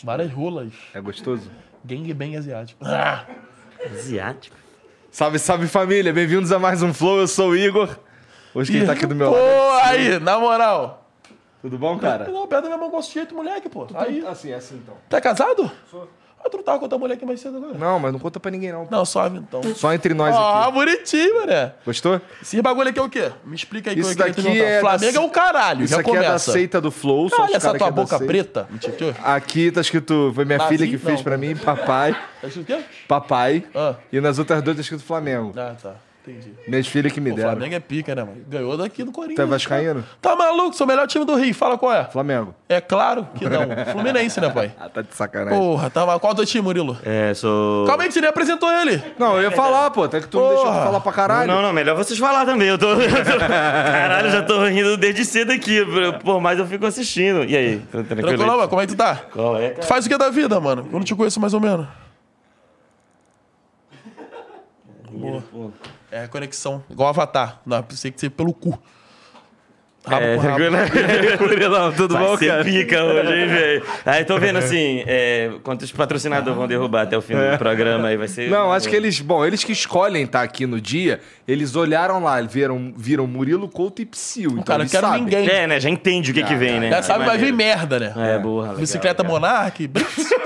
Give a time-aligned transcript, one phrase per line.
[0.00, 0.04] Caralho.
[0.04, 0.72] Várias rolas.
[0.92, 1.50] É gostoso?
[1.84, 2.84] Gangbang asiático.
[2.84, 3.26] Ah,
[3.92, 4.56] Asiático.
[5.10, 7.96] Salve, salve família, bem-vindos a mais um Flow, eu sou o Igor.
[8.54, 9.88] Hoje quem tá aqui do meu Pô, lado.
[9.90, 11.08] aí, na moral.
[11.60, 12.28] Tudo bom, cara?
[12.28, 13.86] Não, perto da minha mão gosto de jeito, moleque, pô.
[13.94, 14.26] Aí.
[14.26, 14.96] Assim, assim então.
[15.08, 15.70] Tá casado?
[15.90, 16.08] Sou.
[16.46, 17.78] Ah, tu não tava com outra mulher aqui mais cedo agora?
[17.78, 18.86] Não, mas não conta pra ninguém não.
[18.90, 19.62] Não, suave então.
[19.74, 20.72] Só entre nós Ah, aqui.
[20.72, 21.72] bonitinho, mané.
[21.86, 22.20] Gostou?
[22.42, 23.32] Esse bagulho aqui é o quê?
[23.46, 24.70] Me explica aí Isso que eu queria te daqui perguntar.
[24.70, 27.30] é da Flamengo é o caralho, Isso já aqui é da seita do Flow.
[27.30, 28.26] só Olha os essa cara tua é da boca seita.
[28.26, 28.66] preta.
[28.70, 29.14] Me tchutchou?
[29.24, 30.76] Aqui tá escrito, foi minha Nazi?
[30.76, 31.24] filha que fez Não.
[31.24, 32.84] pra mim, papai, Tá escrito o quê?
[33.08, 33.64] papai.
[33.74, 33.94] Ah.
[34.12, 35.52] E nas outras duas tá escrito Flamengo.
[35.56, 35.94] Ah, tá.
[36.26, 36.54] Entendi.
[36.66, 37.50] Minhas filhas que me O deram.
[37.50, 38.38] Flamengo é pica, né, mano?
[38.48, 39.36] Ganhou daqui do Corinthians.
[39.36, 40.02] Tu é vascaíno?
[40.22, 40.74] Tá maluco?
[40.74, 41.54] Sou o melhor time do Rio.
[41.54, 42.04] Fala qual é.
[42.06, 42.54] Flamengo.
[42.66, 43.60] É claro que não.
[43.92, 44.72] Fluminense, né, pai?
[44.80, 45.58] Ah, tá de sacanagem.
[45.58, 46.18] Porra, tá mal.
[46.18, 46.96] Qual é o teu time, Murilo?
[47.04, 47.86] É, sou.
[47.86, 49.02] Calma aí que você nem apresentou ele.
[49.18, 50.04] Não, eu ia falar, pô.
[50.04, 50.84] Até que tu não deixou eu Porra.
[50.86, 51.46] falar pra caralho.
[51.52, 52.68] Não, não, melhor vocês falar também.
[52.68, 52.88] Eu tô.
[53.02, 55.80] eu tô- Caralho, já tô rindo desde cedo aqui.
[56.24, 57.44] Por mais eu fico assistindo.
[57.44, 57.78] E aí?
[57.80, 58.28] Tá Tranquilo?
[58.28, 58.68] Tranquilo, mano?
[58.70, 59.16] Como é que tu tá?
[59.30, 59.86] Qual é, Tu cara?
[59.88, 60.86] faz o que da vida, mano?
[60.90, 61.86] Eu não te conheço mais ou menos.
[65.10, 65.42] Boa.
[66.14, 66.84] É conexão.
[66.88, 67.60] Igual Avatar.
[67.66, 68.80] Não, pensei que ser pelo cu.
[70.06, 71.44] Rabo É, rabo.
[71.48, 72.64] Murilão, tudo Vai bom, ser cara?
[72.64, 73.82] pica hoje, hein, velho?
[74.04, 78.16] Aí tô vendo assim, é, quantos patrocinadores vão derrubar até o fim do programa aí,
[78.16, 78.46] vai ser.
[78.46, 78.50] É.
[78.50, 82.38] Não, acho que eles, bom, eles que escolhem estar aqui no dia, eles olharam lá,
[82.42, 84.50] viram, viram Murilo Couto e Psyu.
[84.52, 85.22] Então Cara, não quero sabem.
[85.22, 85.48] ninguém.
[85.48, 85.80] É, né?
[85.80, 86.90] Já entende o que que vem, né?
[86.90, 88.12] Já sabe, vai vir merda, né?
[88.16, 88.66] É, burra.
[88.68, 89.24] legal, Bicicleta.
[89.24, 89.88] Monark.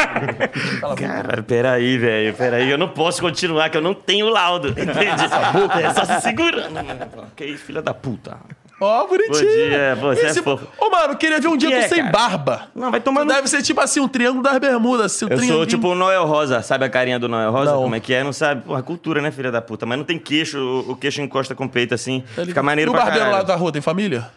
[0.97, 4.69] Cara, peraí, velho, peraí, eu não posso continuar, que eu não tenho laudo.
[4.79, 5.25] Entende?
[5.25, 6.71] Essa boca é só se segurando.
[6.73, 7.09] mano.
[7.37, 8.37] Que isso, filha da puta.
[8.81, 9.33] Ó, bonitinho.
[9.34, 10.69] Bom dia, você é Esse- fofo.
[10.78, 12.11] Ô, mano, queria ver um dia Que tu é, sem cara?
[12.12, 12.69] barba.
[12.75, 13.33] Não, vai tomar Tu no...
[13.34, 15.06] deve ser tipo assim, um triângulo das bermudas.
[15.06, 17.72] Assim, um Eu sou tipo o Noel Rosa, sabe a carinha do Noel Rosa?
[17.72, 17.83] Não.
[17.83, 18.22] Como é que é?
[18.22, 18.62] Não sabe?
[18.62, 19.84] Porra, cultura, né, filha da puta?
[19.84, 22.22] Mas não tem queixo, o- o queixo encosta com o peito assim.
[22.37, 23.43] Ele- Fica maneiro e o pra barbeiro caralho.
[23.43, 24.31] lá da rua tem família?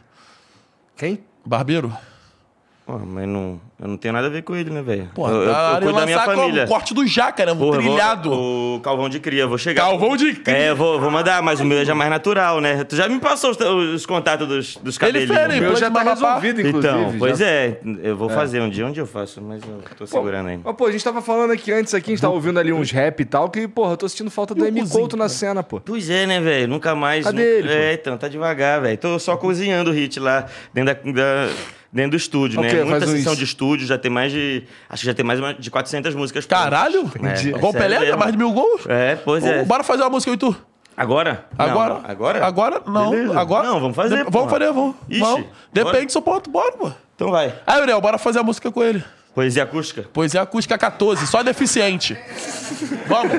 [0.97, 1.19] Quem?
[1.45, 1.95] Barbeiro?
[2.85, 5.09] Porra, mas não, eu não tenho nada a ver com ele, né, velho?
[5.13, 6.63] Pô, eu, eu, eu tá cuido da minha família.
[6.65, 6.67] como?
[6.67, 7.51] Corte do jaca, né?
[7.53, 8.33] Um Porra, eu vou- trilhado.
[8.33, 9.83] o Calvão de Cria, vou chegar.
[9.83, 10.57] Calvão de cria.
[10.57, 12.83] É, vou, vou mandar, mas o meu já é mais natural, né?
[12.83, 13.57] Tu já me passou os,
[13.95, 15.29] os contatos dos, dos Ele cabelinhos.
[15.37, 16.93] fez, O ele meu já tá resolvido, inclusive.
[16.93, 17.45] Então, pois já.
[17.45, 20.73] é, eu vou fazer um dia, onde eu faço, mas eu tô segurando ainda.
[20.73, 23.19] Pô, a gente tava falando aqui antes, aqui, a gente tava ouvindo ali uns rap
[23.21, 24.85] e tal, que, porra, eu tô sentindo falta do M.
[24.89, 25.29] Couto na cara?
[25.29, 25.79] cena, pô.
[25.79, 26.67] Pois é, né, velho?
[26.67, 27.23] Nunca mais.
[27.25, 27.73] Cadê nu- ele, pô?
[27.73, 28.97] É, então, tá devagar, velho.
[28.97, 31.49] Tô só cozinhando o hit lá dentro, da, da-
[31.91, 32.69] dentro do estúdio, né?
[32.69, 32.75] quê?
[32.83, 34.63] Muita Faz uns- sessão de estúdio, já tem mais de.
[34.89, 36.45] Acho que já tem mais de 400 músicas.
[36.45, 37.07] Caralho?
[37.09, 37.45] prontas.
[37.45, 38.17] É, o sério Pelé, mesmo.
[38.17, 38.81] mais de mil gols?
[38.87, 39.63] É, pois é.
[39.65, 40.55] Bora fazer uma música eu e tu.
[40.95, 41.45] Agora?
[41.57, 41.93] Agora?
[41.95, 42.01] não.
[42.09, 42.45] Agora?
[42.45, 42.81] Agora?
[42.85, 43.09] Não.
[43.11, 43.39] Beleza.
[43.39, 43.67] Agora?
[43.67, 44.29] Não, vamos fazer, De-.
[44.31, 44.95] Vamos fazer, vamos.
[45.09, 45.47] Ixi, vamos.
[45.73, 46.91] Depende do seu ponto, bora, pô.
[47.15, 47.53] Então vai.
[47.65, 49.03] Aí, Uriel, bora fazer a música com ele.
[49.33, 50.03] Poesia acústica?
[50.11, 52.17] Poesia acústica 14, só deficiente.
[53.07, 53.31] Vamos.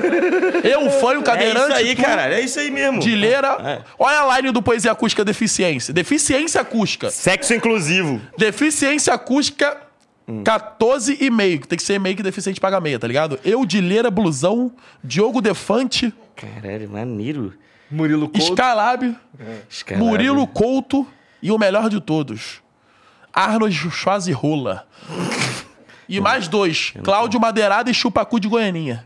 [0.63, 1.65] Eu, fã, o É cadeirante.
[1.67, 2.33] isso aí, cara.
[2.33, 2.99] É isso aí mesmo.
[2.99, 3.57] Dileira.
[3.63, 3.81] É.
[3.99, 5.93] Olha a line do Poesia Acústica Deficiência.
[5.93, 7.11] Deficiência acústica.
[7.11, 8.19] Sexo inclusivo.
[8.37, 9.77] Deficiência acústica
[10.43, 11.59] 14 e meio.
[11.59, 13.39] Tem que ser meio que deficiente paga meia, tá ligado?
[13.45, 14.71] Eu, Dileira, Blusão,
[15.03, 17.53] Diogo Defante, Caralho, maneiro.
[17.91, 18.53] Murilo Couto.
[18.53, 19.15] Scalab,
[19.69, 20.03] Escalado.
[20.05, 21.05] Murilo Couto
[21.41, 22.61] e o melhor de todos,
[23.31, 24.87] Arnold Schwarzenrola.
[26.07, 29.05] E mais dois, Cláudio Madeirada e Chupacu de Goianinha.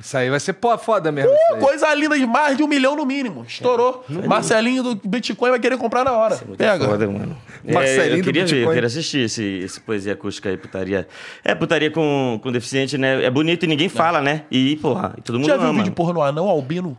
[0.00, 1.32] Isso aí vai ser pô, foda mesmo.
[1.32, 1.58] aí.
[1.60, 3.44] Coisa linda de mais de um milhão no mínimo.
[3.48, 4.04] Estourou.
[4.28, 6.36] Marcelinho do Bitcoin vai querer comprar na hora.
[6.56, 6.86] Pega.
[6.86, 7.36] Foda, mano.
[7.64, 8.62] Marcelinho É, eu do queria ver, Bitcoin.
[8.68, 11.08] eu queria assistir esse, esse poesia acústica aí, putaria.
[11.44, 13.24] É, putaria com, com deficiente, né?
[13.24, 14.44] É bonito e ninguém fala, né?
[14.52, 15.78] E, porra, e todo mundo Já viu um ama.
[15.80, 16.96] vídeo porra no anão albino?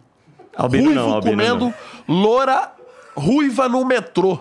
[0.53, 1.73] Albino Ruivo não, albino comendo
[2.05, 2.15] não.
[2.21, 2.73] loura
[3.15, 4.39] ruiva no metrô.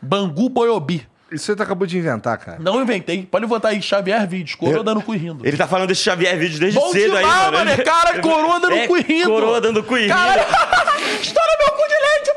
[0.00, 1.06] Bangu Boiobi.
[1.32, 2.58] Isso aí tu acabou de inventar, cara.
[2.60, 3.24] Não inventei.
[3.30, 4.56] Pode botar aí Xavier Vídeos.
[4.56, 5.46] Coroa dando cu e rindo.
[5.46, 7.58] Ele tá falando desse Xavier Vídeos desde Bom cedo aí, demais, mano.
[7.58, 7.70] mano.
[7.70, 9.28] É cara, coroa dando É, cu e rindo.
[9.30, 10.14] Coroa dando cu e rindo.
[10.14, 10.42] Caralho.
[11.22, 12.32] Estoura meu cu de leite,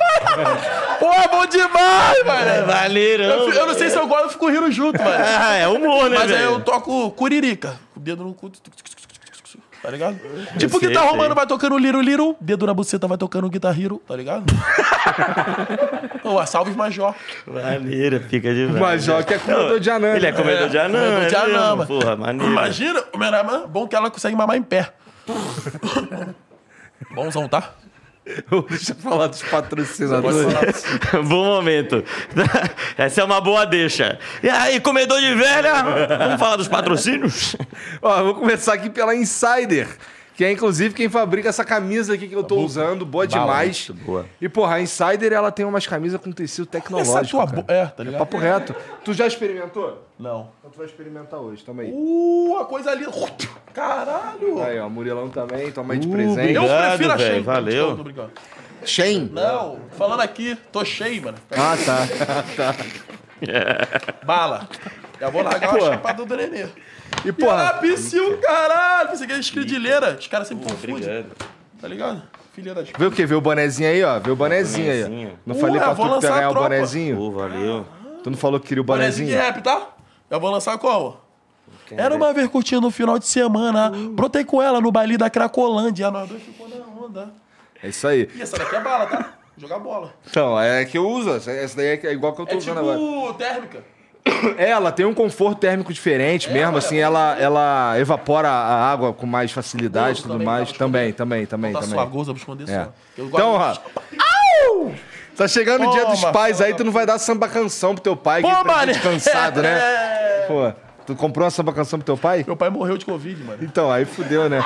[0.45, 0.59] mano.
[0.99, 2.67] Pô, é bom demais, É mano.
[2.67, 3.25] Valeirão.
[3.25, 5.23] Eu, eu não sei se eu gosto, eu fico rindo junto, mano.
[5.39, 6.51] Ah, é humor, né, Mas aí velho?
[6.51, 7.79] eu toco curirica.
[7.95, 8.51] O dedo no cu.
[9.83, 10.17] Tá ligado?
[10.57, 11.15] Tipo sei, guitarra sei.
[11.17, 14.45] romano vai tocando Liro Liro, dedo na buceta vai tocando Guitar Hero, tá ligado?
[16.23, 17.13] Ô, a Salves Major.
[17.45, 18.79] Maneiro, fica demais.
[18.79, 20.15] Major que é comedor de anã.
[20.15, 21.87] Ele é comedor de anã, comedor é de anã, mano.
[21.87, 22.49] Porra, maneiro.
[22.49, 24.93] Imagina, o irmã, bom que ela consegue mamar em pé.
[27.13, 27.73] Bonzão, tá?
[28.69, 30.83] Deixa eu falar dos patrocinadores.
[31.27, 32.03] Bom momento.
[32.97, 34.17] Essa é uma boa deixa.
[34.41, 35.83] E aí, comedor de velha?
[35.83, 37.55] Vamos falar dos patrocínios?
[38.01, 39.87] Ó, eu vou começar aqui pela Insider,
[40.35, 43.89] que é inclusive quem fabrica essa camisa aqui que eu tô usando, boa demais.
[44.05, 44.25] boa.
[44.41, 47.27] E porra, a Insider ela tem umas camisas com tecido Essa é tecnológico.
[47.37, 47.61] tua cara.
[47.61, 47.71] bo...
[47.71, 48.19] É, tá ligado?
[48.19, 48.75] Papo reto.
[49.05, 50.07] Tu já experimentou?
[50.19, 50.49] Não.
[50.59, 51.91] Então tu vai experimentar hoje, toma aí.
[51.93, 53.05] Uh, a coisa ali.
[53.73, 54.61] Caralho.
[54.63, 56.53] Aí, ó, Murilão também, toma aí de Uh, presente.
[56.53, 57.41] Eu Obrigado, prefiro a Shein.
[57.41, 57.89] valeu.
[57.89, 58.31] Tô, tô brincando.
[58.85, 59.29] Shen.
[59.31, 61.37] Não, falando aqui, tô cheio, mano.
[61.51, 62.75] Ah, tá.
[64.25, 64.67] Bala.
[65.19, 65.77] Já vou largar Pô.
[65.77, 66.65] uma chapada do Nenê.
[67.25, 69.09] E Ah, porra, Psyu, caralho.
[69.09, 70.17] Pensei que era escredilheira.
[70.19, 70.95] Os caras sempre confundem.
[70.95, 71.25] Obrigado.
[71.79, 72.21] Tá ligado?
[72.53, 72.89] Filha das...
[72.97, 73.25] vê o quê?
[73.25, 74.19] Vê o bonezinho aí, ó.
[74.19, 75.03] Vê o bonezinho aí.
[75.27, 75.37] Ó.
[75.45, 76.69] Não falei Ué, pra vou tu que tu ia lançar a ganhar o tropa.
[76.69, 77.17] bonezinho?
[77.17, 77.85] Pô, valeu.
[78.23, 79.53] Tu não falou que queria o Bonezinho de bonezinho?
[79.53, 79.87] rap, tá?
[80.31, 81.17] Já vou lançar como?
[81.91, 83.91] Era uma vez curtindo no final de semana.
[84.11, 86.09] Brotei com ela no baile da Cracolândia.
[86.09, 86.75] Nós dois ficou na
[87.05, 87.33] onda.
[87.81, 88.29] É isso aí.
[88.35, 89.33] E essa daqui é bala, tá?
[89.57, 90.13] Jogar bola.
[90.29, 91.31] Então, é que eu uso.
[91.31, 92.97] Essa essa daí é igual que eu tô É usando agora.
[92.97, 93.83] tipo térmica.
[94.57, 99.11] É, ela tem um conforto térmico diferente mesmo, olha, assim, ela, ela evapora a água
[99.13, 100.71] com mais facilidade e tudo também, mais.
[100.71, 100.77] tá?
[100.77, 101.93] Também, também, também, Tá também.
[101.95, 102.83] sua goza, vou esconder É.
[102.85, 102.93] só.
[103.17, 103.73] Eu Então, ó.
[105.35, 108.15] Tá chegando o dia dos pais aí, tu não vai dar samba canção pro teu
[108.15, 108.93] pai, que Pô, tá mano.
[109.01, 109.77] cansado, né?
[109.79, 110.45] É.
[110.47, 110.71] Pô,
[111.07, 112.43] tu comprou uma samba canção pro teu pai?
[112.45, 113.59] Meu pai morreu de Covid, mano.
[113.61, 114.63] Então, aí fudeu, né?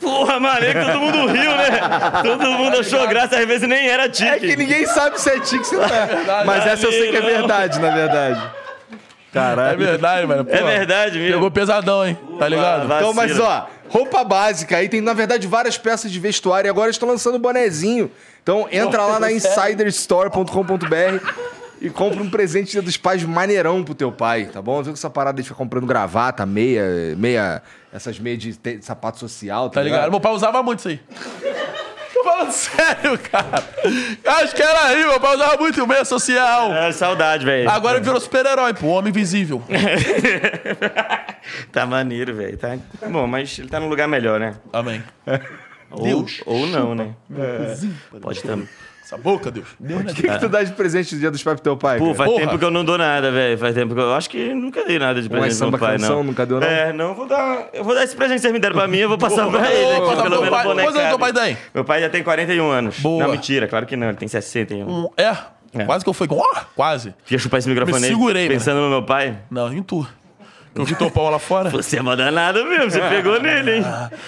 [0.00, 1.70] Porra, mano, é que todo mundo riu, né?
[2.22, 4.28] Todo mundo achou graça, às vezes nem era tique.
[4.28, 6.44] É que ninguém sabe se é tique se não é.
[6.44, 8.42] Mas essa eu sei que é verdade, na verdade.
[9.38, 9.78] É Caralho.
[9.78, 10.46] verdade, mano.
[10.48, 11.34] É Pô, verdade mesmo.
[11.34, 12.18] Pegou pesadão, hein?
[12.38, 12.88] Tá ligado?
[12.88, 12.98] vai.
[13.00, 13.68] Então, mas Vacila.
[13.70, 17.38] ó, roupa básica aí tem, na verdade, várias peças de vestuário e agora estão lançando
[17.38, 18.10] bonezinho.
[18.42, 19.30] Então entra lá na
[20.18, 21.44] insiderstore.com.br
[21.80, 24.82] e compra um presente dos pais maneirão pro teu pai, tá bom?
[24.82, 28.84] Viu que essa parada de ficar comprando gravata, meia, meia, essas meias de, te- de
[28.84, 30.10] sapato social, tá, Tá ligado?
[30.10, 31.00] Meu pai usava muito isso aí.
[32.14, 33.64] Tô falando sério, cara.
[34.24, 36.72] Acho que era aí, meu pai usava muito meia social.
[36.72, 37.68] É, saudade, velho.
[37.68, 39.62] Agora ele virou super-herói, pô, homem invisível.
[41.70, 42.56] Tá maneiro, velho.
[42.56, 42.78] Tá...
[43.06, 44.54] Bom, mas ele tá num lugar melhor, né?
[44.72, 45.02] Amém.
[45.90, 46.40] Ou, Deus.
[46.46, 47.14] Ou não, né?
[48.22, 48.66] Pode também.
[49.04, 49.66] Essa boca, Deus.
[49.78, 50.00] Deus?
[50.00, 51.98] O que, que tu dá de presente no Dia dos pais pro teu pai?
[51.98, 52.16] Pô, cara?
[52.16, 52.40] faz Porra.
[52.46, 53.58] tempo que eu não dou nada, velho.
[53.58, 54.14] Faz tempo que eu.
[54.14, 56.24] Acho que nunca dei nada de presente pro meu pai, canção, não.
[56.24, 56.66] nunca deu, não?
[56.66, 57.68] É, não, vou dar.
[57.74, 59.70] Eu vou dar esse presente que vocês me deram pra mim, eu vou passar pra
[59.70, 59.96] ele.
[59.96, 60.64] Aqui, passa pelo menos pai.
[60.64, 60.86] bonecado.
[60.86, 61.58] Quantos anos teu pai tem?
[61.74, 62.98] Meu pai já tem 41 anos.
[63.00, 63.24] Boa.
[63.24, 64.88] Não, mentira, claro que não, ele tem 61.
[64.88, 65.36] Um- é,
[65.74, 65.84] É.
[65.84, 66.26] quase que eu fui.
[66.30, 67.14] Ó, quase.
[67.26, 69.36] Queria chupar esse microfone Me aí, segurei, pensando no meu pai.
[69.50, 70.06] Não, em tu.
[70.74, 71.70] Eu vi teu pau lá fora.
[71.70, 73.84] Você é uma danada mesmo, você pegou nele, hein?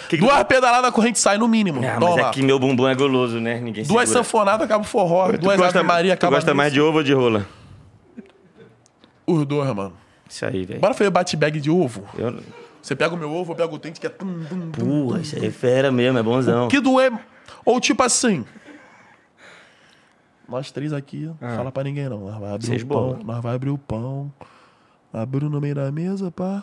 [0.09, 1.81] Que que- Duas pedaladas a corrente sai no mínimo.
[1.85, 2.29] Ah, mas Toma.
[2.29, 3.59] é que meu bumbum é goloso, né?
[3.61, 4.25] Ninguém Duas segura.
[4.25, 5.33] sanfonadas acaba o forró.
[5.33, 7.47] Tu Duas gosta, Ave Maria tu acaba gosta mais de ovo ou de rola?
[9.27, 9.93] Os dois, mano.
[10.29, 10.81] Isso aí, velho.
[10.81, 12.05] Bora fazer bate-bag de ovo.
[12.17, 12.39] Eu...
[12.81, 14.11] Você pega o meu ovo, eu pego o tente que é...
[14.11, 16.69] Porra, isso aí é fera mesmo, é bonzão.
[16.69, 17.13] Que doer...
[17.65, 18.45] Ou tipo assim...
[20.49, 22.21] Nós três aqui, não fala pra ninguém não.
[22.21, 23.21] Nós vai abrir Vocês o pão, bolam.
[23.25, 24.33] nós vai abrir o pão.
[25.17, 26.63] Abriu no meio da mesa, pá.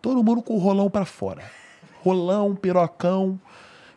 [0.00, 1.42] Todo mundo com o rolão pra fora.
[2.02, 3.38] Rolão, pirocão.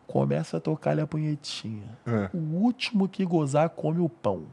[0.06, 1.98] Começa a tocar-lhe a punhetinha.
[2.34, 4.44] O último que gozar come o pão.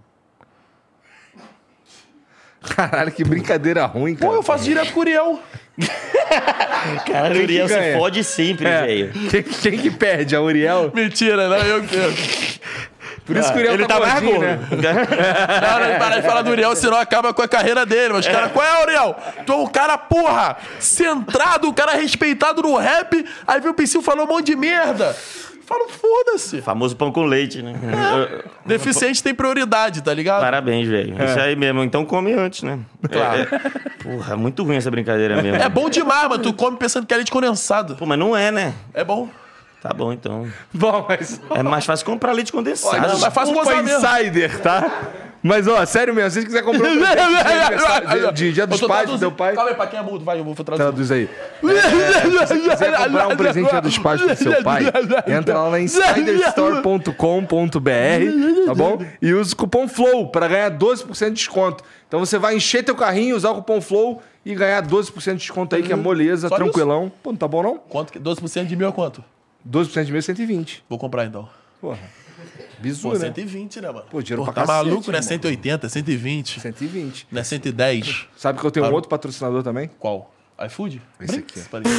[2.61, 4.31] Caralho, que brincadeira ruim, cara.
[4.31, 5.39] Pô, eu faço direto com o Uriel.
[7.07, 8.87] Cara, o Uriel se fode sempre, É.
[8.87, 9.13] velho.
[9.31, 10.35] Quem, quem que perde?
[10.35, 10.91] A Uriel?
[10.95, 12.54] Mentira, não, eu que.
[13.25, 14.77] Por isso que o Uriel Ele tá, tá mais gordinho, gordo.
[14.83, 14.95] né?
[15.99, 18.13] Não, de falar do Uriel, senão acaba com a carreira dele.
[18.13, 19.17] Mas, cara, qual é, Uriel?
[19.47, 23.25] Tu é um cara, porra, centrado, um cara respeitado no rap.
[23.47, 25.17] Aí vem o Psyu falou um monte de merda.
[25.67, 26.61] Falo, foda-se.
[26.61, 27.75] Famoso pão com leite, né?
[28.67, 30.43] Deficiente tem prioridade, tá ligado?
[30.43, 31.17] Parabéns, velho.
[31.19, 31.25] É.
[31.25, 31.83] Isso aí mesmo.
[31.83, 32.79] Então come antes, né?
[33.11, 33.41] Claro.
[33.41, 35.63] É, porra, muito ruim essa brincadeira mesmo.
[35.63, 37.97] É bom demais, mas tu come pensando que é leite condensado.
[37.97, 38.75] Pô, mas não é, né?
[38.93, 39.31] É bom.
[39.85, 40.49] Tá bom, então.
[40.73, 41.39] Bom, mas.
[41.51, 43.07] É mais fácil comprar leite condensado.
[43.07, 43.99] Não, mas faz Desculpa, gozar mesmo.
[43.99, 44.91] insider, tá?
[45.43, 48.95] Mas, ó, sério mesmo, se você quiser comprar um presente de Dia dos Eu tô
[48.95, 50.83] Pais do teu pai, Calma aí, pra quem é mudo, vai, eu vou traduzir.
[50.83, 51.29] traduz aí.
[51.63, 54.85] É, se você quiser comprar um presente Dia dos Pais pro seu pai,
[55.27, 59.05] entra lá na insiderstore.com.br, tá bom?
[59.21, 61.85] E usa o cupom FLOW pra ganhar 12% de desconto.
[62.09, 65.77] Então você vai encher teu carrinho, usar o cupom FLOW e ganhar 12% de desconto
[65.77, 67.13] aí, que é moleza, Só tranquilão.
[67.23, 67.77] Pô, não tá bom não?
[67.77, 68.19] Quanto que...
[68.19, 69.23] 12% de mil é quanto?
[69.69, 70.85] 12% de é 120.
[70.89, 71.49] Vou comprar então.
[71.81, 71.99] Porra.
[71.99, 73.19] Pô, Bizu, né?
[73.19, 74.05] 120, né, mano?
[74.11, 75.19] Pô, dinheiro Pô, pra tá cacete, maluco, né?
[75.19, 75.29] irmão.
[75.29, 76.61] 180, 120.
[76.61, 77.27] 120.
[77.31, 78.27] Não é 110.
[78.37, 78.97] Sabe que eu tenho um Parou.
[78.97, 79.91] outro patrocinador também?
[79.99, 80.35] Qual?
[80.67, 81.01] iFood?
[81.21, 81.71] Esse aqui, ó.
[81.71, 81.93] Parei.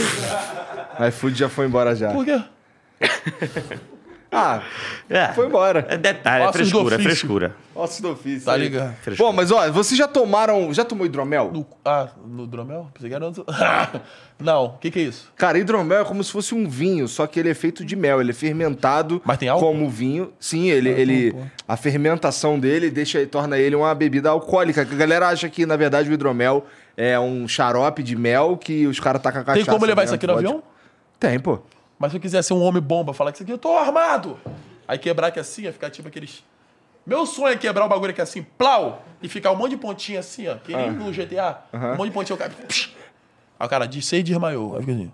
[1.10, 2.12] iFood já foi embora já.
[2.12, 2.42] Por quê?
[4.38, 4.62] Ah,
[5.10, 5.86] É, foi embora.
[5.88, 7.56] é detalhe, é Ossos do frescura, é frescura.
[7.74, 8.46] Ossos do ofício.
[8.46, 8.94] Tá ligado?
[8.98, 9.30] Frescura.
[9.30, 10.74] Bom, mas ó, vocês já tomaram.
[10.74, 11.52] Já tomou hidromel?
[11.54, 12.90] No, ah, no dromel?
[12.94, 13.34] Pensei que era no...
[14.38, 15.32] Não, o que que é isso?
[15.38, 18.20] Cara, hidromel é como se fosse um vinho, só que ele é feito de mel.
[18.20, 19.68] Ele é fermentado Mas tem álcool?
[19.68, 20.34] como vinho.
[20.38, 21.40] Sim, ele, ele pô.
[21.68, 24.84] a fermentação dele deixa, torna ele uma bebida alcoólica.
[24.86, 26.66] Que a galera acha que, na verdade, o hidromel
[26.98, 29.66] é um xarope de mel que os caras tacam cachaça.
[29.66, 30.46] Tem como levar isso aqui no pode.
[30.46, 30.64] avião?
[31.18, 31.60] Tem, pô.
[31.98, 34.40] Mas se eu quiser ser um homem bomba, falar que isso aqui, eu tô armado.
[34.88, 36.44] Aí quebrar aqui assim, ia ficar tipo aqueles.
[37.06, 40.20] Meu sonho é quebrar o bagulho aqui assim, plau, e ficar um monte de pontinha
[40.20, 40.56] assim, ó.
[40.56, 41.60] Que nem no GTA.
[41.74, 42.52] Um monte de pontinha, o cara.
[42.52, 42.94] psh.
[43.60, 44.76] Aí o cara diz, sei desmaiou.
[44.76, 45.12] Aí fica assim.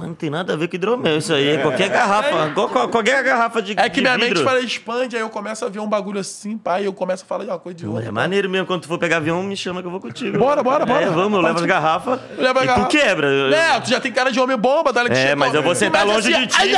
[0.00, 1.58] Não tem nada a ver com hidromel isso aí.
[1.58, 4.34] Qualquer garrafa, qual- qualquer garrafa de É que de minha vidro.
[4.40, 7.26] mente fala, expande, aí eu começo a ver um bagulho assim, e eu começo a
[7.26, 8.08] falar de uma coisa de outra.
[8.08, 10.38] É maneiro mesmo, quando tu for pegar avião, me chama que eu vou contigo.
[10.38, 11.02] Bora, bora, bora.
[11.02, 12.20] É, vamos, eu levo as garrafas.
[12.36, 12.86] Leva a garrafa.
[12.86, 13.28] tu quebra.
[13.54, 15.04] É, tu já tem cara de homem bomba, tá?
[15.08, 16.74] É, mas eu vou sentar longe de ti.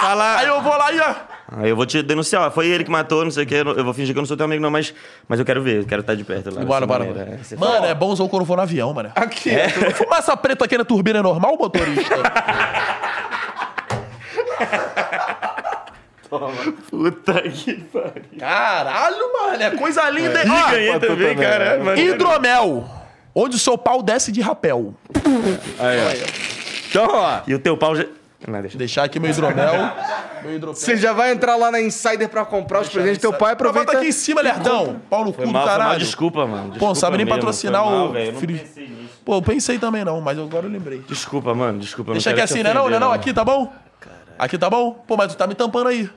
[0.00, 0.38] Falar.
[0.38, 1.14] Aí eu vou lá e ó.
[1.48, 3.54] Aí eu vou te denunciar, ó, foi ele que matou, não sei o que.
[3.54, 4.92] Eu vou fingir que eu não sou teu amigo, não, mas,
[5.28, 6.64] mas eu quero ver, eu quero estar de perto lá.
[6.64, 7.24] Bora, bora, maneira.
[7.26, 7.36] bora.
[7.40, 9.12] É, você Mano, fala, é bonzão quando vou no avião, mano.
[9.14, 9.50] Aqui.
[9.94, 12.16] Fumaça preta aqui na turbina é normal, motorista?
[16.90, 18.22] Puta que pariu.
[18.38, 20.42] Caralho, mano, é coisa linda.
[20.42, 20.50] hein?
[20.50, 21.80] Ó, ganhei também, também, cara.
[21.84, 22.84] Mas- hidromel,
[23.34, 24.94] onde o seu pau desce de rapel.
[25.78, 26.88] Aí, ó.
[26.90, 27.40] Então, ó.
[27.46, 28.04] E o teu pau já...
[28.46, 28.78] Não, deixa.
[28.78, 29.72] Deixar aqui meu hidromel.
[30.42, 30.74] meu hidromel.
[30.74, 33.86] Você já vai entrar lá na Insider pra comprar os presentes do teu pai, aproveita.
[33.86, 35.00] Bota aqui em cima, lerdão.
[35.10, 35.98] Pau no cu do caralho.
[35.98, 36.54] desculpa, mano.
[36.56, 38.96] Pô, não Desculpa sabe nem mesmo, patrocinar mal, o não fri- nisso.
[39.24, 41.00] Pô, eu pensei também não, mas agora eu lembrei.
[41.08, 42.12] Desculpa, mano, desculpa.
[42.12, 43.12] Deixa não aqui assim, né não, né ofender, não?
[43.12, 43.72] Aqui tá bom?
[44.38, 44.92] Aqui tá bom?
[44.92, 46.08] Pô, mas tu tá me tampando aí.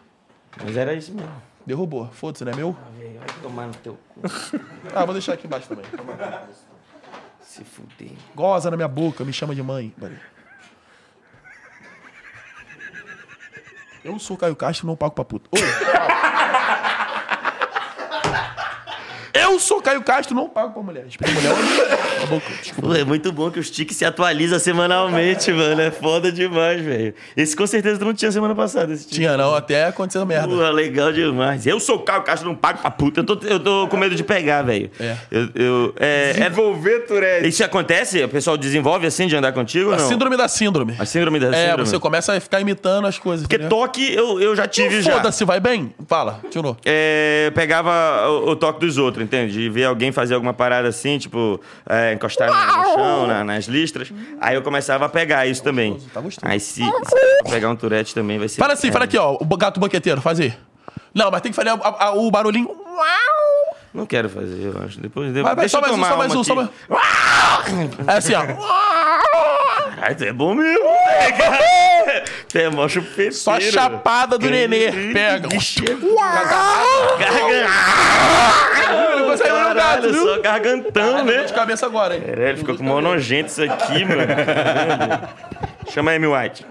[0.63, 1.31] Mas era isso mesmo.
[1.65, 2.09] Derrubou.
[2.13, 2.75] Foda-se, não é meu?
[2.97, 4.21] Vai tomar no teu cu.
[4.93, 5.85] Ah, vou deixar aqui embaixo também.
[7.41, 8.11] Se fuder.
[8.35, 9.93] Goza na minha boca, me chama de mãe.
[9.99, 10.17] Peraí.
[14.03, 15.49] Eu sou Caio Castro, não pago pra puta.
[19.41, 21.05] Eu sou Caio Castro, não pago pra mulher.
[21.07, 21.53] Espera mulher.
[22.27, 22.45] Boca.
[22.61, 22.87] Desculpa.
[22.89, 25.81] Pô, é muito bom que os tiques se atualizam semanalmente, mano.
[25.81, 27.13] É foda demais, velho.
[27.35, 29.07] Esse com certeza tu não tinha semana passada, esse.
[29.07, 30.47] Tinha não, até aconteceu merda.
[30.47, 31.65] Pô, legal demais.
[31.65, 33.21] Eu sou o Caio Castro, não pago pra puta.
[33.21, 34.89] Eu tô, eu tô com medo de pegar, velho.
[34.99, 35.15] É.
[35.31, 37.47] Eu, eu- é, é- Desenvolver Tourette.
[37.47, 38.23] Isso acontece?
[38.23, 40.07] O pessoal desenvolve assim de andar contigo A não?
[40.07, 40.95] síndrome da síndrome.
[40.99, 41.89] A síndrome da É, síndrome.
[41.89, 43.45] você começa a ficar imitando as coisas.
[43.45, 43.69] Porque entendeu?
[43.77, 45.13] toque eu, eu já tive já.
[45.13, 45.93] Foda-se, vai bem?
[46.07, 47.89] Fala, tio É, eu pegava
[48.29, 49.53] o, o toque dos outros, entende?
[49.53, 53.65] De ver alguém fazer alguma parada assim, tipo, é, encostar no, no chão, na- nas
[53.65, 54.11] listras.
[54.41, 55.97] Aí eu começava a pegar isso também.
[56.13, 56.45] tá gostoso.
[56.51, 58.59] Aí se, se pegar um Tourette também vai ser.
[58.59, 59.37] Fala assim, é, fala aqui, ó.
[59.39, 60.57] O gato banqueteiro, fazer.
[61.13, 62.67] Não, mas tem que fazer a- a- o barulhinho.
[62.69, 63.75] Uau!
[63.91, 64.99] Não quero fazer, eu acho.
[64.99, 66.67] Depois, Vai, vai, deixa só eu mais um, tomar só mais uma um, só mais
[66.67, 67.89] aqui.
[68.07, 68.43] É assim, ó.
[70.01, 71.59] Ai, tu é bom mesmo, né, cara?
[72.49, 73.33] Tu é mó chupeteiro.
[73.33, 74.91] Só a chapada do nenê.
[75.13, 75.55] Pega.
[75.55, 75.83] Ixi,
[79.29, 80.25] Ele consegue ver o gato, Caralho, viu?
[80.27, 81.43] só gargantão, Dor né?
[81.43, 82.21] de cabeça agora, hein?
[82.21, 84.23] Caralho, ficou com mó nojento isso aqui, mano.
[84.27, 85.29] Caralho.
[85.89, 86.65] Chama a Amy White.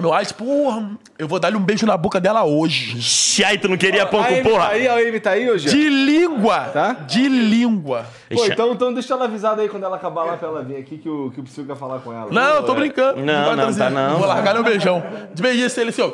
[0.00, 2.96] Meu Ice, porra, eu vou dar-lhe um beijo na boca dela hoje.
[2.96, 4.66] Ixi, Ai, tu não queria pão a com Amy porra?
[4.66, 5.68] tá aí, a Amy tá aí hoje?
[5.68, 6.60] De língua.
[6.72, 6.92] Tá?
[7.06, 8.06] De língua.
[8.32, 10.96] Pô, então, então deixa ela avisada aí quando ela acabar lá pra ela vir aqui
[10.96, 12.30] que o, que o Psyu quer falar com ela.
[12.30, 13.20] Não, eu tô brincando.
[13.20, 13.78] Não, vai não, trazer.
[13.80, 14.16] tá não.
[14.16, 15.02] Vou largar um beijão.
[15.34, 16.10] De beijinho ele assim, ó.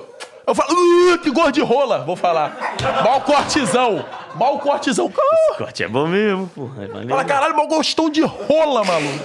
[0.49, 2.57] Eu falo, "Uh, que gordo de rola, vou falar.
[3.05, 4.05] Mal cortezão.
[4.35, 5.13] Mal cortezão.
[5.15, 6.85] Ah, Corte é bom mesmo, porra.
[6.85, 7.07] É.
[7.09, 9.25] Fala, caralho, mal gostão de rola, maluco.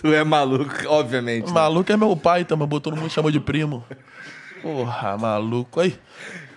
[0.00, 1.46] Tu é maluco, obviamente.
[1.48, 1.52] né?
[1.52, 3.84] Maluco é meu pai também, botou todo mundo chamou de primo.
[4.62, 5.80] Porra, maluco.
[5.80, 5.98] Aí.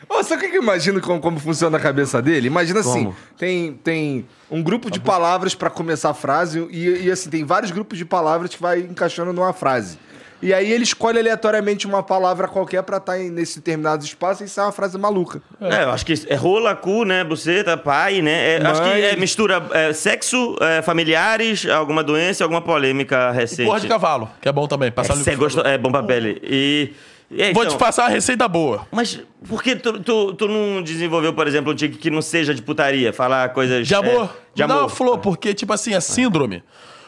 [0.08, 2.46] Ô, sabe o que eu imagino como, como funciona a cabeça dele?
[2.48, 3.16] Imagina assim, Como?
[3.38, 7.72] tem, tem um grupo de palavras pra começar a frase e, e, assim, tem vários
[7.72, 9.98] grupos de palavras que vai encaixando numa frase.
[10.44, 14.66] E aí ele escolhe aleatoriamente uma palavra qualquer pra estar nesse determinado espaço e sai
[14.66, 15.42] uma frase maluca.
[15.62, 17.24] É, eu acho que é rola, cu, né?
[17.24, 18.56] Buceta, pai, né?
[18.58, 19.02] É, acho que Mãe.
[19.04, 23.66] é mistura é, sexo, é, familiares, alguma doença, alguma polêmica recente.
[23.68, 24.92] Porra de cavalo, que é bom também.
[24.92, 26.42] Passar é, gosto- é bom pra pele.
[26.44, 26.94] E.
[27.32, 28.86] e é, Vou então, te passar uma receita boa.
[28.92, 32.54] Mas por que tu, tu, tu não desenvolveu, por exemplo, um tique que não seja
[32.54, 33.14] de putaria?
[33.14, 33.88] Falar coisas.
[33.88, 34.26] De amor.
[34.26, 34.90] é, de Não, amor.
[34.90, 36.62] flor, porque, tipo assim, é síndrome.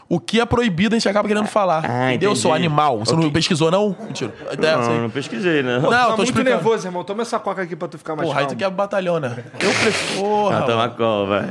[0.08, 1.84] O que é proibido a gente acaba querendo falar.
[1.90, 2.30] Ah, entendeu?
[2.30, 3.00] Eu sou animal.
[3.00, 3.96] Você não pesquisou, não?
[4.02, 4.32] Mentira.
[4.52, 4.98] É, Não, sei.
[5.00, 5.80] não pesquisei, né?
[5.80, 6.56] Não, tá tô muito explicando.
[6.56, 7.04] nervoso, irmão.
[7.04, 8.60] Toma essa coca aqui pra tu ficar mais Porra, aí tu calmo.
[8.60, 9.36] quer batalhão, né?
[9.60, 10.22] Eu prefiro.
[10.22, 11.46] Porra, Não, toma call, vai.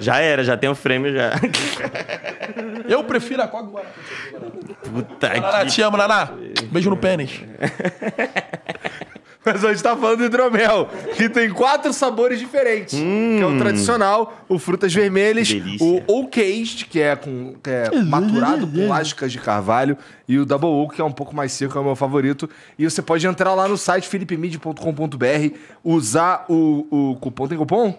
[0.00, 1.30] Já era, já tem o frame já.
[2.88, 3.92] Eu prefiro a coca do Guaraná.
[4.92, 5.66] Puta Naná, que.
[5.70, 6.28] te amo, Naná.
[6.72, 7.40] Beijo no pênis.
[9.44, 12.98] Mas a gente tá falando de hidromel, que tem quatro sabores diferentes.
[12.98, 15.86] Que é o tradicional, o frutas vermelhas, delícia.
[15.86, 19.96] o Oak Aged, que é, com, que é maturado com lascas de carvalho,
[20.28, 22.50] e o Double Oak, que é um pouco mais seco, é o meu favorito.
[22.78, 27.48] E você pode entrar lá no site philipmid.com.br, usar o, o cupom.
[27.48, 27.98] Tem cupom?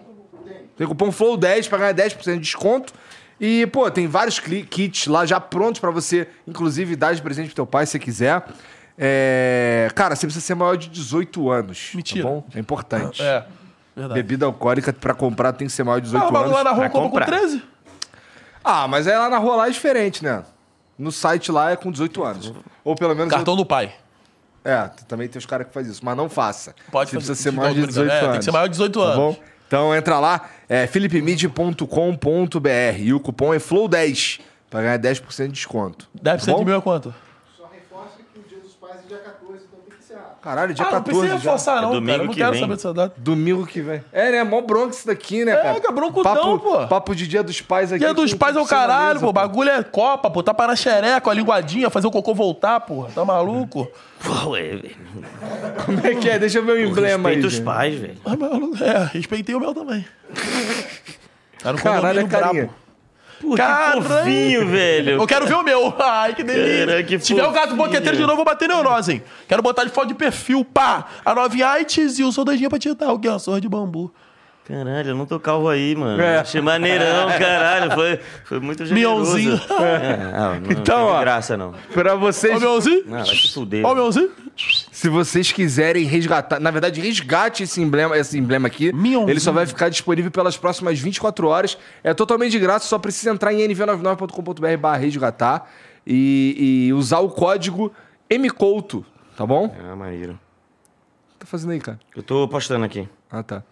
[0.76, 2.92] Tem cupom FLOW10 pra ganhar 10% de desconto.
[3.40, 7.56] E, pô, tem vários kits lá já prontos pra você, inclusive, dar de presente pro
[7.56, 8.44] teu pai se você quiser.
[8.98, 9.88] É...
[9.94, 11.90] Cara, você precisa ser maior de 18 anos.
[11.94, 12.24] Mentira.
[12.24, 12.44] Tá bom?
[12.54, 13.22] É importante.
[13.22, 13.44] É.
[13.94, 14.22] Verdade.
[14.22, 16.70] Bebida alcoólica pra comprar tem que ser maior de 18 Ah, o bagulho lá anos.
[16.72, 17.38] na rua pra compra com comprar.
[17.38, 17.62] 13?
[18.64, 20.42] Ah, mas aí lá na rua lá é diferente, né?
[20.98, 22.52] No site lá é com 18 anos.
[22.84, 23.30] Ou pelo menos.
[23.32, 23.92] Cartão do pai.
[24.64, 26.74] É, também tem os caras que fazem isso, mas não faça.
[26.90, 27.26] Pode Você fazer.
[27.26, 28.30] precisa ser maior de do 18 É, anos.
[28.30, 29.16] tem que ser maior de 18 Tá anos.
[29.16, 29.36] bom?
[29.66, 36.08] Então entra lá, é philipmid.com.br e o cupom é FLOW10 pra ganhar 10% de desconto.
[36.22, 37.12] 10% Tá de mil é quanto?
[37.56, 40.31] Só reforça que o dia dos pais é dia 14, então tem que ser rápido.
[40.42, 41.34] Caralho, dia ah, não 14 precisa já.
[41.44, 42.22] reforçar, não, É domingo cara.
[42.22, 42.60] Eu não que quero vem.
[42.60, 43.14] saber dessa data.
[43.16, 44.04] Domingo que vem.
[44.12, 44.42] É, né?
[44.42, 45.80] Mó bronca isso daqui, né, cara?
[45.80, 46.86] que é broncudão, papo, pô.
[46.88, 48.00] Papo de dia dos pais aqui.
[48.04, 49.32] Dia dos pais é o caralho, mesa, pô.
[49.32, 50.42] Bagulho é Copa, pô.
[50.42, 53.08] Tá para xereca, a linguadinha, fazer o cocô voltar, porra.
[53.14, 53.88] Tá maluco?
[54.20, 54.96] Pô, é, velho.
[55.86, 56.38] Como é que é?
[56.40, 57.36] Deixa eu ver o emblema aí.
[57.36, 58.16] Respeita os pais, velho.
[58.24, 58.82] Ah, maluco.
[58.82, 60.04] É, respeitei o meu também.
[61.62, 62.52] Tá no Caralho, é carinha.
[62.64, 62.74] brabo.
[63.42, 64.00] Pô, Caralho.
[64.02, 65.10] que fofinho, velho.
[65.20, 65.92] Eu quero ver o meu.
[65.98, 66.86] Ai, que delícia.
[66.86, 69.22] Cara, que Se tiver o gato boqueteiro de novo, eu vou bater neurose, hein?
[69.48, 71.06] Quero botar de foto de perfil, pá.
[71.24, 74.14] A noviaites e o soldadinho pra tirar o que é uma sorra de bambu.
[74.64, 76.22] Caralho, eu não tô calvo aí, mano.
[76.22, 76.38] É.
[76.38, 77.90] Achei maneirão, caralho.
[77.92, 79.36] Foi, foi muito generoso.
[79.36, 79.60] Mionzinho.
[79.82, 81.12] É, ah, não, Então, não ó.
[81.14, 81.74] tem graça, não.
[81.92, 83.02] Pra Ó vocês, o meuzinho.
[83.06, 83.84] Não, vai se fuder.
[83.84, 84.30] Ó o meuzinho.
[84.92, 88.92] se vocês quiserem resgatar, na verdade, resgate esse emblema, esse emblema aqui.
[88.92, 89.28] Mionzinho.
[89.30, 91.76] Ele só vai ficar disponível pelas próximas 24 horas.
[92.04, 95.68] É totalmente de graça, só precisa entrar em nv99.com.br barra resgatar
[96.06, 97.92] e, e usar o código
[98.30, 99.04] MCouto,
[99.36, 99.74] tá bom?
[99.90, 100.32] Ah, maneiro.
[100.32, 101.98] O que tá fazendo aí, cara?
[102.14, 103.08] Eu tô postando aqui.
[103.30, 103.62] Ah, tá.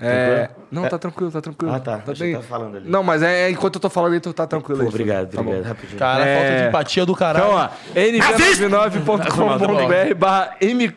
[0.00, 0.48] É...
[0.70, 1.72] Não, tá tranquilo, tá tranquilo.
[1.74, 1.96] Ah, tá.
[2.06, 2.34] Você bem.
[2.36, 2.88] tá falando ali.
[2.88, 4.88] Não, mas é enquanto eu tô falando aí, tu tá tranquilo Pô, aí.
[4.88, 5.50] obrigado, Tá bom.
[5.50, 5.68] obrigado.
[5.68, 5.98] Rapidinho.
[5.98, 6.36] Cara, É.
[6.38, 7.44] falta de empatia do caralho.
[7.46, 10.94] Então, ó, nv99.com.br barra M-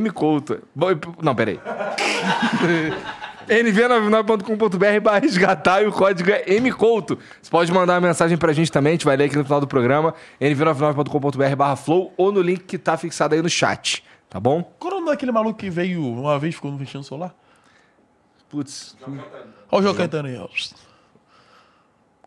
[0.00, 0.60] mcouto.
[0.74, 0.88] Bom,
[1.22, 1.58] Não, peraí.
[3.48, 7.18] nv99.com.br barra resgatar e o código é mcouto.
[7.40, 9.60] Você pode mandar uma mensagem pra gente também, a gente vai ler aqui no final
[9.60, 14.38] do programa, nv99.com.br barra flow ou no link que tá fixado aí no chat, tá
[14.38, 14.62] bom?
[14.78, 17.34] Qual é o nome daquele maluco que veio uma vez ficou mexendo no celular?
[18.48, 18.96] Putz.
[19.70, 20.48] Olha o João Caetano aí, ó.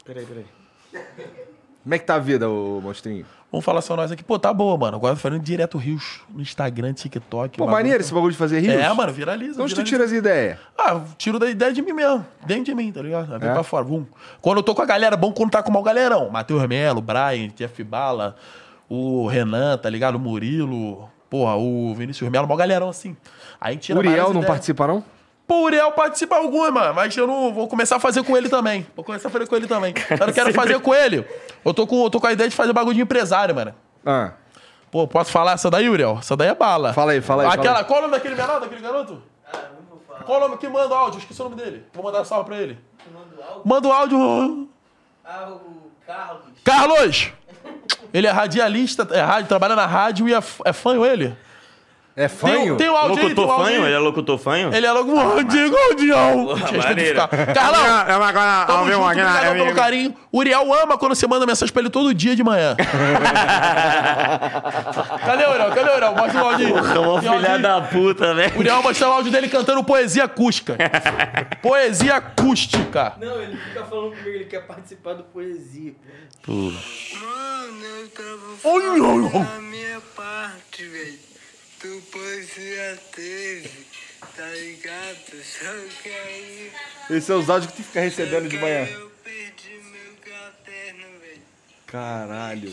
[0.06, 0.46] Peraí, peraí.
[1.84, 3.26] Como é que tá a vida, ô monstrinho?
[3.52, 4.24] Vamos falar só nós aqui.
[4.24, 4.96] Pô, tá boa, mano.
[4.98, 7.58] Agora tô fazendo direto rios no Instagram, TikTok.
[7.58, 8.74] Pô, maneiro tá- esse bagulho de fazer rios?
[8.76, 9.54] É, mano, viraliza.
[9.54, 10.58] Então onde tu tira as ideias?
[10.78, 12.26] Ah, eu tiro da ideia de mim mesmo.
[12.46, 13.34] Dentro de mim, tá ligado?
[13.34, 13.54] Aí Vem É?
[13.54, 13.84] pra fora.
[13.84, 14.06] Vum.
[14.40, 16.30] Quando eu tô com a galera, bom quando tá com o mau galerão.
[16.30, 18.36] Matheus Melo, Brian, Jeff Bala,
[18.88, 20.16] o Renan, tá ligado?
[20.16, 21.10] O Murilo.
[21.30, 23.18] Porra, o Vinícius Melo, mau galerão assim.
[23.60, 24.46] Aí a gente tira Uriel não ideias.
[24.48, 25.04] participa, não?
[25.52, 28.48] Pô, o Uriel participa alguma, mano, mas eu não vou começar a fazer com ele
[28.48, 28.88] também.
[28.96, 29.94] Vou começar a fazer com ele também.
[30.10, 31.28] Eu não quero fazer com ele.
[31.66, 33.76] Eu tô com, eu tô com a ideia de fazer bagulho de empresário, mano.
[34.06, 34.32] Ah,
[34.90, 36.20] Pô, posso falar essa daí, Uriel?
[36.20, 36.94] Essa daí é bala.
[36.94, 37.84] Fala aí, fala aí, fala Aquela, aí.
[37.84, 39.22] qual é o nome daquele menor, daquele garoto?
[39.46, 40.24] Ah, não vou falar.
[40.24, 41.20] Qual o nome que manda o áudio?
[41.20, 41.86] Esqueci o nome dele.
[41.94, 42.80] Vou mandar salve pra ele.
[43.66, 44.70] Manda o áudio.
[45.26, 46.44] Ah, o Carlos.
[46.64, 47.34] Carlos!
[48.14, 51.36] Ele é radialista, é rádio, trabalha na rádio e é, é fanho ele.
[52.15, 52.76] É Tem, fanho?
[52.78, 53.86] tem o áudio aí, tem o Locutor áudio fanho?
[53.86, 54.74] Ele é locutor fanho?
[54.76, 56.56] Ele é logo um Diego Dião.
[56.78, 57.19] maneiro.
[57.54, 58.65] Carlão, É uma coisa...
[58.65, 60.15] tamo junto, obrigadão pelo carinho.
[60.34, 62.76] Uriel ama quando você manda mensagem pra ele todo dia de manhã.
[65.26, 65.69] Cadê o Uriel?
[65.71, 66.15] Cadê o Uriel?
[66.15, 66.74] Mostra o áudio aí.
[66.74, 68.56] É uma Tem filha da puta, velho.
[68.56, 70.78] O Uriel mostrar o áudio dele cantando poesia acústica.
[71.62, 73.13] poesia acústica.
[73.19, 75.93] Não, ele fica falando comigo, ele quer participar do poesia.
[76.45, 76.52] pô.
[76.54, 81.31] Mano, eu tava falando a minha parte, velho.
[81.82, 83.70] Tu poesia teve,
[84.38, 85.44] tá ligado?
[85.44, 85.72] Só
[86.04, 86.72] que aí.
[87.10, 88.86] Esse é os áudios que tu fica recebendo de manhã.
[88.86, 91.41] Eu perdi meu caderno, velho.
[91.88, 92.72] Caralho.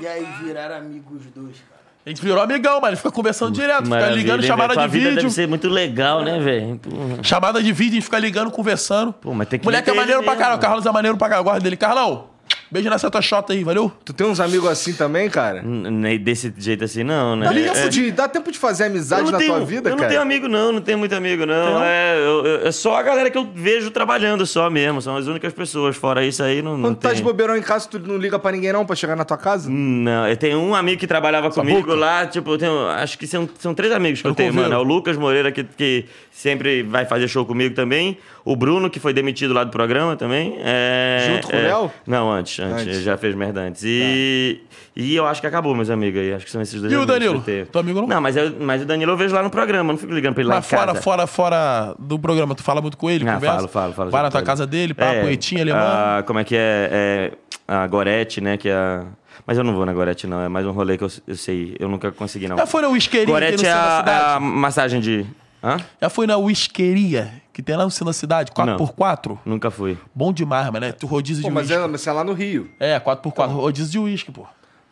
[0.00, 1.82] E aí viraram amigos os dois, cara.
[2.04, 2.96] A gente virou amigão, mano.
[2.96, 4.88] Fica conversando direto, fica Maravilha, ligando, hein, chamada velho?
[4.88, 5.22] de vida vídeo.
[5.22, 6.76] deve ser muito legal, né, velho?
[6.78, 7.22] Porra.
[7.22, 9.12] Chamada de vídeo, a gente fica ligando, conversando.
[9.12, 10.42] Pô, mas tem que Moleque é meter maneiro pra mesmo.
[10.42, 10.58] caralho.
[10.58, 11.44] O Carlos é maneiro pra caralho.
[11.44, 11.76] Guarda dele.
[11.76, 12.28] Carlão,
[12.72, 13.92] beijo nessa tua chota aí, valeu?
[14.04, 15.62] Tu tem uns amigos assim também, cara?
[15.62, 17.46] Nem Desse jeito assim, não, né?
[17.46, 19.88] Dá É- tempo, de, dá tempo de fazer Eu amizade não na tenho, tua vida,
[19.90, 20.02] eu cara?
[20.02, 21.74] não tenho amigo, não, não tenho muito amigo, não.
[21.74, 21.84] não?
[21.84, 25.02] É, eu- eu- é só a galera que eu vejo trabalhando só mesmo.
[25.02, 25.96] São as únicas pessoas.
[25.96, 27.18] Fora isso aí, não, não Quando tu tá tem.
[27.18, 29.68] de bobeirão em casa, tu não liga pra ninguém não pra chegar na tua casa?
[29.70, 31.94] Não, eu tenho um amigo que trabalhava comigo boca.
[31.94, 34.72] lá, tipo, eu tenho, acho que são, são três amigos que eu, Eu tenho, mano.
[34.72, 38.16] É o Lucas Moreira, que, que sempre vai fazer show comigo também.
[38.44, 40.56] O Bruno, que foi demitido lá do programa também.
[40.58, 41.90] É, Junto com o é- Léo?
[42.06, 42.96] Não, antes, antes, Antes.
[42.96, 43.82] Ele já fez merda antes.
[43.84, 44.60] E,
[44.96, 46.32] e eu acho que acabou, meus amigos aí.
[46.34, 47.42] Acho que são esses dois E o Danilo?
[47.46, 47.66] eu.
[47.66, 48.08] Teu amigo não?
[48.08, 50.34] Não, mas, eu, mas o Danilo eu vejo lá no programa, eu não fico ligando
[50.34, 51.00] pra ele lá Mas fora, casa.
[51.02, 53.56] fora, fora do programa, tu fala muito com ele, Ah, conversa?
[53.56, 54.10] falo, falo, falo.
[54.10, 54.70] Vai na tua com casa ele.
[54.70, 56.18] dele, pá, poetinha, alemã.
[56.18, 56.88] a- como é que é?
[56.92, 57.32] é
[57.68, 58.56] a Gorete, né?
[58.56, 59.04] Que é a...
[59.46, 60.40] Mas eu não vou na Gorete, não.
[60.40, 61.74] É mais um rolê que eu, eu sei.
[61.80, 62.56] Eu nunca consegui, não.
[62.56, 65.26] Já foi no Gorete centro é da a, a massagem de...
[65.62, 65.76] Hã?
[66.00, 69.38] Já foi na whiskeria que tem lá no centro da cidade, 4x4?
[69.44, 69.96] Nunca fui.
[70.14, 70.86] Bom demais, mano.
[70.86, 71.82] É tu rodízio Pô, de mas uísque.
[71.84, 72.70] é, mas é lá no Rio.
[72.80, 74.46] É, 4x4, rodízio de uísque, pô.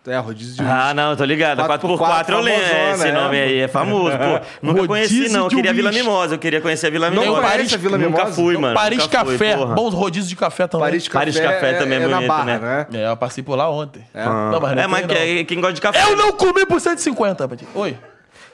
[0.06, 1.61] É, rodízio de Ah, não, tô ligado.
[1.62, 2.62] 4x4 4x4 eu lembro.
[2.66, 3.12] famosona, Esse é.
[3.12, 4.40] nome aí é famoso, pô.
[4.66, 5.44] Nunca conheci, Rodízio não.
[5.44, 6.02] Eu queria a Vila uísque.
[6.04, 6.35] Mimosa.
[6.35, 7.42] Eu queria conhecer a Vila Não Mimosa.
[7.42, 8.33] conhece a Vila Nunca Mimosa?
[8.35, 8.74] fui, mano.
[8.74, 9.74] Paris nunca fui, Café, porra.
[9.74, 10.87] bom rodízio de café também.
[10.87, 12.59] Paris Café, Paris Café também é é na bonito, Barra, né?
[12.90, 13.02] né?
[13.02, 14.02] É, eu passei por lá ontem.
[14.14, 15.44] Não, mas não É, mas não.
[15.44, 16.02] quem gosta de café...
[16.02, 17.68] Eu não comi por 150, Paty.
[17.74, 17.96] Oi.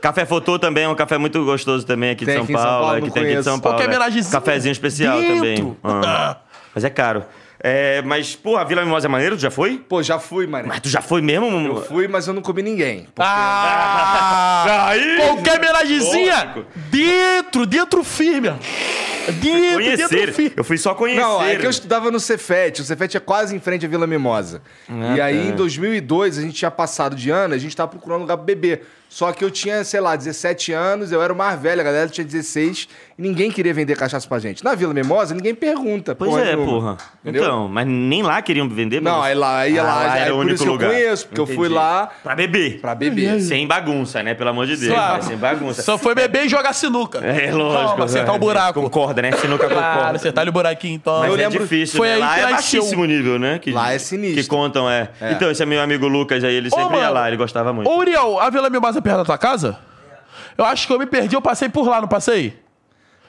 [0.00, 2.64] Café Fotô também é um café muito gostoso também aqui de São aqui em São
[2.64, 2.80] Paulo.
[2.86, 3.42] Paulo, é, que tem aqui de.
[3.42, 3.78] São Paulo.
[3.78, 3.96] Qualquer é.
[3.96, 5.36] homenagemzinho Cafezinho especial dentro.
[5.36, 5.76] também.
[5.82, 6.36] Ah.
[6.74, 7.24] Mas é caro.
[7.58, 9.34] É, mas, pô, a Vila Mimosa é maneiro?
[9.34, 9.78] Tu já foi?
[9.78, 10.68] Pô, já fui, mano.
[10.68, 11.46] Mas tu já foi mesmo?
[11.46, 13.08] Eu fui, mas eu não comi ninguém.
[13.18, 14.86] Ah!
[14.90, 15.16] Aí!
[15.16, 16.64] Qualquer homenagemzinha Lógico.
[16.90, 18.52] dentro, dentro firme.
[19.32, 20.52] Dentro Conhecer.
[20.56, 21.20] Eu fui só conhecer.
[21.20, 22.80] Não, é que eu estudava no Cefet.
[22.80, 24.62] O Cefet é quase em frente à Vila Mimosa.
[25.16, 25.48] e aí, tá.
[25.48, 28.82] em 2002, a gente tinha passado de ano, a gente tava procurando lugar pra beber.
[29.08, 32.08] Só que eu tinha, sei lá, 17 anos, eu era o mais velho, a galera
[32.08, 34.64] tinha 16, e ninguém queria vender cachaça pra gente.
[34.64, 36.12] Na Vila Mimosa, ninguém pergunta.
[36.12, 36.66] Pois porra é, nenhuma.
[36.72, 36.96] porra.
[37.22, 37.42] Entendeu?
[37.44, 39.00] Então, mas nem lá queriam vender?
[39.00, 40.70] Não, mas- aí lá, aí Ah, lá, lá aí era o por único isso que
[40.70, 40.90] lugar.
[40.90, 41.74] eu conheço, porque eu fui Entendi.
[41.74, 42.80] lá Pra beber.
[42.80, 43.40] pra beber.
[43.46, 44.34] Sem bagunça, né?
[44.34, 44.92] Pelo amor de Deus.
[44.92, 45.22] Claro.
[45.22, 45.28] né?
[45.28, 45.82] Sem bagunça.
[45.82, 47.18] Só foi beber e jogar sinuca.
[47.20, 47.92] É lógico.
[47.92, 48.90] Toma, acertar o buraco.
[49.16, 49.32] Concorda, né?
[49.32, 50.16] Sinuca Claro, concorda.
[50.16, 51.18] acertar o buraquinho, então.
[51.20, 52.14] Mas Eu é lembro- difícil, foi né?
[52.14, 52.80] aí Lá que é nasceu.
[52.80, 53.58] baixíssimo nível, né?
[53.58, 54.42] Que, Lá é sinistro.
[54.42, 55.10] Que contam, é.
[55.20, 55.32] É.
[55.32, 57.14] Então, esse é meu amigo Lucas aí, ele sempre ia mano.
[57.14, 57.88] lá, ele gostava muito.
[57.90, 59.78] Ô, Uriel, a Vila Mimosa é perto da tua casa?
[60.58, 62.58] Eu acho que eu me perdi, eu passei por lá, não passei?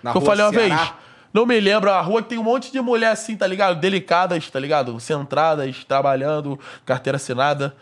[0.03, 0.75] Na que eu rua falei uma Ceará.
[0.77, 0.93] vez.
[1.33, 3.79] Não me lembro, a rua que tem um monte de mulher assim, tá ligado?
[3.79, 4.99] Delicadas, tá ligado?
[4.99, 7.75] Centradas, trabalhando, carteira assinada,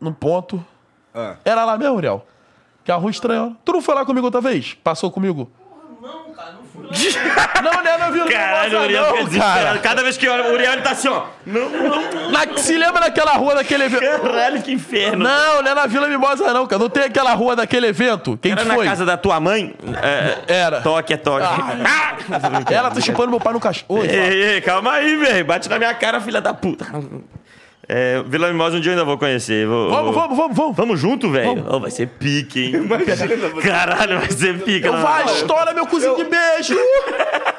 [0.00, 0.64] no ponto.
[1.14, 1.36] Ah.
[1.44, 2.26] Era lá mesmo, Uriel?
[2.84, 3.54] Que a rua estranha.
[3.64, 4.74] Tu não foi lá comigo outra vez?
[4.82, 5.50] Passou comigo?
[7.20, 7.72] Não, cara, não.
[7.72, 9.78] Não, não é na Vila Caralho, o Uriel não, cara.
[9.78, 11.24] Cada vez que olha, o Uriel ele tá assim, ó.
[11.46, 12.30] Não, não.
[12.30, 14.00] Na, se lembra daquela rua daquele evento?
[14.22, 15.22] Caralho, que inferno.
[15.24, 16.82] Não, não é na Vila Mimosa, não, cara.
[16.82, 18.38] Não tem aquela rua daquele evento?
[18.40, 18.86] Quem Era que na foi?
[18.86, 19.74] casa da tua mãe?
[20.02, 20.80] É, Era.
[20.80, 21.46] Toque é toque.
[21.46, 22.16] Ah!
[22.70, 24.04] Ela tá chupando meu pai no cachorro.
[24.04, 25.44] Ei, ei, calma aí, velho.
[25.44, 26.86] Bate na minha cara, filha da puta.
[27.92, 29.66] É, Vila Mimosa um dia eu ainda vou conhecer.
[29.66, 30.76] Vou, Vamos, vou- vamos, vamos, vamos.
[30.76, 31.66] Vamos junto, velho?
[31.68, 32.88] Oh, vai ser pique, hein?
[33.62, 34.86] Caralho, vai ser pique.
[34.86, 35.02] Eu não.
[35.02, 36.76] vai, estoura meu cozinho de beijo.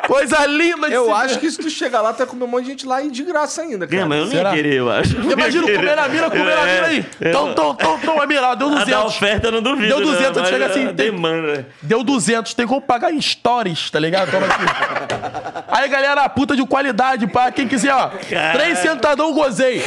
[0.07, 1.39] Coisa linda de Eu se acho ver.
[1.39, 3.23] que se tu chegar lá, tu vai comer um monte de gente lá e de
[3.23, 4.01] graça ainda, cara.
[4.01, 4.49] É, mas eu nem Será?
[4.49, 5.15] ia querer, eu acho.
[5.31, 7.05] Imagina comer na mira, comer na mira aí.
[7.21, 7.31] é.
[7.31, 9.05] Tom, tom, tom, tom, a mira, deu A da 200.
[9.05, 9.87] oferta eu não duvido.
[9.87, 11.67] Deu 200, não, chega assim, a tem- Demanda.
[11.81, 14.31] Deu 200, tem como pagar em stories, tá ligado?
[14.31, 15.61] Toma aqui.
[15.67, 17.51] Aí, galera, puta de qualidade, pá.
[17.51, 18.09] Quem quiser, ó.
[18.53, 19.81] Três sentadão gozei.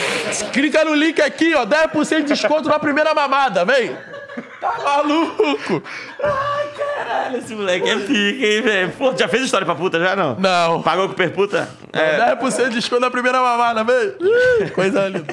[0.52, 1.64] Clica no link aqui, ó.
[1.66, 3.94] 10% de desconto na primeira mamada, vem.
[4.60, 5.82] Tá maluco?
[6.76, 8.92] Caralho, esse moleque é pique, hein, velho?
[8.92, 10.36] Pô, já fez história pra puta já, não?
[10.38, 10.82] Não.
[10.82, 11.68] Pagou com perputa?
[11.92, 12.34] É.
[12.36, 13.84] 10% de desconto na primeira mamada.
[14.20, 15.24] Ih, Coisa linda.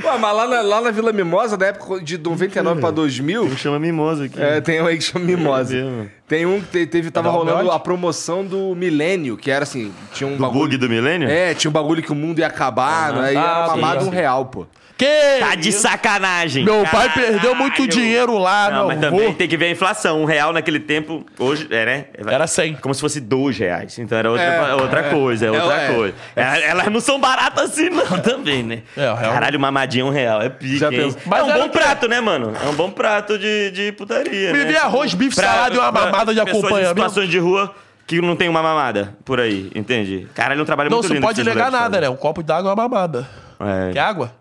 [0.00, 3.78] Pô, mas lá na, lá na Vila Mimosa, da época de 99 pra 2000, Chama
[3.78, 4.40] mimoso aqui.
[4.40, 5.72] é, tem um aí que chama Mimosa.
[5.74, 6.08] Deus.
[6.26, 9.92] Tem um que te- teve, tava um rolando a promoção do Milênio, que era assim,
[10.12, 10.60] tinha um Do bagulho...
[10.60, 11.28] bug do milênio?
[11.28, 13.32] É, tinha um bagulho que o mundo ia acabar, né?
[13.32, 14.06] E Ah, era sim.
[14.06, 14.66] um real, pô.
[14.98, 15.38] Que?
[15.38, 16.64] Tá de sacanagem.
[16.64, 17.32] Meu pai Caralho.
[17.32, 19.16] perdeu muito dinheiro lá, Não, meu mas avô.
[19.16, 20.20] também tem que ver a inflação.
[20.20, 22.04] Um real naquele tempo, hoje, é, né?
[22.26, 22.74] Era 100.
[22.82, 23.96] Como se fosse dois reais.
[23.96, 25.10] Então era outra, É, outra é.
[25.10, 25.94] coisa, é outra É, é.
[25.94, 26.14] coisa.
[26.34, 28.82] É, Elas não são baratas assim, não, também, né?
[28.96, 30.42] É, o real- Caralho, mamadinha um real.
[30.42, 30.98] É pique, Já hein?
[30.98, 31.20] pensou?
[31.26, 32.52] Mas é um bom prato, né, mano?
[32.60, 34.58] É um bom prato de, de putaria, né?
[34.58, 36.88] Viver arroz, bife, Pra- salada e uma mamada de acompanhamento.
[36.88, 37.72] situações de rua
[38.04, 40.26] que não tem uma mamada por aí, entende?
[40.34, 41.20] Caralho, é um trabalho Não, muito você lindo.
[41.20, 42.08] não pode que esses negar nada, né?
[42.08, 43.28] Um copo de água é uma mamada.
[43.58, 43.92] fazem.
[43.92, 44.32] Quer água?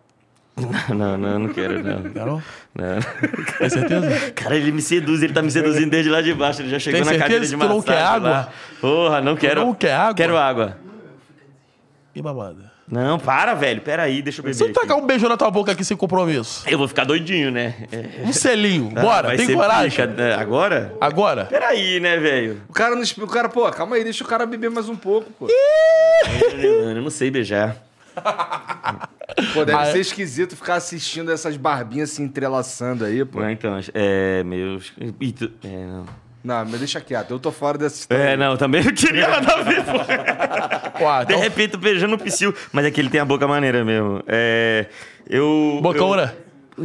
[0.89, 2.00] Não, não, não quero, não.
[2.26, 2.43] Não?
[2.74, 3.00] não.
[3.60, 4.32] Tem certeza?
[4.32, 6.62] Cara, ele me seduz, ele tá me seduzindo desde lá de baixo.
[6.63, 8.30] Ele já chegou Tem na cadeira certeza de que tu não massagem quer água?
[8.30, 8.50] lá.
[8.82, 9.62] Porra, não quero.
[9.62, 10.13] não quer água?
[10.15, 10.78] Quero água.
[12.15, 12.72] E mamada?
[12.89, 13.82] Não, para, velho.
[13.82, 15.96] Pera aí, deixa eu beber Se eu tacar um beijo na tua boca aqui sem
[15.98, 16.63] compromisso.
[16.67, 17.76] Eu vou ficar doidinho, né?
[17.91, 18.24] É.
[18.26, 18.93] Um selinho.
[18.96, 19.91] Ah, Bora, vai tem coragem?
[19.91, 20.34] pica, né?
[20.36, 20.93] Agora?
[21.00, 21.46] Agora?
[21.46, 22.62] Pera aí, né, velho?
[22.70, 23.30] O cara não explica.
[23.30, 25.48] O cara, pô, calma aí, deixa o cara beber mais um pouco, pô.
[26.58, 27.76] Eu não sei beijar.
[29.54, 29.91] Pô, deve é?
[29.91, 33.39] ser esquisito ficar assistindo essas barbinhas se entrelaçando aí, pô.
[33.39, 34.80] Não, então, é meio...
[35.63, 36.06] É, não.
[36.43, 38.21] Não, mas deixa quieto, eu tô fora dessa história.
[38.23, 41.04] É, não, também não queria nada a ver, pô.
[41.04, 42.54] Ó, De então, repente, tô beijando o psil.
[42.71, 44.23] Mas é que ele tem a boca maneira mesmo.
[44.28, 44.86] É...
[45.30, 45.80] Eu...
[45.82, 46.30] bocão, eu,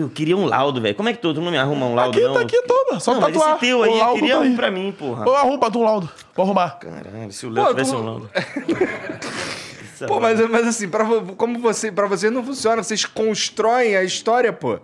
[0.01, 0.95] eu queria um laudo, velho.
[0.97, 2.35] Como é que tu, tu não me arruma um laudo, Aqui, não?
[2.35, 2.99] tá aqui, toma.
[2.99, 3.51] Só não, mas tatuar.
[3.53, 5.25] esse teu aí, O eu queria tá um pra mim, porra.
[5.25, 6.09] Eu arrumo pra tu um laudo.
[6.35, 6.71] Vou arrumar.
[6.81, 8.31] Caralho, se o Léo tivesse tu- um laudo.
[10.07, 11.05] Pô, mas, mas assim, pra,
[11.37, 14.79] como você, pra vocês não funciona, vocês constroem a história, pô.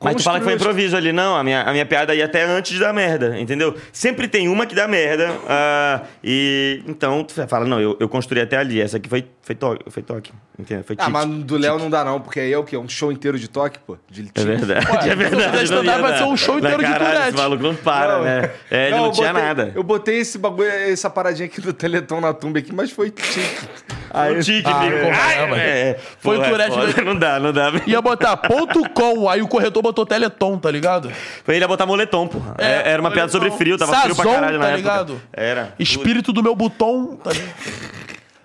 [0.00, 1.34] Mas tu fala que foi improviso ali, não.
[1.36, 3.74] A minha, a minha piada ia até antes da merda, entendeu?
[3.92, 5.30] Sempre tem uma que dá merda.
[5.48, 8.80] ah, e então tu fala, não, eu, eu construí até ali.
[8.80, 10.32] Essa aqui foi, foi toque, foi toque.
[10.58, 10.84] Entendeu?
[10.84, 11.12] Foi Ah, tique.
[11.12, 12.76] mas do Léo não dá não, porque aí é o quê?
[12.78, 13.98] Um show inteiro de toque, pô?
[14.10, 15.64] De É verdade, Ué, é verdade.
[15.64, 17.28] stand-up vai ser um show inteiro de caralho, Tourette.
[17.28, 18.50] Esse maluco não para, Não, né?
[18.70, 19.72] É, ele não, eu tinha botei- nada.
[19.74, 23.68] Eu botei esse bagulho, essa paradinha aqui do Teleton na tumba aqui, mas foi tique.
[24.10, 24.96] Aí, o tique, Ah, amigo.
[25.04, 25.56] porra, Ai, é, mano.
[25.62, 26.92] é, Foi porra, é Tourette foda.
[26.94, 27.72] da- Não dá, não dá.
[27.86, 31.10] Ia botar ponto com, aí o corretor botou teleton, tá ligado?
[31.44, 32.54] Foi ele ia botar moletom, porra.
[32.58, 34.76] É, É, era uma piada sobre frio, tava frio pra Sazon, caralho na tá época.
[34.92, 35.22] ligado?
[35.32, 35.74] Era.
[35.78, 37.54] Espírito do meu botão, tá ligado?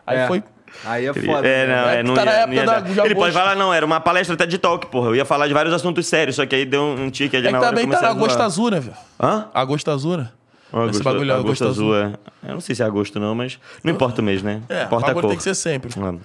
[0.07, 0.27] Aí É.
[0.27, 0.43] foi.
[0.83, 1.47] Aí é foda.
[1.47, 1.75] É, né?
[1.75, 3.15] não, É é, não tá ia, não ia da- Ele agosto.
[3.15, 5.09] pode falar, não, era uma palestra até de talk, porra.
[5.09, 7.51] Eu ia falar de vários assuntos sérios, só que aí deu um tique ali É
[7.51, 7.69] na hora.
[7.69, 8.11] também tá na a.
[8.11, 8.95] Agosto Azul, né, velho?
[9.21, 9.45] Hã?
[9.53, 10.29] Agosto Azul, né?
[10.73, 11.95] Agosto, Esse bagulho é agosto, Agosto azul.
[11.97, 12.13] é.
[12.47, 14.61] Eu não sei se é agosto não, mas não importa o mês, né?
[14.69, 15.27] É, importa a cor.
[15.27, 15.99] tem que ser sempre.
[15.99, 16.21] Mano.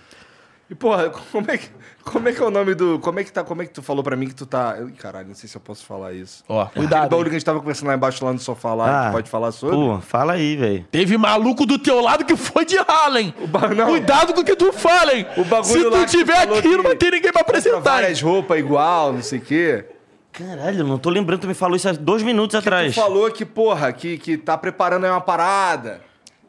[0.71, 1.69] E, porra, como é, que,
[2.07, 2.99] como é que é o nome do...
[3.01, 3.45] Como é que tá...
[3.45, 4.77] Como é que tu falou pra mim que tu tá...
[4.81, 6.43] Ih, caralho, não sei se eu posso falar isso.
[6.49, 7.11] Ó, cuidado.
[7.11, 7.25] bagulho hein?
[7.25, 9.53] que a gente tava conversando lá embaixo, lá no sofá lá, Ah, tu pode falar
[9.53, 9.77] sobre?
[9.77, 10.85] Pô, fala aí, velho.
[10.91, 13.35] Teve maluco do teu lado que foi de Harlem.
[13.49, 13.87] ba- não.
[13.89, 15.27] Cuidado com o que tu fala, hein?
[15.37, 17.33] O bagulho Se lá tu que tu tiver falou aqui, que não vai ter ninguém
[17.33, 17.77] pra apresentar.
[17.79, 17.83] hein?
[17.83, 19.85] várias roupas igual, não sei o quê.
[20.33, 22.95] Caralho, eu não tô lembrando, tu me falou isso há dois minutos atrás.
[22.95, 26.03] Tu falou que, porra, que, que tá preparando aí uma parada.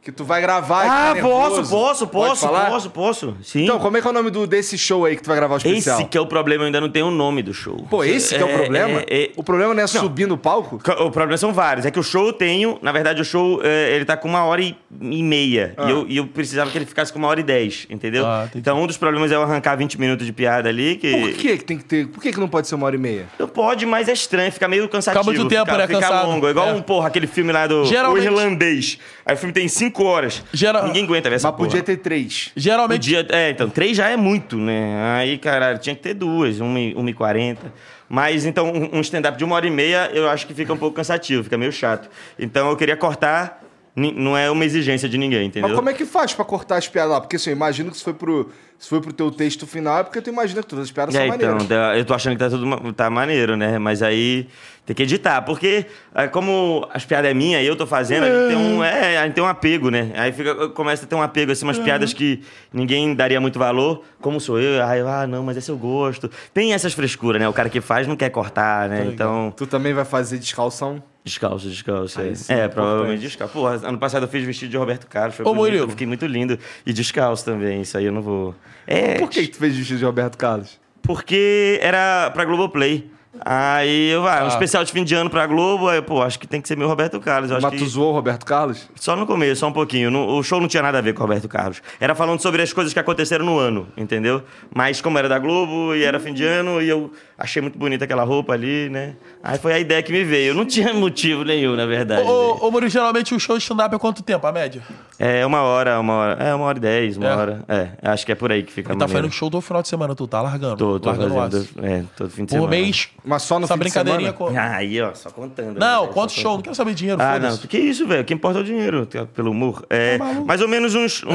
[0.07, 1.69] Que tu vai gravar e Ah, tá posso, nervoso.
[1.69, 2.69] posso, Pode posso, falar?
[2.69, 3.35] posso, posso.
[3.43, 3.65] Sim.
[3.65, 5.55] Então, como é que é o nome do, desse show aí que tu vai gravar
[5.55, 5.99] o especial?
[5.99, 7.85] esse que é o problema, eu ainda não tenho o nome do show.
[7.89, 9.01] Pô, esse que é o problema?
[9.01, 10.77] é- é- O problema não é subir no palco?
[10.99, 11.85] O problema são vários.
[11.85, 14.45] É que o show eu tenho, na verdade, o show é, ele tá com uma
[14.45, 15.75] hora e, e meia.
[15.85, 18.25] E, eu, e eu precisava que ele ficasse com uma hora e dez, entendeu?
[18.25, 20.95] Ah, então um dos problemas é eu arrancar 20 minutos de piada ali.
[20.95, 21.11] Que...
[21.11, 22.07] Por que que tem que ter...
[22.07, 23.25] Por que que não pode ser uma hora e meia?
[23.37, 25.23] Não pode, mas é estranho, fica meio cansativo.
[25.23, 25.87] Fica muito tempo, fica, né?
[25.87, 26.27] Fica Cansado.
[26.27, 26.47] longo.
[26.47, 26.73] É igual É.
[26.73, 28.97] um, porra, aquele filme lá do Geralmente- O Irlandês.
[29.25, 30.43] Aí o filme tem cinco horas.
[30.53, 31.83] Geral- Ninguém aguenta ver essa Mas podia porra.
[31.83, 32.51] ter três.
[32.55, 32.97] Geralmente.
[32.99, 35.17] Podia, é, então, três já é muito, né?
[35.17, 37.73] Aí, caralho, tinha que ter duas, uma e, uma e quarenta.
[38.09, 40.95] Mas, então, um stand-up de uma hora e meia, eu acho que fica um pouco
[40.95, 42.09] cansativo, fica meio chato.
[42.39, 43.61] Então, eu queria cortar,
[43.97, 45.69] não é uma exigência de ninguém, entendeu?
[45.69, 47.19] Mas como é que faz pra cortar as piadas lá?
[47.19, 50.03] Porque assim, eu imagino que se foi pro, se foi pro teu texto final, é
[50.03, 51.67] porque tu imagina que todas as piadas É, são então, maneiras.
[51.67, 53.79] tá- eu tô achando que tá tudo tá maneiro, né?
[53.79, 54.47] Mas aí
[54.85, 58.27] tem que editar, porque é, como as piadas é minha e eu tô fazendo, a
[58.29, 60.11] gente tem um, é, a gente tem um apego, né?
[60.15, 64.03] Aí fica, começa a ter um apego, assim, umas piadas que ninguém daria muito valor,
[64.21, 66.29] como sou eu, aí ah, não, mas é seu gosto.
[66.53, 67.49] Tem essas frescuras, né?
[67.49, 69.09] O cara que faz não quer cortar, né?
[69.11, 71.01] Então, Tu também vai fazer descalção?
[71.27, 72.19] Descalço, descalço.
[72.19, 73.53] Aí É, sim, é é provavelmente descalço.
[73.53, 75.83] Porra, ano passado eu fiz vestido de Roberto Carlos, foi Ô, bonito, Murilo.
[75.85, 76.57] eu fiquei muito lindo.
[76.85, 78.55] E descalço também, isso aí eu não vou...
[78.85, 80.79] É, Por que, que tu fez vestido de Roberto Carlos?
[81.01, 83.09] porque era pra Globoplay.
[83.39, 84.47] Aí eu, ah, um Ah.
[84.47, 86.87] especial de fim de ano pra Globo, aí, pô, acho que tem que ser meu
[86.87, 87.51] Roberto Carlos.
[87.51, 87.85] Eu Mas tu que...
[87.87, 88.89] zoou o Roberto Carlos?
[88.95, 90.09] Só no começo, só um pouquinho.
[90.09, 91.81] No- o show não tinha nada a ver com o Roberto Carlos.
[91.99, 94.41] Era falando sobre as coisas que aconteceram no ano, entendeu?
[94.73, 98.05] Mas como era da Globo e era fim de ano, e eu achei muito bonita
[98.05, 99.13] aquela roupa ali, né?
[99.43, 100.53] Aí foi a ideia que me veio.
[100.53, 102.21] Não tinha motivo nenhum, na verdade.
[102.27, 104.81] Ô, ô, ô, Murilo, geralmente o show de stand-up é quanto tempo, a média?
[105.19, 106.43] É uma hora, uma hora.
[106.43, 107.35] É, uma hora e dez, uma É.
[107.35, 107.63] hora.
[107.67, 109.87] É, acho que é por aí que fica Ele tá fazendo show todo final de
[109.87, 110.77] semana, tu tá largando.
[110.77, 111.67] Tô, tô largando fazendo.
[111.83, 112.69] É, todo fim de Por semana.
[112.71, 114.31] mês, Mas só no essa fim de brincadeirinha...
[114.33, 114.51] semana?
[114.53, 115.79] co- Ah, Aí, ó, só contando.
[115.79, 116.11] Não, né?
[116.13, 116.53] quanto Só show?
[116.55, 117.49] Não quero saber dinheiro, Ah, não.
[117.51, 117.67] foda-se.
[117.67, 118.21] Que isso, velho?
[118.21, 119.85] O que importa é o dinheiro, tá, pelo humor.
[119.89, 120.45] É, maluco.
[120.45, 121.29] mais ou menos uns, um-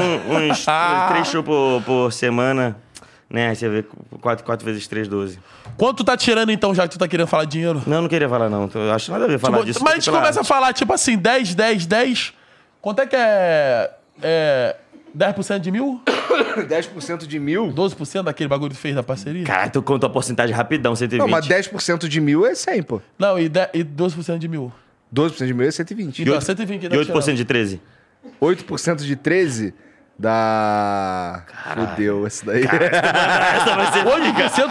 [0.49, 0.65] uns
[1.09, 2.75] três shows por, por semana,
[3.29, 3.49] né?
[3.49, 3.83] Aí você vê
[4.21, 5.39] 4, quatro vezes 3, 12.
[5.77, 7.81] Quanto tu tá tirando então, já que tu tá querendo falar dinheiro?
[7.87, 8.67] Não, não queria falar, não.
[8.67, 9.83] Tô- Acho nada a ver falar Tipo, disso.
[9.83, 10.47] mas a gente pela começa a arte.
[10.47, 12.33] falar, tipo assim, 10, 10, 10.
[12.81, 13.91] Quanto é que é.
[14.21, 14.75] é
[15.17, 16.01] 10% de mil?
[16.67, 17.67] 10% de mil?
[17.73, 19.43] 12% daquele bagulho que tu fez da parceria?
[19.45, 21.19] Cara, tu conta a porcentagem rapidão, 120.
[21.19, 23.01] Não, mas 10% de mil é 100, pô.
[23.17, 24.71] Não, e, de, e 12% de mil.
[25.13, 26.21] 12% de mil é 120.
[26.23, 27.81] Então, oito- 120 E dá 8% de 13?
[28.41, 29.73] 8% de 13
[30.17, 31.43] dá...
[31.73, 32.63] Fudeu esse daí.
[32.67, 34.05] Essa vai ser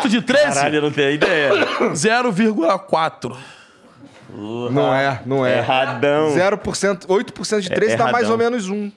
[0.03, 0.45] 8% de 13?
[0.55, 1.51] Caralho, eu não tenho ideia.
[1.93, 3.37] 0,4.
[4.71, 5.59] não é, não é.
[5.59, 6.35] Erradão.
[6.35, 8.91] 0%, 8% de 13 dá mais ou menos um.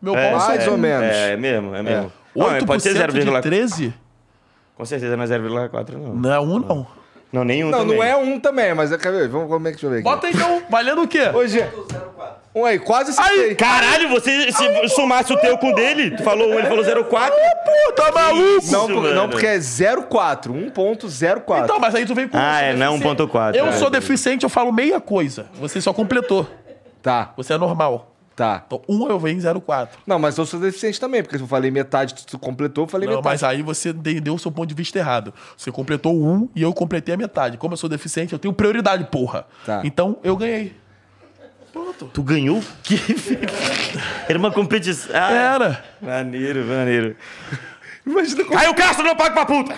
[0.00, 1.06] Meu É, pau mais é- ou menos.
[1.16, 2.12] É, é mesmo, é mesmo.
[2.34, 3.42] Não, é, 8% pode ser de 0,4.
[3.42, 3.94] 13?
[4.76, 6.14] Com certeza não é 0,4, não.
[6.14, 6.86] Não é um, não.
[7.32, 7.96] Não, nenhum Não, também.
[7.96, 9.28] não é um também, mas é, quer ver?
[9.28, 10.04] Vamos, como é que deixa eu ver aqui.
[10.04, 11.30] Bota então, valendo o quê?
[11.32, 11.64] Hoje.
[12.54, 13.54] Um aí, quase acertei.
[13.54, 17.04] Caralho, você se somasse o teu com o dele, tu falou um, ele falou 0,4.
[17.30, 18.66] Pô, tá maluco?
[18.70, 20.48] Não, por- não, porque é 0,4.
[20.74, 21.64] 1.04.
[21.64, 22.36] Então, mas aí tu vem com...
[22.36, 23.22] Ah, é, sou não é deficiente.
[23.22, 23.54] 1.4.
[23.54, 23.72] Eu é.
[23.72, 25.46] sou deficiente, eu falo meia coisa.
[25.54, 26.46] Você só completou.
[27.02, 28.14] Tá, Você é normal.
[28.36, 28.62] tá.
[28.66, 29.88] Então, um eu venho em 0,4.
[30.06, 33.08] Não, mas eu sou deficiente também, porque se eu falei metade, tu completou, eu falei
[33.08, 33.32] Não, metade.
[33.34, 35.32] mas aí você entendeu o seu ponto de vista errado.
[35.56, 37.56] Você completou um e eu completei a metade.
[37.56, 39.46] Como eu sou deficiente, eu tenho prioridade, porra.
[39.64, 39.80] Tá.
[39.84, 40.81] Então, eu ganhei.
[41.72, 42.10] Pronto.
[42.12, 42.62] Tu ganhou?
[42.82, 42.98] Que...
[44.28, 45.10] Era uma competição.
[45.14, 45.84] Ah, Era.
[46.00, 47.16] Maneiro, maneiro.
[48.04, 48.58] Imagina como...
[48.58, 49.74] Caio Castro não paga pra puta!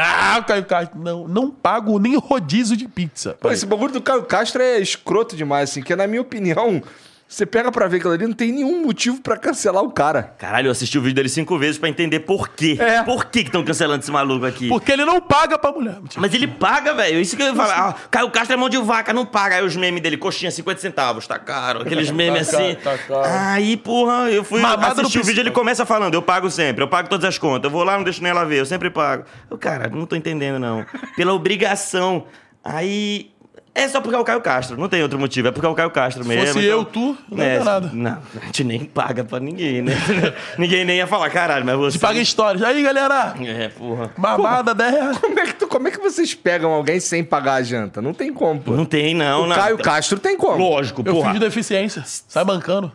[0.00, 0.98] Ah, Caio Castro.
[0.98, 3.36] Não, não pago nem rodízio de pizza.
[3.40, 6.80] Pô, esse bagulho do Caio Castro é escroto demais, assim, que na minha opinião,
[7.26, 10.22] você pega pra ver aquilo ali, não tem nenhum motivo pra cancelar o cara.
[10.38, 12.76] Caralho, eu assisti o vídeo dele cinco vezes pra entender por quê.
[12.78, 13.02] É.
[13.02, 14.68] Por que estão cancelando esse maluco aqui?
[14.68, 15.96] Porque ele não paga pra mulher.
[16.16, 17.20] Mas ele paga, velho.
[17.20, 17.88] Isso que eu ia falar.
[17.88, 19.56] Ah, Caio Castro é mão de vaca, não paga.
[19.56, 21.82] Aí os memes dele, coxinha 50 centavos, tá caro.
[21.82, 22.74] Aqueles memes Tá caro, assim.
[22.76, 23.22] tá caro.
[23.24, 26.88] Aí, porra, eu fui Mamada assistir o vídeo, ele começa falando, eu pago sempre, eu
[26.88, 27.64] pago todas as contas.
[27.64, 29.24] Eu vou lá, não deixo nem ela ver, eu sempre pago.
[29.50, 30.86] Eu, cara, não tô entendendo, não.
[31.16, 32.26] Pela obrigação.
[32.62, 33.33] Aí...
[33.76, 35.48] É só porque é o Caio Castro, não tem outro motivo.
[35.48, 36.46] É porque é o Caio Castro mesmo.
[36.46, 37.90] fosse eu, tu, não é, nada.
[37.92, 39.92] Não, a gente nem paga pra ninguém, né?
[40.56, 41.98] ninguém nem ia falar, caralho, mas você...
[41.98, 42.62] Te paga histórias.
[42.62, 43.34] Aí, galera.
[43.42, 44.12] É, porra.
[44.16, 45.18] Mamada 10 reais.
[45.18, 48.00] Como é, que tu- como é que vocês pegam alguém sem pagar a janta?
[48.00, 48.72] Não tem como, pô.
[48.76, 49.56] Não tem, não, o não.
[49.56, 50.56] Caio Castro tem como.
[50.56, 51.28] Lógico, Eu porra.
[51.30, 52.02] fingi deficiência.
[52.06, 52.92] Sai bancando.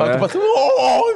[0.00, 0.38] Fala É.
[0.38, 1.14] oh,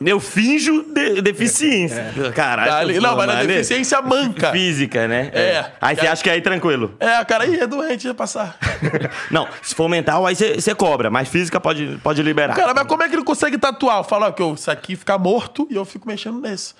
[0.00, 0.08] não.
[0.08, 2.12] Eu finjo de- deficiência.
[2.34, 2.70] Caralho.
[2.70, 3.46] Tá ali- Não, mas na mano.
[3.46, 4.50] deficiência manca.
[4.52, 5.30] Física, né?
[5.32, 5.64] É.
[5.80, 6.94] Aí você acha que é aí tranquilo.
[7.00, 8.56] É, cara, aí é doente, ia passar.
[9.30, 12.54] Não, se for mental, aí você cobra, mas física pode, pode liberar.
[12.54, 13.98] Cara, mas como é que ele consegue tatuar?
[14.00, 16.74] Ó, que eu, isso aqui fica morto e eu fico mexendo nesse.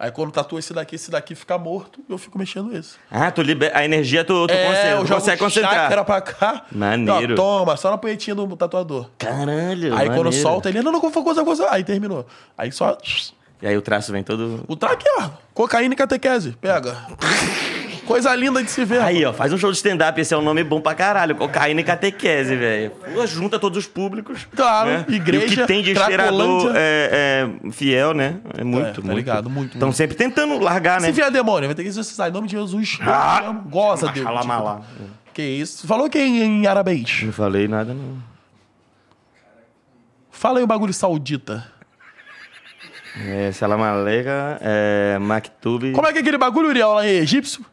[0.00, 2.94] Aí quando tatua esse daqui, esse daqui fica morto eu fico mexendo nesse.
[3.10, 3.76] Ah, tu libera.
[3.76, 5.74] A energia tu, tu é, concentra, eu tu consegue concentrar.
[5.74, 6.64] chácara pra cá.
[6.72, 7.34] Maneiro.
[7.34, 9.10] Toma, só na punhetinha do tatuador.
[9.18, 9.94] Caralho.
[9.94, 10.32] Aí quando maneiro.
[10.32, 11.70] solta, ele, não, não, coisa, coisa, coisa.
[11.70, 12.26] Aí terminou.
[12.56, 12.96] Aí só.
[13.60, 14.64] E aí o traço vem todo.
[14.66, 15.28] O tá aqui, ó.
[15.52, 16.52] Cocaína e catequese.
[16.52, 16.96] Pega.
[18.10, 19.00] Coisa linda de se ver.
[19.02, 21.36] Aí, ó, faz um show de stand-up, esse é um nome bom pra caralho.
[21.36, 22.90] Cocaína e catequese, velho.
[23.28, 24.48] Junta todos os públicos.
[24.56, 25.04] Claro, né?
[25.08, 26.72] igreja, E o que tem de Cracolândia.
[26.74, 28.40] é, é fiel, né?
[28.58, 29.16] É muito, É, tá muito.
[29.16, 31.06] ligado, muito, Estão sempre tentando largar, né?
[31.06, 32.28] Se vier demônio, vai ter que exorcizar.
[32.28, 32.98] Em nome de Jesus.
[33.02, 33.54] Ah!
[33.68, 34.26] Goza, Deus.
[34.26, 34.80] Xalamalá.
[35.32, 35.86] Que isso?
[35.86, 37.20] Falou quem em arabês?
[37.22, 38.18] Não falei nada, não.
[40.32, 41.64] Fala aí o bagulho saudita.
[43.24, 47.64] É, Salamaleca, é, Maktub, Como é que é aquele bagulho, Uriel, lá em egípcio?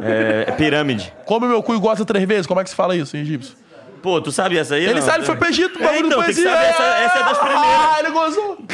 [0.00, 1.12] É, pirâmide.
[1.26, 2.46] Come meu cu e gosta três vezes.
[2.46, 3.54] Como é que se fala isso em egípcio?
[4.02, 4.84] Pô, tu sabe essa aí?
[4.84, 5.02] Ele não?
[5.02, 6.50] sabe, ele foi pro Egito, É, bagulho então, do tem que poesia.
[6.52, 7.66] saber, essa- essa é das primeiras.
[7.66, 8.58] Ah, ele gozou.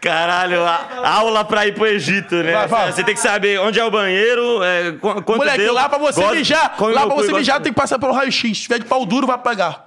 [0.00, 0.60] Caralho,
[1.04, 2.52] aula pra ir pro Egito, né?
[2.52, 2.92] Vai, vai.
[2.92, 5.98] Você tem que saber onde é o banheiro, é, qu- quanto Moleque, deu, lá pra
[5.98, 8.56] você gosta- mijar, lá pra você mijar tem que passar pelo raio-x.
[8.56, 9.86] Se tiver de pau duro, vai pegar.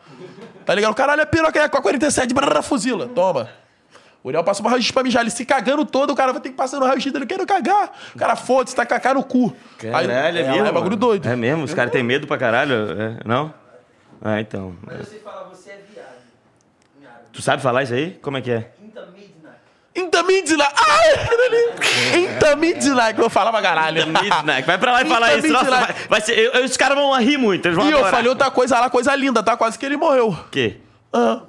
[0.66, 0.94] Tá ligado?
[0.94, 3.08] Caralho, é piroca, é com a 47, brrr, fuzila.
[3.08, 3.50] Toma.
[4.24, 6.50] O Uriel passa pro raio-x pra mijar, ele se cagando todo, o cara vai ter
[6.50, 7.92] que passar no raio-x dele, quero cagar.
[8.14, 9.56] O cara, foda-se, tá cacá no cu.
[9.78, 10.66] Caralho, Aí- é mesmo?
[10.68, 11.26] É bagulho doido.
[11.28, 11.64] É mesmo?
[11.64, 12.74] Os caras têm medo pra caralho?
[13.02, 13.54] É, não?
[14.22, 14.76] Ah, então.
[14.92, 16.10] Eu sei falar, você é viado.
[17.32, 18.12] Tu sabe falar isso aí?
[18.22, 18.70] Como é que é?
[18.78, 19.60] Quinta midnight.
[19.96, 20.66] Intamidina.
[20.66, 24.06] Ai, Intamidina, que eu falava pra caralho.
[24.08, 24.66] Midnight.
[24.66, 25.48] Vai pra lá e fala isso.
[25.48, 25.94] Nossa, Midnight.
[25.94, 27.66] vai, vai ser, eu- eu- os caras vão rir muito.
[27.66, 28.12] Eles vão E eu adorar.
[28.14, 29.56] falei outra coisa lá, coisa linda, tá?
[29.56, 30.30] Quase que ele morreu.
[30.30, 30.78] O quê?
[31.14, 31.42] Ah,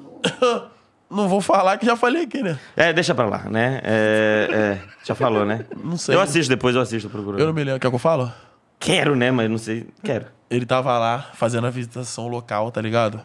[1.11, 2.59] Não vou falar que já falei aqui, né?
[2.77, 3.81] É, deixa pra lá, né?
[3.83, 5.67] É, é, já falou, né?
[5.83, 6.15] Não sei.
[6.15, 7.41] Eu assisto depois, eu assisto procurando.
[7.41, 7.81] Eu não me lembro.
[7.81, 8.33] Quer que eu falo?
[8.79, 9.31] Quero, né?
[9.31, 9.89] Mas não sei.
[10.05, 10.27] Quero.
[10.49, 13.21] Ele tava lá fazendo a visitação local, tá ligado?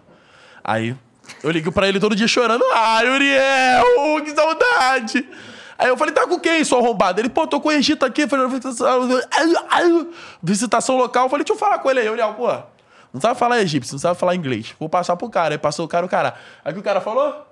[0.63, 0.95] Aí
[1.43, 2.63] eu ligo pra ele todo dia chorando.
[2.74, 5.28] Ai, Uriel, que saudade.
[5.78, 7.19] Aí eu falei, tá com quem, seu arrombado?
[7.19, 9.10] Ele, pô, tô com o Egito aqui, fazendo visitação,
[10.41, 11.26] visitação local.
[11.26, 12.48] Eu falei, deixa eu falar com ele aí, Uriel, pô.
[13.13, 14.76] Não sabe falar egípcio, não sabe falar inglês.
[14.78, 15.54] Vou passar pro cara.
[15.54, 16.34] Aí passou o cara, o cara.
[16.63, 17.48] Aí que o cara falou?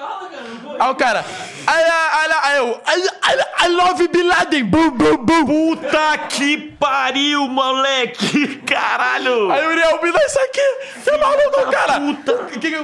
[0.00, 0.78] Fala, cara.
[0.78, 1.24] Aí o cara.
[1.66, 2.80] Aí, eu.
[2.86, 4.64] I, I, I love Bin Laden.
[4.64, 5.44] Bum, bum, bum.
[5.44, 8.56] Puta que pariu, moleque!
[8.66, 9.50] Caralho!
[9.52, 11.00] Aí o Uriel me dá isso aqui.
[11.02, 12.00] Você é maluco, cara?
[12.00, 12.32] Puta.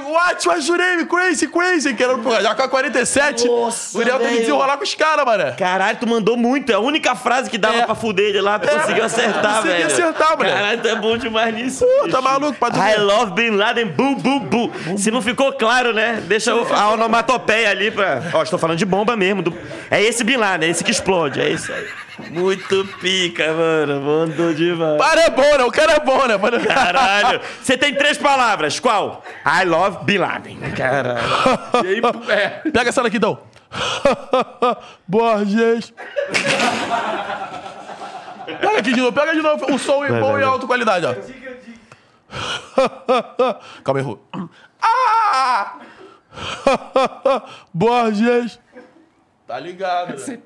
[0.07, 0.47] What?
[0.67, 1.05] Your name?
[1.05, 1.93] Crazy, crazy.
[1.93, 3.47] Que era, já com a 47.
[3.47, 5.51] Nossa, o Uriel tem que desenrolar com os caras, mané.
[5.53, 6.71] Caralho, tu mandou muito.
[6.71, 7.85] É a única frase que dava É.
[7.85, 9.87] pra fuder ele lá, tu conseguiu acertar, consegui velho.
[9.87, 10.55] acertar, moleque.
[10.55, 11.85] Caralho, tu é bom demais nisso.
[12.01, 12.91] Pô, tá maluco pra dormir.
[12.91, 14.71] I love Bin Laden, bu, bu, bu.
[14.97, 16.21] Se não ficou claro, né?
[16.25, 18.21] Deixa a onomatopeia ali pra...
[18.33, 19.41] Ó, estou falando de bomba mesmo.
[19.41, 19.57] do-
[19.89, 21.87] É esse Bin Laden, é esse que explode, é esse aí.
[22.31, 24.01] Muito pica, mano.
[24.01, 24.97] Mandou demais.
[24.97, 25.63] Cara é bom, né?
[25.63, 26.35] O cara é bom, né?
[26.37, 26.59] Mano?
[26.65, 27.39] Caralho.
[27.61, 28.79] Você tem três palavras.
[28.79, 29.23] Qual?
[29.45, 30.59] I love Bin Laden.
[30.75, 31.19] Caralho.
[31.85, 32.01] Aí,
[32.31, 32.69] é.
[32.71, 33.39] Pega essa daqui, então.
[35.07, 35.93] Borges.
[38.45, 39.73] Pega aqui de novo, pega de novo.
[39.73, 40.43] O som em bom vai, e vai.
[40.43, 41.13] alta qualidade, ó.
[43.83, 44.19] Calma aí, Ru.
[44.81, 45.75] Ah!
[47.73, 48.59] Borges.
[49.47, 50.17] Tá ligado, né?
[50.17, 50.37] Você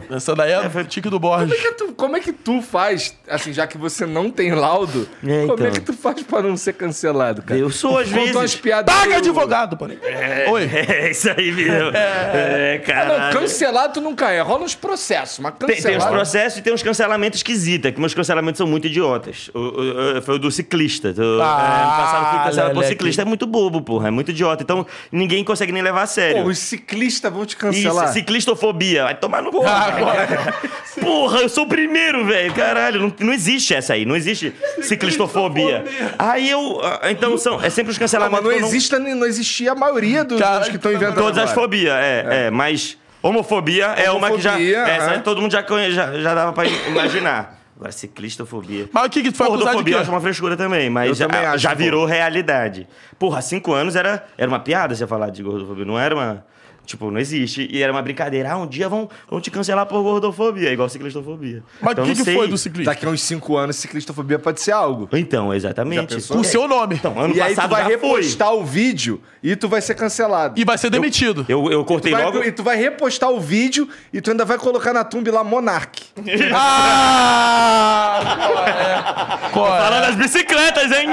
[0.00, 0.14] pica.
[0.16, 1.48] Essa daí é o tique do Borges.
[1.54, 4.52] Como é, que tu, como é que tu faz, assim, já que você não tem
[4.54, 5.70] laudo, É, como é então.
[5.72, 7.58] que tu faz pra não ser cancelado, cara?
[7.58, 8.36] Eu sou, às Conta vezes.
[8.36, 8.94] umas piadas.
[8.94, 9.86] Paga advogado, pô.
[9.86, 10.64] Oi.
[10.94, 11.90] É isso aí mesmo.
[11.94, 13.34] É, Ah, caralho.
[13.34, 14.40] não, cancelado tu nunca é.
[14.40, 16.12] Rola uns processos, mas Tem, tem uns cancelado...
[16.12, 19.50] processos e tem uns cancelamentos esquisitos, que meus cancelamentos são muito idiotas.
[19.54, 21.12] O, o- o- foi o do ciclista.
[21.12, 23.22] Do, Ah, é, passado eu fui cancelado por ciclista.
[23.22, 24.08] É muito bobo, porra.
[24.08, 24.62] É muito idiota.
[24.62, 26.42] Então ninguém consegue nem levar a sério.
[26.42, 28.12] Pô, os ciclistas vão te Isso, cancelar.
[28.12, 29.04] ciclistofobia.
[29.04, 29.63] Vai tomar no cu.
[29.64, 30.54] Ah, agora.
[31.00, 32.52] Porra, eu sou o primeiro, velho.
[32.54, 34.04] Caralho, não, não existe essa aí.
[34.04, 34.52] Não existe
[34.82, 35.84] ciclistofobia.
[36.18, 36.80] Aí eu.
[36.82, 38.42] ah, Então, são, é sempre os Não, cancelamentos.
[38.44, 41.16] mas não, que eu existe, não existia a maioria dos, Cara, dos que estão inventando
[41.16, 41.60] Todas as agora.
[41.60, 42.50] fobias, é, é.
[42.50, 44.52] Mas homofobia, é uma que já.
[44.52, 45.20] Homofobia, Essa aham.
[45.20, 47.60] todo mundo já, já, já dava pra imaginar.
[47.76, 48.88] Agora, ciclistofobia.
[48.92, 51.08] Mas o que que tu foi acusado de Gordofobia eu acho uma frescura também, mas
[51.08, 52.86] Eu já, também acho, já virou realidade.
[53.18, 56.46] Porra, há cinco anos era, era uma piada você falar de gordofobia, não era uma.
[56.84, 57.68] Tipo, não existe.
[57.70, 58.52] E era uma brincadeira.
[58.52, 61.62] Ah, um dia vão, vão te cancelar por gordofobia, igual ciclistofobia.
[61.80, 62.34] Mas o Então, que, que sei.
[62.34, 62.90] foi do ciclista?
[62.92, 65.08] Daqui a uns 5 anos, ciclistofobia pode ser algo.
[65.12, 66.20] Então, exatamente.
[66.28, 66.96] Com o seu nome.
[66.96, 68.08] Então, ano e aí tu passado vai já foi.
[68.20, 70.60] repostar o vídeo e tu vai ser cancelado.
[70.60, 71.44] E vai ser demitido.
[71.48, 72.42] Eu, eu cortei Tu vai, logo.
[72.44, 76.02] E tu vai repostar o vídeo e tu ainda vai colocar na thumb lá Monark.
[76.56, 78.20] Ah!
[78.24, 79.50] Qual é?
[79.52, 79.78] Qual é?
[79.80, 81.08] Falando das bicicletas, hein?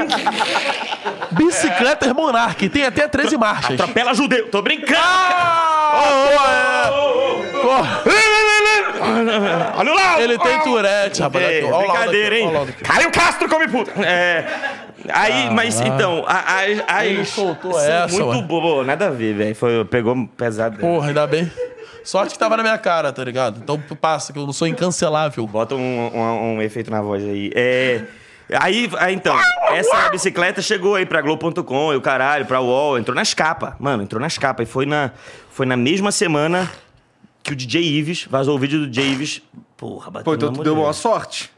[1.31, 2.67] Bicicletas Monark.
[2.69, 3.79] Tem até 13 marchas.
[3.79, 4.47] Atropela judeu.
[4.49, 4.99] Tô brincando.
[5.01, 5.60] Ah!
[9.77, 10.21] Olha o Lau.
[10.21, 11.45] Ele tem Tourette, rapaz.
[11.45, 11.63] É.
[11.63, 12.49] Olha brincadeira, hein?
[12.83, 13.91] Caio Castro come puta.
[14.03, 14.45] É,
[15.09, 16.83] aí, mas então, a- as.
[16.87, 19.85] as Ele soltou essa, Muito bobo, nada a ver, velho.
[19.85, 20.77] Pegou pesado.
[20.77, 21.51] Porra, ainda bem.
[22.03, 23.59] Sorte que tava na minha cara, tá ligado?
[23.61, 25.45] Então passa, que eu não sou incancelável.
[25.45, 25.79] Bota um,
[26.13, 27.51] um- um efeito na voz aí.
[27.55, 28.01] É.
[28.59, 29.37] Aí, aí, então,
[29.69, 33.73] essa bicicleta chegou aí pra Globo.com, e o caralho, pra UOL, entrou nas capas.
[33.79, 34.67] Mano, entrou nas capas.
[34.67, 35.11] E foi na,
[35.49, 36.69] foi na mesma semana
[37.41, 39.41] que o DJ Ives, vazou o vídeo do DJ Ives.
[39.77, 41.49] Porra, bateu Pô, então tu deu uma sorte.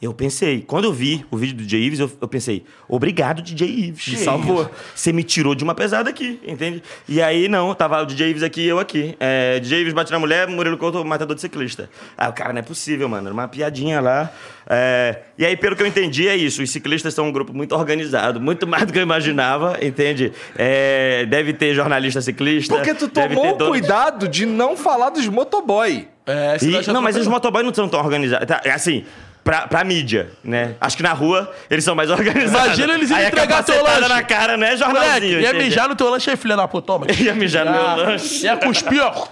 [0.00, 3.66] Eu pensei, quando eu vi o vídeo do DJ Ives, eu, eu pensei, obrigado, DJ
[3.68, 4.06] Ives.
[4.06, 4.70] Me salvou.
[4.94, 6.80] Você me tirou de uma pesada aqui, entende?
[7.08, 9.16] E aí, não, tava o DJ Ives aqui e eu aqui.
[9.18, 11.90] É, DJ Ives bate na mulher, Murilo Couto, matador de ciclista.
[12.16, 13.26] Ah, o cara, não é possível, mano.
[13.26, 14.30] Era uma piadinha lá.
[14.70, 16.62] É, e aí, pelo que eu entendi, é isso.
[16.62, 20.32] Os ciclistas são um grupo muito organizado, muito mais do que eu imaginava, entende?
[20.56, 22.72] É, deve ter jornalista ciclista.
[22.76, 26.06] Porque tu tomou dono- cuidado de não falar dos motoboy.
[26.24, 28.46] É, e- não, mas os motoboys não são tão organizados.
[28.46, 29.04] Tá, é assim,
[29.44, 30.74] pra, pra mídia, né?
[30.80, 32.66] Acho que na rua eles são mais organizados.
[32.66, 34.08] Imagina eles a entregar teu lanche.
[34.08, 34.76] na cara, né?
[34.76, 35.40] Moleque, Jornalzinho.
[35.40, 35.64] ia entende?
[35.64, 36.86] mijar no teu lanche aí, filha da puta.
[36.86, 37.06] Toma.
[37.12, 38.44] Ia mijar no meu Ah, lanche.
[38.44, 39.26] Ia cuspir, ó.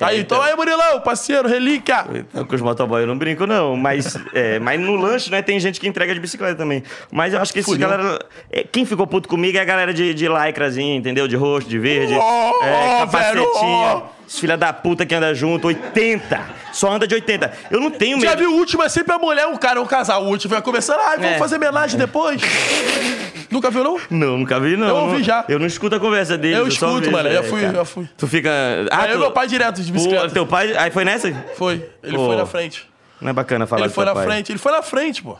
[0.00, 0.38] Aí, então.
[0.38, 2.04] toma aí, Murilão, parceiro, relíquia.
[2.12, 3.76] Então, com os motoboys eu não brinco, não.
[3.76, 6.82] Mas, é, mas no lanche, né, tem gente que entrega de bicicleta também.
[7.12, 8.18] Mas eu acho que esses galera.
[8.50, 11.28] é, quem ficou puto comigo é a galera de, de lycrazinho, entendeu?
[11.28, 12.14] De roxo, de verde.
[12.14, 13.86] Oh, é, oh, capacetinho.
[13.86, 16.40] velho, Os filha da puta que anda junto, 80.
[16.72, 17.52] Só anda de 80.
[17.70, 18.28] Eu não tenho medo.
[18.28, 18.82] Já viu o último?
[18.82, 20.24] É sempre a mulher, o cara, um casal.
[20.24, 20.98] O último vai conversando.
[21.00, 21.38] Ah, vamos É.
[21.38, 22.40] fazer homenagem depois.
[23.54, 24.00] Nunca viu, não?
[24.10, 24.88] Não, nunca vi, não.
[24.88, 25.44] Eu ouvi Não- já.
[25.48, 26.56] Eu não escuto a conversa dele.
[26.56, 27.28] Eu escuto, vejo, mano.
[27.28, 27.72] é, Já fui, cara.
[27.74, 28.08] já fui.
[28.18, 28.50] Tu fica.
[28.90, 29.18] Ah, Aí tu...
[29.20, 30.30] meu pai direto de Pô, bicicleta.
[30.30, 30.76] teu pai.
[30.76, 31.32] Aí foi nessa?
[31.56, 31.88] Foi.
[32.02, 32.26] Ele Pô.
[32.26, 32.90] foi na frente.
[33.20, 34.26] Não é bacana falar Ele foi teu na pai.
[34.28, 34.50] frente.
[34.50, 35.36] Ele foi na frente, pô.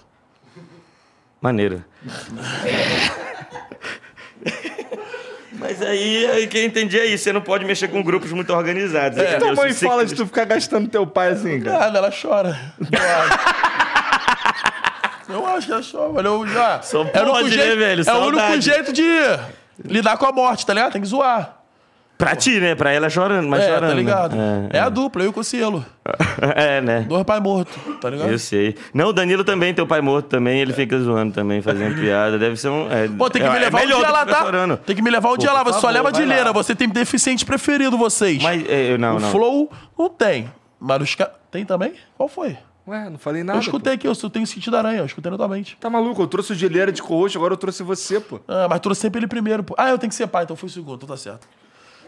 [1.43, 1.85] Maneiro.
[5.59, 7.25] Mas aí, aí quem entendi é isso.
[7.25, 9.19] Você não pode mexer com grupos muito organizados.
[9.19, 9.23] É.
[9.37, 9.55] entendeu?
[9.55, 11.79] Tua mãe fala de tu ficar gastando teu pai assim, cara.
[11.79, 12.57] Nada, ela chora.
[15.29, 15.67] Eu acho.
[15.67, 16.83] Que ela chora, mas eu já.
[16.83, 18.05] Só é o único pode, jeito, né, velho?
[18.07, 19.05] É o único jeito de
[19.85, 20.93] lidar com a morte, tá ligado?
[20.93, 21.59] Tem que zoar.
[22.17, 22.77] Pra ti, né?
[22.77, 23.89] Pra ela chorando, mas é, chorando.
[23.89, 24.37] tá ligado?
[24.37, 24.69] né?
[24.73, 25.85] É, a dupla, eu com o Cielo.
[26.57, 27.01] É, é né?
[27.09, 28.31] Dois pai morto, tá ligado?
[28.31, 28.77] Eu sei.
[28.95, 32.39] Não, o Danilo também, teu pai morto também, ele fica zoando também, fazendo piada.
[32.39, 32.91] Deve ser um.
[32.91, 34.43] É, Pô, tem que é- me é levar um melhor dia lá, tá?
[34.43, 34.77] chorando.
[34.77, 35.65] Tem que me levar um dia por lá.
[35.65, 36.35] Você só leva de lá.
[36.35, 36.53] leira.
[36.53, 38.41] Você tem deficiente preferido, vocês.
[38.41, 39.31] Mas é, eu não, o não.
[39.33, 40.51] Flow não tem.
[40.79, 41.35] Mas os caras.
[41.51, 41.95] Tem também?
[42.17, 42.57] Qual foi?
[42.87, 43.59] Ué, não falei Eu nada.
[43.61, 45.75] escutei aqui, eu tenho sentido aranha, eu escutei totalmente.
[45.77, 45.81] pô.
[45.81, 46.21] Tá maluco?
[46.23, 48.41] Eu trouxe o Gileira de co agora eu trouxe você, pô.
[48.47, 49.75] Ah, mas trouxe sempre ele primeiro, pô.
[49.79, 51.49] Ah, eu tenho que ser pai, então foi o segundo, então tá certo.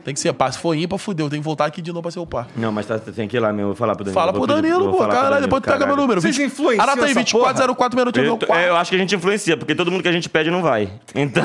[0.07, 0.53] Tem que ser par.
[0.53, 1.29] Se for ímpar, fudeu.
[1.29, 2.47] Tem que voltar aqui de novo pra ser o par.
[2.55, 3.71] Não, mas tá, tem que ir lá mesmo.
[3.71, 4.15] Vou falar pro Danilo.
[4.21, 4.99] Fala pro Danilo, pô.
[5.09, 6.21] Caralho, depois tu pega meu número.
[6.21, 8.63] Vocês 20 influenciam Anota aí, essa 2404 minutos Eu, quarto.
[8.69, 10.89] eu acho que a gente influencia, porque todo mundo que a gente pede não vai.
[11.13, 11.43] Então,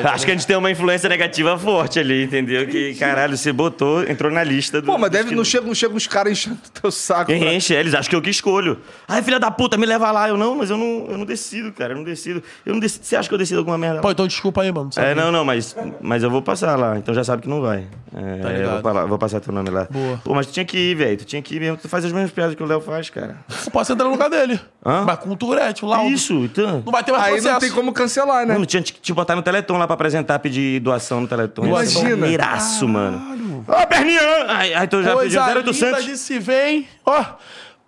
[0.00, 2.66] então acho que a gente tem uma influência negativa forte ali, entendeu?
[2.66, 4.86] Que, caralho, você botou, entrou na lista do.
[4.86, 7.26] Pô, mas deve, que- não chega, não chega uns caras enchendo o teu saco.
[7.26, 8.78] pra- Enche, eles acham que eu que escolho.
[9.06, 10.28] Ai, filha da puta, me leva lá.
[10.28, 11.92] Eu não, mas eu não, eu não decido, cara.
[11.92, 12.42] Eu não decido.
[12.66, 13.04] Eu não decido.
[13.04, 14.00] Você acha que eu decido alguma merda?
[14.00, 14.90] Pô, então desculpa aí, mano.
[14.92, 15.06] sabe?
[15.08, 17.83] É, não, não, mas, mas eu vou passar lá, então já sabe que não vai.
[18.14, 18.72] É, Tá eu ligado.
[18.74, 19.86] vou, falar- vou passar teu nome lá.
[19.90, 20.20] Boa.
[20.24, 21.16] Pô, mas tu tinha que ir, velho.
[21.18, 21.76] Tu tinha que ir mesmo.
[21.76, 23.36] Tu faz as mesmas piadas que o Léo faz, cara.
[23.64, 24.60] Eu posso entrar no lugar dele.
[24.84, 25.04] Hã?
[25.04, 26.08] Mas com o Tourette, o laudo.
[26.10, 26.82] Isso, então.
[26.84, 27.52] Não vai ter mais Aí processo.
[27.52, 28.52] não tem como cancelar, né?
[28.54, 31.66] Mano, tinha que te botar no Teleton lá pra apresentar, pedir doação no Teleton.
[31.66, 32.00] Imagina.
[32.02, 33.64] Ia ser maneiraço, mano.
[33.66, 34.20] Ô, perninha!
[34.48, 35.80] Aí, aí tu já pediu Coisa 0800.
[35.98, 36.86] linda de se vem.
[37.04, 37.24] Ó,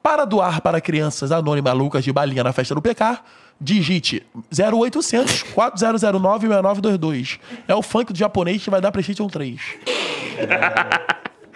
[0.02, 3.18] para doar para crianças anônimas Lucas de balinha na festa do PK,
[3.60, 7.38] digite 0800 4009 6922.
[7.66, 9.60] É o funk do japonês que vai dar PlayStation 3.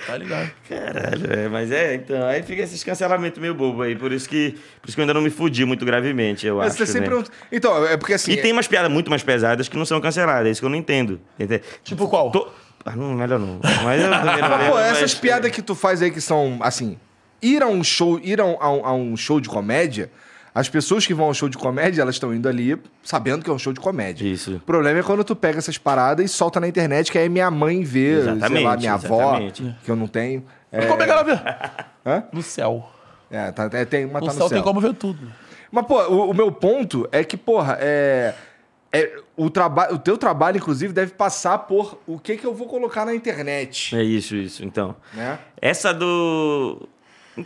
[0.07, 0.51] tá ligado?
[0.69, 4.53] Caralho, é, mas é, então, aí fica esses cancelamentos meio bobo aí, por isso que,
[4.81, 7.11] por isso que eu ainda não me fudi muito gravemente, eu Mas acho, você sempre.
[7.11, 7.17] né?
[7.17, 8.33] não- Então, é porque assim.
[8.33, 10.71] E tem umas piadas muito mais pesadas que não são canceladas, é isso que eu
[10.71, 11.21] não entendo.
[11.85, 12.31] Tipo qual?
[12.31, 12.49] Tô-
[12.85, 13.61] Ah, não, melhor não.
[13.85, 16.59] Mas eu também não lembro, pô, essas mas- piadas que tu faz aí que são,
[16.63, 16.97] assim,
[17.43, 20.11] ir a um show, ir um, a um- a um show de comédia,
[20.55, 23.53] as pessoas que vão ao show de comédia, elas estão indo ali sabendo que é
[23.53, 24.27] um show de comédia.
[24.27, 24.57] Isso.
[24.57, 27.51] O problema é quando tu pega essas paradas e solta na internet, que aí minha
[27.51, 29.77] mãe vê, sei lá, Exatamente, minha avó, exatamente.
[29.85, 30.45] que eu não tenho.
[30.73, 31.33] Mas Como é que ela vê?
[32.07, 32.25] Hã?
[32.33, 32.89] No céu.
[33.31, 34.59] É, tá, é, tem, mas No tá céu no céu.
[34.59, 35.31] tem como ver tudo.
[35.71, 38.35] Mas, pô, o, o meu ponto é que, porra, é.
[38.93, 42.67] é o, traba o teu trabalho, inclusive, deve passar por o que, que eu vou
[42.67, 43.95] colocar na internet.
[43.97, 44.65] É isso, isso.
[44.65, 45.39] Então, Né?
[45.63, 46.89] essa do...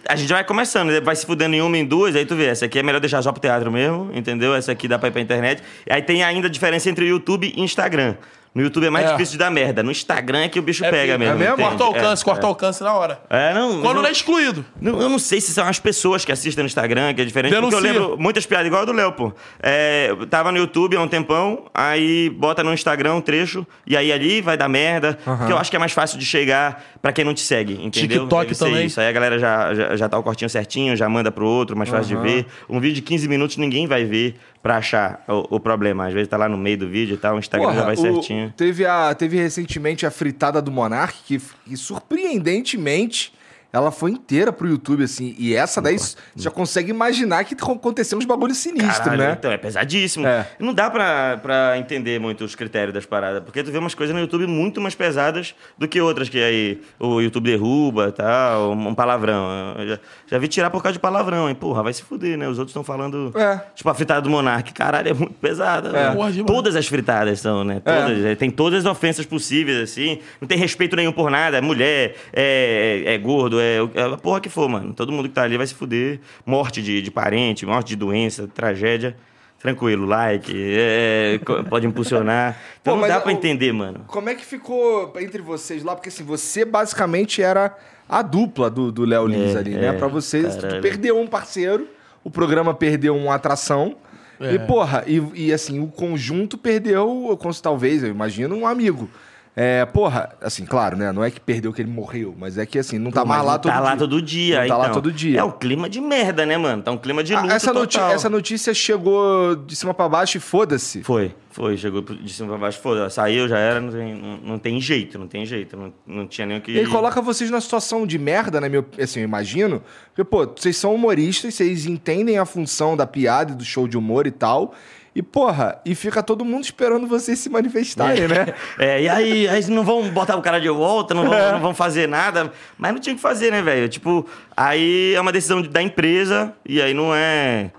[0.08, 1.00] A gente vai começando, né?
[1.00, 3.22] vai se fudendo em uma, em duas, aí tu vê, essa aqui é melhor deixar
[3.22, 4.54] só pro teatro mesmo, entendeu?
[4.54, 5.62] Essa aqui dá pra ir pra internet.
[5.88, 8.16] Aí tem ainda a diferença entre YouTube e Instagram.
[8.54, 9.12] No YouTube é mais É.
[9.12, 9.82] difícil de dar merda.
[9.82, 11.34] No Instagram é que o bicho pega mesmo.
[11.34, 11.54] é mesmo?
[11.54, 11.68] entende?
[11.68, 13.20] Corta o alcance, É, corta o alcance na hora.
[13.28, 13.80] É, não.
[13.80, 14.64] Quando não, não é excluído.
[14.80, 17.52] não, eu não sei se são as pessoas que assistem no Instagram, que é diferente.
[17.52, 17.92] Porque eu Denuncia.
[18.00, 19.32] lembro muitas piadas, igual a do Léo, pô.
[19.60, 24.12] É, tava no YouTube há um tempão, aí bota no Instagram um trecho, e aí
[24.12, 25.18] ali vai dar merda.
[25.24, 28.20] Porque eu acho que é mais fácil de chegar pra quem não te segue, entendeu?
[28.20, 28.86] TikTok Deve também.
[28.86, 29.00] Isso.
[29.00, 31.90] Aí a galera já, já, já tá o cortinho certinho, já manda pro outro, mais
[31.90, 32.46] fácil de ver.
[32.68, 36.06] Um vídeo de 15 minutos ninguém vai ver pra achar o, o problema.
[36.06, 37.98] Às vezes tá lá no meio do vídeo e tal, o Instagram já vai o-
[37.98, 38.52] certinho.
[38.56, 43.32] Teve, a, teve recentemente a fritada do Monark, que, que surpreendentemente
[43.74, 45.34] ela foi inteira pro YouTube, assim.
[45.36, 49.36] E essa daí você já consegue imaginar que aconteceu uns bagulho sinistro, Caralho, né?
[49.36, 50.24] Então, é pesadíssimo.
[50.26, 50.46] É.
[50.60, 54.14] Não dá pra, pra entender muito os critérios das paradas, porque tu vê umas coisas
[54.14, 58.94] no YouTube muito mais pesadas do que outras que aí o YouTube derruba tal, um
[58.94, 59.74] palavrão.
[59.86, 59.98] Já,
[60.28, 61.54] já vi tirar por causa de palavrão, hein?
[61.56, 62.48] Porra, vai se fuder, né?
[62.48, 63.32] Os outros estão falando.
[63.36, 63.60] É.
[63.74, 65.90] Tipo, a fritada do Monark, caralho, é muito pesada.
[65.90, 66.12] né?
[66.14, 66.46] Porra, demais.
[66.46, 67.80] Todas as fritadas são, né?
[67.84, 68.24] Todas.
[68.24, 70.20] é, Tem todas as ofensas possíveis, assim.
[70.40, 71.56] Não tem respeito nenhum por nada.
[71.58, 73.63] É mulher, é, é, é gordo, é,
[73.94, 74.92] é a porra que for, mano.
[74.94, 76.20] Todo mundo que tá ali vai se fuder.
[76.46, 79.16] Morte de, de parente, morte de doença, tragédia.
[79.58, 82.58] Tranquilo, like, é, co- pode impulsionar.
[82.82, 84.00] Então Pô, não dá o- pra entender, mano.
[84.06, 85.94] Como é que ficou entre vocês lá?
[85.96, 87.74] Porque assim, você basicamente era
[88.06, 89.86] a dupla do do Léo Lins É, ali, né?
[89.86, 90.82] é, Pra vocês, tu caralho.
[90.82, 91.88] perdeu um parceiro,
[92.22, 93.96] o programa perdeu uma atração.
[94.38, 94.52] É.
[94.54, 99.08] E, porra, e, e, assim, o conjunto perdeu, talvez, eu imagino, um amigo.
[99.56, 101.12] É, porra, assim, claro, né?
[101.12, 103.38] Não é que perdeu que ele morreu, mas é que assim, não tá Pô, mais
[103.38, 103.84] mas lá não todo tá dia.
[103.90, 104.60] lá todo dia.
[104.62, 104.94] Não tá lá então.
[104.94, 105.38] todo dia.
[105.38, 106.82] É um clima de merda, né, mano?
[106.82, 108.12] Tá um clima de Ah, luto essa, noti- total.
[108.12, 111.04] essa notícia chegou de cima pra baixo e foda-se.
[111.04, 111.76] Foi, foi.
[111.76, 113.08] Chegou de cima pra baixo, foi.
[113.10, 115.76] Saiu, já era, não tem, não, não tem jeito, não tem jeito.
[115.76, 116.72] Não, não tinha nem o que...
[116.72, 119.80] E aí coloca vocês numa situação de merda, né, meu, assim, eu imagino.
[120.12, 123.96] Porque, pô, vocês são humoristas, vocês entendem a função da piada e do show de
[123.96, 124.74] humor e tal.
[125.14, 128.52] E, porra, e fica todo mundo esperando vocês se manifestarem, né?
[128.78, 131.52] É, e aí, aí não vão botar o cara de volta, não vão, É.
[131.52, 132.52] não vão fazer nada.
[132.76, 133.88] Mas não tinha o que fazer, né, velho?
[133.88, 137.70] Tipo, aí é uma decisão de- da empresa e aí não é.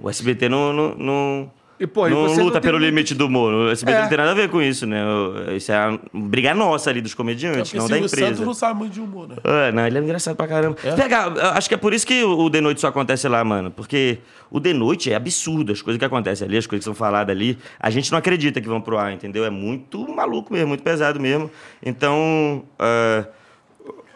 [0.00, 0.72] O SBT não.
[0.72, 1.50] não, não
[1.80, 3.52] E, pô, não você não luta tem pelo muito- limite do humor.
[3.52, 4.02] O SBT É.
[4.02, 5.04] não tem nada a ver com isso, né?
[5.04, 8.26] O- Isso é a briga nossa ali dos comediantes, Porque não da empresa.
[8.28, 9.36] Santos não sabe muito de humor, né?
[9.42, 10.76] É, não, ele é engraçado pra caramba.
[10.84, 10.92] É?
[10.92, 13.70] Pega, acho que é por isso que o The Noite só acontece lá, mano.
[13.70, 14.18] Porque
[14.50, 17.34] o The Noite é absurdo, as coisas que acontecem ali, as coisas que são faladas
[17.34, 17.58] ali.
[17.80, 19.44] A gente não acredita que vão pro ar, entendeu?
[19.44, 21.50] É muito maluco mesmo, muito pesado mesmo.
[21.84, 22.62] Então.
[22.78, 23.24] é,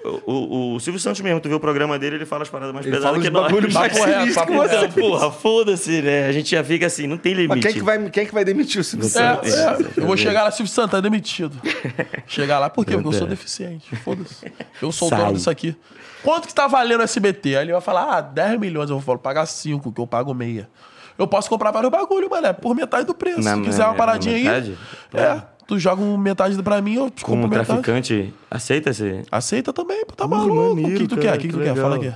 [0.06, 2.72] o, o- o Silvio Santos mesmo, tu vê o programa dele, ele fala as paradas
[2.74, 3.42] mais Ele pesadas fala que nós.
[3.44, 4.74] bagulhos mais Papo reto, sinistros que papo.
[4.74, 6.26] Então, porra, foda-se, né?
[6.26, 7.48] A gente já fica assim, não tem limite.
[7.48, 9.52] Mas quem é que vai, quem é que vai demitir o Silvio É, Santos?
[9.54, 11.56] é, eu vou chegar lá, Silvio Santos, tá demitido.
[12.26, 12.92] Chegar lá, por quê?
[12.94, 13.94] Porque eu sou deficiente.
[13.96, 14.52] Foda-se.
[14.82, 15.76] Eu sou o dono disso aqui.
[16.22, 17.56] Quanto que tá valendo o SBT?
[17.56, 18.90] Aí ele vai falar, ah, 10 milhões.
[18.90, 20.68] Eu vou falar, pagar 5, que eu pago meia.
[21.18, 23.40] Eu posso comprar vários bagulho, mano, é por metade do preço.
[23.40, 24.42] Na- Se quiser uma paradinha aí.
[24.44, 24.76] metade?
[25.14, 25.42] É.
[25.66, 27.66] Tu joga um metade pra mim, eu te Como compro um metade.
[27.82, 29.22] traficante, aceita esse.
[29.32, 30.54] Aceita também, pô, tá maluco.
[30.54, 31.24] O maneiro, que tu quer?
[31.24, 31.76] cara, O que, que tu que quer?
[31.76, 32.14] Fala aqui.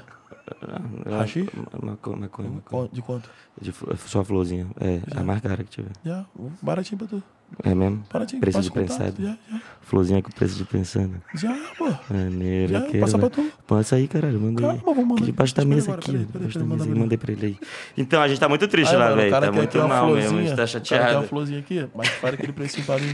[1.10, 1.48] Hashi?
[1.82, 3.28] Maconha, maconha, De quanto?
[3.60, 3.72] De
[4.06, 4.66] só florzinha.
[4.80, 5.90] É, a mais cara que tiver.
[6.04, 6.24] Já,
[6.62, 7.22] baratinho pra tu.
[7.62, 8.02] É mesmo?
[8.12, 9.14] Baratinho, Preço de prensado.
[9.20, 9.60] Já, já.
[9.82, 11.20] Florzinha com preço de pensando.
[11.34, 11.88] Já, pô.
[12.08, 13.00] Maneiro, Já, quero.
[13.00, 13.52] passa pra tu.
[13.66, 14.40] Passa aí, caralho.
[14.40, 14.80] Manda Calma, aí.
[14.84, 15.32] vou mandar Aqui aqui.
[15.32, 16.18] debaixo da mesa agora, aqui.
[16.18, 16.86] Debaixo da mesa.
[16.94, 17.58] Mandei pra ele aí.
[17.96, 19.30] Então, a gente tá muito triste Aí, lá, velho.
[19.30, 20.38] Tá muito mal mesmo.
[20.38, 21.16] A gente tá O cara tem chateado.
[21.18, 23.12] uma florzinha aqui, mas para aquele precinho pra mim.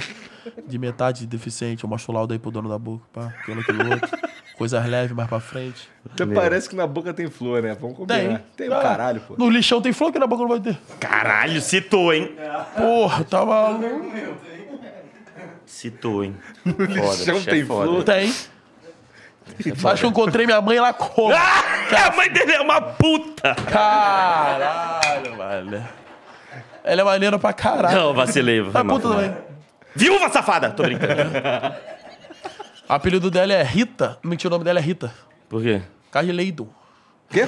[0.68, 1.82] De metade de deficiente.
[1.82, 3.26] Eu mostro o laudo aí pro dono da boca, pá.
[3.41, 4.09] Aquilo, aquilo outro.
[4.57, 5.86] Coisas leves mais pra frente.
[6.12, 7.76] Até parece que na boca tem flor, né?
[7.78, 8.18] Vamos combinar.
[8.57, 8.68] Tem.
[8.68, 9.34] Tem Ah, caralho, pô.
[9.36, 10.78] No lixão tem flor que na boca não vai ter.
[10.98, 12.34] Caralho, citou, hein?
[12.76, 14.11] Porra, tá maluco.
[15.66, 16.36] Citou, hein?
[16.64, 17.86] Foda, lixão é tem foda.
[17.86, 18.04] flor?
[18.04, 18.32] Tem.
[19.84, 21.34] Acho que eu encontrei minha mãe lá como?
[21.34, 23.54] Ah, a mãe dele é uma puta!
[23.70, 25.84] Caralho, velho.
[26.82, 27.96] Ela é maneira pra caralho.
[27.96, 28.64] Não, vacilei.
[28.70, 29.36] Tá puta também.
[29.94, 30.70] Viúva safada!
[30.70, 31.14] Tô brincando.
[32.89, 34.16] O apelido dela é Rita.
[34.22, 35.12] Mentira, o nome dela é Rita.
[35.49, 35.82] Por quê?
[36.11, 36.68] Cadileidon.
[37.28, 37.47] Quê?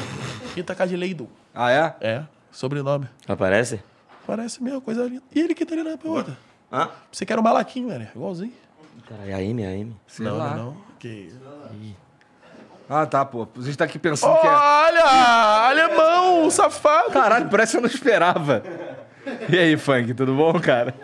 [0.57, 1.29] Rita Cadileidon.
[1.55, 1.95] Ah, é?
[2.01, 3.09] É, sobrenome.
[3.27, 3.81] Aparece?
[4.27, 5.23] Parece mesmo, coisa linda.
[5.33, 6.37] E ele que tá ali na outra.
[6.73, 6.91] Hã?
[7.13, 8.09] Você quer um malaquinho, velho.
[8.15, 8.53] Igualzinho.
[9.09, 9.97] Caralho, a M, a M.
[10.19, 10.51] não, lá.
[10.51, 10.77] não, não.
[10.99, 11.39] Que isso.
[12.91, 13.47] Ah, tá, pô.
[13.57, 14.51] A gente tá aqui pensando que é.
[14.51, 15.05] Olha!
[15.69, 17.11] Alemão, safado.
[17.13, 18.63] Caralho, parece que eu não esperava.
[19.49, 20.95] E aí, Funk, tudo bom, cara?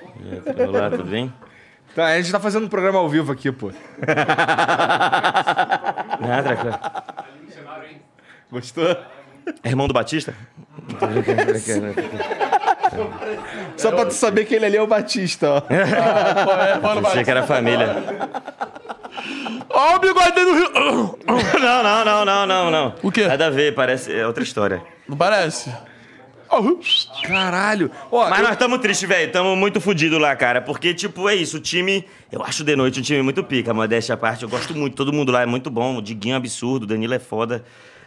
[0.69, 1.33] Olá, tudo bem?
[1.95, 3.71] Tá, a gente tá fazendo um programa ao vivo aqui, pô.
[6.27, 6.79] Ah, tranquilo.
[8.51, 8.97] Gostou?
[9.63, 10.33] É irmão do Batista?
[10.99, 12.25] Tô brincando, tô brincando, tô brincando.
[13.77, 15.63] Só pra tu saber que ele ali é o Batista, ó.
[17.09, 17.97] Achei que era família.
[19.69, 21.19] Ó o bigode do Rio.
[21.61, 22.95] Não, não, não, não, não, não.
[23.03, 23.27] O quê?
[23.27, 24.13] Nada a ver, parece.
[24.13, 24.83] É outra história.
[25.09, 25.71] Não parece?
[27.27, 27.91] Caralho.
[28.11, 29.27] Ó, Mas eu- nós estamos tristes, velho.
[29.27, 30.61] Estamos muito fodidos lá, cara.
[30.61, 31.57] Porque, tipo, é isso.
[31.57, 32.05] O time.
[32.31, 34.43] Eu acho de noite um time muito pica, modéstia à parte.
[34.43, 34.95] Eu gosto muito.
[34.97, 35.97] Todo mundo lá é muito bom.
[35.97, 36.85] O Diguinho é absurdo.
[36.85, 37.65] O Danilo é foda.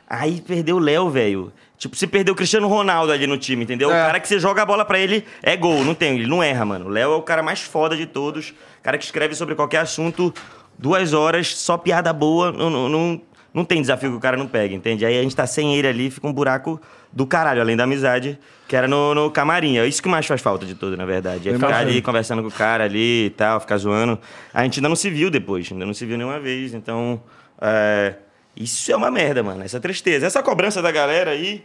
[0.09, 1.51] Aí perdeu o Léo, velho.
[1.77, 3.91] Tipo, se perdeu o Cristiano Ronaldo ali no time, entendeu?
[3.91, 3.93] É.
[4.03, 5.83] O cara que você joga a bola pra ele é gol.
[5.83, 6.85] Não tem, ele não erra, mano.
[6.85, 8.53] O Léo é o cara mais foda de todos.
[8.81, 10.33] Cara que escreve sobre qualquer assunto.
[10.79, 12.51] Duas horas, só piada boa.
[12.51, 13.21] Não, não, não,
[13.53, 15.05] não tem desafio que o cara não pega, entende?
[15.05, 16.79] Aí a gente tá sem ele ali, fica um buraco
[17.12, 18.38] do caralho, além da amizade,
[18.68, 19.78] que era no, no camarim.
[19.78, 21.49] É isso que mais faz falta de tudo, na verdade.
[21.49, 21.91] É ficar imagino.
[21.91, 24.20] ali conversando com o cara ali e tal, ficar zoando.
[24.53, 26.74] A gente ainda não se viu depois, ainda não se viu nenhuma vez.
[26.74, 27.22] Então,
[27.62, 28.16] é,
[28.55, 29.64] isso é uma merda, mano.
[29.64, 30.26] Essa tristeza.
[30.26, 31.64] Essa cobrança da galera aí.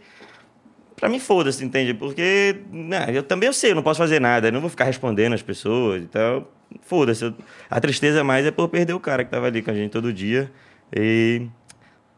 [0.95, 1.93] Pra mim, foda-se, entende?
[1.93, 4.85] Porque né, eu também eu sei, eu não posso fazer nada, eu não vou ficar
[4.85, 6.49] respondendo as pessoas e tal.
[6.81, 7.33] Foda-se.
[7.69, 10.13] A tristeza mais é por perder o cara que tava ali com a gente todo
[10.13, 10.51] dia.
[10.95, 11.47] E.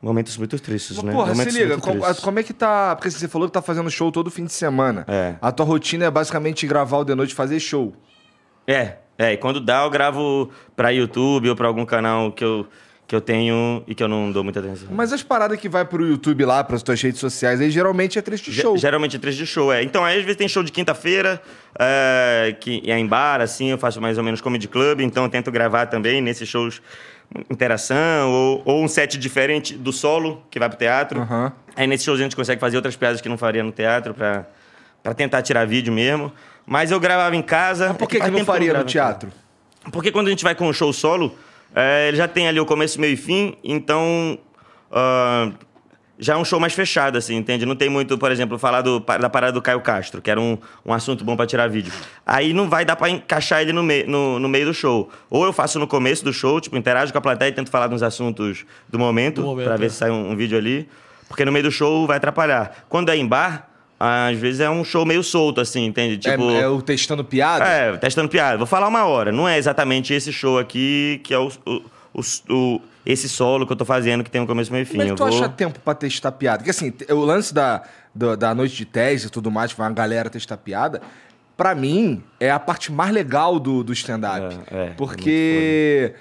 [0.05, 1.11] Momentos muito tristes, Mas, né?
[1.11, 2.19] porra, se Momentos liga, muito com- tristes.
[2.23, 2.95] como é que tá.
[2.95, 5.03] Porque você falou que tá fazendo show todo fim de semana.
[5.07, 5.33] É.
[5.41, 7.91] A tua rotina é basicamente gravar o de noite e fazer show.
[8.67, 9.33] É, é.
[9.33, 12.67] E quando dá, eu gravo pra YouTube ou pra algum canal que eu,
[13.07, 14.89] que eu tenho e que eu não dou muita atenção.
[14.91, 18.21] Mas as paradas que vai pro YouTube lá, pras tuas redes sociais, aí geralmente é
[18.21, 18.77] trecho de Ge- show.
[18.77, 19.81] Geralmente é trecho de show, é.
[19.83, 21.41] Então, aí às vezes tem show de quinta-feira,
[21.79, 25.29] é, que é em bar, assim, eu faço mais ou menos comedy club, então eu
[25.29, 26.81] tento gravar também nesses shows
[27.49, 31.21] interação, ou, ou um set diferente do solo, que vai pro teatro.
[31.21, 31.51] Aham.
[31.75, 34.45] Aí nesses shows a gente consegue fazer outras piadas que não faria no teatro, pra,
[35.03, 36.31] pra tentar tirar vídeo mesmo.
[36.65, 37.93] Mas eu gravava em casa.
[37.93, 39.31] Por é que, que faz não faria no teatro?
[39.91, 41.37] Porque quando a gente vai com o show solo,
[41.75, 44.39] é, ele já tem ali o começo, meio e fim, então
[44.91, 45.51] ah,
[46.17, 47.65] já é um show mais fechado, assim, entende?
[47.65, 50.57] Não tem muito, por exemplo, falar do, da parada do Caio Castro, que era um,
[50.85, 51.91] um assunto bom pra tirar vídeo.
[52.25, 55.09] Aí não vai dar pra encaixar ele no, mei, no, no meio do show.
[55.29, 57.87] Ou eu faço no começo do show, tipo, interajo com a plateia e tento falar
[57.87, 59.89] dos assuntos do momento, Do momento, pra ver é.
[59.89, 60.87] se sai um, um vídeo ali,
[61.27, 62.85] porque no meio do show vai atrapalhar.
[62.87, 66.17] Quando é em bar, às vezes é um show meio solto, assim, entende?
[66.17, 67.65] Tipo, É, é o testando piada?
[67.65, 68.57] é, testando piada.
[68.57, 69.31] Vou falar uma hora.
[69.31, 71.81] Não é exatamente esse show aqui que é o, o,
[72.13, 72.21] o-
[72.53, 74.99] o- esse solo que eu tô fazendo que tem um começo, meio e fim.
[75.01, 75.27] É eu tu vou...
[75.27, 76.57] acha tempo pra testar piada?
[76.59, 77.83] Porque assim, o lance da,
[78.13, 81.01] do- da noite de tese e tudo mais, vai uma galera testar piada,
[81.55, 84.57] pra mim, é a parte mais legal do, do stand-up.
[84.71, 86.13] É, é, porque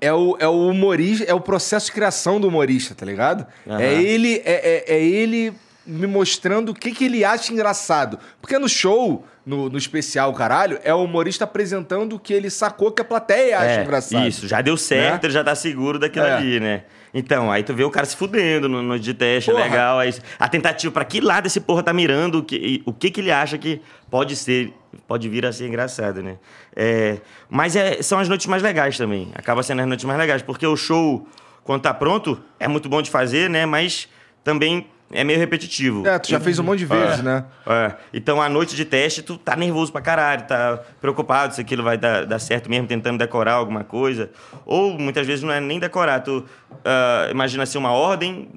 [0.00, 3.46] é o, é o humorista, é o processo de criação do humorista, tá ligado?
[3.66, 3.80] Aham.
[3.80, 5.52] É ele, é, é, é ele
[5.86, 8.18] me mostrando o que, que ele acha engraçado.
[8.40, 12.90] Porque no show, no, no especial, caralho, é o humorista apresentando o que ele sacou
[12.90, 14.26] que a plateia acha É, engraçado.
[14.26, 15.20] Isso, já deu certo, Né?
[15.24, 16.32] ele já tá seguro daquilo É.
[16.34, 16.84] ali, né?
[17.16, 19.62] Então, aí tu vê o cara se fudendo no, no de teste, Porra.
[19.64, 19.98] legal.
[20.00, 23.20] Aí, a tentativa, pra que lado esse porra tá mirando, o que, o que que
[23.20, 23.80] ele acha que
[24.10, 24.72] pode ser,
[25.06, 26.38] pode vir a ser engraçado, né?
[26.74, 27.18] É,
[27.48, 29.30] mas é- são as noites mais legais também.
[29.34, 31.24] Acaba sendo as noites mais legais, porque o show,
[31.62, 33.64] quando tá pronto, é muito bom de fazer, né?
[33.64, 34.08] Mas
[34.42, 36.06] também é meio repetitivo.
[36.06, 37.44] É, tu já fez um monte de vezes, né?
[37.66, 37.92] É.
[38.12, 41.96] Então, a noite de teste, tu tá nervoso pra caralho, tá preocupado se aquilo vai
[41.96, 44.30] dar, dar certo mesmo, tentando decorar alguma coisa.
[44.66, 46.20] Ou, muitas vezes, não é nem decorar.
[46.20, 46.44] Tu
[46.84, 48.48] ah, imagina assim, uma ordem,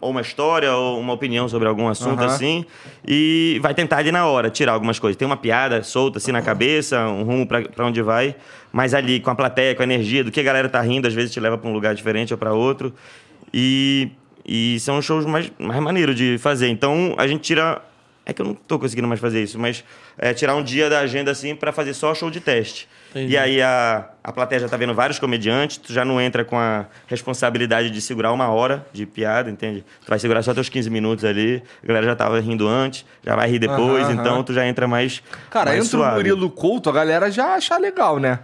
[0.00, 2.34] ou uma história, ou uma opinião sobre algum assunto, Aham.
[2.34, 2.64] assim,
[3.06, 5.16] e vai tentar ali na hora tirar algumas coisas.
[5.16, 8.34] Tem uma piada solta, assim, na cabeça, um rumo pra, pra onde vai,
[8.72, 11.14] mas ali, com a plateia, com a energia, do que a galera tá rindo, às
[11.14, 12.92] vezes te leva pra um lugar diferente ou pra outro.
[13.52, 14.10] E,
[14.46, 16.68] e são os shows mais, mais maneiros de fazer.
[16.68, 17.82] Então, a gente tira.
[18.28, 19.84] É que eu não tô conseguindo mais fazer isso, mas
[20.18, 22.88] é, tirar um dia da agenda assim pra fazer só show de teste.
[23.10, 23.34] Entendi.
[23.34, 26.58] E aí a, a plateia já tá vendo vários comediantes, tu já não entra com
[26.58, 29.84] a responsabilidade de segurar uma hora de piada, entende?
[30.04, 33.36] Tu vai segurar só teus 15 minutos ali, a galera já tava rindo antes, já
[33.36, 34.42] vai rir depois, Aham, então aham.
[34.42, 35.22] tu já entra mais.
[35.48, 36.16] Cara, mais entra o suave.
[36.16, 38.40] Murilo Couto, a galera já acha legal, né?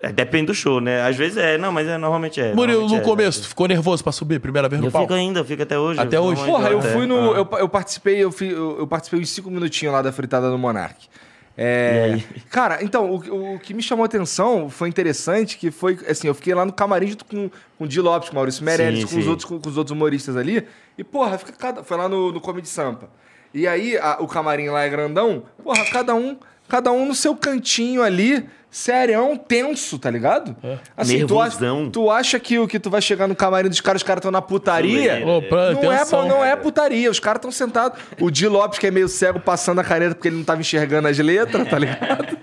[0.00, 1.02] É, depende do show, né?
[1.02, 2.54] Às vezes é, não, mas é, normalmente é.
[2.54, 3.00] Murilo, no é.
[3.00, 4.38] começo, tu ficou nervoso pra subir?
[4.38, 5.08] Primeira vez no Eu palco?
[5.08, 5.98] fico ainda, eu fico até hoje.
[5.98, 6.44] Até hoje?
[6.44, 6.92] Porra, eu até.
[6.92, 7.32] fui no.
[7.32, 7.38] Ah.
[7.38, 10.56] Eu, eu participei, eu, fi- eu, eu participei uns cinco minutinhos lá da fritada do
[10.56, 11.08] Monark.
[11.56, 12.24] É, E aí?
[12.48, 16.34] Cara, então, o, o que me chamou a atenção foi interessante, que foi, assim, eu
[16.34, 19.06] fiquei lá no camarim junto com, com o Di Lopes, com o Maurício Meirelles, Sim,
[19.08, 19.30] com, os sim.
[19.30, 20.64] outros, com, com os outros humoristas ali.
[20.96, 23.10] E, porra, fica cada, foi lá no, no Comedy Sampa.
[23.52, 26.36] E aí, a- o camarim lá é grandão, porra, cada um,
[26.68, 30.54] cada um no seu cantinho ali, serião, tenso, tá ligado?
[30.96, 31.58] Assim, tu acha,
[31.92, 34.30] tu acha que o que tu vai chegar no camarim dos caras, os caras estão
[34.30, 35.22] na putaria?
[35.26, 37.98] Opa, Não é, não é putaria, os caras estão sentados.
[38.20, 41.08] O Di Lopes, que é meio cego, passando a caneta porque ele não tava enxergando
[41.08, 42.36] as letras, tá ligado?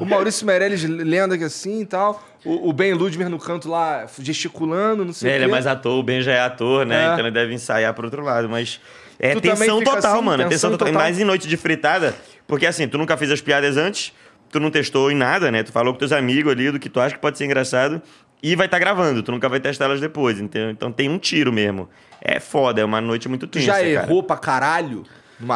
[0.00, 2.22] O Maurício Meirelles lendo aqui assim e tal.
[2.44, 5.50] O, o Ben Ludmer no canto lá, gesticulando, não sei É, o ele quê.
[5.50, 7.02] é mais ator, o Ben já é ator, né?
[7.02, 7.12] É.
[7.12, 8.48] Então ele deve ensaiar pro outro lado.
[8.48, 8.80] Mas
[9.18, 10.38] é Tu tensão total, assim, mano.
[10.44, 10.86] tensão Tensão total.
[10.88, 11.02] total.
[11.02, 12.14] Mais em noite de fritada.
[12.46, 14.12] Porque assim, tu nunca fez as piadas antes,
[14.50, 15.62] tu não testou em nada, né?
[15.62, 18.02] Tu falou com teus amigos ali do que tu acha que pode ser engraçado
[18.42, 19.22] e vai estar gravando.
[19.22, 20.40] Tu nunca vai testar elas depois.
[20.40, 21.88] Então, então tem um tiro mesmo.
[22.20, 23.88] É foda, é uma noite muito Tu tensa, já cara.
[23.88, 25.04] errou pra caralho,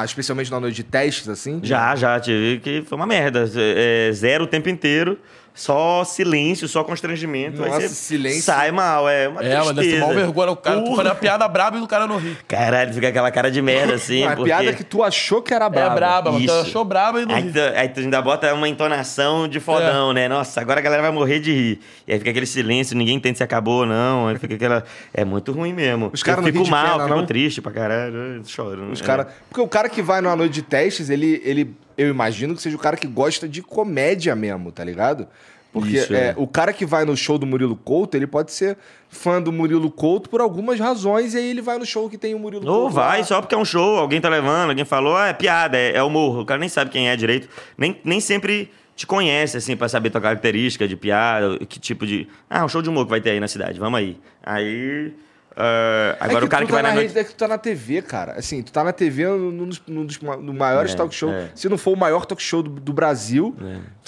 [0.05, 1.61] especialmente na noite de testes, assim?
[1.63, 3.45] Já, já, tive que foi uma merda.
[3.57, 5.19] É, zero o tempo inteiro,
[5.57, 7.61] só silêncio, só constrangimento.
[7.63, 8.43] Nossa, aí você silêncio.
[8.43, 10.07] Sai mal, é uma É, mas deve ser tristeza.
[10.07, 10.51] mal vergonha.
[10.51, 10.97] O cara, tu Porra.
[10.97, 12.37] fazer uma piada braba e o cara não ri.
[12.49, 14.25] Caralho, fica aquela cara de merda assim.
[14.25, 14.45] A porque...
[14.45, 15.93] piada que tu achou que era braba.
[15.93, 16.61] É braba, mas tu Isso.
[16.63, 17.53] achou braba e não Aí ri.
[17.53, 20.15] tu, aí tu ainda bota uma entonação de fodão, É.
[20.15, 20.29] né?
[20.29, 21.81] Nossa, agora a galera vai morrer de rir.
[22.09, 24.27] E aí fica aquele silêncio, ninguém entende se acabou ou não.
[24.27, 24.83] Aí fica aquela.
[25.13, 26.11] É muito ruim mesmo.
[26.13, 27.27] Os caras eu não mal, pena, fico não?
[27.27, 28.43] triste pra caralho.
[28.45, 28.91] Choro.
[28.91, 29.05] Os é.
[29.05, 32.63] cara, porque o cara que vai numa noite de testes, ele, ele, eu imagino que
[32.63, 35.27] seja o cara que gosta de comédia mesmo, tá ligado?
[35.73, 36.35] Porque Isso, é, é.
[36.37, 38.79] o cara que vai no show do Murilo Couto, ele pode ser
[39.09, 42.33] fã do Murilo Couto por algumas razões, e aí ele vai no show que tem
[42.33, 42.95] o Murilo Ou Couto.
[42.95, 43.25] vai lá.
[43.25, 46.03] só porque é um show, alguém tá levando, alguém falou, ah, é piada, é, é
[46.03, 46.39] humor.
[46.39, 47.49] O cara nem sabe quem é direito.
[47.77, 52.29] Nem, nem sempre te conhece, assim, pra saber tua característica de piada, que tipo de.
[52.49, 54.17] Ah, um show de humor que vai ter aí na cidade, vamos aí.
[54.45, 55.13] Aí.
[55.57, 57.09] É agora o cara tu que tá vai na na noite.
[57.09, 58.33] rede, é que tu tá na TV, cara.
[58.33, 61.31] Assim, tu tá na TV num dos, num dos ma- no maiores É, talk show.
[61.31, 61.49] é.
[61.55, 63.55] Se não for o maior talk show do, do Brasil,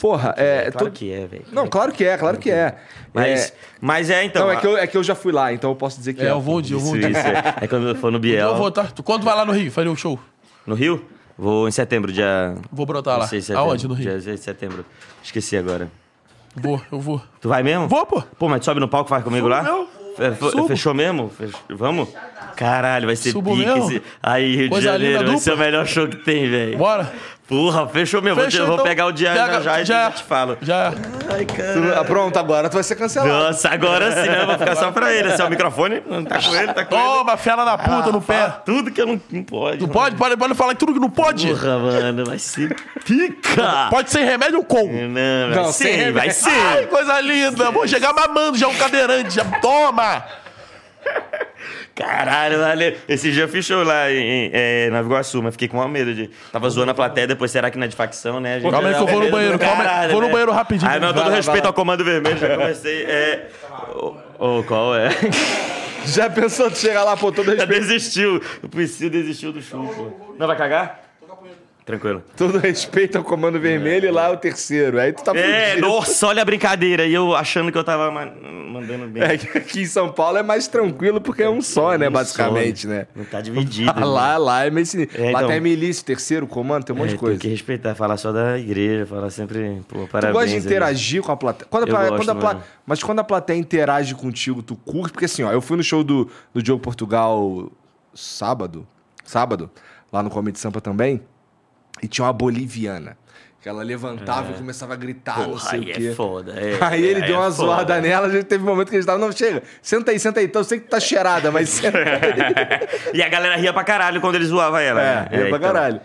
[0.01, 0.65] porra, é.
[0.67, 1.45] É, claro que é, velho.
[1.53, 2.75] Não, claro que é, claro que é.
[3.15, 3.55] Mas é...
[3.81, 4.47] mas é, então.
[4.47, 6.23] Não, é que, eu, é que eu já fui lá, então eu posso dizer que
[6.23, 7.19] É, eu vou um dia, eu vou um Isso, dia.
[7.19, 7.29] isso.
[7.29, 8.49] É, é quando eu for no Biel.
[8.49, 8.85] Eu vou, tá?
[8.85, 10.19] Tu- Quando vai lá no Rio, fazer um show?
[10.67, 11.05] No Rio?
[11.39, 12.57] Vou em setembro, dia.
[12.73, 13.27] Vou brotar não lá.
[13.29, 13.63] setembro.
[13.63, 14.11] Aonde no Rio?
[14.11, 14.85] Dia 6 de setembro.
[15.23, 15.89] Esqueci agora.
[16.57, 17.23] Vou, eu vou.
[17.41, 17.87] Tu vai mesmo?
[17.87, 18.23] Vou, pô.
[18.39, 19.63] Pô, mas tu sobe no palco e faz comigo lá?
[19.63, 19.87] meu.
[20.17, 20.69] Fe- Subo.
[20.69, 21.29] Fechou mesmo?
[21.31, 22.09] Fech- Vamos?
[22.57, 24.03] Caralho, vai ser Subo pique esse...
[24.23, 25.65] Aí, Rio de Coisa Janeiro, linda, vai ser o dupla.
[25.67, 26.79] melhor show que tem, velho.
[26.79, 27.13] Bora.
[27.49, 28.41] Porra, fechou mesmo.
[28.41, 28.85] Vou te- Fechou, vou, então.
[28.85, 30.59] pegar o dia Pega- já, já e já te falo.
[30.61, 30.93] Já.
[31.33, 32.01] Ai, cara.
[32.01, 33.31] ah, pronto, agora tu vai ser cancelado.
[33.33, 34.43] Nossa, agora sim, né?
[34.43, 35.29] Eu vou ficar só pra ele.
[35.29, 36.03] Esse é o microfone?
[36.09, 37.05] Não tá com ele, tá com ele.
[37.05, 38.63] Toma, fela da puta no Fala pé.
[38.65, 39.81] Tudo que eu não, não pode.
[39.81, 40.17] Não pode?
[40.17, 41.47] Pode, pode falar tudo que não pode?
[41.47, 42.75] Porra, mano, vai ser
[43.05, 43.87] pica.
[43.91, 44.83] Pode ser remédio ou com?
[44.83, 46.51] Não, vai Não, ser, vai ser.
[46.51, 47.71] Ai, coisa linda.
[47.71, 49.35] Vou chegar mamando já um cadeirante.
[49.37, 49.45] Já.
[49.61, 50.25] Toma.
[51.97, 52.95] Caralho, valeu.
[53.09, 55.89] Esse dia eu fiz show lá em, em, é, Nova Iguaçu, mas fiquei com uma
[55.89, 56.29] medo de.
[56.53, 58.61] Tava zoando a plateia, depois será que não é de facção, né?
[58.61, 60.09] Gente Calma aí já que eu vou no banheiro, calma aí.
[60.11, 60.33] Vou no né?
[60.33, 60.91] banheiro rapidinho.
[60.91, 63.05] Aí, não, todo lá, respeito ao comando vermelho, já comecei.
[63.05, 63.49] É.
[63.95, 65.09] Ô, ô, qual é?
[66.05, 68.43] Já pensou tu chegar lá, pô, todo Já respeito, desistiu.
[68.63, 70.35] O Priscilo desistiu do show, pô.
[70.39, 71.06] Não vai cagar?
[71.87, 72.21] Tranquilo.
[72.37, 74.99] todo respeito ao Comando Vermelho e lá o terceiro.
[74.99, 75.87] Aí tu tá É, fudido.
[75.87, 77.07] nossa, olha a brincadeira.
[77.07, 79.23] E eu achando que eu tava ma- mandando bem.
[79.23, 82.83] É aqui em São Paulo é mais tranquilo porque é um só, né, Um basicamente,
[82.83, 83.07] só, né?
[83.15, 83.95] Não tá dividido.
[84.01, 84.05] né?
[84.05, 85.17] Lá, lá é meio sinistro.
[85.23, 85.49] É, Lá então.
[85.49, 87.39] tem milícia, terceiro, comando, tem um monte É, de coisa.
[87.39, 90.33] Tem que respeitar, falar só da igreja, falar sempre, pô, Tu parabéns.
[90.35, 90.61] gosta de aí.
[90.61, 91.69] interagir com a plateia?
[91.71, 92.65] Quando a Eu pla- gosto, quando a pla- mano.
[92.85, 95.13] Mas quando a plateia interage contigo, tu curte?
[95.13, 97.71] Porque assim, ó, eu fui no show do, do Diogo Portugal
[98.13, 98.85] sábado,
[99.25, 99.71] sábado,
[100.13, 101.21] lá no Comedy Sampa também,
[102.03, 103.17] e tinha uma boliviana.
[103.63, 106.07] Que ela levantava e começava a gritar, não Porra, sei aí o quê.
[106.07, 106.53] é foda.
[106.53, 107.67] é, Aí ele é deu uma foda.
[107.67, 110.21] zoada nela, a gente teve um momento que a gente tava, não, chega, senta aí,
[110.21, 110.47] senta aí.
[110.47, 113.13] Então eu sei que tu tá cheirada, mas senta aí.
[113.13, 115.03] e a galera ria pra caralho quando ele zoava ela.
[115.03, 115.29] É, né?
[115.31, 115.61] é, pra então.
[115.61, 116.01] caralho.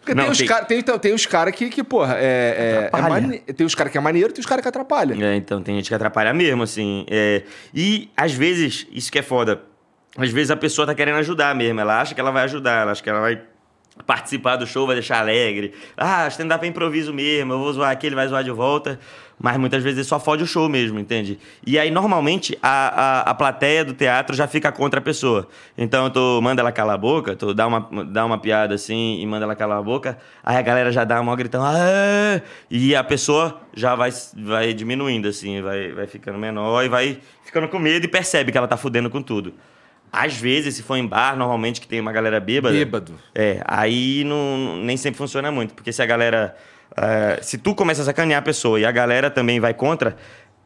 [0.00, 2.90] Porque Não, tem, os tem- cara- tem, então, tem os caras que, que, porra, é,
[2.92, 5.14] é, é mane- tem os caras que é maneiro, tem os caras que atrapalha.
[5.22, 7.06] É, então tem gente que atrapalha mesmo, assim.
[7.10, 7.42] é.
[7.74, 9.62] E às vezes, isso que é foda,
[10.16, 11.80] às vezes a pessoa tá querendo ajudar mesmo.
[11.80, 13.40] Ela acha que ela vai ajudar, ela acha que ela vai
[14.06, 15.72] participar do show, vai deixar alegre.
[15.96, 18.98] Ah, stand-up é improviso mesmo, eu vou zoar aqui, ele vai zoar de volta.
[19.40, 21.38] Mas muitas vezes só fode o show mesmo, entende?
[21.64, 25.46] E aí, normalmente, a, a, a plateia do teatro já fica contra a pessoa.
[25.76, 29.26] Então, tu manda ela calar a boca, tu dá uma, dá uma piada assim e
[29.26, 31.62] manda ela calar a boca, aí a galera já dá uma gritão,
[32.68, 37.68] e a pessoa já vai, vai diminuindo, assim, vai, vai ficando menor e vai ficando
[37.68, 39.54] com medo e percebe que ela tá fudendo com tudo.
[40.12, 42.74] Às vezes, se for em bar, normalmente que tem uma galera bêbada.
[42.74, 43.14] Bêbado.
[43.34, 46.56] É, aí não, nem sempre funciona muito, porque se a galera.
[46.96, 50.16] eh, se tu começa a sacanear a pessoa e a galera também vai contra,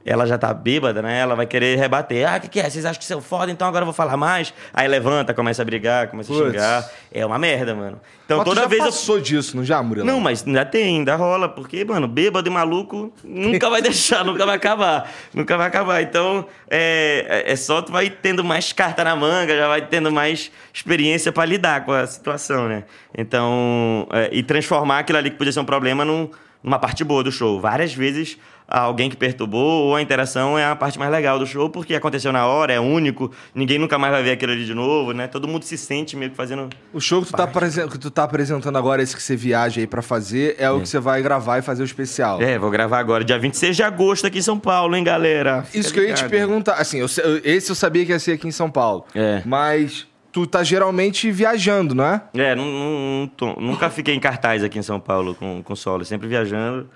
[0.05, 1.19] ela já tá bêbada, né?
[1.21, 2.29] Ela vai querer rebater.
[2.29, 2.69] Ah, o que, que é?
[2.69, 4.53] Vocês acham que são foda, então agora eu vou falar mais?
[4.75, 6.91] Aí levanta, começa a brigar, começa a xingar.
[7.13, 8.01] É uma merda, mano.
[8.25, 8.87] Então Mas tu toda já vez eu.
[8.87, 10.07] passou disso, não já, Murilo?
[10.07, 14.47] Não, mas ainda tem, ainda rola, porque, mano, bêbado e maluco nunca vai deixar, nunca
[14.47, 15.11] vai acabar.
[15.35, 16.03] Nunca vai acabar.
[16.03, 20.51] Então, é, é só tu vai tendo mais carta na manga, já vai tendo mais
[20.73, 22.85] experiência pra lidar com a situação, né?
[23.17, 26.31] Então, é, e transformar aquilo ali que podia ser um problema num-
[26.63, 27.61] numa parte boa do show.
[27.61, 31.69] Várias vezes alguém que perturbou ou a interação é a parte mais legal do show,
[31.69, 35.13] porque aconteceu na hora, é único, ninguém nunca mais vai ver aquilo ali de novo,
[35.13, 35.27] né?
[35.29, 38.25] Todo mundo se sente meio que fazendo O show que tu, tá que tu tá
[38.25, 41.59] apresentando agora, esse que você viaja aí pra fazer, é o que você vai gravar
[41.59, 42.41] e fazer o especial.
[42.41, 45.63] É, vou gravar agora, dia 26 de agosto aqui em São Paulo, hein, galera?
[45.65, 46.31] Fica Isso que eu ia te ligado.
[46.31, 46.75] perguntar.
[46.75, 47.07] Assim, eu-
[47.45, 49.05] esse eu sabia que ia ser aqui em São Paulo.
[49.15, 49.43] É.
[49.45, 52.23] Mas tu tá geralmente viajando, não é?
[52.35, 55.77] É, não, não- não tô- nunca fiquei em cartaz aqui em São Paulo com, com
[55.77, 56.89] solo, sempre viajando.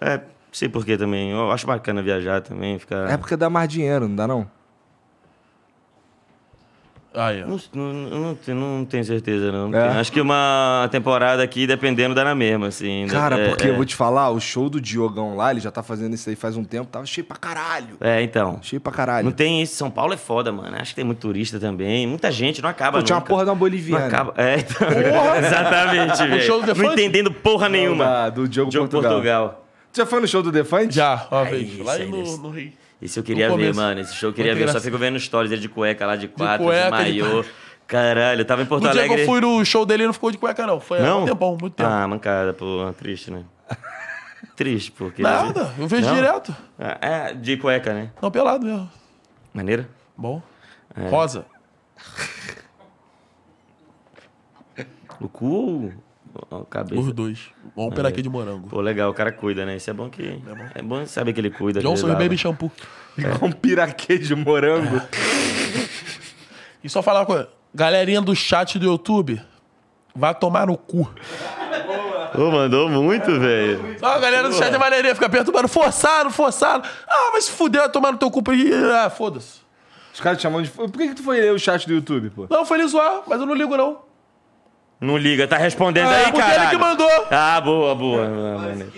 [0.00, 0.20] É,
[0.56, 1.30] sei por quê também.
[1.30, 3.10] Eu acho bacana viajar também, ficar.
[3.10, 4.46] É porque dá mais dinheiro, não dá não?
[7.18, 7.46] Aí, ó.
[7.46, 9.74] Não, não, não tenho- não tenho certeza, não.
[9.74, 9.88] É?
[9.98, 13.06] Acho que uma temporada aqui, dependendo, dá na mesma, assim.
[13.10, 15.70] Cara, É, porque é, eu vou te falar, o show do Diogão lá, ele já
[15.70, 17.96] tá fazendo isso aí faz um tempo, tava cheio pra caralho.
[18.02, 18.58] É, então.
[18.60, 19.24] Cheio pra caralho.
[19.24, 19.76] Não tem isso.
[19.76, 20.76] São Paulo é foda, mano.
[20.78, 22.06] Acho que tem muito turista também.
[22.06, 24.06] Muita gente, não acaba Pô, tinha uma porra de uma Não boliviana.
[24.06, 24.34] acaba.
[24.36, 24.86] É, então.
[25.38, 26.42] Exatamente, velho.
[26.42, 28.04] show do Não entendendo porra nenhuma.
[28.04, 29.12] da- do Diogo Diogo Portugal.
[29.14, 29.65] Portugal.
[29.96, 30.94] Já foi no show do Defante?
[30.94, 31.72] Já, uma vez.
[31.72, 32.72] isso Lá no, no Rio.
[33.00, 34.00] Esse eu queria ver, mano.
[34.00, 34.68] Esse show eu queria Muito ver.
[34.70, 36.90] Eu só fico vendo stories ele de cueca lá, de quatro, de, cueca, de
[37.22, 37.44] maiô.
[37.86, 39.16] Caralho, eu tava em Porto No dia Alegre.
[39.16, 40.80] que eu fui no show dele, ele não ficou de cueca, não.
[40.80, 41.22] Foi há Não?
[41.22, 41.88] um tempão, muito tempo.
[41.88, 42.92] Ah, mancada, pô.
[42.98, 43.44] Triste, né?
[44.56, 45.22] Triste, porque...
[45.22, 46.14] Nada, eu vejo Não?
[46.14, 46.54] direto.
[46.78, 48.10] Ah, É, de cueca, né?
[48.20, 48.90] Não, pelado mesmo.
[49.54, 49.88] Maneira?
[50.16, 50.42] Bom.
[50.96, 51.08] É.
[51.08, 51.46] Rosa.
[55.18, 55.90] O cu
[56.50, 57.00] ou a cabeça?
[57.00, 57.38] Os dois.
[57.74, 58.68] Bom peraquê de morango.
[58.68, 59.76] Pô, legal, o cara cuida, né?
[59.76, 60.40] Isso é bom que...
[60.74, 61.80] É bom, saber que ele cuida.
[61.80, 62.18] Johnson ele e.
[62.18, 62.70] Baby Shampoo.
[63.38, 65.00] Com um piraquê de morango.
[66.86, 67.48] E só falar uma coisa.
[67.74, 69.42] Galerinha do chat do YouTube,
[70.14, 71.10] vai tomar no cu.
[72.32, 73.98] Ô, mandou muito, velho.
[73.98, 75.66] Só a galera do chat é maneirinha, fica perturbando.
[75.66, 76.84] Forçaram, forçaram.
[77.08, 78.40] Ah, mas se fuder, vai tomar no teu cu.
[78.94, 79.60] Ah, foda-se.
[80.14, 80.70] Os caras te chamam de...
[80.70, 82.46] Por que, que tu foi ler o chat do YouTube, pô?
[82.48, 83.98] Não, foi ele zoar, mas eu não ligo, não.
[85.00, 86.54] Não liga, tá respondendo Ah, aí, cara.
[86.62, 87.10] ele que mandou.
[87.30, 88.24] Ah, boa, boa.
[88.24, 88.92] Ah, maneiro.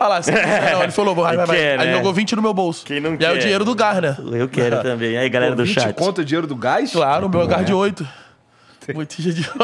[0.00, 1.56] Olha lá, se quiser, não, ele falou, vai, vai, vai.
[1.56, 1.92] quer, Aí né?
[1.96, 2.86] jogou 20 no meu bolso.
[2.86, 3.40] Quem não e aí o quer?
[3.40, 4.16] dinheiro do Gar, né?
[4.32, 5.18] Eu quero também.
[5.18, 5.94] Aí, galera do 20 chat.
[5.94, 6.90] conta o dinheiro do gás?
[6.92, 8.08] Claro, o meu é Gar de 8.
[8.94, 9.46] Botija de...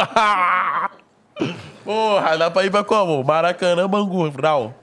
[1.84, 3.22] Porra, dá pra ir pra como?
[3.24, 4.74] Maracanã, Bangu, Brau.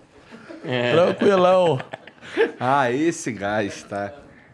[0.65, 0.91] É.
[0.91, 1.79] Tranquilão.
[2.59, 4.11] Ah, esse gás, tá.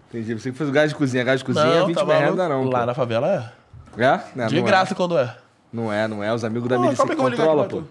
[0.09, 0.33] Entendi.
[0.33, 1.23] Você que fez o gás de cozinha.
[1.23, 2.31] Gás de cozinha, 20 tá não é maluco?
[2.31, 2.63] renda não.
[2.69, 2.85] Lá pô.
[2.87, 3.53] na favela
[3.97, 4.03] é.
[4.03, 4.19] É?
[4.35, 5.33] Não, De não graça quando é.
[5.73, 5.75] É.
[5.75, 6.33] Não é, não é.
[6.33, 7.83] Os amigos da Pô, milícia que eu controla, aqui, pô.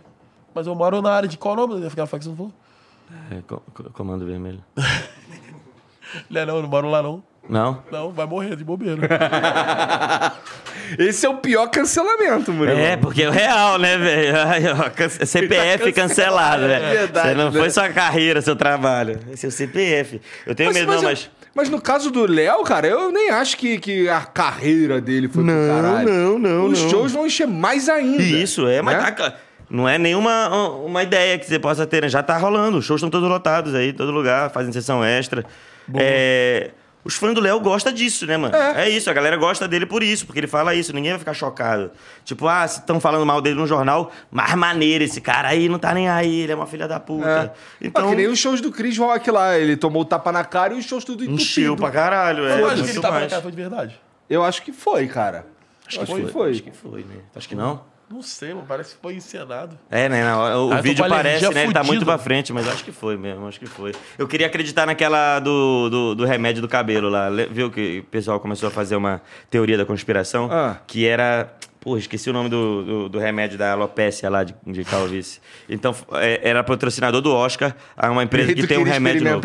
[0.55, 2.35] Mas eu moro na área de qual nome daquela facção?
[2.37, 2.53] Não
[3.31, 4.63] É, co- co- comando vermelho.
[6.31, 7.23] Não, é não, eu não moro lá não.
[7.47, 7.83] Não?
[7.93, 8.97] Não, vai morrer de bobeira.
[10.99, 12.79] Esse é o pior cancelamento, Murilo.
[12.79, 14.35] É, porque é o real, né, velho?
[15.27, 16.77] CPF cancelado, né?
[16.77, 17.61] É verdade, Você não né?
[17.61, 19.21] foi sua carreira, seu trabalho.
[19.31, 20.19] Esse é o CPF.
[20.47, 21.31] Eu tenho medo, não, eu- mas.
[21.59, 25.43] Mas no caso do Léo, cara, eu nem acho que, que a carreira dele foi
[25.43, 26.09] pro caralho.
[26.09, 26.89] não, não, Os não.
[26.89, 28.23] shows vão encher mais ainda.
[28.23, 29.11] Isso, é, mas né?
[29.11, 29.35] tá-
[29.69, 32.09] não é nenhuma uma ideia que você possa ter, né?
[32.09, 32.79] Já tá rolando.
[32.79, 35.45] Os shows estão todos lotados aí, todo lugar, fazem sessão extra.
[35.95, 36.71] É,
[37.05, 38.55] os fãs do Léo gostam disso, né, mano?
[38.55, 38.89] É.
[38.89, 41.91] isso, a galera gosta dele por isso, porque ele fala isso, ninguém vai ficar chocado.
[42.25, 45.79] Tipo, ah, se estão falando mal dele no jornal, mas maneiro, esse cara aí não
[45.79, 47.55] tá nem aí, ele é uma filha da puta.
[47.81, 47.87] É.
[47.87, 49.59] Então, Ah, que nem os shows do Chris Rock lá.
[49.59, 51.43] Ele tomou o tapa na cara e os shows tudo entupido.
[51.43, 52.61] encheu pra caralho, é.
[52.61, 53.31] Eu acho que ele tava na mais.
[53.31, 54.01] cara foi de verdade.
[54.29, 55.47] Eu acho que foi, cara.
[55.87, 56.51] Acho, que foi.
[56.51, 57.17] Acho que foi, né?
[57.35, 57.81] Acho que não?
[58.11, 58.65] Não sei, mano.
[58.67, 59.79] Parece que foi encenado.
[59.91, 60.35] É, né?
[60.35, 61.65] O Ah, tô vídeo parece, né?
[61.65, 63.93] Ele tá muito pra frente, mas acho que foi mesmo, acho que foi.
[64.17, 67.29] Eu queria acreditar naquela do, do, do remédio do cabelo lá.
[67.51, 70.49] Viu que o pessoal começou a fazer uma teoria da conspiração?
[70.51, 70.79] Ah.
[70.87, 71.53] Que era.
[71.81, 75.41] Pô, esqueci o nome do, do, do remédio da alopécia lá de, de calvície.
[75.69, 79.23] Então, é, era patrocinador do Oscar, a uma empresa E que tu tem um remédio
[79.23, 79.41] novo.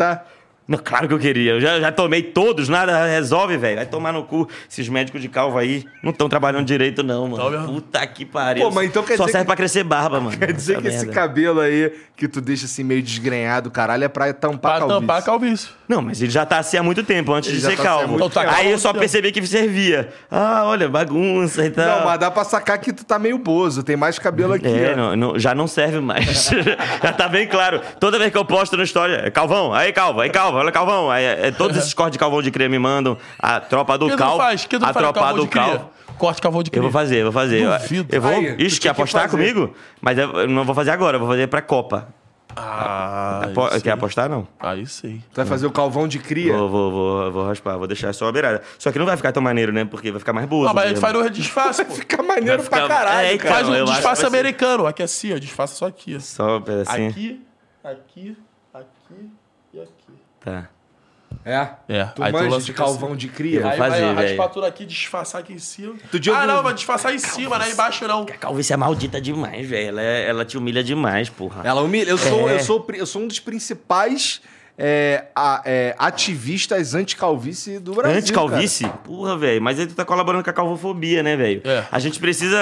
[0.66, 1.52] Não, claro que eu queria.
[1.52, 3.76] Eu já, já tomei todos, nada resolve, velho.
[3.76, 4.48] Vai tomar no cu.
[4.70, 7.44] Esses médicos de calvo aí não estão trabalhando direito, não, mano.
[7.44, 7.66] Não mesmo?
[7.74, 8.64] Puta que pariu.
[8.64, 10.36] Pô, mas então quer Só dizer serve que- pra crescer barba, mano.
[10.38, 11.12] Quer dizer Essa que esse merda.
[11.12, 15.00] cabelo aí que tu deixa assim meio desgrenhado, caralho, é pra tampar a calvície.
[15.00, 15.68] tampar a calvície.
[15.86, 17.82] Não, mas ele já tá assim há muito tempo, antes Ele de ser tá assim
[17.82, 18.08] calvo.
[18.18, 18.50] muito tempo.
[18.50, 20.08] Aí eu só Então tá percebi que servia.
[20.30, 21.98] Ah, olha, bagunça e tal.
[21.98, 24.66] Não, mas dá pra sacar que tu tá meio bozo, tem mais cabelo aqui.
[24.66, 26.48] É, não, não- já não serve mais.
[27.02, 27.82] já tá bem claro.
[28.00, 31.10] Toda vez que eu posto na história, é calvão, aí calvo, aí calvo, olha calvão.
[31.10, 33.16] Aí, é, todos esses cortes de calvão de cria me mandam.
[33.38, 34.14] A tropa do O que?
[34.14, 34.16] O
[34.68, 35.62] que tu a faz tropa calvão do de cria?
[35.62, 35.90] calvo.
[36.18, 36.82] Corte calvão de Eu cria.
[36.82, 37.60] vou fazer, eu vou fazer.
[37.62, 38.14] Eu- Duvido.
[38.14, 38.30] Eu vou.
[38.30, 39.36] Aí, Ixi, quer que apostar fazer.
[39.36, 39.74] comigo?
[40.00, 42.08] Mas eu eu não vou fazer agora, eu vou fazer pra Copa.
[42.56, 44.46] Ah, Apo- Quer apostar, não?
[44.60, 45.20] Aí sim.
[45.32, 46.56] Tu vai fazer o calvão de cria.
[46.56, 48.62] Vou, vou, vou, vou raspar, vou deixar só a beirada.
[48.78, 49.84] Só que não vai ficar tão maneiro, né?
[49.84, 50.70] Porque vai ficar mais boa.
[50.70, 51.94] Ah, mas a gente faz no disfarce, pô.
[51.94, 53.54] Fica maneiro Vai pra ficar- caralho, É, cara.
[53.56, 54.86] Faz eu um que disfarce vai americano.
[54.86, 55.38] Aqui assim, ó.
[55.38, 56.14] Disfarça só aqui.
[56.16, 56.20] ó.
[56.20, 57.10] Só um pedacinho.
[57.10, 57.42] Aqui,
[57.82, 58.36] aqui.
[60.44, 60.68] Tá.
[61.44, 61.68] É?
[61.88, 63.60] É, Tu aí tu manja lança de calvão de cria?
[63.62, 64.28] vou Aí fazer, vai velho.
[64.28, 65.94] raspar tudo aqui, disfarçar aqui em cima.
[66.10, 68.22] Tu ah, ouviu- não, vai disfarçar em cima, não é embaixo não.
[68.22, 69.88] A calvície é maldita demais, velho.
[69.88, 71.62] Ela, é- ela te humilha demais, porra.
[71.64, 72.08] Ela humilha.
[72.08, 72.54] Eu sou, É.
[72.54, 74.40] eu sou, eu sou um dos principais
[74.76, 78.18] é, a- é, ativistas anti-calvície do Brasil.
[78.18, 78.88] Anti-calvície?
[79.04, 79.62] Porra, velho.
[79.62, 81.60] Mas aí tu tá colaborando com a calvofobia, né, velho?
[81.64, 81.84] É.
[81.92, 82.58] A gente precisa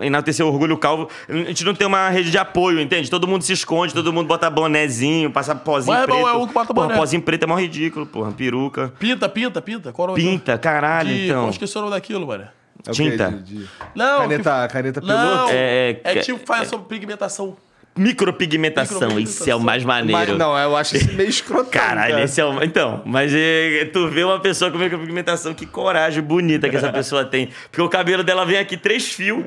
[0.00, 1.08] enaltecer o orgulho calvo.
[1.28, 3.10] A gente não tem uma rede de apoio, entende?
[3.10, 6.16] Todo mundo se esconde, todo mundo bota bonezinho, passa pozinho Mas, preto.
[6.18, 6.98] irmão, é um que bota porra, boné.
[6.98, 8.32] pozinho preto é mó ridículo, porra.
[8.32, 8.92] Peruca.
[8.98, 9.92] Pinta, pinta, pinta.
[9.92, 11.26] Qual é Pinta, caralho, de...
[11.26, 11.40] então.
[11.42, 12.44] Qual esqueci o nome daquilo, mano?
[12.44, 12.90] É?
[12.92, 13.30] Tinta.
[13.30, 15.06] De- de- Não, Caneta, caneta que...
[15.06, 15.52] Não, piloto?
[15.52, 17.54] É, é, é- tipo faz sobre pigmentação.
[17.96, 18.94] Micropigmentação.
[19.00, 19.42] Micropigmentação.
[19.42, 20.12] Isso é o mais maneiro.
[20.32, 21.70] Mas, não, eu acho isso meio escrotão.
[21.70, 22.24] Caralho, cara.
[22.24, 22.62] esse é o.
[22.62, 27.24] Então, mas é, tu vê uma pessoa com micropigmentação, que coragem bonita que essa pessoa
[27.24, 27.48] tem.
[27.70, 29.44] Porque o cabelo dela vem aqui três fios.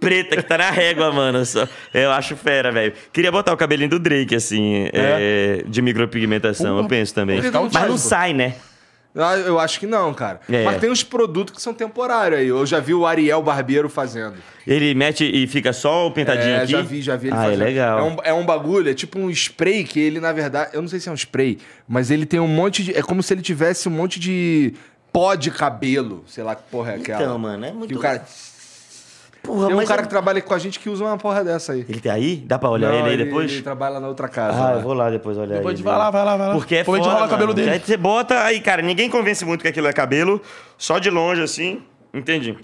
[0.00, 1.44] Preta, que tá na régua, mano.
[1.44, 2.92] Só- Eu acho fera, velho.
[3.12, 7.40] Queria botar o cabelinho do Drake, assim, é, de micropigmentação, eu penso também.
[7.72, 8.54] Mas não sai, né?
[9.14, 10.40] Eu, eu acho que não, cara.
[10.48, 10.64] É.
[10.64, 12.46] Mas tem uns produtos que são temporários aí.
[12.48, 14.36] Eu já vi o Ariel Barbeiro fazendo.
[14.66, 16.72] Ele mete e fica só o pintadinho É, aqui?
[16.72, 17.62] já vi, já vi ele ah, fazendo.
[17.62, 17.98] é legal.
[17.98, 20.88] É um, é um bagulho, é tipo um spray que ele, na verdade, eu não
[20.88, 22.94] sei se é um spray, mas ele tem um monte de.
[22.96, 24.74] É como se ele tivesse um monte de
[25.12, 26.22] pó de cabelo.
[26.26, 27.22] Sei lá que porra é aquela.
[27.22, 27.88] Então, mano, é muito...
[27.88, 28.22] Que o cara,
[29.42, 31.72] Porra, tem um cara é- que trabalha com a gente que usa uma porra dessa
[31.72, 31.84] aí.
[31.88, 32.36] Ele tem aí?
[32.36, 33.50] Dá pra olhar Não, ele aí depois?
[33.50, 34.58] Ele trabalha na outra casa.
[34.58, 34.72] Ah, lá.
[34.74, 35.82] eu vou lá depois olhar Depois ele.
[35.82, 36.54] vai lá, vai lá, vai lá.
[36.54, 37.70] Porque é Depois a foda, gente rola o cabelo dele.
[37.70, 40.40] Aí você bota, aí, cara, ninguém convence muito que aquilo é cabelo,
[40.76, 41.82] só de longe, assim,
[42.12, 42.56] entendi.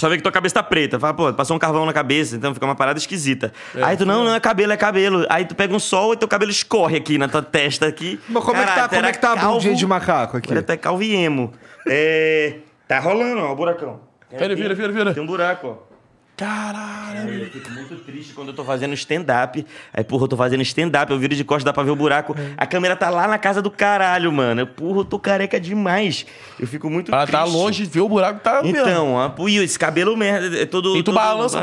[0.00, 0.98] Só vê que tua cabeça tá preta.
[0.98, 3.52] Fala, pô, passou um carvão na cabeça, então fica uma parada esquisita.
[3.80, 5.24] aí tu, não, não é cabelo, é cabelo.
[5.28, 8.18] Aí tu pega um sol e teu cabelo escorre aqui na tua testa aqui.
[8.28, 10.36] Mas como é que tá, como era é que tá a calvo, bundinha de macaco
[10.36, 10.48] aqui?
[10.48, 11.52] Agora até calvo e emo.
[11.86, 12.56] É...
[12.88, 14.00] Tá rolando, ó, o buracão.
[14.36, 15.14] Vira, vira, vira, vira.
[15.14, 15.93] Tem um buraco, ó.
[16.36, 17.32] Caralho.
[17.44, 19.64] Eu fico muito triste quando eu tô fazendo stand-up.
[19.92, 22.34] Aí, porra, eu tô fazendo stand-up, eu viro de costas, dá pra ver o buraco.
[22.56, 24.66] A câmera tá lá na casa do caralho, mano.
[24.66, 26.26] Porra, eu tô careca demais.
[26.58, 27.38] Eu fico muito Ela triste.
[27.38, 28.78] tá longe, vê o buraco, tá mesmo.
[28.78, 30.96] Então, e esse cabelo merda, é todo...
[30.96, 31.62] E tu todo- balança,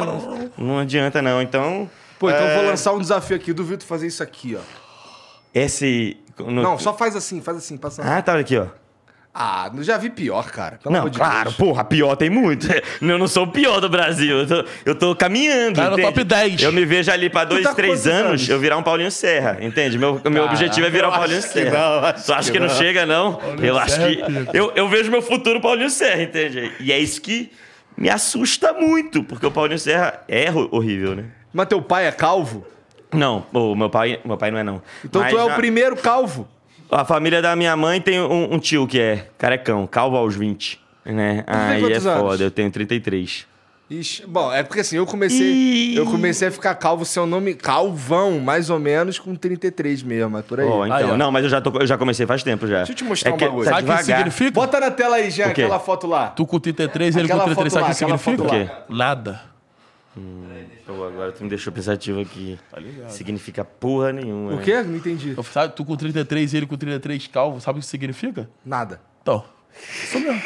[0.58, 1.42] Não adianta, não.
[1.42, 1.90] Então...
[2.18, 3.52] Pô, então eu vou é, lançar um desafio aqui.
[3.52, 4.62] Duvido fazer isso aqui, ó.
[5.54, 6.18] Esse...
[6.40, 8.04] no- Não, só faz assim, faz assim, passa.
[8.04, 8.68] Ah, tá, olha aqui, ó.
[9.34, 10.78] Ah, já vi pior, cara.
[10.84, 11.56] Pelo Não, de claro, Deus.
[11.56, 12.68] porra, pior tem muito.
[13.02, 14.40] Eu não sou o pior do Brasil.
[14.40, 15.76] Eu tô, eu tô caminhando.
[15.78, 16.62] Tá no top 10.
[16.64, 18.50] Eu me vejo ali pra dois, tá três anos, anos?
[18.50, 19.98] eu virar um Paulinho Serra, entende?
[19.98, 21.72] Meu, meu objetivo é virar o eu Paulinho acho Serra.
[21.80, 22.76] não, acho tu acha que que não, não.
[22.76, 23.40] chega, não?
[23.62, 24.22] eu acho que.
[24.58, 26.70] Eu, eu vejo meu futuro Paulinho Serra, entende?
[26.82, 27.52] E é isso que
[27.98, 31.26] me assusta muito, porque o Paulinho Serra é horrível, né?
[31.54, 32.66] Mas teu pai é calvo?
[33.14, 34.82] Não, o meu pai, meu pai não é não.
[35.04, 36.48] Então Mas tu é o primeiro calvo.
[36.92, 40.78] A família da minha mãe tem um, um tio que é carecão, calvo aos 20,
[41.06, 41.44] né?
[41.48, 42.04] Aí é anos?
[42.04, 43.48] foda, eu tenho 33.
[43.90, 45.96] Ixi, bom, é porque assim, eu comecei, Ih.
[45.98, 50.42] eu comecei a ficar calvo, seu nome calvão, mais ou menos com 33 mesmo, é
[50.42, 50.66] por aí.
[50.66, 52.78] Ó, então, Aí, não, mas eu já, tô, eu já comecei faz tempo já.
[52.78, 53.66] Deixa eu te mostrar é que bagulho.
[53.66, 54.52] Tá Sabe o que significa?
[54.52, 55.44] Bota na tela aí, quê?
[55.44, 56.28] aquela foto lá.
[56.28, 58.44] Tu com 33, ele Aquela com 33, sabe o que significa?
[58.44, 59.51] foto
[60.16, 60.66] Nada.
[60.86, 62.60] Pô, agora tu me deixou pensativo aqui.
[63.08, 64.54] Significa porra nenhuma.
[64.54, 64.64] O né?
[64.64, 64.82] quê?
[64.82, 65.34] Não entendi.
[65.38, 68.50] Eu- Sabe, tu com 33 ele com 33 calvo, sabe o que significa?
[68.66, 69.00] Nada.
[69.22, 69.44] Então.
[70.04, 70.42] Isso mesmo.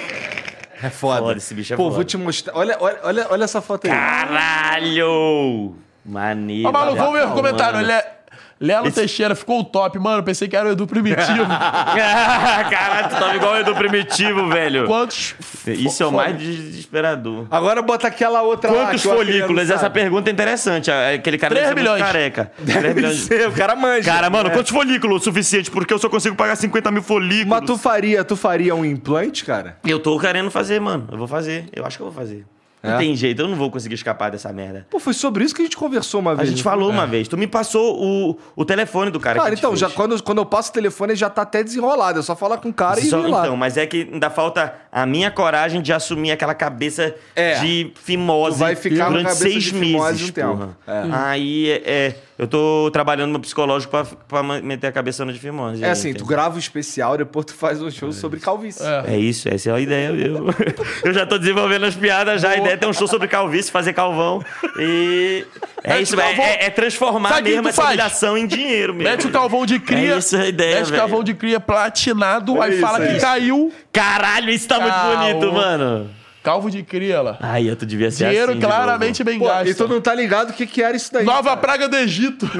[0.83, 1.21] É foda.
[1.21, 1.95] Foda, esse bicho é Pô, foda.
[1.95, 2.55] vou te mostrar.
[2.55, 3.91] Olha, olha, olha, olha essa foto aí.
[3.91, 5.75] Caralho!
[6.05, 6.69] Maneiro.
[6.69, 7.77] Ó, maluco, vamos ver o comentário.
[7.77, 7.85] mano.
[7.87, 8.15] Ele é.
[8.59, 10.23] Lelo Teixeira ficou o top, mano.
[10.23, 11.45] Pensei que era o Edu Primitivo.
[11.45, 14.87] Caralho, tu tava igual o Edu Primitivo, velho.
[14.87, 15.35] Quantos.
[15.67, 17.47] Isso é o mais desesperador.
[17.51, 18.85] Agora bota aquela outra lá.
[18.87, 19.69] Quantos ele folículos?
[19.69, 20.89] Essa pergunta é interessante.
[20.91, 22.11] Aquele cara Três deve ser muito milhões.
[22.11, 22.51] careca.
[22.65, 23.17] 3 Deve milhões.
[23.19, 24.11] ser, o cara manja.
[24.11, 24.51] Cara, mano, É.
[24.53, 25.69] quantos folículos o suficiente?
[25.69, 27.47] Porque eu só consigo pagar 50 mil folículos.
[27.47, 29.77] Mas tu faria, tu faria um implante, cara?
[29.85, 31.07] Eu tô querendo fazer, mano.
[31.11, 31.65] Eu vou fazer.
[31.73, 32.45] Eu acho que eu vou fazer.
[32.85, 32.97] Não É?
[32.97, 34.85] tem jeito, eu não vou conseguir escapar dessa merda.
[34.89, 36.49] Pô, foi sobre isso que a gente conversou uma A vez.
[36.49, 36.71] gente não foi?
[36.71, 37.27] falou uma vez.
[37.27, 39.79] Tu me passou o, o telefone do cara Cara, então, fez.
[39.79, 42.19] já, quando, quando eu passo o telefone, já tá até desenrolado.
[42.19, 43.41] É só falar com o cara e Só- ir lá.
[43.41, 47.59] então, mas é que ainda falta a minha coragem de assumir aquela cabeça É.
[47.59, 50.69] de fimose Tu vai ficar a durante seis meses, um.
[50.87, 51.03] É.
[51.11, 55.39] Aí, é, é, eu tô trabalhando no psicológico pra, pra meter a cabeça no de
[55.39, 55.81] fimose.
[55.81, 58.83] É aí, assim, tu grava o especial, depois tu faz um show sobre calvície.
[58.85, 59.13] É.
[59.15, 60.07] É isso, essa é a ideia.
[60.09, 60.45] Eu,
[61.05, 63.71] eu já tô desenvolvendo as piadas, já a ideia é ter um show sobre calvície,
[63.71, 64.43] fazer calvão.
[64.79, 65.45] E.
[65.83, 66.45] É isso, é, calvão.
[66.45, 69.09] é- é transformar Sabe mesmo essa humilhação em dinheiro mesmo.
[69.09, 70.15] Mete o calvão de cria.
[70.15, 73.13] É isso a ideia, Mete o calvão de cria platinado, aí isso, fala é que
[73.13, 73.21] isso.
[73.25, 73.73] caiu.
[73.93, 76.09] Caralho, isso tá muito bonito, mano.
[76.45, 77.37] Calvo de cria lá.
[77.41, 79.67] Ai, eu tu devia ser Dinheiro assim de claramente bem Pô, gasto.
[79.67, 81.25] e tu não tá ligado o que, que era isso daí.
[81.25, 81.57] Nova cara.
[81.57, 82.45] praga do Egito.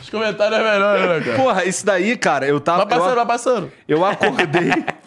[0.00, 1.36] Os comentários é melhor, né, cara?
[1.36, 2.86] Porra, isso daí, cara, eu tava.
[2.86, 3.72] Vai passando, eu, vai passando.
[3.86, 4.72] eu acordei.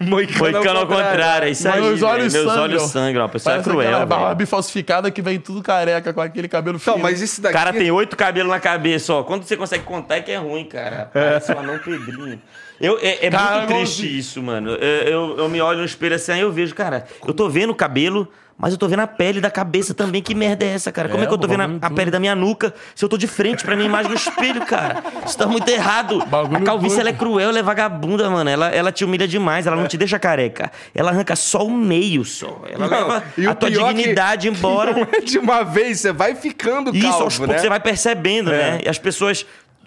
[0.00, 1.80] Moicano, Moicano ao contrário, é isso aí.
[1.80, 2.44] Meus olhos velho.
[2.44, 2.62] Meus sangram.
[2.62, 3.24] olhos sangram.
[3.24, 6.98] A pessoa é cruel, aquela barba falsificada que vem tudo careca com aquele cabelo fino.
[6.98, 7.54] mas isso O daqui.
[7.54, 9.22] cara tem oito cabelos na cabeça, ó.
[9.22, 11.08] Quando você consegue contar é que é ruim, cara.
[11.12, 12.40] Parece um anão Pedrinho.
[12.82, 14.70] Eu, é é muito triste isso, mano.
[14.72, 14.76] Eu,
[15.08, 17.74] eu, eu me olho no espelho assim, aí eu vejo, cara, eu tô vendo o
[17.74, 18.28] cabelo,
[18.58, 20.20] mas eu tô vendo a pele da cabeça também.
[20.22, 21.08] Que merda é essa, cara?
[21.08, 23.08] Como é, É, que eu tô vendo a, a pele da minha nuca se eu
[23.08, 25.02] tô de frente pra minha imagem no espelho, cara?
[25.26, 26.24] Isso tá muito errado.
[26.26, 27.00] Bagulho a calvície, doido.
[27.08, 28.50] ela é cruel, ela é vagabunda, mano.
[28.50, 30.70] Ela, ela te humilha demais, ela não te deixa careca.
[30.94, 32.62] Ela arranca só o meio, só.
[32.70, 34.92] Ela Não, leva a tua pior que- dignidade embora.
[34.94, 37.46] Não é de uma vez, você vai ficando Isso, calvo, aos né?
[37.46, 38.80] poucos você vai percebendo, né?
[38.84, 39.46] E as pessoas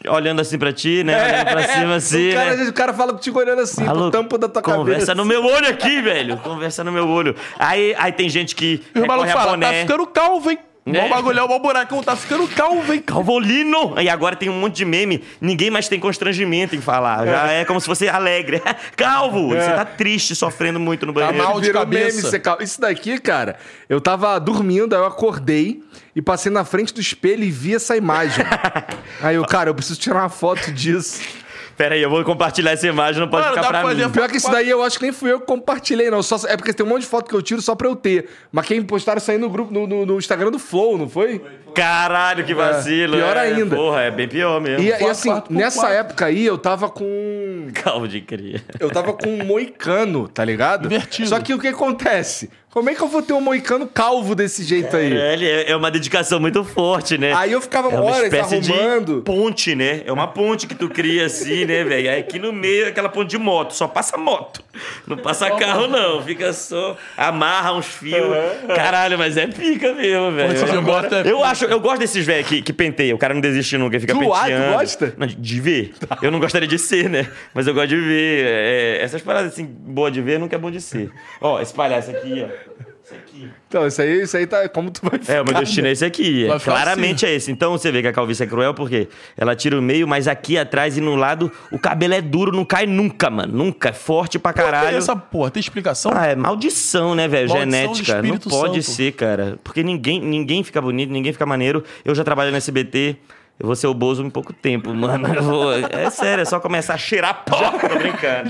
[0.09, 1.15] olhando assim pra ti, né?
[1.23, 2.63] Olhando pra cima assim, o, cara, né?
[2.69, 5.15] o cara fala contigo olhando assim, pro Maluco, tampo da tua Conversa cabeça.
[5.15, 6.37] no meu olho aqui, velho.
[6.37, 7.35] Conversa no meu olho.
[7.59, 9.67] Aí, aí tem gente que E o maluco fala, boné.
[9.71, 10.59] tá ficando calvo, hein?
[10.87, 10.91] É.
[11.01, 13.01] Mó bagulhão, mó buracão, tá ficando calvo, hein?
[13.01, 13.95] Calvolino!
[13.99, 15.23] E agora tem um monte de meme.
[15.41, 17.25] Ninguém mais tem constrangimento em falar.
[17.25, 18.61] Já é como se fosse alegre.
[18.95, 19.47] Calvo!
[19.49, 21.37] Você tá triste, sofrendo muito no banheiro.
[21.39, 22.17] mal de Virou cabeça.
[22.17, 23.55] meme, você cal- Isso daqui, cara,
[23.89, 25.81] eu tava dormindo, aí eu acordei
[26.15, 28.45] e passei na frente do espelho e vi essa imagem.
[29.21, 31.21] aí eu, cara, eu preciso tirar uma foto disso.
[31.77, 33.99] Pera aí, eu vou compartilhar essa imagem, não pode Mano, ficar pra pra mim.
[34.01, 36.23] fazer- Pior que isso daí eu acho que nem fui eu que compartilhei, não.
[36.23, 38.29] Só, é porque tem um monte de foto que eu tiro só pra eu ter.
[38.49, 41.43] Mas quem postaram isso aí no grupo, no, no- no Instagram do Flow, não foi?
[41.75, 43.17] Caralho, que vacilo.
[43.17, 43.39] pior é.
[43.41, 43.75] ainda.
[43.75, 44.81] Porra, é bem pior mesmo.
[44.85, 45.95] E, e assim, nessa quatro.
[45.97, 47.67] época aí eu tava com.
[47.83, 48.63] Calvo de cria.
[48.79, 50.85] Eu tava com um moicano, tá ligado?
[50.85, 51.27] Invertido.
[51.27, 52.49] Só que o que acontece?
[52.75, 55.15] Como é que eu vou ter um moicano calvo desse jeito aí?
[55.15, 57.31] É, é é uma dedicação muito forte, né?
[57.33, 59.15] Aí eu ficava É uma horas espécie arrumando.
[59.15, 60.01] de ponte, né?
[60.05, 62.09] É uma ponte que tu cria assim, né, velho?
[62.11, 64.61] Aí aqui no meio é aquela ponte de moto, só passa moto.
[65.07, 66.21] Não passa carro, não.
[66.21, 66.97] Fica só.
[67.15, 68.19] Amarra uns fios.
[68.75, 70.81] Caralho, mas é pica mesmo, velho.
[70.81, 73.15] Moto é Eu acho, eu gosto desses velhos que, que penteia.
[73.15, 74.73] O cara não desiste nunca, fica Tu, ah, tu penteando.
[74.73, 75.13] gosta?
[75.17, 75.93] Não, de- de ver.
[76.21, 77.25] Eu não gostaria de ser, né?
[77.53, 78.45] Mas eu gosto de ver.
[78.45, 81.09] É, essas paradas assim, boa de ver, nunca é bom de ser.
[81.39, 82.64] Ó, esse palhaço aqui, ó.
[83.67, 84.67] Então, isso aí, isso aí tá.
[84.69, 85.33] Como tu vai ficar?
[85.33, 86.47] É, o meu destino é esse aqui.
[86.49, 87.51] É, claramente é esse.
[87.51, 89.07] Então você vê que a calvície é cruel porque
[89.37, 92.65] ela tira o meio, mas aqui atrás e no lado o cabelo é duro, não
[92.65, 93.55] cai nunca, mano.
[93.55, 93.89] Nunca.
[93.89, 94.73] É forte pra Caralho.
[94.73, 94.97] caralho.
[94.97, 96.11] essa porra, tem explicação?
[96.15, 97.47] Ah, é maldição, né, velho?
[97.49, 98.21] Genética.
[98.23, 98.95] Não pode Santo.
[98.95, 99.59] ser, cara.
[99.63, 101.83] Porque ninguém, ninguém fica bonito, ninguém fica maneiro.
[102.03, 103.17] Eu já trabalho no SBT.
[103.59, 105.41] Eu vou ser o Bozo em pouco tempo, mano.
[105.43, 107.71] Vou- É sério, é só começar a cheirar pó.
[107.71, 108.49] Tô brincando.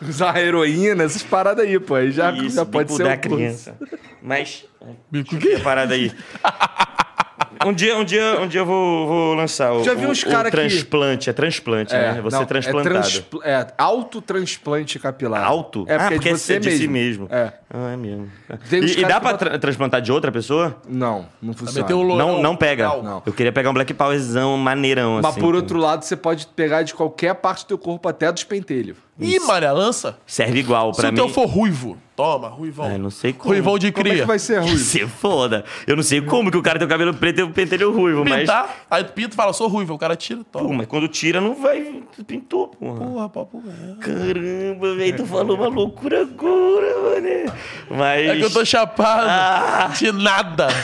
[0.08, 1.94] Usar heroína, essas paradas aí, pô.
[1.94, 3.78] Aí já, Isso, já pode ser da um criança.
[4.22, 4.64] Mas
[5.10, 6.12] Bico que parada aí.
[7.64, 10.22] Um dia, um dia, um dia eu vou, vou lançar o, Já vi o- uns
[10.22, 11.28] o cara que- transplante.
[11.28, 12.20] É transplante, né?
[12.22, 12.96] Você não, é transplantado.
[12.96, 15.44] É, transpl- é autotransplante capilar.
[15.44, 15.84] Alto?
[15.88, 16.80] É ah, porque, porque é de você de mesmo.
[16.82, 17.28] si mesmo.
[17.30, 17.52] É.
[17.72, 18.28] Ah, é mesmo.
[18.72, 20.76] E, e dá que pra tra- transplantar de outra pessoa?
[20.88, 21.94] Não, não funciona.
[21.94, 22.16] O lourão.
[22.36, 22.88] Não, não pega.
[23.02, 23.22] Não.
[23.24, 25.40] Eu queria pegar um Black Powerzão maneirão, Mas assim.
[25.40, 28.96] por outro lado, você pode pegar de qualquer parte do teu corpo, até dos pentelhos.
[29.18, 30.16] Ih, Maria Lança?
[30.26, 31.16] Serve igual Se pra o mim.
[31.16, 32.86] teu for ruivo, toma, ruivão.
[32.90, 33.54] É, não sei como.
[33.54, 34.26] Ruivão de Como é que cria.
[34.26, 34.76] vai ser ruim?
[34.76, 35.64] Se foda.
[35.86, 38.24] Eu não sei como que o cara tem o cabelo preto e o pentelho ruivo,
[38.24, 38.40] mas...
[38.40, 40.74] Pintar, aí tu pinta e fala, sou ruivo, o cara tira, Pô, toma.
[40.78, 42.02] mas quando tira, não vai...
[42.26, 42.98] Pintou, porra.
[43.00, 43.98] Porra, papo reto.
[44.00, 47.52] Caramba, velho, tu falou uma loucura agora, mano.
[47.90, 48.28] Mas.
[48.28, 49.90] É que eu tô chapado Ah.
[49.96, 50.68] de nada.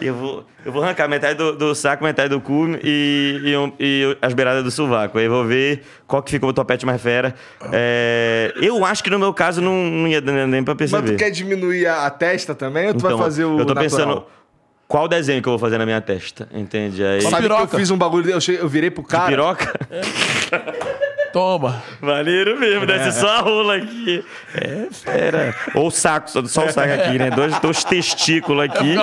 [0.00, 3.72] Eu vou, eu vou arrancar metade do, do saco, metade do cu e, e, um-
[3.80, 5.18] e as beiradas do sovaco.
[5.18, 7.34] Aí eu vou ver qual que ficou o topete mais fera.
[7.72, 11.10] É, eu acho que no meu caso não, não ia dar nem pra Mas perceber.
[11.12, 13.74] tu quer diminuir a, a testa também ou tu Então, vai fazer o eu tô
[13.74, 13.82] natural?
[13.82, 14.24] pensando.
[14.88, 17.04] Qual desenho que eu vou fazer na minha testa, entende?
[17.04, 17.76] Aí, Sabe que eu piroca.
[17.78, 19.28] fiz um bagulho, eu, cheguei- eu virei pro de cara.
[19.28, 19.72] piroca?
[21.32, 21.82] Toma.
[22.00, 24.24] Maneiro mesmo, desce só a rola aqui.
[24.54, 25.54] É, fera.
[25.74, 27.30] Ou o saco, só o saco aqui, né?
[27.30, 28.90] Dois, dois testículos aqui.
[28.92, 28.98] Hein?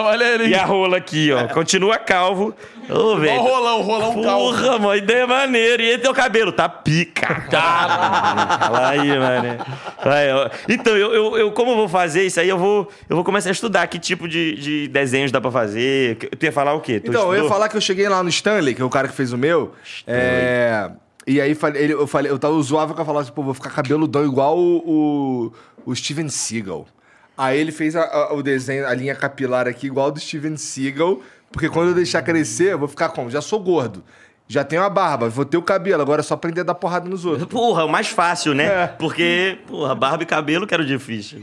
[0.50, 1.48] E a rola aqui, ó.
[1.54, 2.56] Continua calvo.
[2.90, 3.42] Ô, Ó o velho.
[3.42, 4.46] rolão, rolão calmo.
[4.46, 5.82] Porra, mano, ideia maneira.
[5.82, 6.52] E aí teu cabelo?
[6.52, 7.42] Tá pica.
[7.50, 8.58] Cara.
[8.60, 9.58] Fala aí, mano.
[10.04, 10.50] Vai, ó.
[10.70, 13.50] Então, eu, eu, eu- como eu vou fazer isso aí, eu vou, eu vou começar
[13.50, 16.16] a estudar que tipo de, de desenhos dá pra fazer.
[16.38, 17.00] Tu ia falar o quê?
[17.00, 17.50] Tu Então, eu ia estudou?
[17.50, 19.74] falar que eu cheguei lá no Stanley, que é o cara que fez o meu.
[20.06, 20.90] É.
[21.28, 23.72] E aí ele- eu falei, eu tava zoava que eu falava assim, pô, vou ficar
[23.72, 25.52] cabeludão igual o,
[25.86, 26.86] o, o Steven Seagal.
[27.38, 31.20] Aí ele fez a- a- o desenho, a linha capilar aqui, igual do Steven Seagal,
[31.52, 33.30] porque quando eu deixar crescer, eu vou ficar como?
[33.30, 34.04] Já sou gordo.
[34.48, 37.10] Já tenho a barba, vou ter o cabelo, agora é só aprender a dar porrada
[37.10, 37.48] nos outros.
[37.50, 38.66] Porra, o mais fácil, né?
[38.66, 38.88] É.
[38.88, 41.40] Porque, porra, barba e cabelo que era o difícil.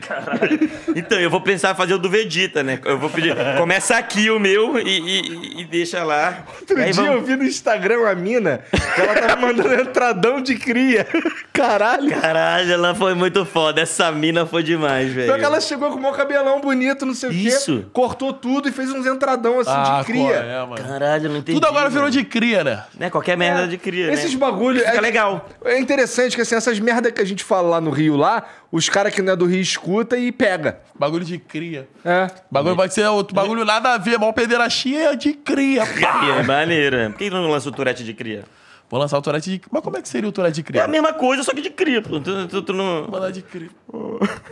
[0.00, 0.70] Caralho.
[0.94, 2.78] Então, eu vou pensar em fazer o do Vegeta, né?
[2.84, 3.34] Eu vou pedir.
[3.58, 6.44] Começa aqui o meu e, e- e deixa lá.
[6.60, 9.74] Outro E aí dia vamos- eu vi no Instagram a mina que ela tava mandando
[9.74, 11.06] entradão de cria.
[11.52, 12.10] Caralho.
[12.20, 13.80] Caralho, ela foi muito foda.
[13.80, 15.32] Essa mina foi demais, velho.
[15.32, 17.78] Só que ela chegou com o maior cabelão bonito, não sei o Isso.
[17.80, 17.86] quê.
[17.92, 20.22] Cortou tudo e fez uns entradão assim Ah, de cria.
[20.22, 20.82] qual é, mano?
[20.88, 21.58] Caralho, não entendi.
[21.60, 22.12] Tudo agora virou mano.
[22.12, 22.84] de cria, né?
[22.98, 23.10] Né?
[23.10, 24.38] Qualquer merda de cria, Esses né?
[24.38, 24.78] bagulho.
[24.80, 25.48] Fica é, legal.
[25.64, 28.88] É interessante que assim, essas merda que a gente fala lá no Rio lá, os
[28.88, 30.80] caras que não é do Rio escuta e pega.
[30.98, 31.88] Bagulho de cria.
[32.04, 32.28] É.
[32.50, 34.18] Bagulho vai ser outro bagulho nada a ver.
[34.18, 35.84] Mal pederastia é de cria.
[35.84, 36.24] pá.
[36.26, 37.10] E é maneira.
[37.10, 38.44] Por que não lança o Tourette de cria?
[38.88, 40.84] Vou lançar o Tourette de Mas como é que seria o Tourette de É cria?
[40.84, 42.02] a mesma coisa, só que de cria.
[42.02, 42.18] pô.
[42.18, 43.06] Tu, tu- tu não...
[43.08, 43.68] Mandar de cria.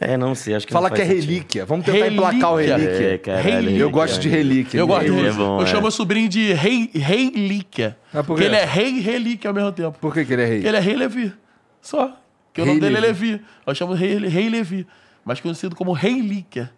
[0.00, 1.20] É, não sei, acho que Fala não que é sentido.
[1.28, 1.64] relíquia.
[1.64, 2.76] Vamos tentar emplacar o Relíquia.
[2.76, 3.14] relíquia.
[3.14, 3.44] É, caralho.
[3.44, 3.78] Relíquia.
[3.80, 4.78] Eu gosto de relíquia.
[4.80, 5.66] Eu gosto é bom, Eu é.
[5.66, 7.96] chamo meu sobrinho de rei, rei Líquia.
[8.12, 9.96] Ah, por porque ele é rei e relíquia ao mesmo tempo.
[10.00, 10.66] Por que, que ele é rei?
[10.66, 11.32] Ele é rei Levi.
[11.80, 12.16] Só.
[12.52, 13.40] Que o Rei nome dele é Levi.
[13.66, 14.86] Eu chamo rei, rei Levi.
[15.24, 16.70] Mas conhecido como rei Líquia.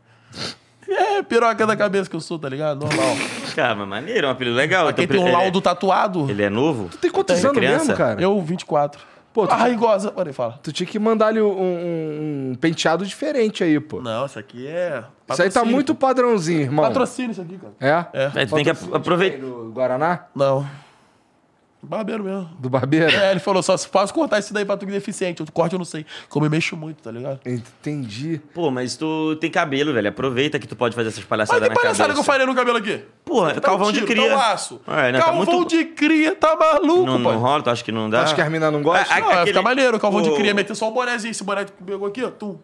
[0.87, 2.81] É, piroca da cabeça que eu sou, tá ligado?
[2.85, 3.17] Normal.
[3.57, 4.87] Cara, mas maneiro, é um apelido legal.
[4.87, 6.31] Aqui Então, tem um ele- laudo tatuado.
[6.31, 6.89] Ele é novo?
[6.91, 7.79] Tu tem quantos Tem anos criança?
[7.87, 8.21] mesmo, cara?
[8.23, 9.01] Eu, 24.
[9.33, 10.13] Pô, tu- Ah, goza.
[10.13, 10.61] Peraí, fala.
[10.63, 14.01] Tu tinha que mandar ali um, um- um penteado diferente aí, pô.
[14.01, 14.99] Não, isso aqui é.
[14.99, 15.73] Isso aí tá patrocínio.
[15.73, 16.85] muito padrãozinho, irmão.
[16.85, 18.07] Patrocínio isso aqui, cara.
[18.13, 18.23] É?
[18.27, 18.43] É.
[18.43, 19.39] É, tu tem que ap- aproveitar.
[19.73, 20.27] Guaraná?
[20.37, 20.65] Não.
[21.85, 22.51] Barbeiro mesmo.
[22.59, 23.06] Do barbeiro?
[23.15, 25.43] É, ele falou, só se posso cortar isso daí pra tu que é deficiente.
[25.43, 26.05] O corte eu não sei.
[26.28, 27.40] Como eu mexo muito, tá ligado?
[27.47, 28.40] Entendi.
[28.55, 30.09] Pô, mas tu tem cabelo, velho.
[30.09, 32.15] Aproveita que tu pode fazer essas Mas palhaçadas que na palhaçada cabeça.
[32.15, 33.01] que eu faria no cabelo aqui?
[33.24, 34.28] Porra, Tá calvão um de tiro, cria.
[34.28, 34.81] Tá um laço.
[34.86, 37.32] É, né, tá calvão muito- de cria, tá maluco, Não, pai.
[37.35, 37.62] não rola?
[37.62, 38.23] Tu acha que não dá?
[38.23, 39.06] Acho que a mina não gosta?
[39.12, 40.55] Ah, Não, vai aquele- ficar maneiro, calvão de cria.
[40.55, 41.31] Meter só o bonézinho.
[41.31, 42.31] Esse boné que tu pegou aqui, ó.
[42.31, 42.59] Tum.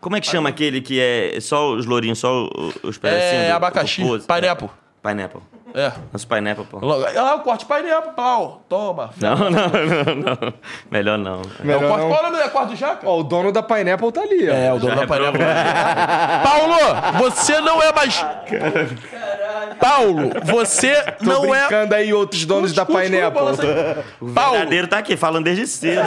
[0.00, 2.48] Como é que chama aquele que é só os lourinhos, só
[2.82, 3.44] os pedacinhos?
[3.44, 4.02] É do- abacaxi.
[4.04, 4.20] do?
[4.20, 4.68] Pineapple.
[5.02, 5.40] Pineapple.
[5.78, 5.92] É.
[6.10, 6.78] Nosso pineapple, pô.
[6.78, 8.62] Logo- Ah, o corte pineapple, pau.
[8.66, 9.10] Toma.
[9.18, 10.54] Não, não, não, não.
[10.90, 11.42] Melhor não.
[11.42, 12.08] É o Melhor corte, não.
[12.08, 13.06] qual é o nome da corte do jaca?
[13.06, 14.54] Ó, o dono da Pineapple tá ali, ó.
[14.54, 15.42] É, o dono Já da Pineapple.
[15.42, 16.40] reprova.
[16.42, 18.24] Paulo, você não é mais.
[19.78, 21.60] Paulo, você Tô não é.
[21.60, 23.42] brincando aí, outros donos da Escute, escute, Pineapple.
[23.68, 24.04] aí.
[24.20, 26.00] O Paulo, verdadeiro tá aqui, falando desde cedo.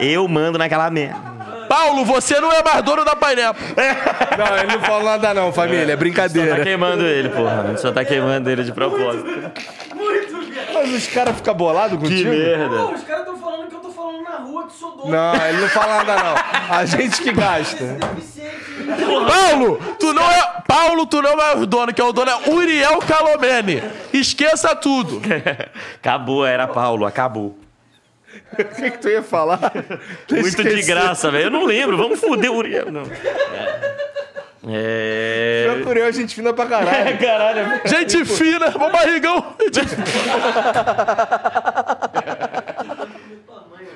[0.00, 1.35] Eu mando naquela merda.
[1.68, 3.64] Paulo, você não é mais dono da Pineapple.
[4.38, 5.82] Não, ele não fala nada não, família.
[5.82, 6.62] É Só tá brincadeira.
[6.62, 7.62] queimando ele, porra.
[7.62, 9.24] A gente só tá queimando ele de propósito.
[10.74, 12.30] Mas os caras ficam bolados Que contigo?
[12.30, 12.76] merda.
[12.76, 15.10] Pô, os caras estão falando que eu tô falando na rua que sou dono.
[15.10, 16.76] Não, ele não fala nada não.
[16.76, 17.84] A gente que gasta.
[19.26, 20.56] Paulo, tu não é.
[20.66, 23.82] Paulo, tu não é o dono, que é o dono é Uriel Calomene.
[24.12, 25.20] Esqueça tudo.
[25.96, 27.56] Acabou, era Paulo, acabou.
[28.52, 29.72] O que, que tu ia falar?
[30.30, 31.46] Muito de graça, velho.
[31.46, 31.96] Eu não lembro.
[31.96, 32.90] Vamos foder o Uriel.
[32.90, 33.04] Não.
[34.68, 35.66] É.
[35.68, 37.16] Eu, a gente fina pra caralho.
[37.18, 37.80] Caralho.
[37.84, 39.54] Gente fina, bom barrigão.
[39.58, 39.70] Fina.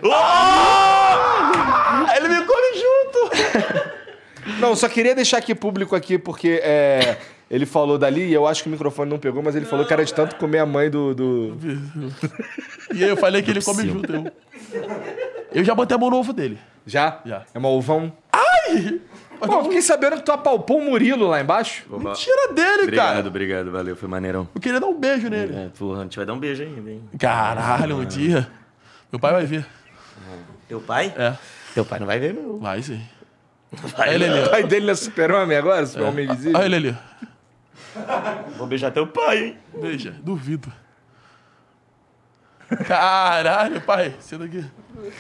[2.17, 3.31] Ele me come junto.
[4.61, 7.17] Não, só queria deixar aqui público aqui, porque é,
[7.51, 9.93] ele falou dali, e eu acho que o microfone não pegou, mas ele falou que
[9.93, 11.15] era de tanto comer a mãe do...
[11.15, 11.57] do...
[12.95, 14.13] E aí eu falei que ele come junto.
[14.13, 14.33] Eu,
[15.53, 16.59] eu já botei a mão no ovo dele.
[16.87, 17.21] Já?
[17.25, 17.45] Já.
[17.55, 18.13] É uma ovão?
[18.33, 19.01] Ai!
[19.39, 21.85] Pô, eu fiquei sabendo que tu apalpou o Murilo lá embaixo.
[21.89, 23.29] Mentira dele, Obrigado, cara.
[23.29, 24.49] obrigado, valeu, foi maneirão.
[24.55, 25.55] Eu queria dar um beijo nele.
[25.57, 27.03] É, porra, a gente vai dar um beijo ainda, hein?
[27.19, 28.49] Caralho, um dia.
[29.11, 29.67] Meu pai vai ver.
[30.69, 31.13] Teu pai?
[31.17, 31.35] É,
[31.75, 32.59] Teu pai não vai ver, não.
[32.59, 33.01] vai sim.
[33.73, 34.41] Vai, Aí ele ali.
[34.47, 35.87] O pai dele não é super-homem agora?
[35.87, 36.59] Super-homem invisível?
[36.59, 36.99] Olha ele ali.
[38.57, 39.59] Vou beijar teu pai, hein?
[39.75, 40.73] Beija, duvido.
[42.87, 44.15] Caralho, pai.
[44.21, 44.65] Senta aqui.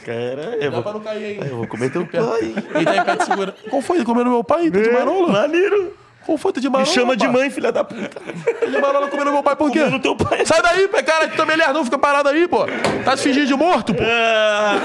[0.05, 1.51] Caralho, eu Dá pra vou, não cair aí.
[1.51, 2.55] eu vou comer teu pai.
[2.75, 3.55] Ele tá em pé de segura.
[3.69, 4.05] Qual foi?
[4.05, 4.71] Comendo meu pai?
[4.71, 5.33] Tá de marola?
[5.33, 5.97] Maneiro.
[6.25, 6.53] Qual foi?
[6.53, 6.89] Tá de marola?
[6.89, 8.09] Me chama de mãe, filha da puta.
[8.21, 9.81] Tá de marola comendo meu pai por quê?
[9.81, 10.47] Comendo teu pai.
[10.47, 11.29] Sai daí, pé, cara.
[11.29, 12.67] Tu também é não fica parado aí, pô.
[13.05, 14.03] Tá se fingindo de morto, pô.
[14.05, 14.79] Ah.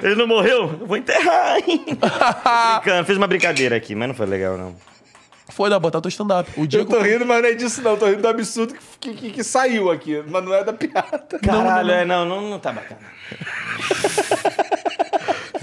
[0.00, 0.76] Ele não morreu?
[0.80, 1.84] Eu vou enterrar, hein?
[2.82, 4.74] Brincando, fiz uma brincadeira aqui, mas não foi legal, não.
[5.52, 6.50] Foi da botar teu stand-up.
[6.56, 7.96] O dia Eu que tô rindo, mas não é disso não.
[7.96, 10.22] Tô rindo do absurdo que, que, que saiu aqui.
[10.28, 11.38] Mas não é da piada.
[11.44, 13.00] Caralho, é, não, não, não tá bacana.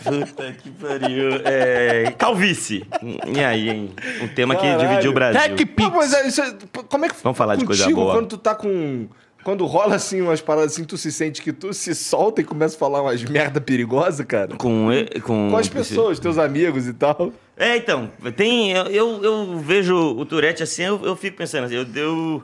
[0.04, 1.42] Puta que pariu.
[1.46, 2.86] É, calvície.
[3.28, 3.94] E aí, hein?
[4.22, 4.88] Um tema que Caralho.
[4.90, 5.42] dividiu o Brasil.
[5.56, 6.54] Tech Não, mas é, isso é-
[6.90, 8.14] como é que Vamos falar de coisa contigo, boa.
[8.14, 9.08] quando tu tá com...
[9.44, 12.76] Quando rola assim umas paradas assim, tu se sente que tu se solta e começa
[12.76, 14.56] a falar umas merda perigosa, cara?
[14.56, 14.90] Com,
[15.24, 17.32] com, Com as pessoas, teus amigos e tal.
[17.58, 18.72] É, então, tem.
[18.72, 22.42] Eu, eu, eu vejo o Tourette assim, eu, eu fico pensando assim, eu, eu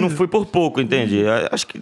[0.00, 1.22] não fui por pouco, entende?
[1.50, 1.80] Acho que.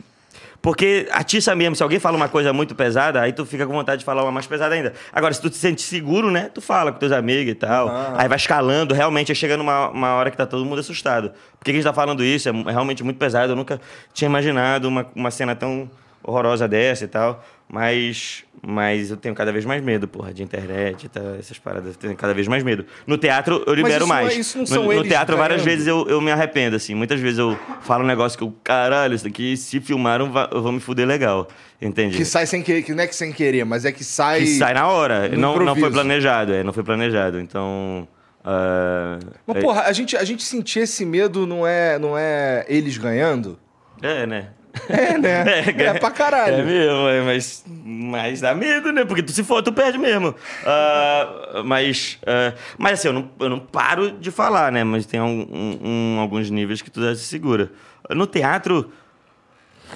[0.61, 4.01] Porque atiça mesmo, se alguém fala uma coisa muito pesada, aí tu fica com vontade
[4.01, 4.93] de falar uma mais pesada ainda.
[5.13, 6.51] Agora, se tu te sente seguro, né?
[6.53, 7.89] Tu fala com teus amigos e tal.
[8.17, 11.31] Aí vai escalando, realmente, aí chega numa uma hora que tá todo mundo assustado.
[11.59, 12.49] Por que a gente tá falando isso?
[12.49, 13.53] É é realmente muito pesado.
[13.53, 13.81] Eu nunca
[14.13, 15.89] tinha imaginado uma, uma cena tão
[16.23, 17.45] horrorosa dessa e tal.
[17.71, 21.89] Mas, mas eu tenho cada vez mais medo, porra, de internet tal, essas paradas.
[21.93, 22.87] Eu tenho cada vez mais medo.
[23.07, 24.39] No teatro, eu libero isso não é- mais.
[24.39, 26.95] isso não no, são no eles teatro, várias vezes eu, eu me arrependo, assim.
[26.95, 30.73] Muitas vezes eu falo um negócio que eu, caralho, isso daqui, se filmaram, eu vou
[30.73, 31.47] me fuder legal.
[31.81, 32.17] Entendi.
[32.17, 34.41] Que sai sem querer, que não é que sem querer, mas é que sai...
[34.41, 35.29] Que sai na hora.
[35.29, 37.39] no Não, não foi planejado, é, não foi planejado.
[37.39, 38.09] Então.
[38.43, 42.65] ah, Mas, é- porra, a gente, a gente sentir esse medo não é, não é
[42.67, 43.59] eles ganhando?
[44.01, 44.49] É, né?
[44.89, 45.45] É, né?
[45.79, 46.57] É, pra caralho.
[46.57, 49.05] É mesmo, é, mas, mas dá medo, né?
[49.05, 50.35] Porque tu se for, tu perde mesmo.
[50.65, 54.85] Ah, mas, ah, mas assim, eu não, eu não paro de falar, né?
[54.85, 55.79] Mas tem um- um-
[56.17, 57.71] um- alguns níveis que tu já se segura.
[58.11, 58.91] No teatro.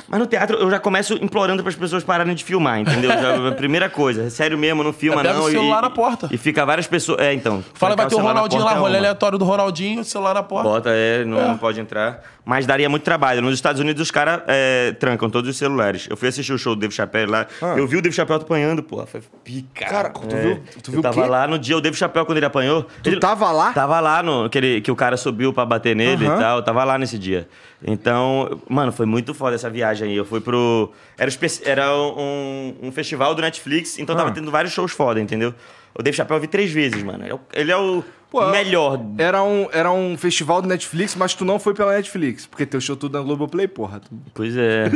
[0.09, 3.11] Mas no teatro eu já começo implorando para as pessoas pararem de filmar, entendeu?
[3.11, 5.45] Já, a primeira coisa, sério mesmo, não filma Pega não.
[5.45, 6.29] o e- celular e, na porta.
[6.31, 7.19] E fica várias pessoas.
[7.21, 7.65] É, então.
[7.75, 8.99] Fala, vai ter o Ronaldinho lá, é rolê uma.
[8.99, 10.69] aleatório do Ronaldinho, celular na porta.
[10.69, 11.49] Bota, é, não, É.
[11.49, 12.23] não pode entrar.
[12.45, 13.41] Mas daria muito trabalho.
[13.41, 16.09] Nos Estados Unidos, os caras é, trancam todos os celulares.
[16.11, 17.47] Eu fui assistir o show do Dave Chappelle lá.
[17.77, 19.07] Eu vi o Dave Chappelle apanhando, porra.
[19.07, 19.85] Foi pica.
[19.87, 19.89] Ah.
[19.89, 20.41] Cara, tu É.
[20.41, 21.29] viu- tu viu Eu o tava quê?
[21.29, 22.85] lá no dia, o Dave Chappelle, quando ele apanhou.
[23.01, 23.21] Tu ele...
[23.21, 23.73] tava lá?
[23.73, 24.51] Tava lá no.
[24.51, 26.37] Que, ele- que o cara subiu pra bater nele Aham.
[26.37, 26.63] e tal.
[26.65, 27.49] Tava lá nesse dia.
[27.85, 30.17] Então, mano, foi muito foda essa viagem aí.
[30.17, 30.93] Eu fui pro.
[31.19, 31.31] Era,
[31.65, 34.19] era um, um festival do Netflix, então Ah.
[34.19, 35.53] tava tendo vários shows foda, entendeu?
[35.95, 37.25] O Dave Chappelle eu vi três vezes, mano.
[37.25, 38.99] Ele é o, ele é o Pô, melhor.
[39.19, 42.81] Era um, era um festival do Netflix, mas tu não foi pela Netflix, porque teu
[42.81, 44.01] show tudo na Globoplay, porra.
[44.01, 44.87] Tu- Pois é.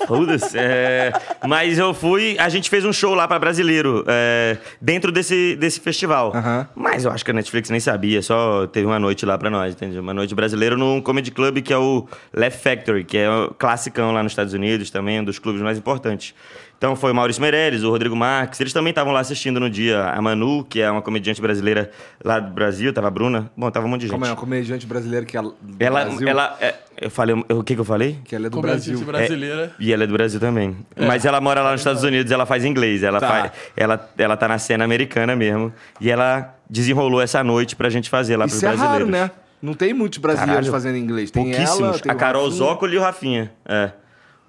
[0.00, 0.58] É, Foda-se.
[0.58, 1.12] É,
[1.46, 2.36] mas eu fui.
[2.40, 6.32] A gente fez um show lá pra brasileiro, é, dentro desse, desse festival.
[6.74, 9.74] Mas eu acho que a Netflix nem sabia, só teve uma noite lá pra nós,
[9.74, 10.02] entendeu?
[10.02, 14.10] Uma noite brasileira num comedy club que é o Left Factory, que é o classicão
[14.12, 16.34] lá nos Estados Unidos também, um dos clubes mais importantes.
[16.82, 20.02] Então foi o Maurício Meirelles, o Rodrigo Marques, eles também estavam lá assistindo no dia.
[20.02, 21.92] A Manu, que é uma comediante brasileira
[22.24, 23.48] lá do Brasil, tava a Bruna.
[23.56, 24.14] Bom, tava um monte de gente.
[24.14, 27.62] Como é, uma comediante brasileira que é do Ela, Brasil, ela, é, eu falei, o
[27.62, 28.18] que que eu falei?
[28.24, 29.06] que ela é do Comediante Brasil.
[29.06, 29.72] brasileira.
[29.78, 30.76] E ela é do Brasil também.
[30.96, 33.04] Mas ela mora lá nos Estados Unidos, ela faz inglês.
[33.04, 33.28] Ela, Tá.
[33.28, 35.72] faz, ela, ela tá na cena americana mesmo.
[36.00, 39.10] E ela desenrolou essa noite pra gente fazer lá pros Isso é raro, brasileiros.
[39.12, 39.30] né?
[39.62, 40.72] Não tem muitos brasileiros Caralho.
[40.72, 41.30] fazendo inglês.
[41.30, 41.80] Tem Pouquíssimos.
[41.80, 42.58] ela, tem a Carol Rafinha.
[42.58, 43.52] Zócoli e o Rafinha.
[43.64, 43.92] É.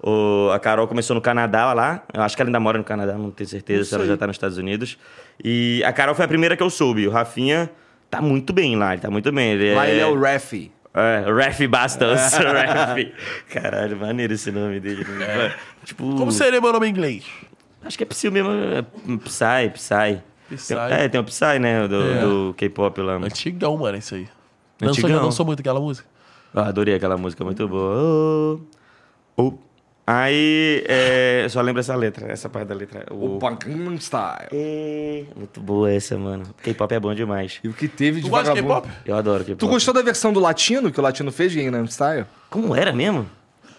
[0.06, 2.02] O, a Carol começou no Canadá lá.
[2.12, 4.16] Eu acho que ela ainda mora no Canadá, não tenho certeza Não se ela já
[4.18, 4.98] tá nos Estados Unidos.
[5.42, 7.06] E a Carol foi a primeira que eu soube.
[7.08, 7.70] O Rafinha
[8.10, 9.52] tá muito bem lá, ele tá muito bem.
[9.52, 10.52] Ele Lá é, ele é o Ref.
[10.92, 12.20] É, Ref Bastos.
[12.36, 13.12] Ref.
[13.50, 15.04] Caralho, maneiro esse nome dele.
[15.04, 15.54] né?
[15.84, 17.24] Tipo, Como seria meu nome em inglês?
[17.82, 18.50] Acho que é Psy mesmo.
[18.50, 18.82] É
[19.24, 20.22] Psy, Psy.
[20.54, 20.74] Psy.
[20.74, 21.88] Tem- é, tem o Psy, né?
[21.88, 22.20] Do, É.
[22.20, 23.14] do K-pop lá.
[23.14, 24.28] Antigão, mano, isso aí.
[24.80, 25.32] Não sou, Antigão.
[25.32, 26.06] sou muito aquela música.
[26.54, 28.60] Ah, adorei aquela música, muito boa.
[29.36, 29.54] Oh, oh.
[30.06, 33.06] Aí, é, só lembra essa letra, essa parte da letra.
[33.10, 34.48] O O, Gangnam Style.
[34.52, 36.44] É, muito boa essa, mano.
[36.62, 37.58] K-pop é bom demais.
[37.64, 38.82] E o que teve de Tu gosta de vagabundo...
[38.82, 39.08] K-pop?
[39.08, 39.58] Eu adoro K-pop.
[39.58, 42.26] Tu gostou da versão do Latino, que o Latino fez de Gangnam Style?
[42.50, 43.26] Como era mesmo?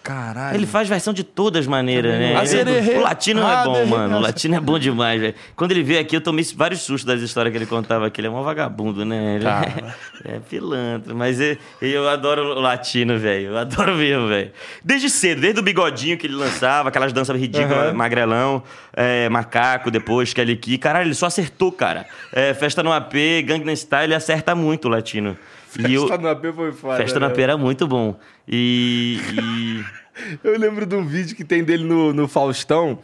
[0.06, 0.56] Caralho.
[0.56, 2.36] Ele faz versão de todas maneiras, né?
[2.36, 2.98] A Ele- sererê.
[2.99, 4.18] o latino Ah, é bom, derre- mano.
[4.18, 5.34] O latino é bom demais, velho.
[5.56, 8.22] Quando ele veio aqui, eu tomei vários sustos das histórias que ele contava aqui.
[8.22, 9.38] Ele é um vagabundo, né?
[9.38, 9.95] Ele Cara.
[10.23, 11.11] é pilantra.
[11.15, 13.48] Mas eu, eu adoro o latino, velho.
[13.48, 14.52] Eu adoro mesmo, velho.
[14.84, 18.61] Desde cedo, desde o bigodinho que ele lançava, aquelas danças ridículas, magrelão,
[18.94, 20.77] é, macaco, depois, Kelly Key.
[20.77, 22.06] Caralho, ele só acertou, cara.
[22.32, 25.36] É, festa no AP, Gangnam Style, ele acerta muito o latino.
[25.80, 26.97] E eu- Festa no AP foi foda.
[26.97, 27.31] Festa no né?
[27.31, 28.15] AP era muito bom.
[28.47, 29.19] E...
[29.34, 30.06] e...
[30.43, 32.99] Eu lembro de um vídeo que tem dele no, no Faustão.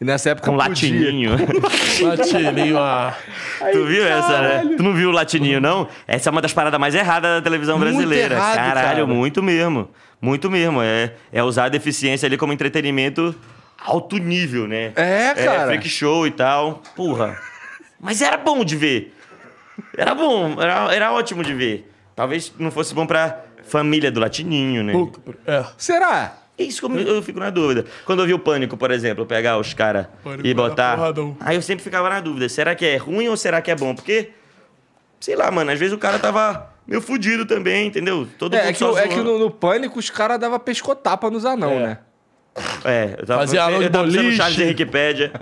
[0.00, 0.68] E nessa época Com podia.
[0.68, 1.30] latininho.
[2.02, 3.16] Latininho, ah.
[3.72, 4.48] tu viu essa, né?
[4.48, 4.76] caralho.
[4.76, 5.88] Tu não viu o latininho, não?
[6.06, 8.34] Essa é uma das paradas mais erradas da televisão Muito brasileira.
[8.34, 9.06] errado, Caralho, cara.
[9.06, 9.88] muito mesmo.
[10.20, 10.82] Muito mesmo.
[10.82, 13.34] É, é usar a deficiência ali como entretenimento
[13.82, 14.92] alto nível, né?
[14.96, 15.62] É, cara.
[15.62, 16.82] É, freak show e tal.
[16.94, 17.38] Porra.
[17.98, 19.14] Mas era bom de ver.
[19.96, 21.90] Era bom, era, era ótimo de ver.
[22.16, 24.94] Talvez não fosse bom pra família do latininho, né?
[25.46, 25.64] É.
[25.76, 26.38] Será?
[26.58, 27.84] É isso que eu, fico na dúvida.
[28.06, 30.06] Quando eu vi o Pânico, por exemplo, pegar os caras
[30.42, 30.98] e botar.
[31.40, 33.94] Aí eu sempre ficava na dúvida: será que é ruim ou será que é bom?
[33.94, 34.30] Porque,
[35.20, 38.26] sei lá, mano, às vezes o cara tava meio fudido também, entendeu?
[38.38, 41.44] Todo É, mundo é que, é que no, no pânico os caras davam pescotapa nos
[41.44, 41.78] anão, É.
[41.80, 41.98] né?
[42.84, 44.32] É, eu tava, Fazia de eu tava pensando.
[44.32, 45.32] Charles Henrique Pédia.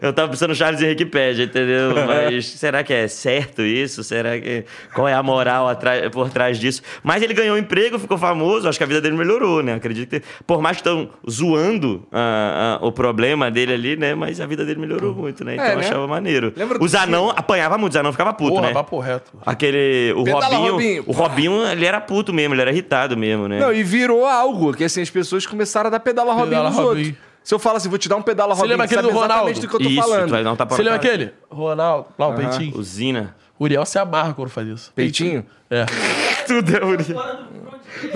[0.00, 1.94] eu tava pensando Charles Henrique Pédia, entendeu?
[2.06, 4.04] Mas será que é certo isso?
[4.04, 4.64] Será que.
[4.94, 5.68] Qual é a moral
[6.12, 6.82] por trás disso?
[7.02, 9.74] Mas ele ganhou um emprego, ficou famoso, acho que a vida dele melhorou, né?
[9.74, 10.22] Acredito que.
[10.46, 14.14] Por mais que estão zoando ah, ah, o problema dele ali, né?
[14.14, 15.54] Mas a vida dele melhorou muito, né?
[15.54, 15.84] Então É, eu né?
[15.84, 16.52] achava maneiro.
[16.56, 18.72] Lembra Os anão apanhava muito, os anão ficava puto, Porra, né?
[18.72, 19.32] papo reto.
[19.44, 20.12] Aquele.
[20.16, 21.04] O Pedala, Robinho, Robinho.
[21.06, 23.58] O Robinho, ele era puto mesmo, ele era irritado mesmo, né?
[23.58, 26.78] Não, e virou algo que assim, as pessoas começaram a dar pedala Robinho Pedala nos
[26.78, 27.06] Robinho.
[27.06, 27.28] outros.
[27.44, 29.18] Se eu falo assim, vou te dar um pedala Você Robinho, lembra aquele sabe do
[29.18, 29.60] exatamente Ronaldo?
[29.60, 30.26] do que eu tô Isso, falando.
[30.26, 31.14] tu vai dar um tapa Você na lembra cara.
[31.14, 31.34] aquele?
[31.50, 32.76] Ronaldo, lá o peitinho.
[32.78, 33.34] Usina.
[33.58, 34.92] O Uriel se amarra quando faz isso.
[34.94, 35.44] Peitinho?
[35.70, 35.84] É.
[36.46, 37.48] Tudo é Uriel.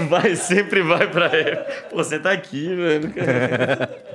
[0.09, 1.57] Vai, sempre vai pra ele.
[1.90, 3.12] Pô, você tá aqui, velho.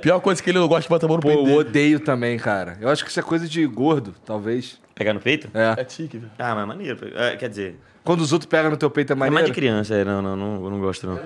[0.00, 1.58] Pior coisa que ele não gosta de botar a mão no Pô, peito eu dele.
[1.58, 2.78] odeio também, cara.
[2.80, 4.78] Eu acho que isso é coisa de gordo, talvez.
[4.98, 5.48] Pegar no peito?
[5.54, 5.80] É.
[5.80, 6.32] É tique, velho.
[6.38, 6.98] Ah, mas maneiro.
[7.14, 9.94] É, quer dizer, Quando os outros pegam no teu peito é é mais de criança,
[9.94, 11.18] é, não, não, não, eu não gosto, não.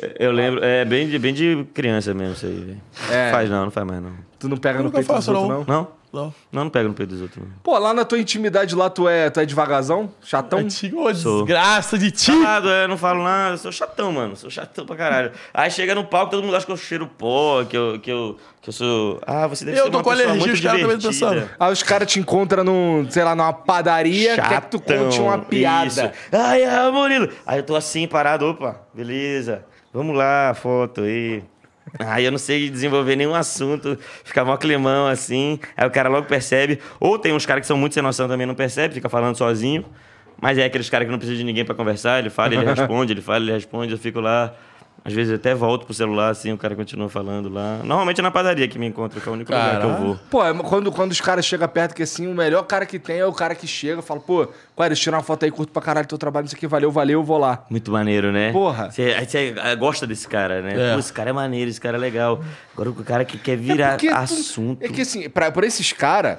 [0.00, 2.80] É, Eu lembro, é bem de, bem de criança mesmo isso aí, velho.
[3.10, 3.30] É.
[3.30, 4.12] Faz não, não faz mais, não.
[4.38, 5.64] Tu não pega no nunca peito dos faço, outros, não.
[5.64, 5.82] não?
[5.82, 5.97] Não?
[6.12, 6.32] Não.
[6.50, 7.52] Não, não pega no peito dos outros, não.
[7.62, 10.10] Pô, lá na tua intimidade lá, tu é, tu é devagarzão?
[10.22, 10.60] Chatão?
[10.60, 10.62] É
[10.94, 11.44] ô, Sou.
[11.44, 12.32] desgraça de ti.
[12.32, 14.34] Nada, eu não falo nada, eu sou chatão, mano.
[14.36, 15.32] Sou chatão pra caralho.
[15.52, 18.36] Aí chega no palco, todo mundo acha que eu cheiro pó, que eu, que eu,
[18.62, 19.20] que eu sou.
[19.26, 21.30] Ah, você deve Eu ser tô uma com pessoa alergia, muito os caras também divertida.
[21.34, 21.50] pensando.
[21.60, 25.38] Aí os caras te encontram num, sei lá, numa padaria, quer que tu conte uma
[25.38, 25.86] piada.
[25.88, 26.10] Isso.
[26.32, 27.28] Ai, ai, Murilo.
[27.46, 29.64] Aí eu tô assim, parado, opa, beleza.
[29.92, 31.42] Vamos lá, foto aí.
[31.98, 35.58] Aí eu não sei desenvolver nenhum assunto, fica mó climão assim.
[35.76, 36.80] Aí o cara logo percebe.
[37.00, 39.84] Ou tem uns caras que são muito sem noção também, não percebe, fica falando sozinho.
[40.40, 42.20] Mas é aqueles caras que não precisam de ninguém pra conversar.
[42.20, 43.92] Ele fala, ele responde, ele fala, ele responde.
[43.92, 44.54] Eu fico lá.
[45.04, 47.78] Às vezes eu até volto pro celular assim, o cara continua falando lá.
[47.82, 50.18] Normalmente é na padaria que me encontra, que é o único lugar que eu vou.
[50.30, 53.18] Pô, é- quando, quando os caras chegam perto, que assim, o melhor cara que tem
[53.18, 54.42] é o cara que chega e fala, pô,
[54.76, 56.90] eu tirar uma foto aí, curto pra caralho teu trabalho, não sei o que, valeu,
[56.90, 57.64] valeu, eu vou lá.
[57.70, 58.52] Muito maneiro, né?
[58.52, 58.90] Porra.
[58.90, 60.90] Você, aí você gosta desse cara, né?
[60.90, 60.92] É.
[60.94, 62.42] Pô, esse cara é maneiro, esse cara é legal.
[62.74, 64.84] Agora o cara que quer virar tu- assunto.
[64.84, 66.38] É que assim, pra, por esses caras,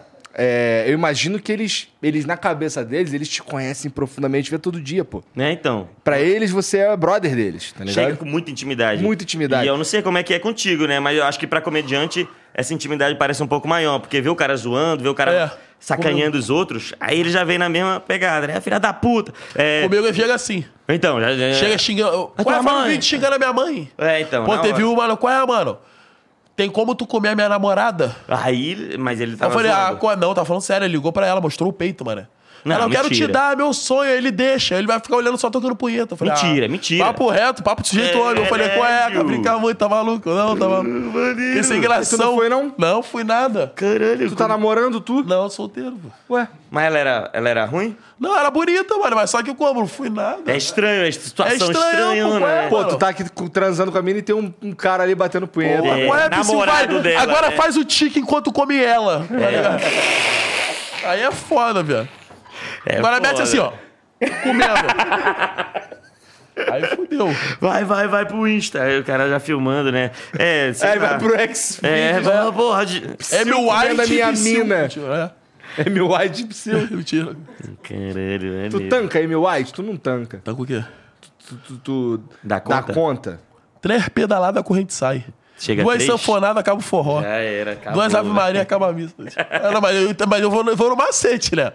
[0.87, 5.03] eu imagino que eles, eles, na cabeça deles, eles te conhecem profundamente, vê todo dia,
[5.03, 5.23] pô.
[5.35, 5.89] Né, então?
[6.03, 7.93] Pra eles, você é brother deles, tá ligado?
[8.05, 9.01] Chega com muita intimidade.
[9.03, 9.65] Muita intimidade.
[9.65, 10.99] E eu não sei como é que é contigo, né?
[10.99, 13.99] Mas eu acho que pra comediante, essa intimidade parece um pouco maior.
[13.99, 15.51] Porque vê o cara zoando, vê o cara É.
[15.79, 18.61] sacaneando os outros, aí ele já vem na mesma pegada, né?
[18.61, 19.33] Filha da puta.
[19.55, 20.63] É, Comigo ele chega assim.
[20.87, 21.35] Então, já...
[21.35, 22.31] já- Chega xingando.
[22.37, 22.89] A Qual é um mãe?
[22.91, 23.91] vídeo xingando a minha mãe?
[23.97, 24.45] É, então.
[24.45, 24.87] Pô, teve hora.
[24.87, 25.17] uma, mano.
[25.17, 25.77] Qual é, mano?
[26.59, 28.13] Tem como tu comer a minha namorada?
[28.27, 29.97] Aí, mas ele eu tava falei, ah, zoando.
[29.99, 30.83] qual- não, tá falando sério.
[30.83, 32.27] Ele ligou pra ela, mostrou o peito, mano.
[32.65, 34.09] Não, ela, eu quero te dar meu sonho.
[34.11, 34.75] Ele deixa.
[34.75, 36.13] Ele vai ficar olhando só tocando punheta.
[36.13, 37.05] Eu falei, Mentira, ah, mentira.
[37.05, 38.43] Papo reto, papo de É, homem.
[38.43, 39.23] Eu falei, qual é.
[39.23, 40.29] Brincar muito, tá maluco?
[40.29, 41.11] Não, tá maluco.
[41.35, 42.17] Fiquei sem gração.
[42.19, 42.73] Tu não foi, não?
[42.77, 43.71] Não, fui nada.
[43.75, 44.29] Caralho.
[44.29, 45.23] Tu tá namorando, tu?
[45.23, 45.93] Não, solteiro,
[46.27, 46.35] pô.
[46.35, 46.47] Ué.
[46.71, 47.97] Mas ela era, ela era ruim?
[48.19, 49.15] Não, era bonita, mano.
[49.15, 49.79] Mas só que como?
[49.79, 50.39] Não fui nada.
[50.51, 52.69] É estranho, é situação É estranho, pô, estranhona, qual é, né?
[52.69, 55.47] Pô, tu tá aqui transando com a mina e tem um, um cara ali batendo
[55.47, 55.81] punheta.
[55.81, 57.55] Porra, É, qual é, namorado Vai- dela, Agora né?
[57.55, 59.25] faz o tique enquanto come ela.
[59.27, 59.81] tá ligado?
[61.05, 62.07] Aí é foda, velho.
[62.85, 63.27] É Agora foda.
[63.27, 63.71] mete assim, ó.
[64.43, 64.69] Comendo.
[66.71, 67.27] Aí fudeu.
[67.61, 68.81] Vai, vai, vai pro Insta.
[68.83, 70.11] Aí o cara já filmando, né?
[70.37, 71.09] É, sei Aí lá.
[71.11, 72.85] vai pro ex É, vai, porra.
[72.85, 73.01] De...
[73.31, 74.81] É meu white a minha mina.
[74.81, 75.35] Mentira,
[75.77, 76.77] É meu white psyu.
[76.79, 76.87] É.
[76.93, 77.35] Mentira.
[77.81, 78.89] Caralho, é Tu mesmo.
[78.89, 79.73] tanca aí, meu white?
[79.73, 80.41] Tu não tanca.
[80.43, 80.83] Tá com o quê?
[81.47, 82.93] Tu, tu, tu Dá conta?
[82.93, 83.39] conta.
[83.81, 85.23] Três pedaladas, a corrente sai.
[85.59, 86.09] Chega Duas três?
[86.09, 87.21] sanfonadas, acaba o forró.
[87.21, 87.93] Já era, acabou.
[87.93, 89.13] Duas Ave Maria, acaba a missa.
[89.73, 91.71] Não, mas eu, mas eu vou, no- vou no macete, né?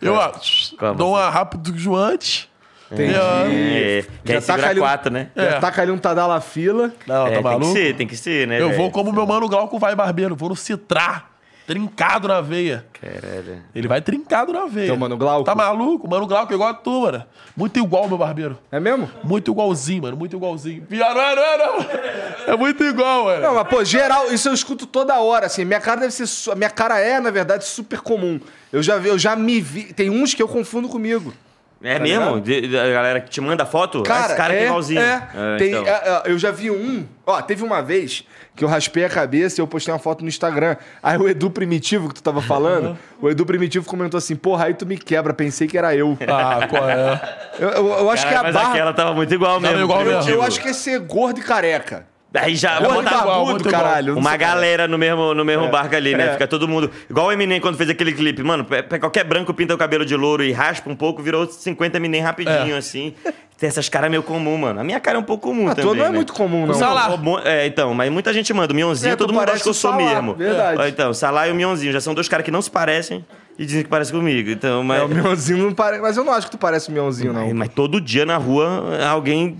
[0.00, 0.32] Eu ó,
[0.78, 2.48] Qual dou uma rápido antes.
[2.90, 3.12] Entendi.
[3.14, 5.28] É, quer Já segurar taca ali quatro, né?
[5.36, 5.50] É.
[5.50, 6.90] Já taca ali um Tadala fila.
[7.06, 7.66] Não, É, tá tem maluco?
[7.66, 8.58] que ser, tem que ser, né?
[8.58, 8.78] Eu velho?
[8.80, 10.34] vou como meu mano Glauco vai barbeiro.
[10.34, 11.24] Vou no Citrá.
[11.68, 12.86] Trincado na veia.
[12.98, 13.62] Caralho.
[13.74, 14.86] Ele vai trincado na veia.
[14.86, 15.44] Teu mano Glauco?
[15.44, 16.08] Tá maluco?
[16.08, 17.22] Mano Glauco é igual a tu, mano.
[17.54, 18.58] Muito igual, meu barbeiro.
[18.72, 19.10] É mesmo?
[19.22, 20.16] Muito igualzinho, mano.
[20.16, 20.80] Muito igualzinho.
[20.88, 22.54] Pior, não é, não é, não.
[22.54, 23.42] É muito igual, mano.
[23.42, 25.62] Não, mas, pô, geral, isso eu escuto toda hora, assim.
[25.66, 26.26] Minha cara deve ser.
[26.26, 28.40] su- Minha cara é, na verdade, super comum.
[28.72, 29.92] Eu já, vi- eu já me vi.
[29.92, 31.34] Tem uns que eu confundo comigo.
[31.82, 32.40] É Tá mesmo?
[32.40, 34.02] De- de- a galera que te manda foto?
[34.02, 35.00] Cara, esse cara é, que é igualzinho.
[35.00, 35.28] É.
[35.34, 35.84] É, Tem- então.
[35.86, 37.06] é, é, eu já vi um.
[37.26, 38.24] Ó, teve uma vez
[38.58, 40.76] que eu raspei a cabeça e eu postei uma foto no Instagram.
[41.00, 44.74] Aí o Edu Primitivo, que tu tava falando, o Edu Primitivo comentou assim: porra, aí
[44.74, 46.18] tu me quebra, pensei que era eu.
[46.28, 47.20] Ah, qual é?
[47.60, 48.70] Eu, eu- eu acho Cara, que a mas barra.
[48.70, 49.78] aquela tava muito igual mesmo.
[49.80, 50.30] igual eu, mesmo.
[50.30, 52.04] Eu acho que é ser gordo e careca.
[52.34, 54.16] Aí já e botar igual, barbudo, muito caralho.
[54.18, 56.26] uma galera no mesmo, no mesmo barco ali, né?
[56.28, 56.32] É.
[56.32, 56.90] Fica todo mundo.
[57.08, 58.42] Igual o Eminem quando fez aquele clipe.
[58.42, 58.66] Mano,
[59.00, 62.74] qualquer branco pinta o cabelo de louro e raspa um pouco, virou 50 Eminem rapidinho,
[62.74, 62.78] É.
[62.78, 63.14] assim.
[63.56, 64.78] tem essas caras meio comum, mano.
[64.78, 65.84] A minha cara é um pouco comum A também.
[65.86, 66.14] tua não é né?
[66.14, 66.74] muito comum, não.
[66.74, 67.08] O Salah.
[67.44, 68.72] É, então, mas muita gente manda.
[68.72, 70.34] O Mionzinho, É, todo mundo acha que eu sou Salah, mesmo.
[70.34, 70.88] verdade.
[70.90, 73.24] Então, o Salah e o Mionzinho já são dois caras que não se parecem
[73.58, 74.50] e dizem que parecem comigo.
[74.50, 76.00] Então, mas, É, o Mionzinho não parece.
[76.02, 77.42] Mas eu não acho que tu parece o Mionzinho, não.
[77.44, 79.56] mas, mas todo dia na rua alguém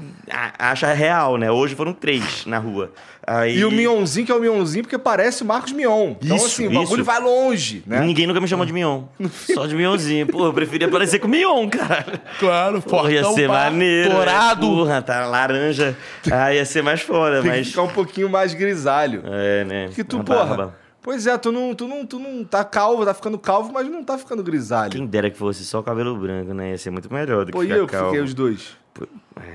[0.58, 1.50] acha real, né?
[1.50, 2.92] Hoje foram três na rua.
[3.30, 6.14] Aí, E o Mionzinho, que é o Mionzinho, porque parece o Marcos Mion.
[6.22, 8.00] Então, Isso, assim, o bagulho vai longe, né?
[8.00, 9.02] Ninguém nunca me chamou de Mion.
[9.52, 10.26] Só de Mionzinho.
[10.26, 12.22] Pô, eu preferia parecer com o Mion, cara.
[12.38, 14.08] Claro, Porra, ia ser pá, maneiro.
[14.08, 14.14] né?
[14.14, 14.66] Dourado.
[14.66, 15.94] Porra, tá laranja.
[16.32, 17.68] Ah, ia ser mais fora, Tem que mas.
[17.68, 19.22] ficar um pouquinho mais grisalho.
[19.26, 19.86] É, né?
[19.88, 20.44] Porque tu, Uma porra.
[20.46, 20.74] barba.
[21.02, 24.02] Pois é, tu não, tu, não, tu não tá calvo, tá ficando calvo, mas não
[24.04, 24.90] tá ficando grisalho.
[24.92, 26.70] Quem dera que fosse só o cabelo branco, né?
[26.72, 28.08] Ia ser muito melhor do que Pô, e ficar eu que calvo.
[28.10, 28.76] fiquei os dois.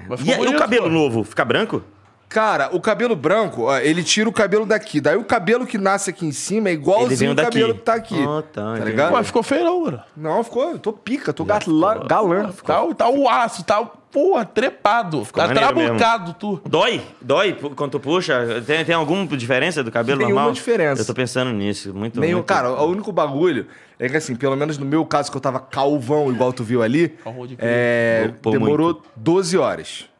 [0.07, 0.89] Mas E, ficou aí, o cabelo pô.
[0.89, 1.83] novo, fica branco?
[2.33, 4.99] Cara, o cabelo branco, ó, ele tira o cabelo daqui.
[4.99, 7.59] Daí o cabelo que nasce aqui em cima é igualzinho o daqui.
[7.59, 8.19] cabelo que tá aqui.
[8.23, 9.13] Ah, tá, tá ligado?
[9.13, 10.01] Ué, ficou feio não, mano.
[10.17, 10.71] Não, ficou.
[10.71, 12.07] Eu tô pica, tô galã.
[12.07, 12.51] galã.
[12.65, 15.23] Tá, tá o aço, tá, porra, trepado.
[15.31, 16.59] tá maneiro trabucado, tu.
[16.67, 17.03] Dói?
[17.21, 18.63] Dói quando tu puxa?
[18.65, 20.53] Tem, tem alguma diferença do cabelo Nenhuma normal?
[20.53, 21.03] diferença.
[21.03, 21.93] Eu tô pensando nisso.
[21.93, 22.47] Muito, Nenhum, muito...
[22.47, 23.67] cara, o único bagulho
[23.99, 26.81] é que assim, pelo menos no meu caso, que eu tava calvão, igual tu viu
[26.81, 27.15] ali,
[27.59, 30.12] é, demorou 12 horas.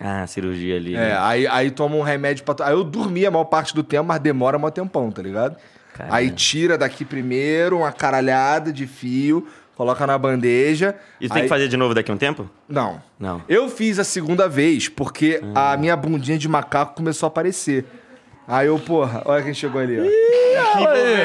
[0.00, 0.94] Ah, cirurgia ali.
[0.94, 1.18] É, né?
[1.18, 2.66] aí, aí toma um remédio pra.
[2.66, 5.56] Aí eu dormia a maior parte do tempo, mas demora mó tempão, tá ligado?
[5.94, 6.16] Caramba.
[6.16, 9.46] Aí tira daqui primeiro uma caralhada de fio,
[9.76, 10.94] coloca na bandeja.
[11.20, 12.48] E tu tem aí- que fazer de novo daqui a um tempo?
[12.68, 13.02] Não.
[13.18, 13.42] Não.
[13.48, 15.72] Eu fiz a segunda vez porque Ah.
[15.72, 17.84] a minha bundinha de macaco começou a aparecer.
[18.48, 20.02] Aí eu, porra, olha quem chegou ali, ó.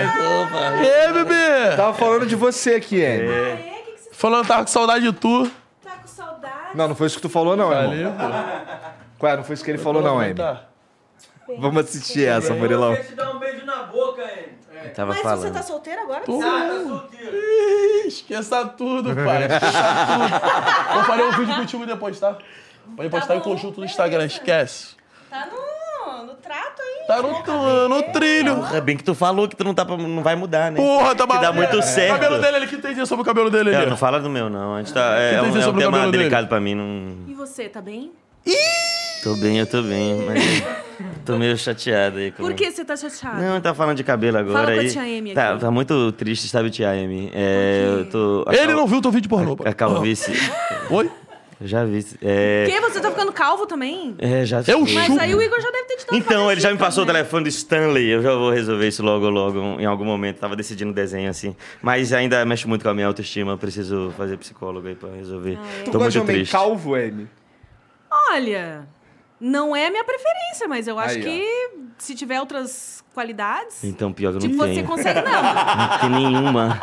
[0.08, 1.76] Ei, bebê!
[1.76, 3.28] Tava falando de você aqui, Anne.
[3.30, 3.56] É.
[3.56, 5.50] Que que Falando que tava com saudade de tu.
[6.76, 6.82] Tá?
[6.84, 8.14] Não, não foi isso que tu falou, não, irmão.
[8.14, 8.96] Pô.
[9.18, 9.38] Qual é?
[9.38, 10.36] Não foi isso que ele falou, não.
[10.36, 10.66] Tá.
[11.60, 12.92] Vamos assistir essa, Murilão.
[12.92, 14.50] Eu quero te dar um beijo na boca, hein?
[14.84, 15.42] Eu tava Mas falando.
[15.42, 16.22] você tá solteiro agora?
[16.22, 16.42] Tô.
[16.42, 17.38] Ah, tá solteiro.
[17.38, 19.46] Ih, Esqueça tudo, pai.
[19.50, 20.94] Esqueça tudo.
[20.94, 22.38] Vou fazer um vídeo contigo depois, tá?
[22.96, 24.96] Pode postar em bom, conjunto no Instagram, esquece.
[25.30, 25.58] Tá no,
[26.26, 27.08] no trato aí.
[27.08, 28.66] Tá no, no, no trilho.
[28.74, 30.78] É bem que tu falou que tu não, tá, pra- não vai mudar, né?
[30.78, 31.56] Porra, tá Que dá maluco.
[31.56, 32.14] muito O certo.
[32.20, 33.90] cabelo dele, ele que tem dizer sobre o cabelo dele É, ali.
[33.90, 34.76] não fala do meu, não.
[34.76, 36.76] A gente tá, é, é um, é um o tema delicado pra mim.
[36.76, 37.18] Não...
[37.28, 38.12] E você, tá bem?
[39.24, 40.64] Tô bem, eu tô bem, mas
[41.26, 42.32] tô meio chateado aí.
[42.32, 42.44] Com...
[42.44, 43.42] Por que você tá chateado?
[43.42, 44.92] Não, tá falando de cabelo agora Fala com a aí.
[44.92, 45.62] tia Amy tá, aqui.
[45.62, 47.32] tá muito triste, sabe, tia Amy?
[47.34, 48.46] É, eu tô...
[48.48, 49.56] a Ele cal- não viu teu vídeo pornô.
[49.56, 49.68] pô.
[49.68, 50.32] A calvície.
[50.92, 51.10] Oi?
[51.60, 52.06] Eu já vi.
[52.22, 52.80] É, Que?
[52.82, 54.14] Você tá ficando calvo também?
[54.20, 54.94] é já Eu vi.
[54.94, 55.22] Mas chupo.
[55.22, 57.14] aí o Igor já deve ter te dado Então, ele já me passou o né?
[57.14, 58.08] telefone do Stanley.
[58.10, 60.40] Eu já vou resolver isso logo, logo, em algum momento.
[60.40, 61.56] Tava decidindo desenho assim.
[61.82, 63.54] Mas ainda mexe muito com a minha autoestima.
[63.54, 65.58] Eu preciso fazer psicólogo aí pra resolver.
[65.86, 66.52] Tu Tô gosta de homem triste.
[66.52, 67.28] calvo, Anne?
[68.32, 68.88] Olha,
[69.40, 71.24] não é a minha preferência, mas eu acho Aí, ó.
[71.24, 74.86] que se tiver outras qualidades, Então, pior que eu não tipo, você tenho.
[74.86, 75.22] consegue.
[75.22, 75.32] Não.
[75.86, 76.80] Não tem nenhuma.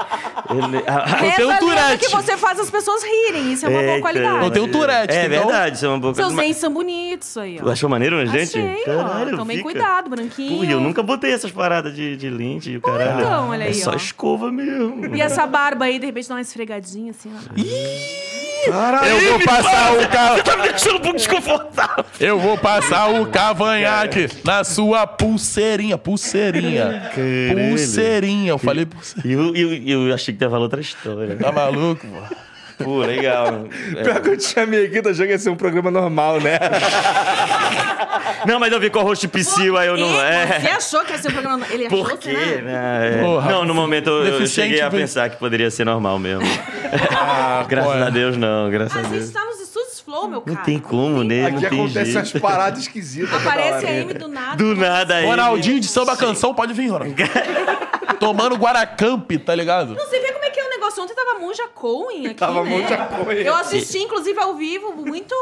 [0.48, 2.04] A- Eu tenho lenda Tourette.
[2.06, 3.52] que você faz as pessoas rirem.
[3.52, 4.44] Isso é uma boa Eita, qualidade.
[4.44, 7.58] Eu tenho Tourette, É então- verdade, isso é uma boa Seus dentes são bonitos aí,
[7.62, 7.70] ó.
[7.70, 8.48] Achou maneiro nas dentes?
[8.56, 9.36] Achei, ó.
[9.36, 9.70] Tomei fica.
[9.70, 10.58] cuidado, branquinho.
[10.58, 13.20] Pô, eu nunca botei essas paradas de, de lente e o caralho.
[13.20, 13.94] então, olha é aí, só ó.
[13.94, 15.14] escova mesmo.
[15.14, 18.51] E essa barba aí, de repente, dá uma esfregadinha assim, ó.
[18.66, 20.42] Eu vou passar o ca...
[20.42, 22.04] Tá me deixando um pouco desconfortável.
[22.20, 25.98] Eu vou passar o cavanhaque na sua pulseirinha.
[25.98, 27.10] Pulseirinha.
[27.54, 28.50] Pulseirinha.
[28.50, 29.52] Eu falei pulseirinha.
[29.54, 31.36] E eu, eu, eu achei que falar outra história.
[31.36, 32.51] Tá maluco, pô?
[32.84, 33.64] Pô, legal.
[34.02, 36.58] Pior que eu te chamei aqui, tô achando que ia ser um programa normal, né?
[38.46, 40.08] Não, mas eu vi com o rosto psiu, aí eu não.
[40.14, 40.60] E É.
[40.60, 41.66] Você achou que ia ser um programa...
[41.70, 42.30] Ele achou, Por quê?
[42.34, 42.62] será?
[42.62, 43.18] né?
[43.18, 43.22] É.
[43.22, 46.42] Porra, não, no momento eu, eu cheguei a pensar que poderia ser normal mesmo.
[47.16, 49.24] Ah, graças a Deus, não, graças a A Deus.
[49.24, 50.56] gente tá nos estúdios Flow, meu cara.
[50.56, 51.46] Não tem como, né?
[51.46, 52.18] Aqui não tem acontecem jeito.
[52.18, 53.32] umas paradas esquisitas.
[53.34, 54.56] Aparece a Amy do nada.
[54.56, 55.26] Do nada aí.
[55.26, 57.16] Ronaldinho de samba canção, pode vir, Ronaldinho.
[58.18, 59.94] Tomando Guaracamp, tá ligado?
[59.94, 60.60] Você vê como é que
[61.00, 61.02] é o negócio?
[61.02, 62.70] Ontem tava Monja Cohen aqui, Tava né?
[62.70, 63.38] Monja Cohen.
[63.42, 65.34] Eu assisti, inclusive, ao vivo, muito...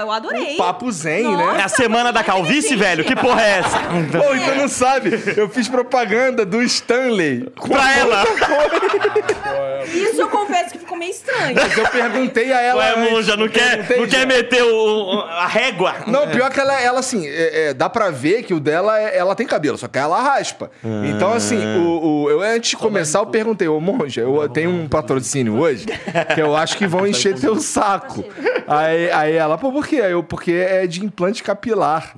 [0.00, 0.54] Eu adorei.
[0.54, 1.60] Um papo zen, Nossa, né?
[1.60, 3.04] É a semana da calvície, velho?
[3.04, 3.78] Que porra é essa?
[4.18, 5.10] Pô, então não sabe.
[5.36, 7.50] Eu fiz propaganda do Stanley.
[7.58, 8.24] com Pra a ela.
[9.92, 11.54] Isso eu confesso que ficou meio estranho.
[11.54, 12.80] Mas eu perguntei a ela.
[12.82, 13.10] Ué, antes.
[13.12, 15.94] monja, não quer, não quer meter o, o- a régua?
[16.06, 19.16] Não, pior que ela, ela assim, é, é, dá pra ver que o dela, é-
[19.16, 20.70] ela tem cabelo, só que ela raspa.
[21.08, 24.88] Então, assim, o, o- eu antes de começar, eu perguntei, ô monja, eu tenho um
[24.88, 25.86] patrocínio hoje
[26.34, 28.24] que eu acho que vão encher teu saco.
[28.66, 29.96] Aí, aí ela, pô, por quê?
[30.00, 32.14] Aí Eu, porque é de implante capilar.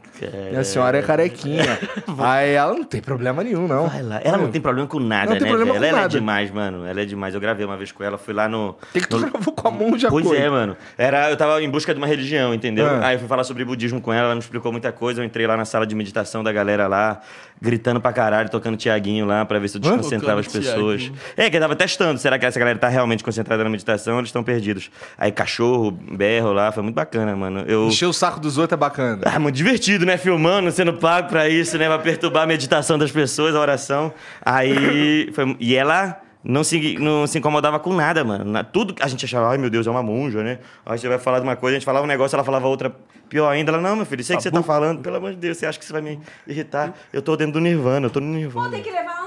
[0.53, 1.79] E a senhora é carequinha.
[2.19, 3.91] Aí ela não tem problema nenhum, não.
[4.23, 5.49] Ela não tem problema com nada, Não tem né?
[5.49, 5.81] problema velho?
[5.83, 6.15] com ela nada.
[6.15, 6.87] é demais, mano.
[6.87, 7.35] Ela é demais.
[7.35, 8.71] Eu gravei uma vez com ela, fui lá no.
[8.71, 10.41] O que, tu no- gravou com a monja Pois Cohen?
[10.41, 10.77] é, mano.
[10.97, 12.87] Era, eu tava em busca de uma religião, entendeu?
[12.87, 13.09] Ah.
[13.09, 15.21] Aí eu fui falar sobre budismo com ela, ela me explicou muita coisa.
[15.21, 17.21] Eu entrei lá na sala de meditação da galera lá,
[17.61, 21.03] gritando pra caralho, tocando Tiaguinho lá pra ver se eu desconcentrava as pessoas.
[21.03, 21.21] Thiaguinho.
[21.37, 22.19] É, que eu tava testando.
[22.19, 24.91] Será que essa galera tá realmente concentrada na meditação ou eles estão perdidos?
[25.17, 27.65] Aí cachorro, berro lá, foi muito bacana, mano.
[27.67, 27.87] Eu.
[27.89, 29.23] Encher o saco dos outros é bacana.
[29.25, 30.17] Ah, muito divertido, né?
[30.17, 31.87] Filmando, sendo pago pra isso, né?
[31.87, 34.13] Pra perturbar a meditação das pessoas, a oração.
[34.45, 35.31] Aí.
[35.35, 35.57] Foi...
[35.59, 38.45] E ela não se, não se incomodava com nada, mano.
[38.45, 40.59] Na- Tudo a gente achava, ai meu Deus, é uma monja, né?
[40.85, 42.95] Aí você vai falar de uma coisa, a gente falava um negócio, ela falava outra
[43.35, 43.73] pior ainda.
[43.73, 45.77] Ela, não, meu filho, sei que você tá falando, pelo amor de Deus, você acha
[45.77, 46.95] que você vai me irritar?
[47.13, 48.71] Eu tô dentro do Nirvana, eu tô no Pô, Nirvana.
[48.71, 49.25] tem que levar né?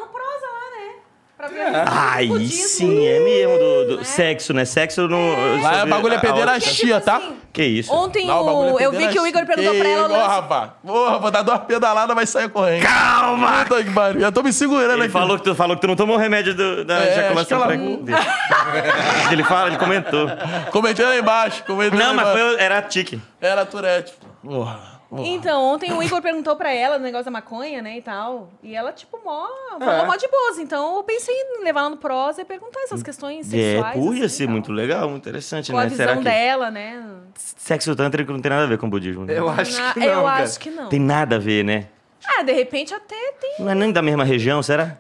[1.37, 2.67] Pra ver Aí o budismo.
[2.67, 4.03] sim, é mesmo, do, do Né?
[4.03, 4.65] sexo, né?
[4.65, 5.61] Sexo no.
[5.61, 7.17] Lá é bagulho é pederastia, tá?
[7.17, 7.93] assim, Que isso?
[7.93, 10.07] Ontem Lá o o, é eu vi que o Igor perguntou pra ela.
[10.07, 10.73] o Ô, lance- Rafa.
[10.83, 12.81] Porra, vou dar duas pedaladas, vai sair correndo.
[12.81, 13.65] Calma!
[13.65, 14.19] Puta que pariu.
[14.21, 15.11] Já tô me segurando Ele aqui.
[15.11, 17.63] falou que, tu, falou que tu não tomou o remédio do- da É, ejaculação que
[18.11, 20.27] ela- ele fala, ele comentou.
[20.71, 21.63] Comentei lá embaixo.
[21.65, 22.47] Comentei Não, lá mas embaixo.
[22.55, 23.21] foi, era tique.
[23.39, 24.13] Era Tourette.
[24.47, 24.79] Porra.
[25.09, 25.23] porra.
[25.27, 28.49] Então, ontem o Igor perguntou pra ela do negócio da maconha, né, e tal.
[28.63, 29.45] E ela, tipo, mó,
[29.79, 30.57] falou mó de boas.
[30.59, 33.95] Então, eu pensei em levar ela no prosa e perguntar essas questões É, sexuais.
[33.99, 34.51] pô, ia assim, ser tal.
[34.53, 35.89] muito legal, muito interessante, Com a né?
[35.89, 37.03] visão Será que dela, né?
[37.35, 39.25] sexo tântrico não tem nada a ver com budismo?
[39.25, 39.37] Né?
[39.37, 40.43] Eu acho Na- que não, eu cara.
[40.43, 40.89] acho que não.
[40.89, 41.87] Tem nada a ver, né?
[42.25, 43.55] Ah, de repente até tem.
[43.59, 44.97] Não é nem da mesma região, será?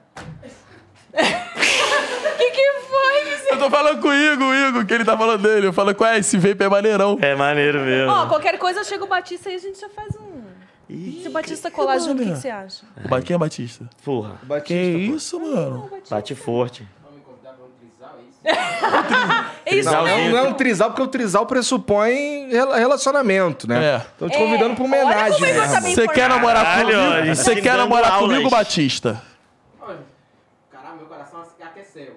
[1.13, 3.47] O que, que foi, Vicente?
[3.49, 5.67] Eu tô falando com o Igor, o Igor, que ele tá falando dele.
[5.67, 6.17] Eu falo, qual é?
[6.19, 7.17] Esse vape é maneirão.
[7.21, 8.11] É maneiro mesmo.
[8.11, 10.37] Ó, qualquer coisa chega o Batista e a gente já faz um.
[11.21, 12.85] Se o Batista colar junto, o que, que você acha?
[13.03, 13.89] O Ba- Quem é Batista?
[14.05, 15.89] Porra, Que isso, mano?
[16.09, 16.87] bate forte.
[19.65, 20.29] É isso Não, mesmo.
[20.31, 23.83] não é um trisal, porque o trisal pressupõe rela- relacionamento, né?
[23.83, 23.97] É.
[23.97, 27.35] Estão te convidando pra uma Olha homenagem como tá bem Você quer namorar Caralho, comigo?
[27.35, 29.21] Você quer ensinando namorar comigo, Batista?
[30.71, 32.15] Caralho, meu coração aqueceu.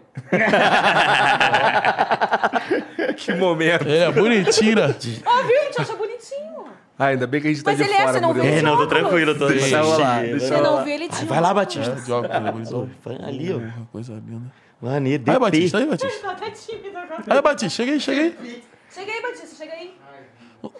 [3.16, 3.82] Que momento.
[3.86, 4.82] Ele é bonitinho, né?
[4.84, 5.60] Ó, viu?
[5.60, 6.64] A gente acha bonitinho.
[6.98, 8.46] Ah, ainda bem que a gente tá Mas de ele é, fora, você não Murilo.
[8.46, 8.54] viu?
[8.58, 10.82] É, não, tô tranquilo, tô Deixa eu lá, deixa Você eu não lá.
[10.84, 11.26] viu ele tinha.
[11.26, 11.96] Vai lá, Batista.
[13.04, 13.60] Vai ali, ó.
[13.90, 14.52] Coisa linda.
[14.82, 15.38] Maneiro, Aí.
[15.38, 16.22] Batista, aí, Batista.
[16.22, 17.22] Tá até tímido agora.
[17.26, 18.62] Aí, Batista, chega aí, chega aí.
[18.94, 19.94] Chega aí, Batista, chega aí.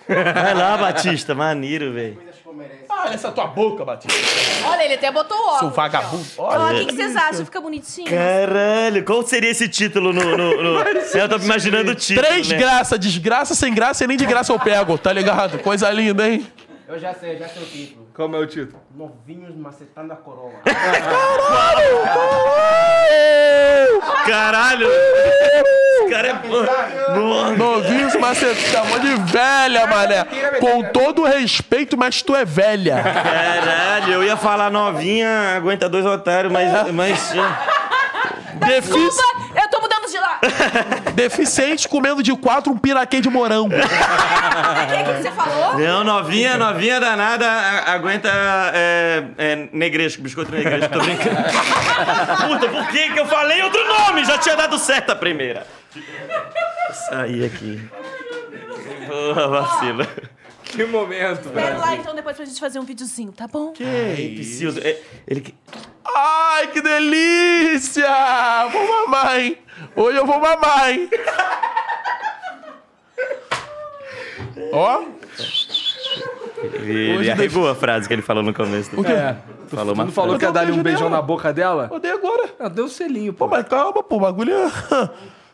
[0.09, 2.19] Vai lá, Batista, maneiro, velho.
[2.89, 4.69] Ah, olha essa tua boca, Batista.
[4.69, 5.59] Olha, ele até botou óculos.
[5.59, 6.27] Seu vagabundo.
[6.39, 6.75] Olha.
[6.75, 7.45] o que, que vocês acham?
[7.45, 8.11] Fica bonitinho?
[8.11, 10.37] Caralho, qual seria esse título no.
[10.37, 10.81] no, no...
[11.15, 12.27] Eu tô imaginando o título.
[12.27, 12.59] Três né?
[12.59, 15.59] graças, desgraça, sem graça e nem de graça eu pego, tá ligado?
[15.61, 16.47] Coisa linda, hein?
[16.89, 18.09] Eu já sei, já sei o título.
[18.13, 18.83] Como é o título?
[18.93, 20.61] Novinhos macetando a coroa.
[24.27, 24.89] Caralho!
[24.89, 27.57] Esse cara é bom.
[27.57, 30.25] Novinhos, mas você chamou de velha, mané.
[30.61, 33.03] Com todo o respeito, mas tu é velha.
[33.03, 36.93] Caralho, eu ia falar novinha, aguenta dois otários, mas.
[36.93, 37.33] mas
[38.55, 40.39] Defici- Desculpa, eu tô mudando de lá.
[41.15, 43.75] Deficiente comendo de quatro um piraquê de morango.
[43.75, 45.79] O que, que você falou?
[45.79, 48.29] não, novinha, novinha danada, a- aguenta
[48.75, 51.37] é, é, negresco, biscoito negresco, tô brincando.
[52.49, 54.25] Puta, por que que eu falei outro nome?
[54.27, 55.67] Já tinha dado certo a primeira.
[57.09, 57.81] Sair aqui.
[59.07, 60.07] Porra, vacila.
[60.65, 61.81] Que momento, Espera velho.
[61.81, 63.73] lá então depois pra gente fazer um videozinho, tá bom?
[63.73, 64.79] Preciso.
[64.81, 65.41] é, Ele.
[65.41, 65.55] que-
[66.05, 68.07] Ai, que delícia!
[68.73, 69.59] Vou mamar, hein?
[69.97, 71.09] Hoje eu vou mamar, hein?
[74.73, 75.03] Ó,
[76.63, 78.95] Ele, ele arregou a frase que ele falou no começo.
[78.95, 79.07] Do...
[79.07, 79.37] É.
[79.69, 81.89] Falou Tu não falou que ia dar-lhe um beijo beijão na boca dela?
[81.93, 82.51] eu dei agora.
[82.59, 83.57] Ah, deu um selinho, Pô, pô.
[83.57, 84.71] mas calma, pô, o bagulho é...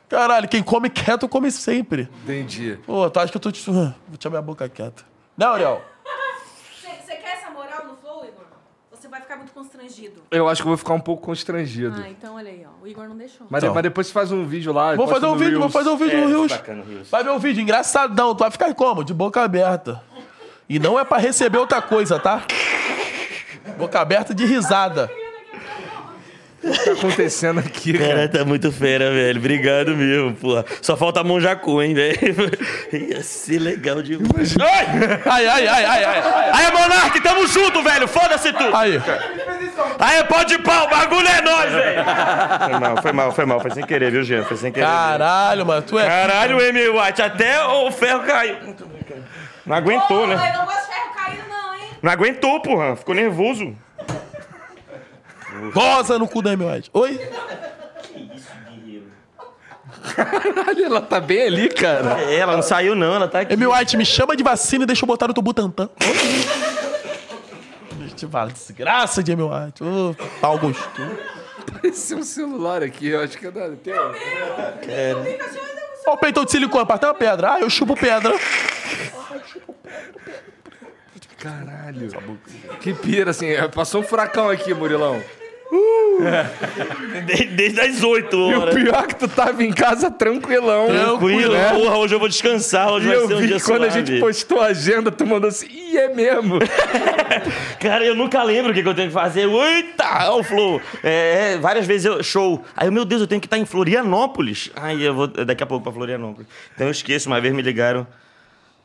[0.09, 2.09] Caralho, quem come quieto, come sempre.
[2.23, 2.79] Entendi.
[2.87, 3.61] Pô, tu acha que eu tô te...
[3.71, 5.03] Vou deixar minha boca quieta.
[5.37, 5.83] Não, Ariel?
[7.05, 8.45] Você quer essa moral no flow, Igor?
[8.93, 10.23] Você vai ficar muito constrangido.
[10.31, 12.01] Eu acho que eu vou ficar um pouco constrangido.
[12.03, 12.85] Ah, então olha aí, ó.
[12.85, 13.47] O Igor não deixou.
[13.51, 13.75] Mas, Então.
[13.75, 14.95] mas depois você faz um vídeo lá.
[14.95, 15.73] Vou posta fazer um no vídeo, vou Reels.
[15.73, 16.53] fazer um vídeo no Rios.
[16.53, 17.11] bacana, Rios.
[17.11, 18.35] Vai ver o vídeo, engraçadão.
[18.35, 19.03] Tu vai ficar como?
[19.05, 20.03] De boca aberta.
[20.69, 22.43] E não é pra receber outra coisa, tá?
[23.77, 25.11] Boca aberta de risada.
[26.67, 28.15] O que tá acontecendo aqui, cara?
[28.15, 29.39] Cara, tá muito fera, velho.
[29.39, 30.65] Obrigado mesmo, porra.
[30.83, 32.19] Só falta Monjacu, hein, velho.
[32.93, 34.57] Ia ser legal demais.
[34.61, 34.87] Ai!
[35.25, 36.51] Ai, ai, ai, ai, ai.
[36.53, 38.09] Aí, Monark, tamo junto, velho.
[38.09, 38.77] Foda-se tu.
[38.77, 39.01] Aí.
[39.99, 42.05] Aí, pode pau, o bagulho é nóis, velho.
[42.65, 43.61] Foi mal, foi mal, foi mal.
[43.61, 44.45] Foi sem querer, viu, Jean?
[44.45, 44.87] Foi sem querer.
[44.87, 45.83] Caralho, mano.
[45.83, 46.07] Tu é.
[46.07, 48.57] Caralho, Amy White, até o ferro caiu.
[49.65, 50.35] Não aguentou, né?
[50.35, 51.83] Eu não gosto de ferro caído, não, hein?
[52.03, 52.97] Não aguentou, porra.
[52.97, 53.77] Ficou nervoso.
[55.73, 56.91] Goza no cu da Amy White.
[56.93, 57.21] Oi?
[60.15, 62.21] Caralho, ela tá bem ali, cara.
[62.23, 63.15] É, ela não saiu, não.
[63.15, 63.55] Ela tá aqui.
[63.55, 65.89] Amy White, me chama de vacina e deixa eu botar no teu Butantan.
[68.01, 69.83] Eu te falar, desgraça de Amy White.
[69.83, 71.19] Ô, pau gostoso.
[71.83, 74.13] Esse é um celular aqui, eu acho que é da teu.
[76.07, 77.55] Ó o peitão de silicone, parteu uma pedra.
[77.55, 78.33] Ah, eu chupo pedra.
[81.39, 82.09] Caralho.
[82.81, 83.47] Que pira, assim.
[83.49, 85.21] é, Passou um furacão aqui, Murilão.
[87.27, 88.75] Desde, desde as 8 E o horas.
[88.75, 90.87] pior é que tu tava em casa tranquilão.
[90.87, 91.71] Tranquilo, né?
[91.75, 93.91] porra, hoje eu vou descansar, hoje E vai eu ser um vi dia quando a
[93.91, 94.07] suave.
[94.07, 96.59] gente postou a agenda, tu mandou assim, ih, é mesmo.
[97.81, 99.49] Cara, eu nunca lembro o que, que eu tenho que fazer.
[99.49, 100.81] Eita, o Flow.
[101.03, 102.65] É, é, várias vezes eu, show.
[102.77, 104.71] Aí, eu, meu Deus, eu tenho que estar em Florianópolis.
[104.77, 106.47] Aí eu vou daqui a pouco pra Florianópolis.
[106.75, 108.07] Então eu esqueço, uma vez me ligaram.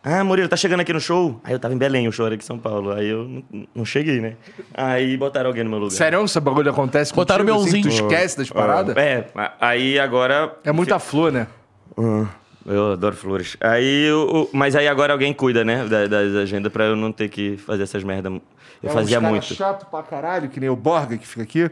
[0.04, 1.40] Ah, Murilo, tá chegando aqui no show?
[1.44, 2.92] Aí eu tava em Belém, o show era aqui em São Paulo.
[2.92, 4.34] Aí eu não, não cheguei, né?
[4.74, 5.92] Aí botaram alguém no meu lugar.
[5.92, 8.98] Sério, esse bagulho acontece Botaram contigo, meu assim, tu esquece das paradas?
[8.98, 9.28] É,
[9.60, 10.56] aí agora.
[10.64, 11.46] É muita flor, né?
[12.66, 13.58] Eu adoro flores.
[13.62, 15.86] Aí, eu- o- mas aí agora alguém cuida, né?
[15.86, 18.30] da- Das agendas pra eu não ter que fazer essas merda.
[18.30, 19.54] Eu É fazia muito.
[19.54, 21.70] chato pra caralho, que nem o Borga que fica aqui.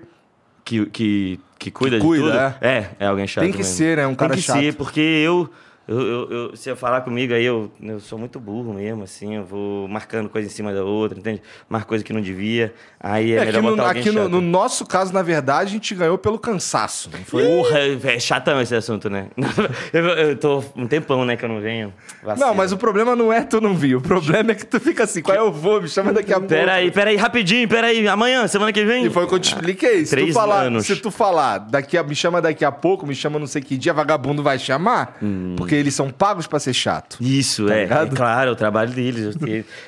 [0.63, 2.65] Que, que, que cuida Que de cuida, tudo?
[2.67, 3.73] É, é alguém chato Tem que mesmo.
[3.73, 4.05] ser, né?
[4.05, 4.59] Um cara Tem que chato.
[4.59, 5.49] ser, porque eu,
[5.89, 9.35] eu, eu, eu- Se eu falar comigo aí, eu, eu sou muito burro mesmo, assim.
[9.35, 11.41] Eu vou marcando coisa em cima da outra, entende?
[11.67, 12.73] Marco coisa que não devia.
[12.99, 15.69] Aí é, É, melhor aqui no, botar alguém aqui no, no nosso caso, na verdade,
[15.69, 17.09] a gente ganhou pelo cansaço.
[17.11, 17.43] Não foi?
[17.45, 19.27] Porra, é chatão esse assunto, né?
[19.93, 21.93] Eu, eu tô um tempão, né, que eu não venho.
[22.23, 22.47] Vacilo.
[22.47, 23.95] Não, mas o problema não é tu não vir.
[23.95, 25.81] O problema é que tu fica assim, qual é eu vou?
[25.81, 26.49] Me chama daqui a pouco.
[26.49, 28.07] Peraí, peraí, rapidinho, peraí.
[28.07, 29.05] Amanhã, semana que vem.
[29.05, 30.05] E foi o que eu te expliquei.
[30.05, 30.85] Se tu, Três falar, anos.
[30.85, 33.77] se tu falar, daqui a, me chama daqui a pouco, me chama não sei que
[33.77, 35.17] dia, vagabundo vai chamar,
[35.57, 37.17] porque eles são pagos pra ser chato.
[37.21, 37.81] Isso, é, é.
[37.81, 38.15] ligado?
[38.15, 39.35] Claro, o trabalho deles.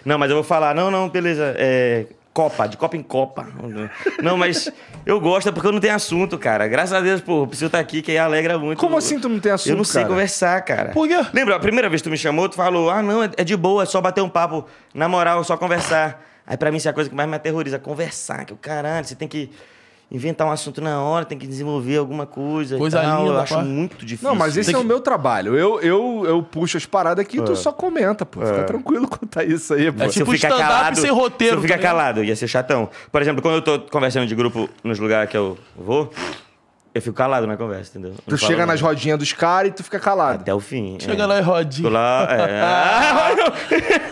[0.06, 1.54] não, mas eu vou falar, não, não, beleza.
[1.58, 3.46] É, Copa, de Copa em Copa.
[4.24, 4.72] Não, mas
[5.06, 6.66] eu gosto é porque eu não tenho assunto, cara.
[6.68, 8.80] Graças a Deus, pô, preciso estar aqui, que aí alegra muito.
[8.80, 10.14] Como assim tu não tem assunto, Eu não sei cara?
[10.14, 10.90] conversar, cara.
[10.92, 11.26] Por quê?
[11.34, 13.56] Lembra, a primeira vez que tu me chamou, tu falou, ah, não, é é de
[13.58, 14.66] boa, é só bater um papo.
[14.94, 16.24] Na moral, é só conversar.
[16.48, 18.46] Aí pra mim isso é a coisa que mais me aterroriza, conversar.
[18.46, 19.52] Que o caralho, você tem que
[20.12, 22.78] inventar um assunto na hora, tem que desenvolver alguma coisa.
[22.78, 23.22] Coisa tal.
[23.24, 23.64] linda, Eu acho pá.
[23.64, 24.28] muito difícil.
[24.28, 25.56] Não, mas esse Tem é que- o meu trabalho.
[25.58, 28.42] Eu, eu, eu puxo as paradas aqui e tu só comenta, pô.
[28.42, 30.04] Fica tranquilo quanto a isso aí, pô.
[30.04, 32.36] É se eu tipo ficar stand-up calado, sem roteiro, Se eu ficar tá calado, ia
[32.36, 32.90] ser chatão.
[33.10, 36.12] Por exemplo, quando eu tô conversando de grupo nos lugares que eu vou,
[36.94, 38.12] eu fico calado na conversa, entendeu?
[38.12, 38.94] Eu Tu chega nas nada.
[38.94, 40.42] rodinhas dos caras e tu fica calado.
[40.42, 40.98] Até o fim.
[41.00, 41.26] Chega é.
[41.26, 41.90] lá e rodinha.
[41.90, 42.62] lá, é.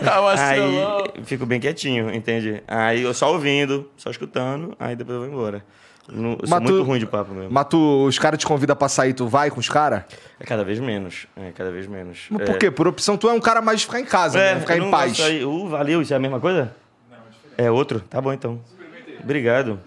[0.02, 1.04] Vacilão.
[1.14, 2.62] aí fico bem quietinho, entende?
[2.66, 5.62] Aí eu só ouvindo, só escutando, aí depois eu vou embora.
[6.12, 7.50] Não, eu sou Mas tu- muito ruim de papo mesmo.
[7.50, 10.02] Mas tu, os caras te convidam pra sair, tu vai com os caras?
[10.38, 11.26] É cada vez menos.
[11.36, 12.26] É cada vez menos.
[12.30, 12.44] Mas é.
[12.46, 12.70] por quê?
[12.70, 14.60] Por opção, tu é um cara mais de ficar em casa, É, né?
[14.60, 15.10] Ficar eu em não paz.
[15.12, 15.44] gosto aí.
[15.44, 16.74] Uh, valeu, isso é a mesma coisa?
[17.10, 17.54] Não, é diferente.
[17.58, 18.00] É outro?
[18.00, 18.60] Tá bom então.
[19.22, 19.78] Obrigado.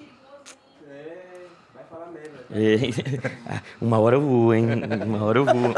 [2.51, 2.75] É,
[3.47, 4.67] Ah, Uma hora eu vou, hein?
[5.05, 5.73] Uma hora eu vou.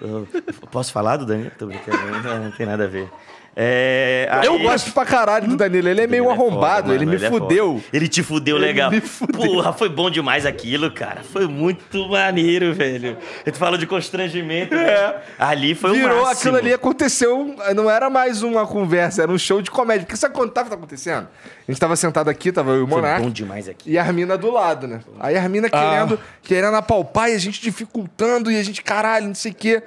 [0.00, 0.26] Eu-
[0.72, 1.50] Posso falar do Danilo?
[1.58, 3.10] Tô brincando, não, não tem nada a ver.
[3.54, 5.86] É, Eu aí- gosto pra caralho do Danilo.
[5.88, 7.72] Ele é meio Ele é arrombado, foda, ele mano, me é fudeu.
[7.74, 7.84] foda.
[7.92, 8.90] Ele te fudeu Ele legal.
[8.90, 9.40] me fudeu.
[9.40, 11.20] Porra, foi bom demais aquilo, cara.
[11.22, 13.18] Foi muito maneiro, velho.
[13.44, 15.16] Tu falou de constrangimento, né?
[15.38, 15.98] Ali foi o É.
[16.00, 16.30] Virou máximo.
[16.32, 17.54] aquilo ali, aconteceu.
[17.76, 20.04] Não era mais uma conversa, era um show de comédia.
[20.06, 21.28] Porque sabe quando tava acontecendo?
[21.68, 23.22] A gente tava sentado aqui, tava eu e o Foi Monark.
[23.22, 23.90] bom demais aqui.
[23.90, 25.00] E a Armina do lado, né?
[25.20, 29.34] Aí a Armina querendo, querendo apalpar e a gente dificultando e a gente, caralho, não
[29.34, 29.82] sei o quê.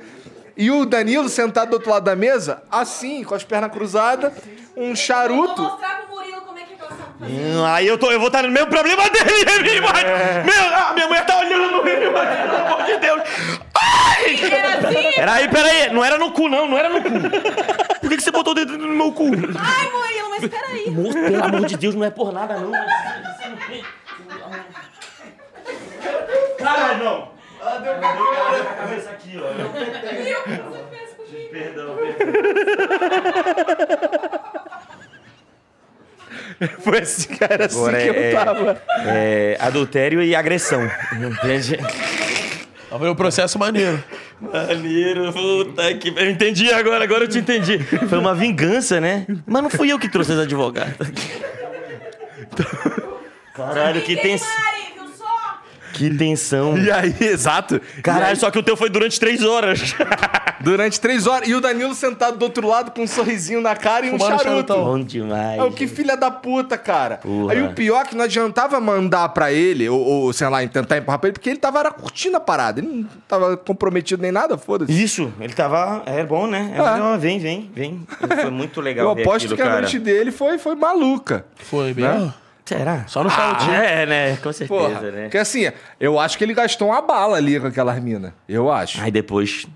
[0.57, 4.31] E o Danilo sentado do outro lado da mesa, assim, com as pernas cruzadas,
[4.77, 5.61] um Vou charuto.
[5.61, 7.05] mostrar pro Murilo como é que fazendo.
[7.21, 10.91] Hum, Aí eu, tô, eu vou estar no mesmo problema dele, ele vai- Meu, ah,
[10.93, 13.21] minha mulher tá olhando no mas, pelo amor de Deus.
[13.75, 14.39] Ai!
[14.51, 15.11] Era assim?
[15.15, 17.09] Peraí, peraí, não era no cu, não, não era no cu.
[17.99, 19.25] Por que, que você botou o dedo no meu cu?
[19.25, 20.89] Ai, Murilo, mas peraí.
[20.91, 22.71] Moço, pelo amor de Deus, não é por nada, não.
[22.71, 23.49] você
[27.03, 27.34] não
[27.65, 27.73] tem-.
[27.73, 29.41] Ah, deu a cabeça aqui, ó.
[31.51, 32.25] Perdão, perdão.
[36.79, 38.81] Foi assim, cara, assim Agora que é, eu tava.
[39.05, 40.89] é adultério e agressão.
[41.13, 41.77] Entende?
[42.97, 44.01] Foi um processo maneiro.
[44.39, 46.13] Maneiro, puta que.
[46.15, 47.77] Eu entendi agora, agora eu te entendi.
[47.79, 49.25] Foi uma vingança, né?
[49.45, 50.95] Mas não fui eu que trouxe as advogadas.
[53.53, 54.47] Caralho, que tensão.
[54.47, 54.94] Mari?
[55.97, 56.77] Que tensão.
[56.77, 57.81] E aí, exato.
[58.03, 59.95] Caralho, só que o teu foi durante três horas.
[60.61, 61.47] Durante três horas.
[61.47, 64.41] E o Danilo sentado do outro lado com um sorrisinho na cara e um Fumando
[64.41, 64.49] charuto.
[64.73, 64.83] charutão.
[64.85, 65.59] Bom demais.
[65.59, 67.17] É o que filha da puta, cara.
[67.17, 67.53] Porra.
[67.53, 70.97] Aí o pior é que não adiantava mandar pra ele, ou, ou, sei lá, tentar
[70.97, 72.79] empurrar pra ele, porque ele tava era curtindo a parada.
[72.79, 74.91] Ele não tava comprometido nem nada, foda-se.
[75.03, 76.01] Isso, ele tava.
[76.07, 76.73] É bom, né?
[76.75, 76.97] É, Ah.
[76.97, 78.07] não, vem, vem, vem.
[78.41, 79.09] Foi muito legal.
[79.09, 79.81] Eu ver aposto aquilo, que a cara.
[79.81, 81.45] noite dele foi, foi maluca.
[81.57, 82.33] Foi mesmo.
[82.65, 83.03] Será?
[83.07, 83.73] Só no charutinho.
[83.73, 84.37] É, né?
[84.41, 85.01] Com certeza, Porra.
[85.11, 85.21] né?
[85.23, 85.69] Porque assim,
[85.99, 88.33] eu acho que ele gastou uma bala ali com aquela mina.
[88.49, 88.99] Eu acho.
[89.01, 89.67] Aí depois,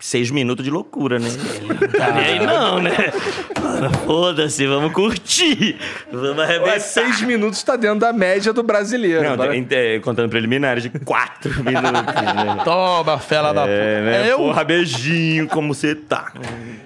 [0.00, 1.28] seis minutos de loucura, né?
[1.62, 2.90] Não tá nem aí não, né?
[4.04, 5.78] Foda-se, vamos curtir.
[6.10, 6.80] Vamos Ué, arrebentar.
[6.80, 9.22] seis minutos tá dentro da média do brasileiro.
[9.22, 12.56] Não, Agora- tem- é, contando preliminares de quatro minutos, né?
[12.64, 14.00] Toma, fela da É, puta.
[14.10, 14.28] né?
[14.28, 14.38] É eu?
[14.38, 16.32] Porra, beijinho, como você tá?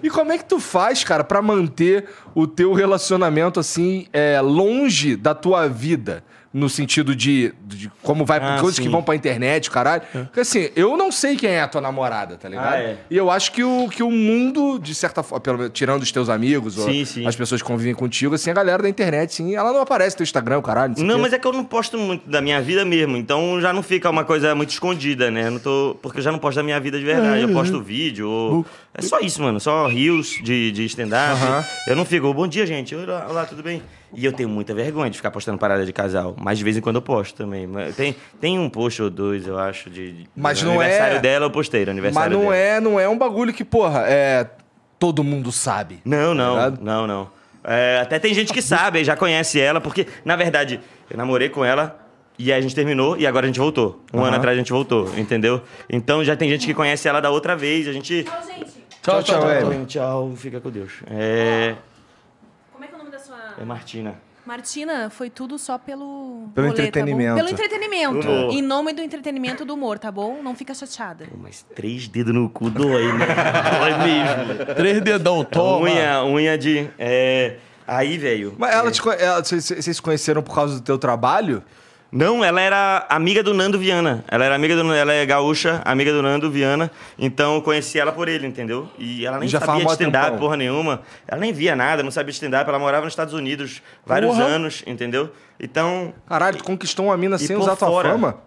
[0.03, 5.17] E como é que tu faz, cara, pra manter o teu relacionamento assim é, longe
[5.17, 6.25] da tua vida?
[6.55, 8.83] No sentido de, de como vai, Ah, coisas sim.
[8.85, 10.03] que vão pra internet, caralho.
[10.11, 12.73] Porque assim, eu não sei quem é a tua namorada, tá ligado?
[12.73, 12.97] Ah, é.
[13.11, 16.29] E eu acho que o, que o mundo, de certa forma, pelo tirando os teus
[16.31, 17.27] amigos, Sim, sim.
[17.27, 20.19] as pessoas que convivem contigo, assim, a galera da internet, sim, ela não aparece no
[20.19, 20.95] teu Instagram, caralho.
[20.99, 21.21] Não, quê.
[21.23, 24.09] mas é que eu não posto muito da minha vida mesmo, então já não fica
[24.09, 25.49] uma coisa muito escondida, né?
[25.49, 27.43] Eu não tô, porque eu já não posto da minha vida de verdade.
[27.43, 28.67] Eu posto vídeo, ou...
[28.95, 29.61] é só isso, mano.
[29.61, 31.33] Só rios de, de stand-up.
[31.43, 31.65] Aham.
[31.89, 32.95] Eu não fico, bom dia, gente.
[32.95, 33.83] Olá, olá, tudo bem?
[34.19, 36.81] E eu tenho muita vergonha de ficar postando parada de casal, mas de vez em
[36.81, 37.67] quando eu posto também.
[37.67, 40.13] Mas Tem, tem um post ou dois, eu acho, de.
[40.13, 42.57] de- Mas no não é- aniversário dela eu postei, no Mas aniversário não dela.
[42.57, 44.49] é, não é um bagulho que, porra, é.
[44.99, 46.01] Todo mundo sabe.
[46.07, 46.81] Não, não, ligado?
[46.83, 47.31] não, não.
[47.63, 50.81] É, até tem gente que sabe, já conhece ela, porque, na verdade,
[51.11, 52.01] eu namorei com ela
[52.39, 54.03] e aí a gente terminou e agora a gente voltou.
[54.15, 55.61] Um ano atrás a gente voltou, entendeu?
[55.91, 58.25] Então já tem gente que conhece ela da outra vez, a gente.
[58.25, 58.73] Tchau, gente.
[59.03, 59.85] Tchau, tchau, Tchau, Amy.
[59.87, 60.93] tchau, fica com Deus.
[61.11, 61.75] É,
[62.73, 63.37] Como é que é o nome da sua...
[63.59, 64.15] é Martina.
[64.47, 66.49] Martina, foi tudo só pelo...
[66.55, 66.89] Pelo rolê, tá bom?
[66.89, 67.35] entretenimento.
[67.37, 68.29] Pelo entretenimento.
[68.29, 68.53] Humor.
[68.53, 70.41] Em nome do entretenimento do humor, tá bom?
[70.41, 71.27] Não fica chateada.
[71.37, 73.27] Mas três dedos no cu dói, né?
[73.81, 74.75] Dói mesmo.
[74.77, 75.87] Três dedão, toma.
[75.91, 76.89] Unha, unha de.
[76.97, 77.57] é,
[77.89, 78.55] Aí, velho.
[78.57, 81.63] Mas ela te, conhe- ela- vocês vocês se conheceram por causa do teu trabalho?
[82.17, 84.25] Não, ela era amiga do Nando Viana.
[84.27, 86.91] Ela era amiga do ela é gaúcha, amiga do Nando Viana.
[87.19, 88.89] Então eu conheci ela por ele, entendeu?
[88.99, 91.03] E ela nem já sabia de stand-up, porra nenhuma.
[91.29, 92.67] Ela nem via nada, não sabia de stand-up.
[92.67, 94.45] Ela morava nos Estados Unidos vários Porra.
[94.47, 95.31] anos, entendeu?
[95.61, 98.09] Então, Caralho, tu conquistou uma mina E sem usar tua fora.
[98.13, 98.39] fama?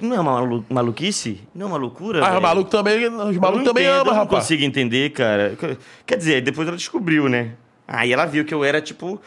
[0.00, 1.40] não é uma malu- maluquice?
[1.54, 2.24] Não é uma loucura?
[2.24, 2.42] Ah, velho?
[2.42, 4.42] malucos também, os malucos não também entendo, amam, eu não rapaz.
[4.42, 5.56] consigo entender, cara.
[6.04, 7.52] Quer dizer, depois ela descobriu, né?
[7.86, 9.20] Aí ela viu que eu era, tipo,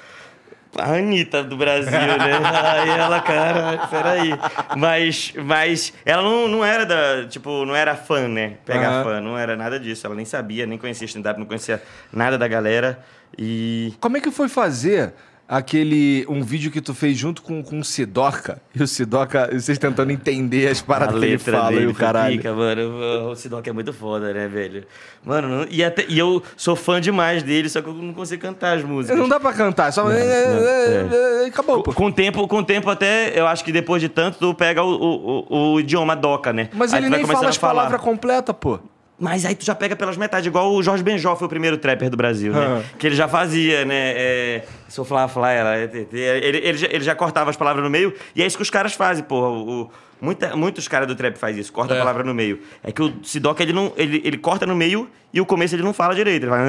[0.77, 2.39] a Anitta do Brasil, né?
[2.79, 4.31] Aí ela, cara, peraí.
[4.77, 8.57] Mas, mas ela não, não era da, tipo, não era fã, né?
[8.65, 9.03] Pegar Aham.
[9.03, 10.05] fã, não era nada disso.
[10.05, 11.81] Ela nem sabia, nem conhecia stand-up, não conhecia
[12.11, 12.99] nada da galera.
[13.37, 13.93] E...
[13.99, 15.13] Como é que foi fazer
[15.49, 16.25] aquele.
[16.29, 18.61] um vídeo que tu fez junto com, com o Sidoca?
[18.75, 22.37] E o Sidoca, vocês tentando entender as paradas que ele fala e dele o caralho.
[22.37, 23.29] fica, mano.
[23.31, 24.85] O Sidoc é muito foda, né, velho?
[25.25, 28.41] Mano, não- e, até, e eu sou fã demais dele, só que eu não consigo
[28.41, 29.17] cantar as músicas.
[29.17, 30.03] Não dá pra cantar, só.
[30.05, 31.91] não, é, Acabou, pô.
[31.93, 34.83] Com o tempo, com o tempo até, eu acho que depois de tanto, tu pega
[34.83, 36.69] o, o, o- o idioma doca, né?
[36.73, 38.79] Mas Aí ele nem fala as palavras completas, pô.
[39.19, 42.09] Mas aí tu já pega pelas metades, igual o Jorge Benjó foi o primeiro trapper
[42.09, 42.81] do Brasil, né?
[42.81, 42.95] Ah.
[42.97, 44.13] Que ele já fazia, né?
[44.15, 47.89] É, sou ela, é, é, é, ele, ele, já, ele já cortava as palavras no
[47.89, 49.49] meio, e é isso que os caras fazem, porra.
[49.49, 49.89] O, o-
[50.21, 51.99] muita, muitos caras do trap fazem isso, corta a É.
[51.99, 52.59] palavra no meio.
[52.83, 55.83] É que o Sidoca, ele, não, ele, ele corta no meio e o começo ele
[55.83, 56.43] não fala direito.
[56.43, 56.63] Ele, fala,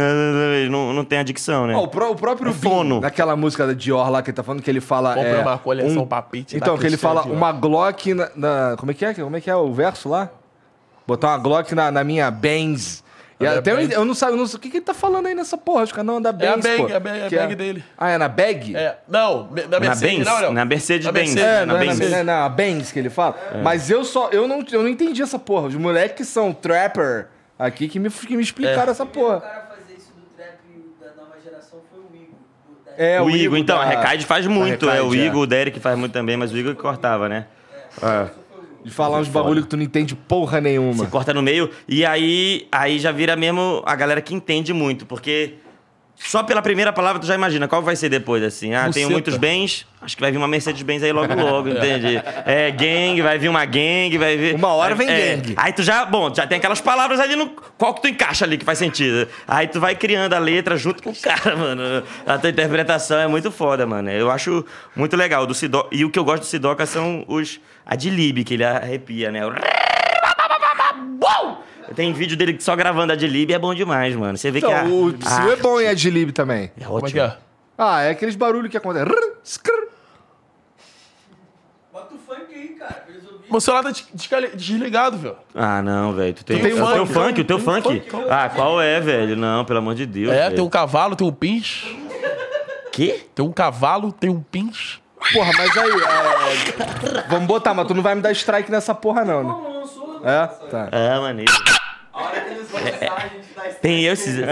[0.56, 1.74] ele não, não tem a dicção, né?
[1.76, 3.00] Ó, o, pró- o próprio É fono.
[3.00, 5.14] naquela música da Dior lá que ele tá falando que ele fala.
[5.14, 8.90] Compre é, uma coleção papite da Então, que ele fala uma Glock na, na- Como
[8.90, 9.14] é que é?
[9.14, 10.30] Como é que é o verso lá?
[11.06, 13.02] Botar uma Glock na, na minha Benz.
[13.40, 13.90] E É, até eu, Benz.
[13.92, 15.82] eu não sei, eu não sei o que, que ele tá falando aí nessa porra.
[15.84, 16.60] Acho que não, da É a Benz.
[16.62, 16.88] bag, pô.
[16.88, 17.84] é a bag- é a bag dele.
[17.96, 18.76] Ah, é na bag?
[18.76, 20.26] É, não, na Na Mercedes, Benz?
[20.28, 20.52] não, não.
[20.52, 21.34] Na Mercedes-Benz.
[21.34, 22.12] Na É, na não é, na, Benz.
[22.12, 23.34] é na Benz que ele fala.
[23.62, 24.28] Mas eu só.
[24.30, 25.68] Eu não, eu não entendi essa porra.
[25.68, 27.28] Os moleques que são trapper
[27.58, 29.40] aqui que me, que me explicaram essa O porra.
[29.40, 30.58] cara fazer isso do trap
[31.00, 32.38] da nova geração foi o Igor.
[32.98, 34.84] É, o Igor, então, da- a Recaide faz muito.
[34.90, 35.26] é, o Recaide, é.
[35.28, 37.46] Igor, o Derek faz muito também, mas o Igor que cortava, né?
[38.02, 38.39] É.
[38.84, 41.04] De falar uns bagulho que tu não entende porra nenhuma.
[41.04, 45.06] Você corta no meio e aí, aí já vira mesmo a galera que entende muito,
[45.06, 45.54] porque
[46.22, 48.74] só pela primeira palavra tu já imagina qual vai ser depois, assim.
[48.74, 49.10] Ah, tenho Buceta.
[49.10, 52.22] muitos bens, acho que vai vir uma Mercedes-Benz aí logo logo, entende?
[52.44, 54.54] É, gang, vai vir uma gang, vai vir...
[54.54, 55.54] Uma hora vem é, gang.
[55.56, 57.48] Aí tu já, bom, já tem aquelas palavras ali no...
[57.78, 59.26] Qual que tu encaixa ali que faz sentido?
[59.48, 62.02] Aí tu vai criando a letra junto com o cara, mano.
[62.26, 64.10] A tua interpretação é muito foda, mano.
[64.10, 65.46] Eu acho muito legal.
[65.46, 65.86] Do Sido...
[65.90, 67.58] E o que eu gosto do Sidoca são os...
[67.84, 69.40] A de Lib, que ele arrepia, né?
[69.46, 69.52] O...
[71.94, 74.38] Tem vídeo dele só gravando a de Lib e é bom demais, mano.
[74.38, 76.70] Você vê que a, Então, o a Psyu é bom em Adlib também.
[76.78, 77.10] é Como é ótimo.
[77.12, 77.36] que é?
[77.76, 79.08] Ah, é aqueles barulhos que acontecem.
[81.92, 83.04] Bota o funk aí, cara.
[83.50, 83.90] Meu celular tá
[84.54, 85.36] desligado, velho.
[85.52, 86.32] Ah, não, velho.
[86.34, 88.00] Tu tem, Tu tem o funk, teu funk, o teu funk.
[88.08, 88.26] funk.
[88.30, 89.34] Ah, qual é, velho?
[89.34, 90.30] Não, pelo amor de Deus.
[90.30, 90.54] É, velho.
[90.54, 91.86] tem um cavalo, tem um pins.
[92.92, 93.26] Quê?
[93.34, 94.99] Tem um cavalo, tem um pins.
[95.32, 95.90] Porra, mas aí.
[95.90, 99.48] é, Vamos botar, mas tu não vai me dar strike nessa porra, não, né?
[99.50, 100.46] Não lançou, É?
[100.70, 100.88] Tá.
[100.90, 101.52] Ah, maneiro.
[102.12, 104.38] A hora que eles lançarem, a gente dá esse Tem eu esses.
[104.38, 104.42] É,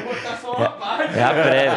[0.00, 1.18] botar só uma parte.
[1.18, 1.72] é a prévia.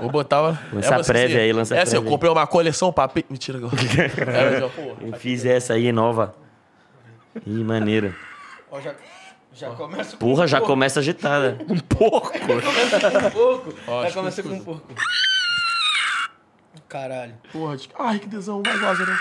[0.00, 0.42] Vou botar.
[0.42, 2.10] uma- Lança a você prévia aí, lança a É assim, eu prévia.
[2.14, 3.24] comprei uma coleção papel.
[3.28, 3.58] Mentira.
[3.58, 4.70] eu- É, mas eu,
[5.00, 6.34] Eu fiz essa aí nova.
[7.46, 8.14] Ih, maneiro.
[8.70, 8.92] Ó, já,
[9.54, 10.72] já começa com Porra, já um pouco.
[10.72, 11.58] começa agitada.
[11.68, 12.32] Um pouco.
[13.86, 14.94] Ó, já começa com um pouco.
[16.88, 17.34] Caralho.
[17.52, 17.88] Porra, de...
[17.98, 18.62] Ai, que tesão.
[18.62, 19.16] Vai, goza, né?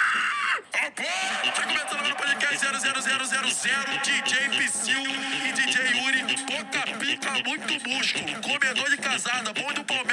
[3.63, 3.73] 0
[4.03, 8.41] DJ Psyu e DJ Yuri, pouca pica, muito músculo.
[8.41, 10.03] Comedor de casada, bom do pau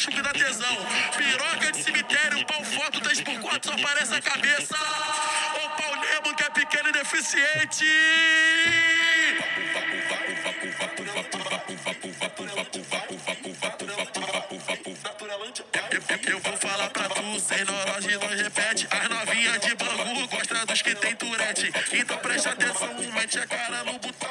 [0.00, 0.76] no machuque da tesão.
[1.16, 4.76] Piroca de cemitério, pau foto 3x4, só aparece a cabeça.
[4.76, 7.84] O pau Nemo que é pequeno e deficiente.
[16.26, 18.88] Eu, vou falar pra tu, sem neurose não repete.
[18.90, 20.28] As novinhas de Bangu
[20.80, 21.72] dos que tem turete.
[21.92, 24.30] Então presta atenção, mete a cara no botão.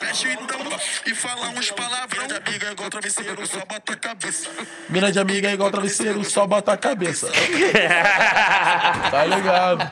[0.00, 0.58] Mexe então
[1.06, 2.26] e fala uns palavrão.
[2.26, 4.50] De amiga é igual travesseiro, só bota a cabeça.
[4.88, 7.30] Mina de amiga é igual travesseiro, só bota a cabeça.
[9.10, 9.90] tá ligado?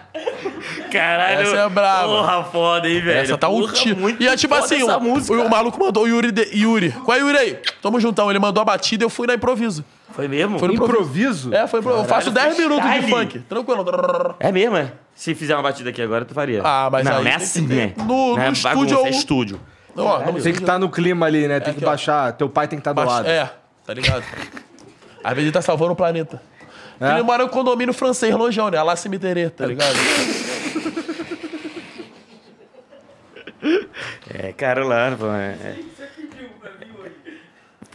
[0.91, 1.41] Caralho.
[1.43, 2.09] Essa é brava.
[2.09, 3.21] Porra, foda, hein, velho?
[3.21, 4.17] Essa tá um tiro.
[4.21, 6.33] E é tipo assim, o, o maluco mandou o Yuri.
[6.33, 6.93] De, Yuri.
[6.93, 7.59] Qual é Yuri aí?
[7.83, 8.31] Tamo juntão.
[8.31, 9.85] Ele mandou a batida e eu fui na improviso.
[10.17, 10.59] Foi mesmo?
[10.59, 11.53] Foi no Improviso?
[11.55, 13.39] É, foi pro, Eu faço 10 minutos de funk.
[13.41, 13.85] Tranquilo.
[14.41, 14.91] É mesmo, é?
[15.15, 16.63] Se fizer uma batida aqui agora, tu faria.
[16.65, 17.93] Ah, mas não, aí não é que assim, né?
[17.99, 19.61] no- não é no estúdio bagunça, ou- é estúdio.
[19.95, 21.61] Ó, não Tem que estar no clima ali, né?
[21.61, 21.89] Tem que aqui, ó.
[21.89, 22.33] baixar.
[22.33, 23.29] Teu pai tem que estar do Baixa- lado.
[23.29, 23.51] É,
[23.87, 24.25] tá ligado?
[25.23, 26.41] Às vezes ele tá salvando o planeta.
[26.99, 27.11] É?
[27.13, 28.83] Ele mora em um condomínio francês, longeão, né?
[28.83, 29.97] Lá cemitério, tá ligado?
[34.33, 35.27] É, Carolina, pô.
[35.31, 35.77] É.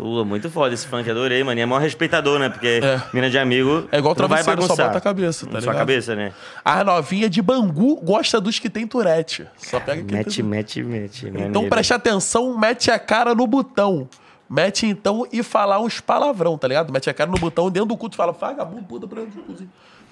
[0.02, 1.60] Pô, muito foda esse funk, adorei, mano.
[1.60, 2.49] E é maior respeitador, né?
[2.49, 2.99] Porque É.
[3.14, 3.88] mina de amigo.
[3.91, 6.34] É igual travesseiro, só bota a cabeça, tá Só a cabeça, né?
[6.65, 9.45] A novinha de Bangu gosta dos que tem turete.
[9.57, 10.44] Só pega quem Mete, tem...
[10.44, 11.28] mete, mete.
[11.28, 14.10] Então preste atenção, mete a cara no botão.
[14.49, 16.91] Mete então e falar uns palavrão, tá ligado?
[16.91, 19.22] Mete a cara no botão dentro do culto e fala, vagabundo, puta, pra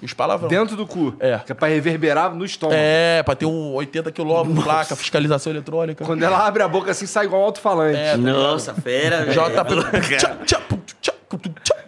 [0.00, 0.04] cozinho.
[0.04, 0.48] Uns palavrão.
[0.48, 1.14] Dentro do cu.
[1.20, 1.38] É.
[1.38, 2.78] Que é pra reverberar no estômago.
[2.80, 6.04] É, pra ter um 80 quilômetros, placa, fiscalização eletrônica.
[6.04, 7.98] Quando ela abre a boca assim, sai igual um alto-falante.
[7.98, 9.34] É, tá Nossa, fera, velho.
[9.64, 11.12] Pum, tchá,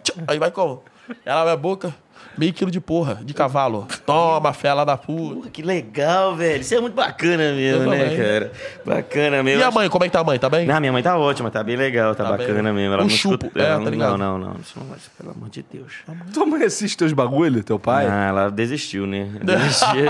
[0.03, 0.13] tchá.
[0.27, 0.83] Aí vai como?
[1.25, 1.93] Ela abre a boca,
[2.37, 3.87] meio quilo de porra, de cavalo.
[4.05, 5.35] Toma, fela da puta.
[5.35, 6.61] Porra, que legal, velho.
[6.61, 8.51] Isso é muito bacana mesmo, né, cara?
[8.85, 9.61] Bacana mesmo.
[9.61, 10.37] E a mãe, como é que tá a mãe?
[10.39, 10.65] Tá bem?
[10.65, 12.73] Não, minha mãe tá ótima, tá bem legal, tá, Tá bacana bem.
[12.73, 12.93] mesmo.
[12.93, 13.59] Ela Um não chupo, escuta.
[13.61, 14.17] é, ela tá não- ligado?
[14.17, 14.59] Não, não, não.
[14.61, 14.85] Isso não
[15.17, 15.93] pelo amor de Deus.
[16.33, 18.07] Tua mãe assiste teus bagulho, teu pai?
[18.09, 19.29] Ah, ela desistiu, né?
[19.43, 20.05] Desistiu,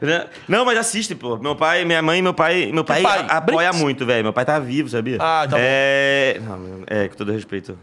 [0.00, 0.26] né?
[0.48, 1.36] Não, mas assiste, pô.
[1.36, 3.26] Meu pai, minha mãe, meu pai, meu pai, pai?
[3.28, 4.24] apoia muito, velho.
[4.24, 5.16] Meu pai tá vivo, sabia?
[5.20, 5.56] Ah, tá bom.
[5.60, 7.78] É, não, é, com todo respeito.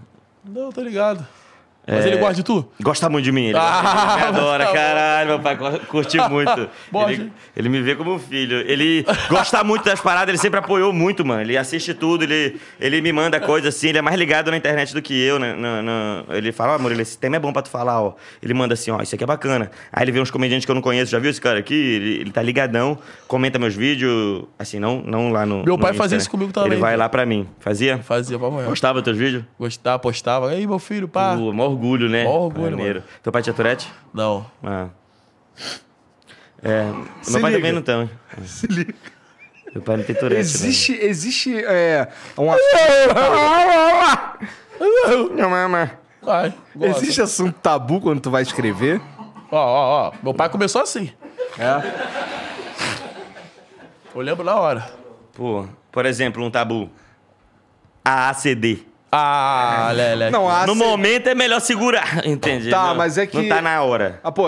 [0.47, 1.25] Não, tô ligado.
[1.87, 2.07] Mas É.
[2.09, 2.65] ele gosta de tu?
[2.81, 6.67] Gosta muito de mim, ele, Ah, ele adora, tá caralho, meu pai cur- curte muito.
[7.07, 8.57] Ele, ele me vê como um filho.
[8.61, 11.41] Ele gosta muito das paradas, ele sempre apoiou muito, mano.
[11.41, 14.93] Ele assiste tudo, ele, ele me manda coisas assim, ele é mais ligado na internet
[14.93, 15.53] do que eu, né?
[15.53, 18.13] No- no- ele fala, ó, Murilo, esse tema é bom pra tu falar, ó.
[18.41, 19.69] Ele manda assim, ó, isso aqui é bacana.
[19.93, 21.73] Aí ele vê uns comediantes que eu não conheço, já viu esse cara aqui?
[21.75, 22.97] Ele, ele tá ligadão,
[23.27, 25.57] comenta meus vídeos, assim, não, não lá no.
[25.63, 27.47] Meu no pai Insta, fazia isso comigo também, Ele vai lá pra mim.
[27.59, 27.99] Fazia?
[27.99, 28.63] Fazia, lá.
[28.63, 29.43] Gostava dos teus vídeos?
[29.59, 30.49] Gostava, postava.
[30.49, 31.35] Aí, meu filho, pá.
[31.35, 32.23] Maior orgulho, né?
[32.23, 33.03] Maior orgulho, Maneiro.
[33.21, 33.91] Teu pai tinha Tourette?
[34.13, 34.45] Não.
[34.63, 34.87] Ah.
[36.63, 36.91] É,
[37.21, 37.61] Se meu pai liga.
[37.61, 38.09] também não tem.
[38.45, 38.93] Se liga.
[39.73, 40.41] Meu pai não tem Tourette.
[40.41, 42.07] Existe, existe é,
[42.37, 42.65] um assunto,
[45.35, 45.91] Não, mama.
[46.21, 46.53] Vai.
[46.75, 47.03] gosta.
[47.03, 48.99] existe assunto tabu quando tu vai escrever?
[49.51, 50.13] Ó, ó, ó.
[50.23, 51.11] Meu pai começou assim.
[51.59, 51.81] É.
[54.13, 54.89] Eu lembro na hora.
[55.33, 56.89] Pô, por exemplo, um tabu.
[58.03, 58.85] AACD.
[59.11, 60.29] Ah, Lele.
[60.29, 62.69] Não, a No momento é melhor segurar, entende?
[62.69, 64.19] Tá, Não- mas é que- Não tá na hora.
[64.23, 64.47] Ah, pô.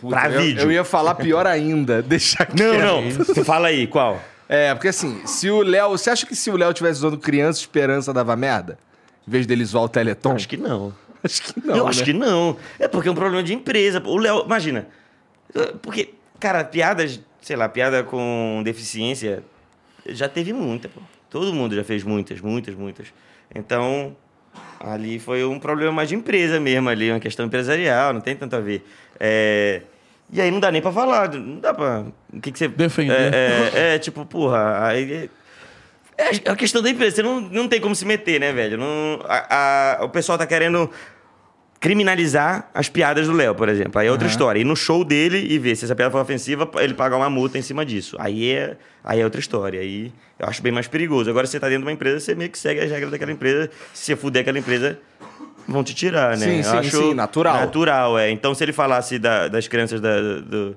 [0.00, 0.62] Puta, Pra eu, vídeo.
[0.62, 2.00] eu ia falar pior ainda.
[2.04, 2.54] Deixa Não,
[3.08, 3.18] quieto.
[3.28, 3.34] não.
[3.34, 4.20] Tu fala aí, qual?
[4.48, 5.90] É, porque assim, se o Léo.
[5.90, 8.78] Você acha que se o Léo tivesse usando criança, esperança dava merda?
[9.26, 10.32] Em vez dele zoar o Teleton?
[10.34, 10.92] Acho que não.
[11.24, 11.76] Acho que não.
[11.76, 12.04] eu acho né?
[12.04, 12.56] que não.
[12.78, 14.00] É porque é um problema de empresa.
[14.04, 14.86] O Léo, imagina.
[15.82, 19.42] Porque, cara, piadas, sei lá, piada com deficiência
[20.08, 21.00] já teve muita, pô.
[21.28, 23.08] Todo mundo já fez muitas, muitas, muitas.
[23.54, 24.16] Então,
[24.80, 28.56] ali foi um problema mais de empresa mesmo, ali, uma questão empresarial, não tem tanto
[28.56, 28.84] a ver.
[29.18, 29.82] É,
[30.32, 32.04] E aí não dá nem pra falar, não dá pra.
[32.32, 32.68] O que, que você.
[32.68, 33.32] Defender.
[33.34, 35.30] É, é, é, tipo, porra, aí.
[36.18, 38.78] É a questão da empresa, você não, não tem como se meter, né, velho?
[38.78, 40.90] Não, a- a- o pessoal tá querendo
[41.80, 43.98] criminalizar as piadas do Léo, por exemplo.
[44.00, 44.60] Aí é outra história.
[44.60, 47.58] Ir no show dele e ver se essa piada for ofensiva, ele pagar uma multa
[47.58, 48.16] em cima disso.
[48.18, 49.80] Aí é, aí é outra história.
[49.80, 51.28] Aí eu acho bem mais perigoso.
[51.30, 53.70] Agora, você tá dentro de uma empresa, você meio que segue as regras daquela empresa.
[53.94, 54.98] Se você fuder aquela empresa,
[55.68, 56.46] vão te tirar, né?
[56.46, 57.56] Sim, Eu sim, acho sim, natural.
[57.60, 58.30] Natural, é.
[58.30, 60.76] Então, se ele falasse da- das crianças da, do...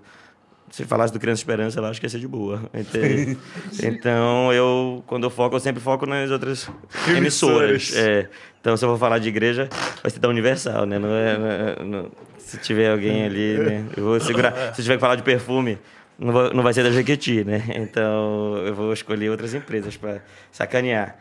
[0.71, 2.61] Se falasse do Criança Esperança, eu acho que ia ser de boa.
[3.83, 6.69] Então, eu, quando eu foco, eu sempre foco nas outras
[7.15, 7.93] emissoras.
[7.95, 8.27] É.
[8.61, 9.69] Então, se eu for falar de igreja,
[10.01, 10.99] vai ser da Universal, né?
[10.99, 13.85] Não é, não é- não- se tiver alguém ali, né?
[13.95, 14.73] Eu vou segurar.
[14.75, 15.77] Se tiver que falar de perfume,
[16.17, 17.63] não, vou- não vai ser da Jequiti, né?
[17.75, 20.21] Então, eu vou escolher outras empresas para
[20.51, 21.15] sacanear.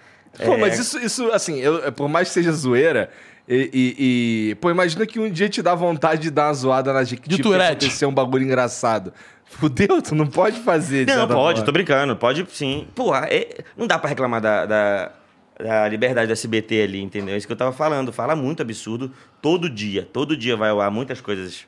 [0.45, 0.57] Pô, É.
[0.57, 3.11] mas isso, isso assim, eu- por mais que seja zoeira,
[3.49, 6.93] e, e- e- Pô, imagina que um dia te dá vontade de dar uma zoada
[6.93, 7.87] na Jequiti De Tourette.
[7.87, 9.13] acontecer um bagulho engraçado.
[9.45, 11.07] Fudeu, tu não pode fazer.
[11.07, 11.63] Não, pode, forma.
[11.65, 12.15] tô brincando.
[12.17, 12.87] Pode sim.
[12.95, 15.13] Pô, é- não dá pra reclamar da, da,
[15.59, 17.35] da liberdade do SBT ali, entendeu?
[17.35, 18.13] É isso que eu tava falando.
[18.13, 19.11] Fala muito absurdo
[19.41, 20.07] todo dia.
[20.13, 21.65] Todo dia vai ao ar muitas coisas.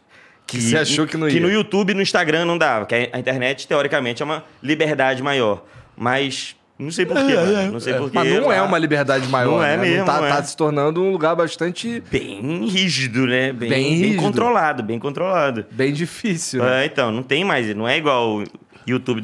[0.46, 1.40] Que você achou que não Que ia.
[1.40, 2.84] no YouTube e no Instagram não dava.
[2.84, 5.64] Que a internet, teoricamente, é uma liberdade maior.
[5.96, 7.58] Mas não sei porquê, É, mano.
[7.58, 7.96] é, Não sei é.
[7.98, 8.14] porquê.
[8.14, 9.50] Mas não é uma liberdade maior.
[9.58, 9.82] Não é né?
[9.82, 10.30] mesmo, tá, não é.
[10.30, 12.02] tá se tornando um lugar bastante.
[12.10, 13.52] Bem rígido, né?
[13.52, 14.22] Bem, Bem bem rígido.
[14.22, 15.64] controlado, bem controlado.
[15.70, 16.62] bem difícil.
[16.62, 16.82] né?
[16.82, 18.44] É, então, não tem mais, não é igual o
[18.86, 19.20] YouTube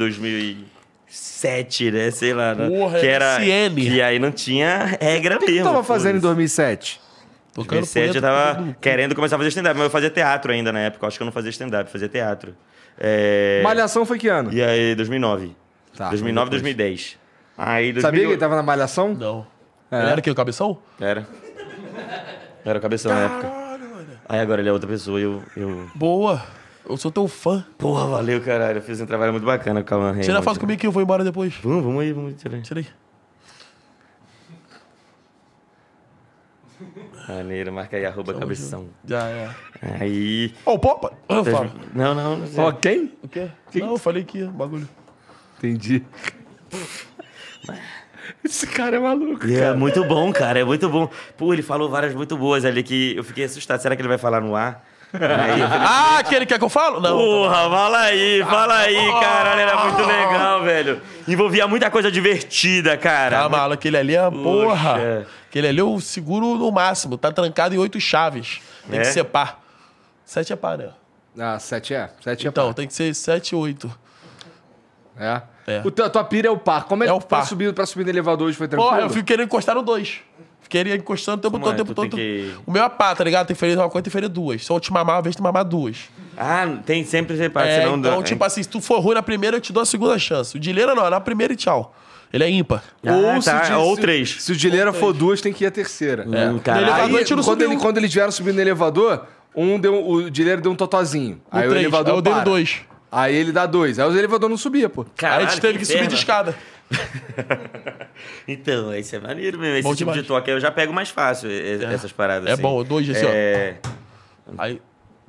[1.08, 2.10] 2007, né?
[2.10, 2.68] Sei lá, né?
[2.68, 5.70] Porra, que era que aí não tinha regra O que, que tu mesmo.
[5.70, 6.34] tava fazendo em foda-se.
[6.56, 7.00] 2007?
[7.54, 10.80] Tocando 2007 eu tava querendo começar a fazer stand-up, mas eu fazia teatro ainda na
[10.80, 11.04] época.
[11.04, 12.54] Eu acho que eu não fazia stand-up, fazia teatro.
[12.98, 13.60] É...
[13.64, 14.52] Malhação foi que ano?
[14.52, 15.52] E aí, 2009.
[15.96, 16.76] Tá, 2009, foi depois.
[16.76, 17.25] 2010.
[17.56, 18.02] Aí, 2008...
[18.02, 19.14] Sabia que ele tava na Malhação?
[19.14, 19.46] Não.
[19.90, 20.00] É.
[20.00, 20.78] Ele era quem, o cabeção?
[21.00, 21.26] Era.
[22.64, 23.52] Era o cabeção na época.
[24.28, 25.88] Aí agora ele é outra pessoa e eu, eu...
[25.94, 26.42] Boa.
[26.88, 27.64] Eu sou teu fã.
[27.78, 28.78] Porra, valeu, caralho.
[28.78, 30.92] Eu fiz um trabalho muito bacana com a Calma Tira a foto comigo que eu
[30.92, 31.54] vou embora depois.
[31.62, 32.60] Vamos, vamos aí, vamos tirar.
[32.62, 32.86] Tira aí.
[37.28, 38.88] Maneiro, marca aí, arroba cabeção.
[39.04, 39.50] Já é.
[40.00, 40.54] Aí.
[40.64, 41.12] Ô, oh, Popa!
[41.28, 41.72] Falo.
[41.92, 42.62] Não, não, não sei.
[42.62, 43.12] Ó, quem?
[43.22, 43.50] O quê?
[43.74, 44.88] Não, eu falei que bagulho.
[45.58, 46.04] Entendi.
[48.44, 49.46] Esse cara é maluco.
[49.48, 51.08] É muito bom, cara, é muito bom.
[51.36, 53.80] Pô, ele falou várias muito boas ali que eu fiquei assustado.
[53.80, 54.84] Será que ele vai falar no ar?
[55.14, 57.00] Aí Ah, aquele quer que eu falo?
[57.00, 57.16] Não.
[57.16, 61.00] Porra, fala aí, fala aí, caralho, era muito legal, velho.
[61.28, 63.42] Envolvia muita coisa divertida, cara.
[63.42, 64.94] Tá malo, aquele ali é porra.
[64.94, 65.26] Poxa.
[65.48, 67.16] Aquele ali eu seguro no máximo.
[67.16, 68.60] Tá trancado em oito chaves.
[68.90, 69.02] Tem É?
[69.02, 69.62] que ser par.
[70.24, 70.88] Sete é par, né?
[71.38, 72.10] Ah, 7 é?
[72.20, 72.74] 7 é Então, par.
[72.74, 73.90] tem que ser sete e oito.
[75.18, 75.40] É.
[75.66, 75.82] É.
[75.84, 76.84] O teu- tua pira é o par.
[76.84, 77.46] Como é, É que o pra par.
[77.46, 78.90] subir, pra subir no elevador hoje foi tranquilo?
[78.90, 80.20] Porra, eu fico querendo encostar no dois.
[80.60, 81.76] Fiquei encostando o tempo Como todo, o é?
[81.78, 82.16] tempo Tu todo.
[82.16, 83.46] que- O meu é pá, tá ligado?
[83.46, 84.64] Tem que ferir uma coisa, tem que ferir duas.
[84.66, 86.08] Se eu te mamar uma vez, tu mamar duas.
[86.36, 89.22] Ah, tem sempre separo, É, senão então, dá- tipo assim, se tu for ruim na
[89.22, 90.56] primeira, eu te dou a segunda chance.
[90.56, 91.94] O Dileira não, é na primeira e tchau.
[92.32, 92.82] Ele é ímpar.
[93.06, 94.42] Ah, tá, se, ou se- três.
[94.42, 96.22] Se o Dileira for duas, tem que ir a terceira.
[96.32, 96.50] É.
[96.50, 96.84] Hum, caralho.
[96.84, 99.24] No elevador, Aí, a não quando, ele, quando eles vieram subindo no elevador,
[99.54, 101.40] um deu, o Dileira deu um totozinho.
[101.50, 102.42] Aí o três, elevador aí eu dei para.
[102.42, 102.80] dois.
[103.10, 103.98] Aí ele dá dois.
[103.98, 105.02] Aí o elevador não subia, pô.
[105.02, 106.10] aí a Caralho, gente teve que, subir inferno.
[106.10, 106.54] de escada.
[108.48, 109.74] Então, isso é maneiro mesmo.
[109.76, 110.22] Esse Bom tipo demais.
[110.22, 112.48] de toque eu já pego mais fácil, e- essas paradas.
[112.48, 112.62] É assim.
[112.62, 113.28] bom, dois assim, ó.
[113.28, 113.76] É,
[114.58, 114.80] Aí,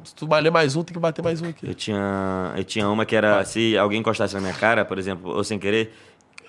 [0.03, 1.67] se tu bater mais um, tem que bater mais um aqui.
[1.67, 5.31] eu tinha, eu tinha uma que era, se alguém encostasse na minha cara, por exemplo,
[5.35, 5.93] ou sem querer,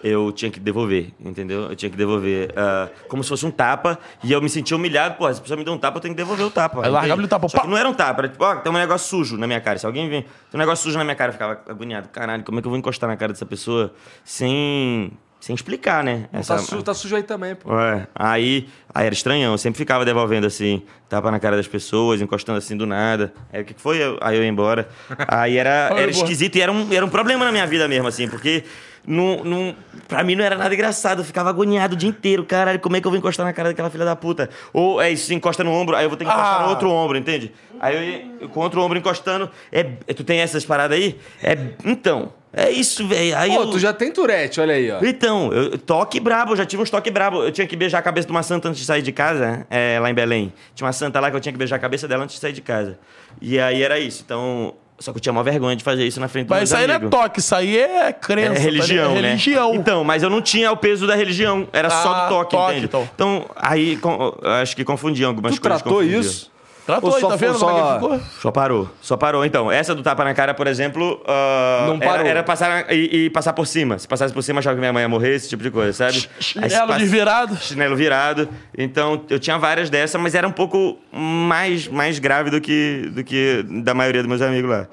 [0.03, 1.63] eu tinha que devolver, entendeu?
[1.71, 2.53] Eu tinha que devolver.
[2.57, 5.57] ah, como se fosse um tapa, e eu me sentia humilhado, pô, se a pessoa
[5.57, 6.85] me deu um tapa, eu tenho que devolver o tapa.
[6.85, 8.77] Aí largava o tapa, Só que não era um tapa, era tipo, ó, tem um
[8.77, 9.79] negócio sujo na minha cara.
[9.79, 12.09] Se alguém vem, tem um negócio sujo na minha cara, eu ficava agoniado.
[12.11, 13.93] Caralho, como é que eu vou encostar na cara dessa pessoa
[14.25, 15.11] sem,
[15.41, 16.29] sem explicar, né?
[16.33, 17.77] Tá, su- tá sujo aí também, pô.
[17.79, 22.21] É, aí, aí era estranhão, eu sempre ficava devolvendo assim, tapa na cara das pessoas,
[22.21, 23.33] encostando assim do nada.
[23.53, 23.99] Aí o que foi?
[24.21, 24.89] Aí eu ia embora.
[25.27, 28.29] Aí era, era esquisito e era um, era um problema na minha vida mesmo, assim,
[28.29, 28.63] porque
[29.07, 29.75] não, não,
[30.07, 32.45] pra mim não era nada engraçado, eu ficava agoniado o dia inteiro.
[32.45, 34.49] Caralho, como é que eu vou encostar na cara daquela filha da puta?
[34.73, 36.65] Ou é isso, se encosta no ombro, aí eu vou ter que encostar Ah.
[36.65, 37.53] no outro ombro, entende?
[37.81, 39.51] Aí eu, eu com outro ombro encostando.
[39.71, 41.17] É, tu tem essas paradas aí?
[41.43, 43.37] É, então, é isso, velho.
[43.39, 44.99] Aí Pô, eu- tu já tem Tourette, olha aí, ó.
[45.05, 47.45] então, eu, toque brabo, eu já tive uns toque brabo.
[47.45, 49.99] Eu tinha que beijar a cabeça de uma santa antes de sair de casa, é,
[50.01, 50.53] lá em Belém.
[50.75, 52.53] Tinha uma santa lá que eu tinha que beijar a cabeça dela antes de sair
[52.53, 52.99] de casa.
[53.41, 54.23] E aí era isso.
[54.27, 56.77] Então, só que eu tinha uma vergonha de fazer isso na frente Mas dos isso
[56.77, 58.53] aí não é toque, isso aí é crença.
[58.53, 59.11] É tá religião?
[59.13, 59.29] É né?
[59.29, 59.75] religião.
[59.75, 61.69] Então, mas eu não tinha o peso da religião.
[61.73, 62.87] Era só Ah, do toque, toque, entende?
[62.87, 63.09] então.
[63.15, 65.81] Então, aí com- acho que confundiam algumas Tu coisas.
[65.83, 66.21] tratou confundiam.
[66.21, 66.51] isso?
[66.89, 68.41] Tratou Ou só tá vendo só- como é que ficou?
[68.41, 69.45] Só parou, só parou.
[69.45, 72.27] Então, essa do tapa na cara, por exemplo, ah, Não era- parou.
[72.27, 73.99] Era, passar e, e passar por cima.
[73.99, 76.27] Se passasse por cima, achava que minha mãe ia morrer, esse tipo de coisa, sabe?
[76.41, 77.57] Chinelo de virado.
[77.59, 78.49] Chinelo virado.
[78.77, 83.23] Então, eu tinha várias dessas, mas era um pouco mais, mais grave do que, do
[83.23, 84.87] que da maioria dos meus amigos lá.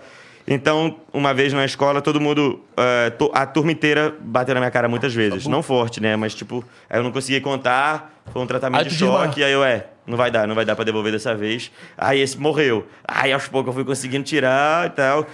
[0.45, 2.59] Então, uma vez na escola, todo mundo,
[3.17, 5.47] to- a turma inteira bateu na minha cara muitas vezes.
[5.47, 6.17] Não forte, né?
[6.17, 9.63] Mas, tipo, aí eu não conseguia contar, foi um tratamento Aí de choque, aí eu,
[9.63, 11.71] é, não vai dar, não vai dar pra devolver dessa vez.
[11.97, 12.87] Aí esse morreu.
[13.07, 15.27] Aí, aos poucos, eu fui conseguindo tirar e tal.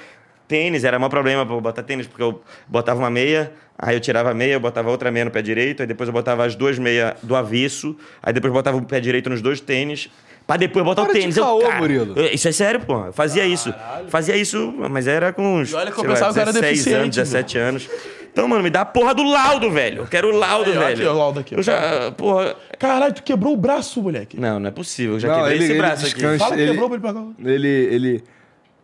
[0.48, 4.02] Tênis, era o maior problema eu botar tênis, porque eu botava uma meia, aí eu
[4.02, 6.56] tirava a meia, eu botava outra meia no pé direito, aí depois eu botava as
[6.56, 10.10] duas meias do avesso, aí depois eu botava o pé direito nos dois tênis,
[10.47, 11.35] pra depois botar Para o de tênis.
[11.35, 12.18] caô, cara, Murilo.
[12.18, 13.05] eu- isso é sério, pô.
[13.05, 13.73] Eu fazia isso.
[14.09, 15.72] Fazia isso, mas era com uns.
[15.72, 17.89] E olha que eu sei lá, pensava que eu era 16 deficiente, anos, 17 anos.
[18.34, 20.03] Então, mano, me dá a porra do laudo, velho.
[20.03, 20.93] Eu quero o laudo, Aí, velho.
[20.93, 21.53] aqui, o laudo aqui.
[21.53, 22.55] Eu já, porra.
[22.80, 24.39] Caralho, tu quebrou o braço, moleque.
[24.39, 25.15] Não, não é possível.
[25.15, 26.27] Eu já Não, quebrei ele- esse ele braço descansa.
[26.30, 26.39] aqui.
[26.39, 27.26] Fala que ele- quebrou pra ele pagar.
[27.51, 28.23] Ele, ele,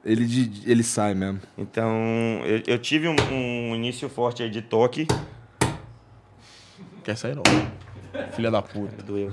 [0.04, 1.40] ele, de- ele sai mesmo.
[1.58, 1.90] Então,
[2.46, 5.08] eu, eu tive um, um início forte aí de toque.
[7.06, 7.44] Quer sair não.
[8.34, 9.02] Filha da puta.
[9.02, 9.32] Doeu.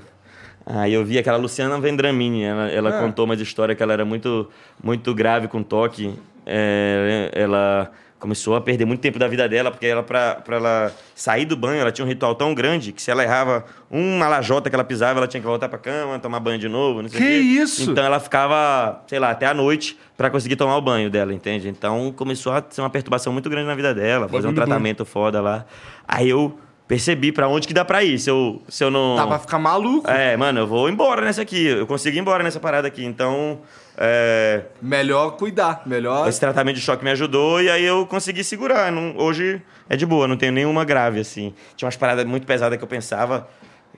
[0.67, 4.49] Aí eu vi aquela Luciana Vendramini, ela, ela contou uma história que ela era muito,
[4.83, 6.15] muito grave com toque.
[6.47, 7.91] É, ela
[8.25, 11.55] começou a perder muito tempo da vida dela, porque ela, pra, pra ela sair do
[11.55, 14.85] banho, ela tinha um ritual tão grande que se ela errava uma lajota que ela
[14.85, 17.91] pisava, ela tinha que voltar pra cama, tomar banho de novo, não sei Que isso?
[17.91, 21.69] Então ela ficava, sei lá, até a noite pra conseguir tomar o banho dela, entende?
[21.69, 25.43] Então começou a ser uma perturbação muito grande na vida dela, fazer um tratamento foda
[25.43, 25.67] lá.
[26.09, 29.17] Aí eu percebi pra onde que dá pra ir, se eu, se eu não...
[29.17, 30.09] Dá pra ficar maluco.
[30.11, 31.65] É, mano, eu vou embora nessa aqui.
[31.67, 33.05] Eu consigo ir embora nessa parada aqui.
[33.05, 33.61] Então,
[33.97, 35.83] é, Melhor cuidar.
[35.87, 36.29] Melhor.
[36.29, 38.93] esse tratamento de choque me ajudou e aí eu consegui segurar.
[38.93, 41.55] Não- hoje é de boa, não tenho nenhuma grave, assim.
[41.77, 43.49] Tinha umas paradas muito pesadas que eu pensava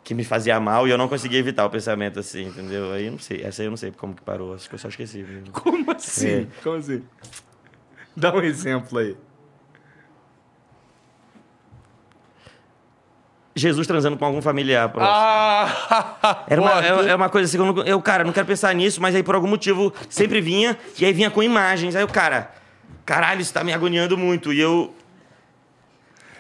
[0.05, 2.93] que me fazia mal e eu não conseguia evitar o pensamento, assim, entendeu?
[2.93, 3.43] Aí eu não sei.
[3.43, 4.55] Essa aí eu não sei como que parou.
[4.55, 5.19] Acho que eu só esqueci.
[5.19, 5.51] mesmo.
[5.51, 6.29] Como assim?
[6.29, 6.47] É.
[6.63, 7.03] Como assim?
[8.17, 9.17] Dá um exemplo aí.
[13.59, 15.17] Jesus transando com algum familiar próximo.
[15.17, 16.45] Ah!
[16.47, 18.75] Era uma, é, é uma coisa assim, que eu, não- eu, cara, não quero pensar
[18.75, 21.97] nisso, mas aí por algum motivo sempre vinha, e aí vinha com imagens.
[21.97, 22.51] Aí o cara,
[23.07, 24.53] caralho, isso tá me agoniando muito.
[24.53, 24.95] E eu.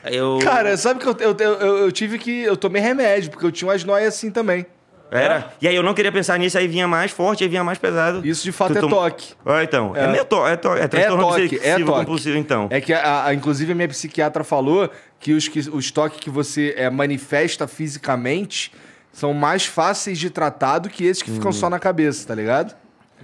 [0.04, 0.38] Eu.
[0.42, 2.42] Cara, sabe que eu, eu, eu, eu tive que.
[2.42, 4.66] Eu tomei remédio, porque eu tinha umas noias assim também.
[5.10, 5.52] Era.
[5.60, 8.26] E aí eu não queria pensar nisso, aí vinha mais forte, aí vinha mais pesado.
[8.26, 9.34] Isso de fato Tu é tom- toque.
[9.44, 9.94] Ah, então.
[9.96, 10.08] É, É.
[10.08, 11.84] meio to é, to é transtorno toque, é toque.
[11.84, 12.66] compulsivo, então.
[12.70, 16.28] É que, a, a- inclusive, a minha psiquiatra falou que os, que, os toques que
[16.30, 18.72] você é, manifesta fisicamente
[19.12, 22.74] são mais fáceis de tratar do que esses que ficam só na cabeça, tá ligado?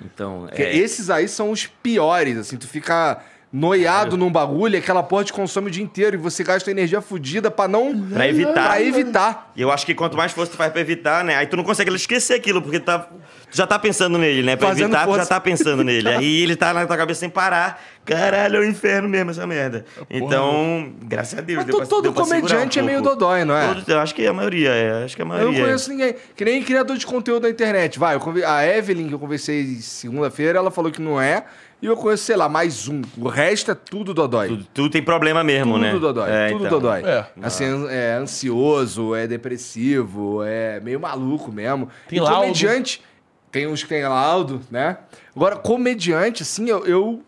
[0.05, 0.75] Então, Porque é.
[0.77, 3.19] esses aí são os piores, assim, tu fica
[3.53, 7.03] noiado num bagulho e aquela porra te consome o dia inteiro e você gasta energia
[7.03, 7.95] fodida pra não...
[8.09, 8.53] Pra evitar.
[8.66, 9.53] Pra evitar.
[9.55, 11.37] E eu acho que quanto mais força tu faz pra evitar, né?
[11.37, 13.11] Aí tu não consegue esquecer aquilo, porque tu, tá, tu
[13.51, 14.57] já tá pensando nele, né?
[14.57, 16.09] Pra Fazendo evitar, tu já força tá pensando nele.
[16.09, 17.83] Aí ele tá na tua cabeça sem parar.
[18.07, 19.85] Caralho, é o inferno mesmo essa merda.
[20.11, 23.74] Então, graças a Deus, Mas deu todo pra comediante um é meio dodói, não é?
[23.74, 25.05] Todo- eu acho que a maioria é.
[25.05, 25.59] Acho que a Eu maioria.
[25.59, 26.15] não conheço ninguém.
[26.35, 27.99] Que nem criador de conteúdo da internet.
[27.99, 31.45] Vai, eu conve- a Evelyn, que eu conversei segunda-feira, ela falou que não é.
[31.83, 33.03] E eu conheço, sei lá, mais um.
[33.19, 34.47] O resto é tudo dodói.
[34.47, 35.93] Tudo, tudo tem problema mesmo, Tudo né?
[35.99, 36.79] dodói, É, tudo então.
[36.79, 37.03] dodói.
[37.05, 37.27] É.
[37.43, 41.89] Assim, é ansioso, é depressivo, é meio maluco mesmo.
[42.07, 42.41] Tem e laudo.
[42.43, 43.03] comediante,
[43.51, 44.99] tem uns que tem laudo, né?
[45.35, 47.21] Agora, comediante, assim, eu, eu,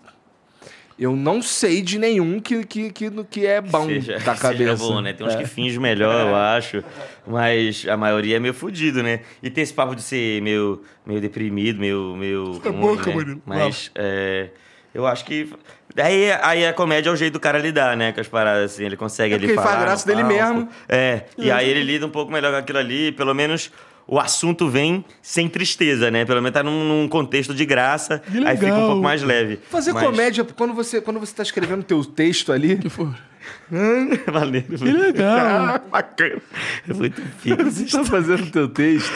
[0.98, 4.76] eu não sei de nenhum que, que, que, que é bom Seja, da seja cabeça.
[4.76, 5.12] bom, né?
[5.12, 5.38] Tem uns É.
[5.38, 6.82] que fingem melhor, eu acho.
[7.26, 9.20] Mas a maioria é meio fudido, né?
[9.42, 12.14] E tem esse papo de ser meio, meio deprimido, meio.
[12.16, 13.36] meio ruim, boca, né?
[13.44, 14.50] Mas é,
[14.94, 15.48] eu acho que.
[15.96, 18.12] Aí, aí a comédia é o jeito do cara lidar, né?
[18.12, 18.84] Com as paradas, assim.
[18.84, 19.84] Ele consegue É ali porque ele faz falar.
[19.86, 20.34] graça dele palco.
[20.54, 20.68] mesmo.
[20.88, 21.22] É.
[21.38, 23.12] E aí ele lida um pouco melhor com aquilo ali.
[23.12, 23.70] Pelo menos
[24.06, 26.24] o assunto vem sem tristeza, né?
[26.24, 28.18] Pelo menos tá num, num contexto de graça.
[28.20, 28.86] Que Aí fica um legal.
[28.88, 29.58] pouco mais leve.
[29.70, 32.78] Fazer Mas- comédia, quando você, quando você tá escrevendo teu texto ali,
[34.26, 34.62] Valeu.
[34.62, 35.80] Que legal.
[35.90, 36.40] Bacana.
[36.88, 37.64] É muito pica.
[37.64, 39.12] você tá fazendo teu texto,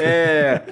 [0.00, 0.62] é,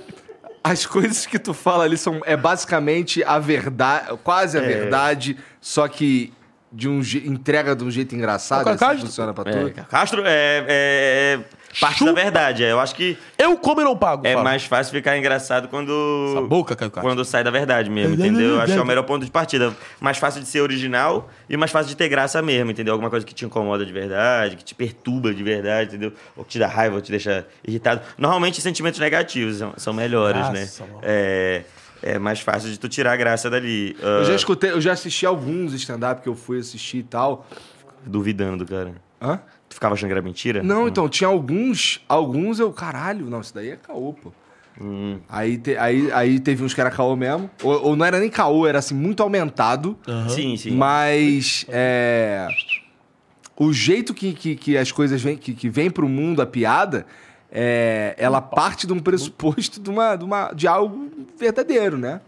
[0.63, 4.67] as coisas que tu fala ali são é basicamente a verdade, quase a É.
[4.67, 6.33] verdade, só que
[6.73, 9.85] de um entrega de um jeito engraçado, assim funciona pra É, tu.
[9.89, 11.41] Castro é, é- é
[11.81, 12.13] parte Chupa.
[12.13, 12.65] da verdade.
[12.65, 12.73] é.
[12.73, 14.27] Eu acho que Eu como e não pago.
[14.27, 14.45] é fala.
[14.45, 15.93] mais fácil ficar engraçado quando.
[16.31, 17.09] Essa boca, Caio Castro.
[17.11, 18.51] Quando sai da verdade mesmo, entendeu?
[18.57, 19.73] Eu acho que é o melhor ponto de partida.
[20.01, 22.93] Mais fácil de ser original e mais fácil de ter graça mesmo, entendeu?
[22.95, 26.13] Alguma coisa que te incomoda de verdade, que te perturba de verdade, entendeu?
[26.37, 28.01] Ou que te dá raiva, ou te deixa irritado.
[28.19, 30.69] Normalmente sentimentos negativos são, são melhores, Nossa, né?
[30.81, 31.01] mano.
[31.03, 31.63] É,
[32.03, 33.97] é mais fácil de tu tirar a graça dali.
[34.01, 37.47] Eu já escutei, eu já assisti alguns stand-up que eu fui assistir e tal.
[38.05, 38.95] Duvidando, cara.
[39.21, 39.39] Hã?
[39.69, 40.63] Tu ficava achando que era mentira?
[40.63, 44.33] Não, então, tinha alguns, alguns eu, caralho, não, isso daí é caô, pô.
[44.81, 45.21] Hum.
[45.29, 48.29] Aí, te- aí, aí teve uns que era caô mesmo, ou, ou não era nem
[48.31, 49.97] caô, era assim, muito aumentado.
[50.29, 50.71] Sim, sim.
[50.73, 52.49] Mas é,
[53.57, 57.07] o jeito que, que, que as coisas vêm, que, que vem pro mundo a piada,
[57.53, 62.21] é, ela parte de um pressuposto de, uma, de, uma, de algo verdadeiro, né?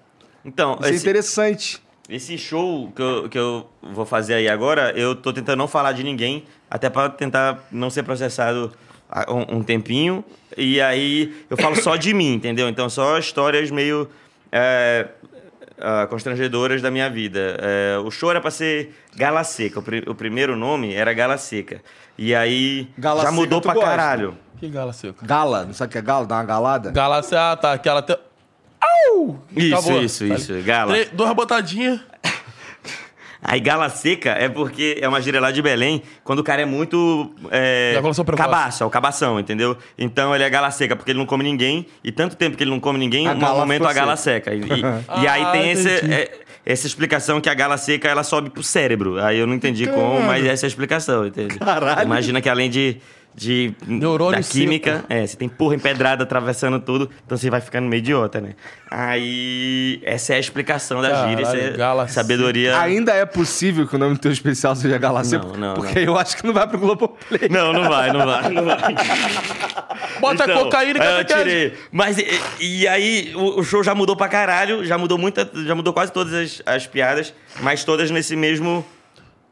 [0.45, 1.83] Então, Isso é esse, interessante.
[2.09, 5.93] esse show que eu, que eu vou fazer aí agora, eu tô tentando não falar
[5.93, 8.71] de ninguém, até pra tentar não ser processado
[9.29, 10.23] um, um tempinho.
[10.57, 12.69] E aí eu falo só de mim, entendeu?
[12.69, 14.09] Então, só histórias meio
[14.53, 15.09] é,
[16.11, 17.57] constrangedoras da minha vida.
[17.61, 19.81] É, o show era pra ser Gala Seca.
[19.81, 21.81] O, pri- o primeiro nome era Gala Seca.
[22.19, 23.81] E aí Gala já mudou gosta?
[23.81, 24.37] caralho.
[24.65, 25.27] Que gala seca.
[25.27, 26.25] Gala, não sabe o que é gala?
[26.25, 26.91] Dá uma galada?
[26.91, 27.75] Galáxia, ah, tá.
[27.75, 28.01] Aquela.
[28.01, 28.17] Te...
[28.81, 29.39] Au!
[29.55, 30.03] Isso, Acabou.
[30.03, 30.53] isso, Tá isso.
[30.53, 30.63] ali.
[30.63, 30.93] Gala.
[30.93, 32.01] Três- duas botadinhas.
[33.47, 36.65] Aí gala seca é porque é uma gíria lá de Belém, quando o cara é
[36.65, 37.31] muito.
[37.51, 38.01] É,
[38.39, 39.77] cabaço, é o cabação, entendeu?
[39.99, 42.71] Então ele é gala seca, porque ele não come ninguém, e tanto tempo que ele
[42.71, 44.51] não come ninguém, A no gala momento a gala seca.
[44.51, 44.65] seca.
[44.75, 44.81] E, e-
[45.25, 46.15] e aí Ah, tem esse, entendi.
[46.15, 49.23] é, essa explicação que a gala seca ela sobe pro cérebro.
[49.23, 51.59] Aí eu não entendi como, mas essa é a explicação, entende?
[51.59, 52.03] Caralho.
[52.03, 52.97] Imagina que além de
[53.35, 55.05] de Neurônio da química.
[55.09, 58.51] É, você tem porra empedrada atravessando tudo, então você vai ficando meio idiota, né?
[58.91, 62.13] Aí, essa é a explicação da Caralho, gíria, isso é Galacê.
[62.15, 62.79] sabedoria.
[62.81, 65.37] Ainda é possível que o nome do teu especial seja Galacê?
[65.37, 66.13] Não, não, Porque não.
[66.15, 67.49] eu acho que não vai pro Globoplay.
[67.51, 68.79] Não, não vai, não vai, não vai.
[70.21, 71.73] Bota Então, cocaína e aí eu tirei.
[71.91, 75.75] Mas e, e aí o, o show já mudou pra caralho, já mudou muita, já
[75.75, 78.85] mudou quase todas as, as piadas, mas todas nesse mesmo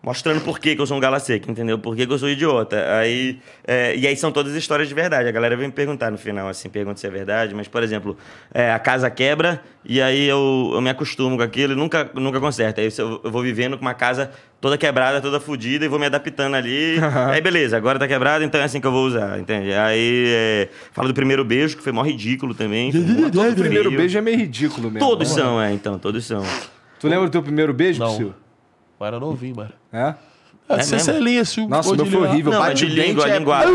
[0.02, 1.78] mostrando por que, que eu sou um gala seca, entendeu?
[1.78, 2.76] Por que, que eu sou idiota.
[2.98, 5.28] Aí, é, e aí são todas histórias de verdade.
[5.28, 7.54] A galera vem me perguntar no final, assim, pergunta se é verdade.
[7.54, 8.16] Mas, por exemplo,
[8.52, 12.40] é, a casa quebra e aí eu, eu me acostumo com aquilo e nunca, nunca
[12.40, 12.80] conserta.
[12.80, 14.30] Aí eu, eu vou vivendo com uma casa
[14.60, 16.96] toda quebrada, toda fodida e vou me adaptando ali.
[17.30, 19.72] aí, beleza, agora tá quebrado, então é assim que eu vou usar, entende?
[19.72, 22.92] Aí, é, falo do primeiro beijo, que foi mó ridículo também.
[22.92, 25.06] Mó O primeiro beijo é meio ridículo mesmo.
[25.08, 26.42] Todos são, é, então, todos são.
[26.98, 28.14] Tu lembra do teu primeiro beijo, Não.
[28.14, 28.41] Psyu?
[29.02, 29.72] Mas era novinho, mano.
[29.92, 30.14] É?
[30.68, 32.52] É, É você é linha, o Nossa, o meu foi horrível.
[32.52, 33.72] Não, Bate o dente, língua, é- linguagem.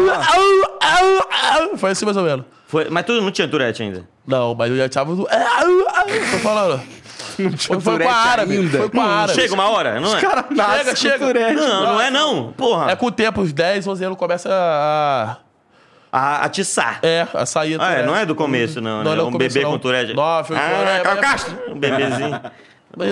[1.76, 2.46] Foi assim mais ou menos.
[2.66, 4.08] Foi, mas tu não tinha Tourette ainda?
[4.26, 5.18] Não, mas eu já tava au.
[5.18, 6.82] Tô falando.
[7.40, 8.58] Não tinha Foi, foi com a árabe.
[8.58, 8.78] ainda.
[8.80, 9.40] Foi com a árabe.
[9.40, 10.22] Chega uma hora, não é?
[10.22, 11.54] Cara, nasce Chega, com chega.
[11.54, 12.52] Não, não é não.
[12.54, 12.90] Porra.
[12.92, 15.38] É com o tempo, os 10, 11 anos começa a.
[16.12, 17.00] A atiçar.
[17.04, 17.78] É, a sair.
[17.80, 19.16] Ah, é, não é do começo, não, Não, né?
[19.18, 19.74] não é um começo, bebê não.
[19.74, 20.14] com Tourette.
[20.16, 21.56] Não, foi ah, mas- Castro.
[21.70, 22.42] Um bebezinho.
[22.96, 23.06] Na-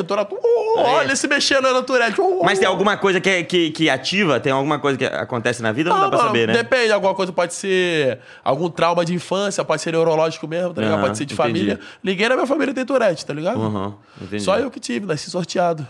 [0.77, 2.19] Oh, Olha se mexendo na Tourette.
[2.19, 4.39] Oh, Mas tem alguma coisa que, é- que, que ativa?
[4.39, 5.89] Tem alguma coisa que acontece na vida?
[5.89, 6.53] Não, dá pra mano, saber, né?
[6.53, 10.95] Depende, alguma coisa pode ser algum trauma de infância, pode ser neurológico mesmo, tá ligado?
[10.97, 11.49] Aham, pode ser de entendi.
[11.49, 11.79] família.
[12.03, 13.59] Ninguém na minha família tem Tourette, tá ligado?
[13.59, 13.93] Uhum.
[14.39, 15.85] Só eu que tive, nasci sorteado.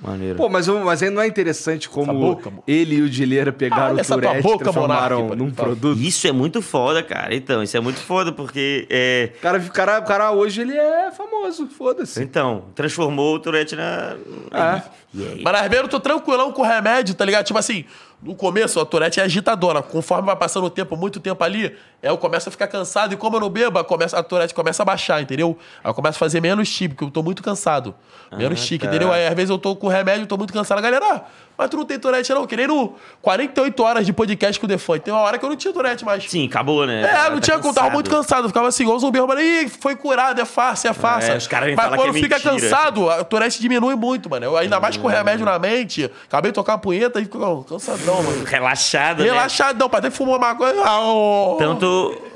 [0.00, 0.36] Maneiro.
[0.36, 4.02] Pô, mas, mas aí não é interessante como boca, ele e o Dileira pegaram Olha
[4.02, 6.00] o Tourette e boca, transformaram Monark, num produto.
[6.00, 7.34] Isso é muito foda, cara.
[7.34, 8.86] Então, isso é muito foda, porque.
[8.90, 9.30] É...
[9.36, 12.22] O cara, o, cara, cara hoje ele é famoso, foda-se.
[12.22, 14.16] Então, transformou o Tourette na.
[14.52, 14.82] É.
[15.14, 15.42] E aí?
[15.42, 17.46] Mas eu tô tranquilão com o remédio, tá ligado?
[17.46, 17.84] Tipo assim,
[18.22, 19.82] no começo a Tourette é agitadora.
[19.82, 21.66] Conforme vai passando o tempo, muito tempo ali,
[22.02, 23.12] aí eu começo a ficar cansado.
[23.12, 25.58] E como eu não bebo, a começa- a Tourette começa a baixar, entendeu?
[25.82, 27.94] Aí eu começo a fazer menos tique, porque eu tô muito cansado.
[28.36, 28.90] Menos Ah, tique, tá.
[28.90, 29.12] entendeu?
[29.12, 30.80] Aí às vezes eu tô com remédio, tô muito cansado.
[30.80, 31.24] Galera, ah,
[31.56, 32.46] mas tu não tem Tourette não?
[32.46, 35.04] Que nem no 48 horas de podcast com o Defante.
[35.04, 36.28] Tem uma hora que eu não tinha Tourette mais.
[36.28, 37.02] Sim, acabou, né?
[37.02, 38.44] É, não Tá tinha como, tava muito cansado.
[38.44, 41.32] Eu ficava assim, igual um zumbi, mas ih, foi curado, é fácil, é fácil.
[41.32, 42.52] É, os caras Mas quando que é fica mentira.
[42.54, 44.46] cansado, a Tourette diminui muito, mano.
[44.46, 48.22] Eu, ainda mais com remédio na mente, acabei de tocar uma punheta e fico cansadão,
[48.22, 48.44] mano.
[48.44, 49.24] Relaxado, né?
[49.24, 50.82] Relaxadão, pra ter que fumar maconha.
[50.84, 51.56] Ah, oh.
[51.58, 52.33] Tanto.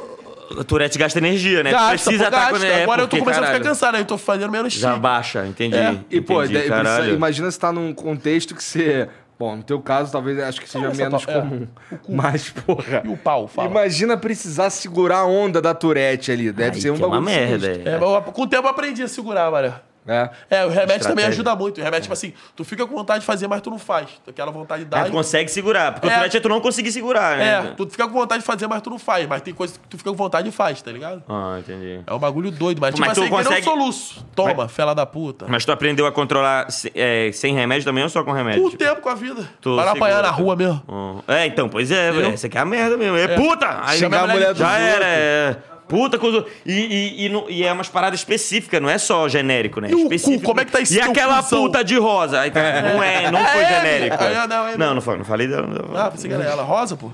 [0.51, 1.70] O Tourette gasta energia, né?
[1.70, 2.59] Tu Gasta, Precisa pô, estar gasta.
[2.66, 4.73] com é, Agora eu tô começando a caralho, ficar cansado, aí eu tô fazendo menos
[4.73, 5.01] Já chique.
[5.01, 5.77] baixa, entendi.
[5.77, 5.99] É.
[6.11, 6.95] E, pô, entendi, daí, caralho.
[6.97, 9.09] precisa- imagina você tá num contexto que você.
[9.39, 11.66] Bom, no teu caso, talvez acho que seja essa menos pa- é, comum.
[12.09, 13.03] Mas, porra.
[13.05, 13.69] E o pau, fala.
[13.70, 16.51] Imagina precisar segurar a onda da Tourette ali.
[16.51, 17.66] Deve Aí ser um que é uma bagulho merda.
[17.69, 17.95] é.
[17.95, 19.73] É, com o tempo eu aprendi a segurar, mano.
[20.07, 20.31] É.
[20.51, 21.79] É, o remédio também ajuda muito.
[21.81, 24.09] O remédio, tipo assim, tu fica com vontade de fazer, mas tu não faz.
[24.27, 24.99] Aquela vontade dá.
[24.99, 26.15] Aí e- tu consegue segurar, porque o É.
[26.15, 27.49] Tourette é tu não conseguir segurar, né?
[27.49, 29.27] É, tu fica com vontade de fazer, mas tu não faz.
[29.27, 31.23] Mas tem coisa que tu fica com vontade e faz, tá ligado?
[31.29, 32.01] Ah, entendi.
[32.07, 34.27] É um bagulho doido, mas, tipo Mas tu assim, que nem um consegue- soluço.
[34.35, 35.47] Toma, fela da puta.
[35.49, 38.62] Mas tu aprendeu a controlar é, sem remédio também ou só com remédio?
[38.62, 39.49] Com o tempo, com a vida.
[39.61, 40.83] Tu Para apanhar na rua mesmo.
[40.89, 41.20] Hum.
[41.29, 42.31] É, então, pois é, Entendeu?
[42.31, 43.16] essa aqui é a merda mesmo.
[43.16, 43.81] É, puta!
[43.85, 45.57] Aí Xingar a mulher mulher dos já era, é.
[45.89, 46.44] Puta coisa.
[46.66, 49.89] E, e, e, não- e é umas paradas específicas, não é só genérico, né?
[49.90, 50.44] E o cu, específico.
[50.44, 51.62] como é que tá esse E teu aquela cuzão?
[51.62, 52.40] puta de rosa.
[52.40, 54.23] Aí, Não é, não foi É, genérico.
[54.23, 55.66] é, não, é, não, não, foi, não falei dela.
[55.66, 55.97] não.
[55.97, 56.62] Ah, pensei que era ela.
[56.62, 57.10] Rosa, pô.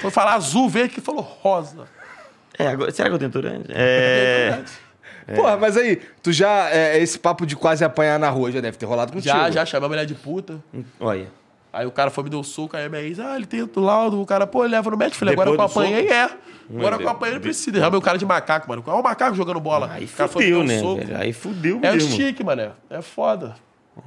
[0.00, 1.88] Foi falar azul, verde que falou rosa.
[2.58, 3.64] É, agora- será que eu tenho Tourette?
[3.70, 4.58] É.
[5.34, 6.68] Porra, mas aí, tu já.
[6.70, 9.32] É, esse papo de quase apanhar na rua já deve ter rolado contigo.
[9.34, 10.58] Já, já chamei a mulher de puta.
[10.98, 11.26] Olha.
[11.72, 13.62] Aí o cara foi me deu um soco, aí a minha ex, ah, ele tem
[13.62, 15.18] o laudo, o cara, pô, ele leva no médico.
[15.18, 16.30] Falei, agora que eu apanhei, é.
[16.76, 17.78] Agora que eu apanhei, ele precisa.
[17.78, 18.82] Já o cara de macaco, mano.
[18.86, 19.90] É um macaco jogando bola.
[19.92, 20.78] Aí o fudeu, um né?
[20.78, 21.02] soco.
[21.16, 22.16] Aí fudeu É o mesmo.
[22.16, 22.72] chique, mano.
[22.88, 23.54] É foda.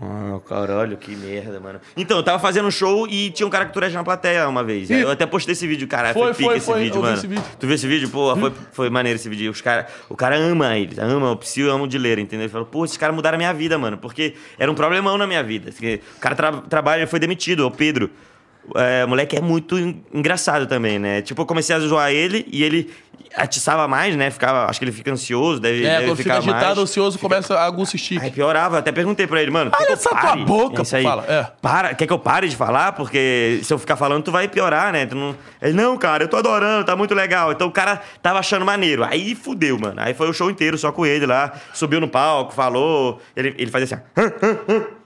[0.02, 1.80] Ah, caralho, que merda, mano.
[1.96, 4.64] Então, eu tava fazendo um show e tinha um cara que Tourette na plateia uma
[4.64, 4.90] vez.
[4.90, 6.14] Aí eu até postei esse vídeo, caralho.
[6.14, 7.14] Foi, Foi, pica foi, esse foi, vídeo, mano.
[7.18, 7.44] esse vídeo.
[7.60, 8.10] Tu viu esse vídeo?
[8.10, 9.52] Pô, foi, foi maneiro esse vídeo.
[9.52, 12.46] Os cara, o cara ama eles, ama o Psyu, ama o Dileira, entendeu?
[12.46, 13.98] Ele falou, pô, esses caras mudaram a minha vida, mano.
[13.98, 15.70] Porque era um problemão na minha vida.
[15.72, 18.10] O cara tra trabalha, ele foi demitido, o Pedro.
[18.76, 21.22] É, o moleque é muito en- engraçado também, né?
[21.22, 22.90] Tipo, eu comecei a zoar ele e ele
[23.36, 24.30] atiçava mais, né?
[24.30, 26.78] Ficava, acho que ele fica ansioso, deve, É, deve quando fica ficar agitado, mais.
[26.80, 28.20] ansioso, começa a chique.
[28.24, 29.72] Aí piorava, até perguntei pra ele, mano.
[29.80, 31.04] Olha essa tua boca, isso aí.
[31.04, 31.48] fala, é.
[31.62, 32.92] Para, quer que eu pare de falar?
[32.94, 35.06] Porque se eu ficar falando, tu vai piorar, né?
[35.06, 35.36] Tu não...
[35.62, 37.52] Ele, não, cara, eu tô adorando, tá muito legal.
[37.52, 39.04] Então o cara tava achando maneiro.
[39.04, 39.96] Aí fudeu, mano.
[40.02, 41.52] Aí foi o show inteiro só com ele lá.
[41.74, 43.22] Subiu no palco, falou.
[43.36, 45.04] Ele, ele fazia assim, ó.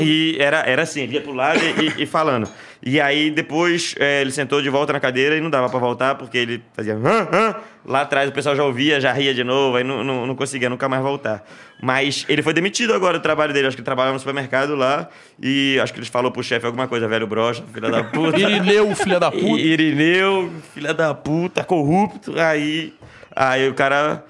[0.00, 2.48] E era, era assim, ele ia pro lado e, e- e falando.
[2.88, 6.14] E aí depois é, ele sentou de volta na cadeira e não dava pra voltar,
[6.14, 6.94] porque ele fazia.
[6.94, 7.28] "Hã?
[7.32, 7.54] Hã?"
[7.84, 10.70] Lá atrás o pessoal já ouvia, já ria de novo, aí não, não, não conseguia
[10.70, 11.44] nunca mais voltar.
[11.82, 13.66] Mas ele foi demitido agora do trabalho dele.
[13.66, 15.08] Acho que ele trabalhava no supermercado lá
[15.42, 18.38] e acho que ele falou pro chefe alguma coisa, velho brocha, filha da puta.
[18.38, 19.60] Irineu, filha da puta.
[19.60, 22.38] Irineu, filha da puta, corrupto.
[22.38, 22.94] Aí,
[23.34, 24.24] aí o cara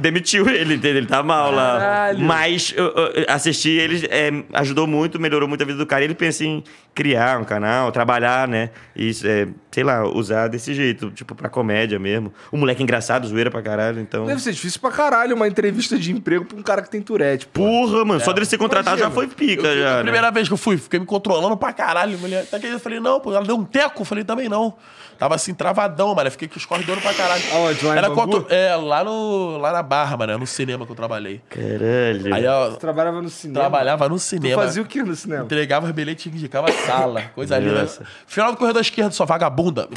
[0.00, 0.98] demitiu ele, entendeu?
[0.98, 2.10] Ele tá mal lá.
[2.18, 6.04] Mas eu, eu assisti, ele é, ajudou muito, melhorou muito a vida do cara.
[6.04, 6.62] Ele pensa em
[6.94, 8.70] criar um canal, trabalhar, né?
[8.94, 12.32] E, é, sei lá, usar desse jeito, tipo, pra comédia mesmo.
[12.50, 14.26] O moleque engraçado, zoeira pra caralho, então...
[14.26, 17.46] Deve ser difícil pra caralho uma entrevista de emprego pra um cara que tem Tourette,
[17.46, 17.62] pô.
[17.62, 19.94] Porra, mano, só dele ser contratado já foi pica, já.
[19.94, 20.02] A né?
[20.02, 22.18] primeira vez que eu fui, fiquei me controlando pra caralho.
[22.18, 22.42] Mulher.
[22.42, 24.02] Até que eu falei, não, pô, ela deu um teco.
[24.02, 24.74] Eu falei, também não.
[25.18, 26.28] Tava assim, travadão, mano.
[26.28, 27.42] Eu Fiquei com os corredores pra caralho.
[27.52, 27.84] Aonde?
[27.84, 28.46] Lá em Bangu?
[28.48, 30.38] É, lá, no, lá na Barra, mano.
[30.38, 31.40] No cinema que eu trabalhei.
[31.48, 32.34] Caralho.
[32.34, 33.60] Aí eu Trabalhava no cinema.
[33.60, 34.62] trabalhava no Tu cinema.
[34.62, 35.44] fazia o que no cinema?
[35.44, 37.22] Entregava bilhete e indicava sala.
[37.34, 37.88] Coisa linda.
[38.26, 39.88] Final do corredor esquerdo, sua vagabunda.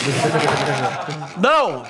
[1.37, 1.83] não!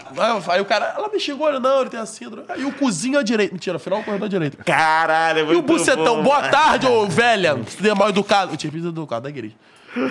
[0.49, 2.45] Aí o cara, ela me xingou, ele, não, ele tem a síndrome.
[2.49, 3.53] Aí o cozinho à direita.
[3.53, 4.63] Mentira, final do corredor à direita.
[4.63, 6.23] Caralho, é E o muito bucetão, bom.
[6.23, 7.55] boa tarde, ô velha.
[7.55, 8.53] Você é mal educado.
[8.53, 9.55] Eu tinha pedido educado da igreja.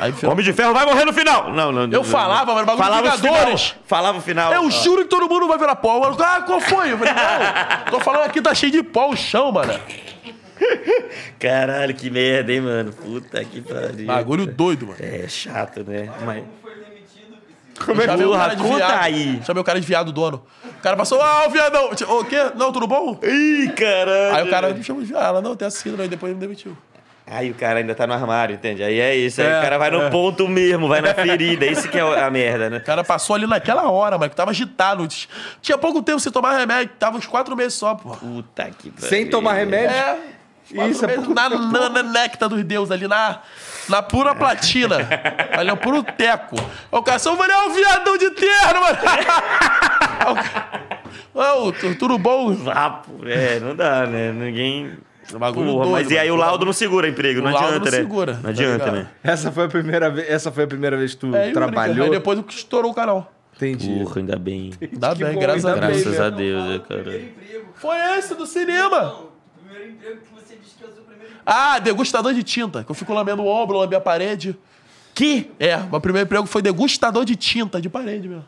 [0.01, 1.51] Aí, final- Homem de Ferro vai morrer no final!
[1.53, 1.91] Não, não.
[1.91, 3.33] Eu falava, mano, bagulho falava o final.
[3.35, 3.75] Vingadores.
[3.87, 4.53] Falava o final.
[4.53, 4.71] Eu Ó.
[4.71, 6.01] juro que todo mundo vai virar pó.
[6.01, 6.93] Mano, ah, qual foi?
[6.93, 7.91] Eu falei, não.
[7.91, 9.73] Tô falando aqui, tá cheio de pó o chão, mano.
[11.39, 12.93] Caralho, que merda, hein, mano?
[12.93, 14.07] Puta que pariu.
[14.07, 14.99] Bagulho doido, mano.
[15.01, 16.11] É chato, né?
[16.25, 16.45] Mas...
[17.83, 19.03] Chamei o Porra, cara de conta viado.
[19.03, 19.41] aí.
[19.43, 20.45] Chamei o cara de viado dono.
[20.79, 21.91] O cara passou, ah, o viadão.
[21.91, 22.37] O quê?
[22.55, 23.19] Não, tudo bom?
[23.23, 24.37] Ih, caralho.
[24.37, 25.25] Aí o cara me chamou de viado.
[25.25, 26.03] Ela, não, tem a síndrome.
[26.03, 26.77] Aí depois ele me demitiu.
[27.31, 28.83] Aí o cara ainda tá no armário, entende?
[28.83, 29.41] Aí é isso.
[29.41, 31.65] Aí o cara vai no ponto mesmo, vai na ferida.
[31.65, 32.79] Isso que é a merda, né?
[32.79, 35.07] O cara passou ali naquela hora, mano, que tava agitado.
[35.63, 36.93] Tinha pouco tempo sem tomar remédio.
[36.99, 38.11] Tava uns quatro meses só, pô.
[38.17, 39.09] Puta que pariu.
[39.09, 39.95] Sem tomar remédio?
[39.95, 40.19] É.
[40.89, 43.41] Isso, é meses pouco na, na, na néctar dos deuses ali, na,
[43.89, 44.99] na pura platina.
[45.53, 46.55] ali é o puro teco.
[46.93, 48.99] Aí O cara, só olhar o viadão de terno, mano.
[51.35, 52.53] O Ô, tu- tudo bom?
[52.55, 53.13] Vapo.
[53.27, 54.33] É, não dá, né?
[54.33, 54.93] Ninguém...
[55.39, 57.85] Bagulho Porra, doido, mas e aí o laudo não segura emprego, não O laudo adianta,
[57.85, 58.03] não né?
[58.03, 58.95] segura, Não tá adianta, ligado?
[58.95, 59.09] né?
[59.23, 62.05] Essa foi a primeira vez, essa foi a primeira vez que tu É, trabalhou.
[62.07, 63.33] Aí depois que estourou o canal.
[63.57, 64.01] Entendi.
[64.03, 64.73] Porra, ainda bem.
[64.81, 65.93] Ainda Que bem, bom, graças a ainda Deus.
[65.97, 66.27] bem, Graças né?
[66.27, 67.03] a Deus, né, cara.
[67.03, 67.65] Primeiro emprego.
[67.75, 69.01] Foi esse do cinema.
[69.01, 69.29] Não, o
[69.69, 71.43] primeiro emprego que você disse que é o seu primeiro emprego.
[71.47, 72.83] Ah, degustador de tinta.
[72.83, 74.57] Que eu fico lambendo o ombro, lambi a parede.
[75.15, 75.51] Que?
[75.61, 78.45] É, meu primeiro emprego foi degustador de tinta, de parede mesmo.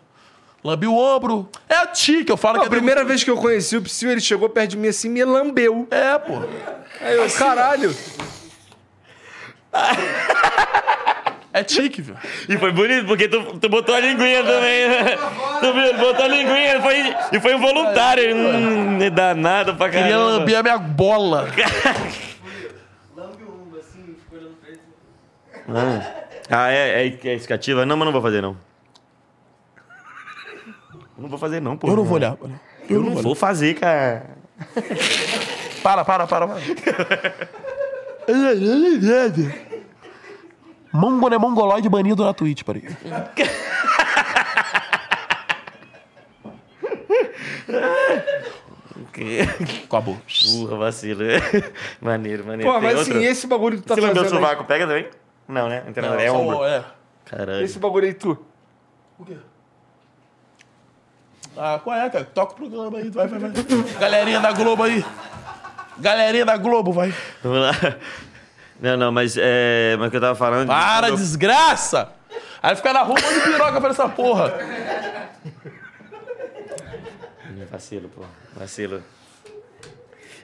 [0.65, 1.49] Lambi o ombro.
[1.69, 3.77] É a ti que eu falo Pô, que a é primeira vez que eu conheci
[3.77, 5.89] o Psyu, ele chegou perto de mim assim e me lambeu.
[5.91, 6.35] É, pô.
[7.01, 7.95] Aí eu, caralho.
[11.55, 12.15] É tique, viu?
[12.49, 15.19] E foi bonito, porque tu, tu botou a linguinha também, né?
[15.61, 15.99] Tu viu?
[15.99, 18.35] Botou a linguinha foi, e foi involuntário.
[18.35, 20.31] Hum, é danado pra Queria caramba.
[20.31, 21.49] lamber a minha bola.
[23.15, 24.81] Lambe o ombro assim, ficou olhando pra ele.
[26.49, 27.85] Ah, é, é, é escativa?
[27.85, 28.57] Não, mas não vou fazer, não.
[31.23, 31.87] Não vou fazer, não, pô.
[31.89, 32.37] Eu não vou olhar.
[32.41, 32.59] mano.
[32.91, 34.27] Eu, Eu não vou fazer, cara.
[35.83, 36.61] Para, para, para, para.
[40.93, 42.85] Mongo é mongoloide banido na Twitch, peraí.
[49.85, 50.17] Acabou.
[50.59, 51.23] Porra, vacilo.
[52.01, 52.73] maneiro, maneiro.
[52.73, 53.17] Pô, mas outro?
[53.17, 54.65] assim, esse bagulho que tu tá Você lembra o fazendo aí, sovaco?
[54.65, 55.07] Pega também?
[55.49, 55.83] Não, né?
[55.97, 56.59] Não é Só ombro.
[56.59, 56.85] o- É.
[57.25, 57.65] Caralho.
[57.65, 58.39] esse bagulho aí, tu.
[59.19, 59.37] O quê?
[61.57, 62.25] Ah, qual é, cara?
[62.25, 63.51] Toca o programa aí, vai, vai, vai.
[64.01, 65.05] Galerinha da Globo aí.
[65.99, 67.15] Galerinha da Globo, vai.
[67.43, 67.73] Vamos lá.
[68.81, 69.95] Não, não, mas é.
[69.99, 70.67] Mas o que eu tava falando.
[70.67, 72.09] Para, eu- desgraça!
[72.63, 74.53] Aí fica na rua de piroca pra essa porra.
[77.71, 78.23] Vacilo, pô.
[78.57, 79.03] Vacilo.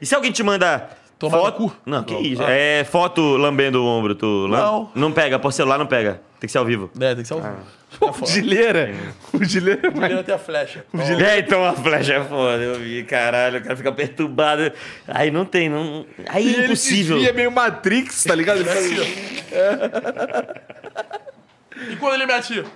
[0.01, 0.89] E se alguém te manda.
[1.19, 1.57] Tomar no foto.
[1.57, 1.77] cu?
[1.85, 2.43] Não, que isso?
[2.43, 2.51] Ah.
[2.51, 4.47] É foto lambendo o ombro, tu.
[4.49, 4.90] Não.
[4.95, 6.20] Não pega, por celular não pega.
[6.39, 6.89] Tem que ser ao vivo.
[7.01, 7.43] É, tem que ser um...
[8.01, 8.95] O Gileira.
[9.32, 10.12] O Gileira é mais...
[10.12, 10.85] Ele tem a flecha.
[11.27, 14.70] É, então a flecha é foda, eu vi, caralho, o cara fica perturbado.
[15.09, 16.05] Aí não tem, não.
[16.28, 17.16] Aí E é ele impossível.
[17.16, 18.61] desvia meio Matrix, tá ligado?
[18.61, 19.09] Ele Assim, faz-
[21.90, 22.66] E quando ele me atira?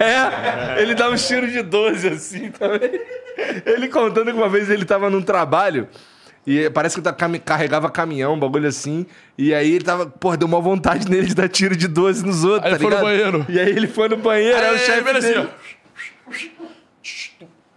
[0.00, 3.00] É, ele dá um tiro de 12 assim também.
[3.66, 5.88] Ele contando que uma vez ele tava num trabalho
[6.46, 9.06] e parece que tá cami- carregava caminhão, um bagulho assim.
[9.38, 12.44] E aí ele tava, porra, deu uma vontade nele de dar tiro de 12 nos
[12.44, 13.32] outros, Aí tá ele foi no ligado?
[13.32, 13.46] banheiro.
[13.48, 15.48] E aí ele foi no banheiro, aí, o chefe ele assim, dele...
[16.28, 16.71] ó.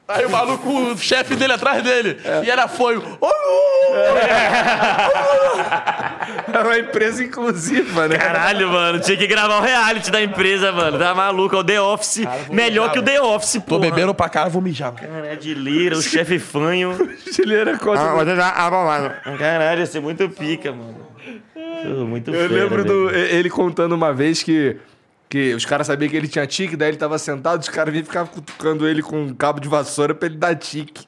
[0.07, 2.17] Aí o maluco, o chefe dele atrás dele.
[2.43, 3.01] E era foi.
[6.53, 8.17] Era uma empresa inclusiva, né?
[8.17, 10.97] Caralho, mano, tinha que gravar o reality da empresa, mano.
[10.99, 12.21] Tá maluco, é o The Office.
[12.51, 13.75] Melhor que o The Office, pô.
[13.75, 14.91] Tô bebendo pra cara, vou mijar.
[14.93, 16.91] Cara, de lira, o chefe fanho.
[16.91, 18.05] O Gileira costa...
[19.37, 21.05] Caralho, ia ser muito pica, mano.
[22.07, 23.09] Muito Eu fera, lembro velho.
[23.09, 24.77] do, ele contando uma vez que,
[25.35, 28.05] que os caras sabiam que ele tinha tique, daí ele tava sentado, os caras vinham
[28.05, 31.05] ficavam cutucando ele com um cabo de vassoura pra ele dar tique.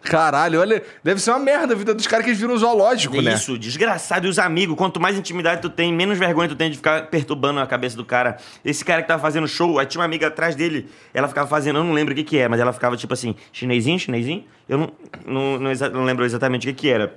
[0.00, 3.34] Caralho, olha, deve ser uma merda a vida dos caras que eles viram zoológico, né?
[3.34, 4.26] Isso, desgraçado.
[4.26, 7.60] E os amigos, quanto mais intimidade tu tem, menos vergonha tu tem de ficar perturbando
[7.60, 8.38] a cabeça do cara.
[8.64, 11.80] Esse cara que tava fazendo show, aí tinha uma amiga atrás dele, ela ficava fazendo,
[11.80, 14.42] eu não lembro o que que é, mas ela ficava tipo assim, chinesinho, chinesinho?
[14.66, 14.92] Eu não,
[15.26, 17.14] não, não, não lembro exatamente o que que era.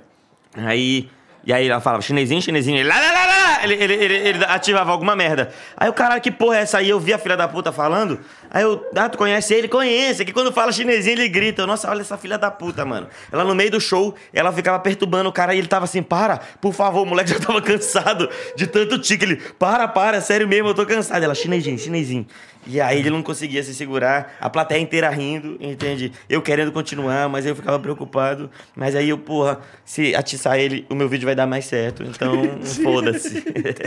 [0.54, 1.08] Aí,
[1.44, 4.44] e aí ela falava, chinesinho, chinesinho, ele, lá, lá, lá, lá, ele, ele, ele, ele
[4.44, 5.50] ativava alguma merda.
[5.76, 6.88] Aí o caralho, que porra é essa aí?
[6.88, 8.20] Eu vi a filha da puta falando,
[8.50, 9.68] aí eu, ah, tu conhece ele?
[9.68, 13.08] Conhece, que quando fala chinesinho ele grita, Eu, nossa, olha essa filha da puta, mano.
[13.30, 16.38] Ela no meio do show, ela ficava perturbando o cara e ele tava assim, para,
[16.60, 20.48] por favor, o moleque já tava cansado de tanto tique, ele, para, para, é sério
[20.48, 21.22] mesmo, eu tô cansado.
[21.22, 22.26] Ela, chinesinho, chinesinho.
[22.66, 26.12] E aí ele não conseguia se segurar, a plateia inteira rindo, entende?
[26.28, 28.50] Eu querendo continuar, mas eu ficava preocupado.
[28.76, 32.02] Mas aí eu, porra, se atiçar ele, o meu vídeo vai dar mais certo.
[32.02, 33.42] Então, foda-se.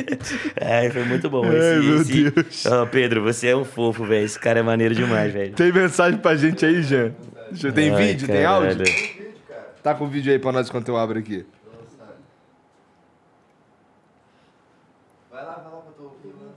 [0.57, 1.43] é, foi muito bom.
[1.45, 2.31] Ai, Esse.
[2.31, 2.65] Deus.
[2.65, 4.25] Ó, Pedro, você é um fofo, velho.
[4.25, 5.53] Esse cara é maneiro demais, velho.
[5.53, 7.13] Tem mensagem pra gente aí, Jean?
[7.73, 8.27] Tem Ai, vídeo?
[8.27, 8.69] Tem caralho.
[8.69, 8.85] áudio?
[9.81, 11.45] Tá com vídeo aí pra nós enquanto eu abro aqui.
[15.31, 16.53] Vai lá, vai lá que eu tô ouvindo.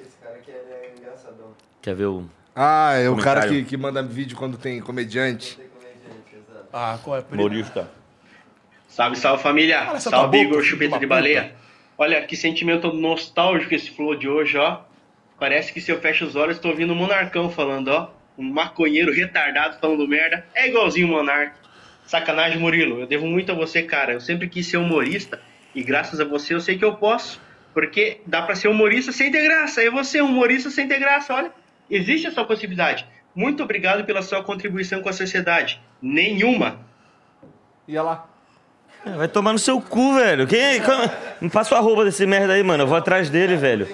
[0.00, 1.48] Esse cara aqui é engraçadão.
[1.80, 2.24] Quer ver o.
[2.54, 5.56] Ah, é o cara que, que manda vídeo quando tem comediante.
[5.56, 5.66] Tem.
[6.72, 7.24] Ah, qual é?
[7.32, 7.88] Humorista.
[8.88, 9.78] Salve, salve família!
[9.94, 11.54] Essa salve Igor Chupeta de Baleia!
[11.98, 14.80] Olha que sentimento nostálgico esse flow de hoje, ó.
[15.38, 18.10] Parece que se eu fecho os olhos, tô ouvindo o Monarcão falando, ó.
[18.38, 20.44] Um maconheiro retardado falando merda.
[20.54, 21.52] É igualzinho o Monark.
[22.06, 23.00] Sacanagem, Murilo.
[23.00, 24.12] Eu devo muito a você, cara.
[24.12, 25.40] Eu sempre quis ser humorista.
[25.74, 27.40] E graças a você eu sei que eu posso.
[27.74, 29.82] Porque dá pra ser humorista sem ter graça.
[29.82, 31.50] E você, humorista sem ter graça, olha.
[31.90, 33.06] Existe essa possibilidade.
[33.34, 35.80] Muito obrigado pela sua contribuição com a sociedade.
[36.00, 36.80] Nenhuma.
[37.88, 38.26] Ia lá.
[39.04, 40.46] É, Vai tomar no seu cu, velho.
[40.46, 41.10] Quem, como-
[41.40, 42.82] Me passa o arroba desse merda aí, mano.
[42.84, 43.86] Eu vou atrás dele, velho.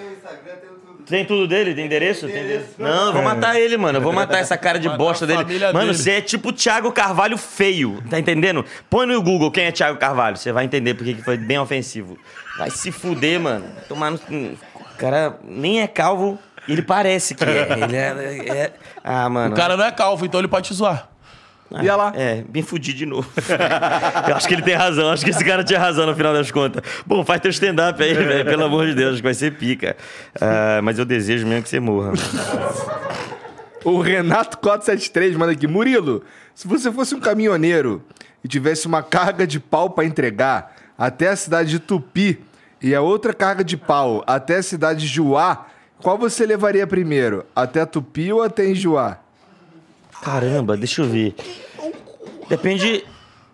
[1.05, 1.47] Tem tudo.
[1.47, 1.73] Dele?
[1.73, 2.27] Tem endereço?
[2.27, 2.67] Tem endereço?
[2.77, 3.97] Não, eu vou matar ele, mano.
[3.97, 5.43] Eu vou matar essa cara de bosta dele.
[5.73, 8.65] Mano, você é tipo o Thiago Carvalho feio, tá entendendo?
[8.89, 12.17] Põe no Google quem é Thiago Carvalho, você vai entender porque que foi bem ofensivo.
[12.57, 13.65] Vai se fuder, mano.
[13.87, 14.17] Tomar no...
[14.17, 17.67] O cara nem é calvo ele parece que é.
[17.83, 18.57] Ele é...
[18.57, 18.71] é-
[19.03, 19.53] Ah, mano.
[19.53, 21.09] O cara não é calvo, então ele pode te zoar.
[21.81, 22.13] Ia lá.
[22.15, 23.29] É, me fudi de novo.
[24.27, 26.51] eu acho que ele tem razão, acho que esse cara tinha razão no final das
[26.51, 26.83] contas.
[27.05, 29.95] Bom, faz teu stand-up aí, velho, pelo amor de Deus, acho que vai ser pica.
[30.39, 32.13] Ah, mas eu desejo mesmo que você morra.
[33.85, 35.67] O Renato 473 manda aqui.
[35.67, 36.23] Murilo,
[36.55, 38.01] se você fosse um caminhoneiro
[38.41, 42.39] e tivesse uma carga de pau pra entregar até a cidade de Tupi
[42.81, 45.67] e a outra carga de pau até a cidade de Juá,
[46.01, 47.45] qual você levaria primeiro?
[47.55, 49.19] Até Tupi ou até Enjuá?
[50.21, 51.35] Caramba, deixa eu ver.
[52.49, 53.03] Depende.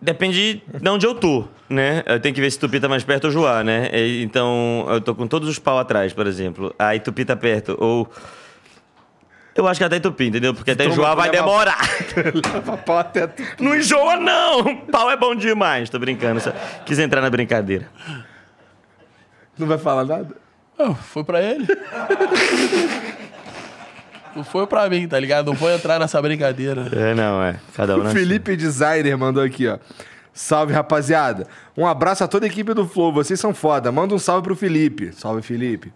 [0.02, 2.04] Depende de onde eu tô, né?
[2.06, 3.90] Eu tenho que ver se Tupi tá mais perto ou Joá, né?
[3.92, 6.74] E- Então, eu tô com todos os pau atrás, por exemplo.
[6.80, 7.76] Aí Tupi tá perto.
[7.78, 8.10] Ou.
[9.54, 10.54] Eu acho que até Tupi, entendeu?
[10.54, 11.80] Porque até Joá vai leva- demorar.
[12.54, 13.62] Leva pau até Tupi.
[13.62, 14.78] Não enjoa, não!
[14.86, 15.90] Pau é bom demais.
[15.90, 16.40] Tô brincando.
[16.40, 16.54] Só
[16.86, 17.90] quis entrar na brincadeira.
[19.58, 20.34] Não vai falar nada?
[20.78, 21.68] Ah, foi pra ele.
[24.40, 25.48] Não foi pra mim, tá ligado?
[25.48, 26.90] Não vou entrar nessa brincadeira.
[26.94, 27.60] É, não, é.
[27.76, 29.78] Cada um O Felipe Designer mandou aqui, ó.
[30.32, 31.46] Salve, rapaziada.
[31.76, 33.12] Um abraço a toda a equipe do Flow.
[33.12, 33.92] Vocês são foda.
[33.92, 35.12] Manda um salve pro Felipe.
[35.12, 35.92] Salve, Felipe.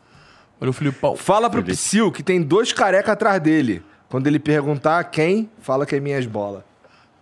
[0.60, 1.16] Olha o Filipão.
[1.16, 3.82] Fala pro Psyu que tem dois careca atrás dele.
[4.10, 6.64] Quando ele perguntar quem, fala que é minhas bolas.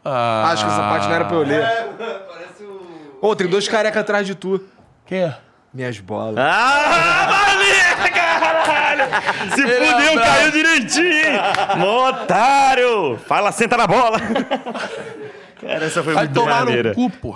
[0.03, 1.61] Ah, Acho que essa parte não era pra eu ler.
[2.27, 3.19] Parece o.
[3.22, 4.60] Ô, tem dois careca atrás de tu.
[5.06, 5.38] Quem é?
[5.72, 6.35] Minhas bolas.
[6.39, 8.80] Ah, maneiro, caralho!
[9.55, 10.19] Se Ele é fudeu, bravo.
[10.31, 11.83] caiu direitinho, hein?
[12.09, 13.17] Otário!
[13.27, 14.17] Fala, senta na bola!
[15.61, 16.89] Cara, essa foi Vai muito tomar maneira.
[16.89, 17.35] no cu, pô.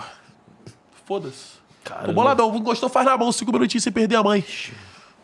[1.05, 1.55] Foda-se.
[2.05, 2.49] Tô boladão.
[2.59, 3.31] Gostou, faz na mão.
[3.31, 4.43] Cinco minutinhos sem perder a mãe.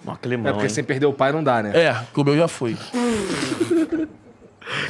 [0.06, 0.70] Mó É climão, porque hein?
[0.74, 1.72] sem perder o pai não dá, né?
[1.74, 2.78] É, que o meu já foi.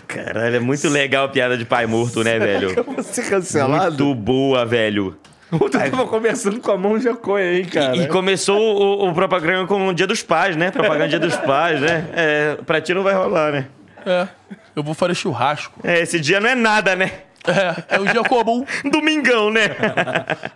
[0.08, 2.72] Caralho, é muito legal a piada de pai morto, né, velho?
[2.72, 4.04] Eu vou ser cancelado.
[4.06, 5.18] Muito boa, velho.
[5.52, 7.96] Ontem eu tava conversando com a mão de Jaconha, hein, cara.
[7.98, 10.72] E começou o, o propaganda com o Dia dos Pais, né?
[10.72, 12.08] Propaganda Dia dos Pais, né?
[12.14, 13.68] É, pra ti não vai rolar, né?
[14.06, 14.28] É.
[14.76, 15.80] Eu vou fazer churrasco.
[15.84, 17.12] É, esse dia não é nada, né?
[17.46, 18.66] É, é um dia comum.
[18.90, 19.64] Domingão, né?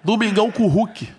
[0.04, 1.10] Domingão com o Hulk.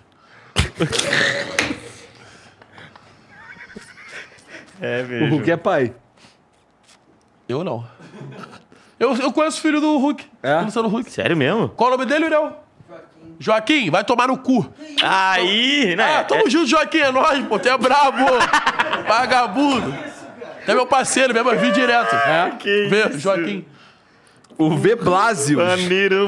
[4.81, 5.29] É, O velho.
[5.29, 5.93] Hulk é pai.
[7.47, 7.85] Eu não.
[8.99, 10.25] Eu, eu conheço o filho do Hulk.
[10.41, 10.59] É?
[10.61, 11.11] Luciano Huck.
[11.11, 11.69] Sério mesmo?
[11.69, 12.63] Qual o nome dele, Uriel?
[13.39, 14.67] Joaquim, vai tomar no cu.
[15.03, 16.17] Aí, né?
[16.19, 17.59] Ah, tamo junto, Joaquim, é nóis, pô.
[17.59, 18.25] Tu é brabo.
[19.07, 19.93] Vagabundo.
[20.65, 22.13] É meu parceiro, mesmo, eu vi direto.
[22.15, 22.51] É?
[22.59, 23.19] Que Vê, isso?
[23.19, 23.65] Joaquim.
[24.57, 25.61] O V Blasius.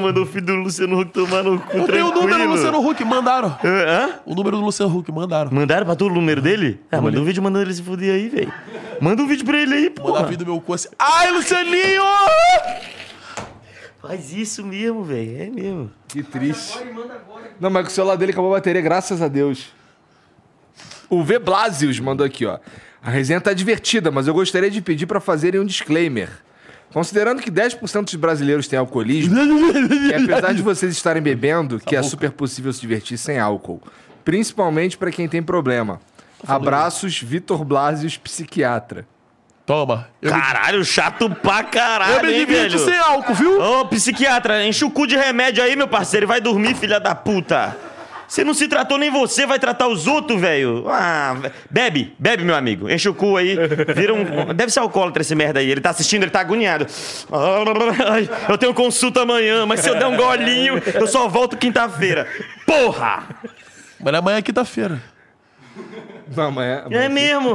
[0.01, 2.87] Mandou o filho do Luciano Huck tomar no cu Eu tenho o número do Luciano
[2.87, 3.57] Huck, mandaram.
[3.63, 4.19] Hã?
[4.23, 5.49] O número do Luciano Huck, mandaram.
[5.51, 6.79] Mandaram pra tu o número dele?
[6.91, 8.53] Ah, manda um vídeo mandando ele se fuder aí, velho.
[9.01, 10.09] Manda um vídeo pra ele aí, pô.
[10.09, 10.89] Manda vir do meu cu assim.
[10.99, 12.03] Ai, Lucianinho!
[14.01, 15.41] Faz isso mesmo, velho.
[15.41, 15.91] É mesmo.
[16.07, 16.79] Que triste.
[17.59, 19.73] Não, mas com o celular dele acabou a bateria, graças a Deus.
[21.09, 22.59] O V Blasius mandou aqui, ó.
[23.01, 26.29] A resenha tá divertida, mas eu gostaria de pedir pra fazerem um disclaimer.
[26.93, 29.35] Considerando que 10% dos brasileiros têm alcoolismo,
[30.09, 33.81] e apesar de vocês estarem bebendo, que é super possível se divertir sem álcool.
[34.25, 35.99] Principalmente pra quem tem problema.
[36.47, 39.07] Abraços, Vitor Blasius, psiquiatra.
[39.69, 40.07] Toma.
[40.19, 42.79] Eu, me- Caralho, chato pra eu caralho, me hein, divirto velho?
[42.79, 43.61] sem álcool, viu?
[43.61, 47.13] Ô, psiquiatra, enche o cu de remédio aí, meu parceiro, e vai dormir, filha da
[47.13, 47.77] puta.
[48.27, 50.85] Você não se tratou nem você, vai tratar os outros, velho.
[50.89, 51.35] Ah,
[51.69, 52.89] bebe, bebe, meu amigo.
[52.89, 53.55] Enche o cu aí.
[53.95, 54.53] Vira um.
[54.55, 55.69] Deve ser alcoólatra esse merda aí.
[55.69, 56.87] Ele tá assistindo, ele tá agoniado.
[58.11, 62.27] Ai, eu tenho consulta amanhã, mas se eu der um golinho, eu só volto quinta-feira.
[62.65, 63.23] Porra!
[63.99, 64.99] Mas amanhã é quinta-feira.
[66.35, 66.83] Não, amanhã.
[66.91, 67.53] É mesmo?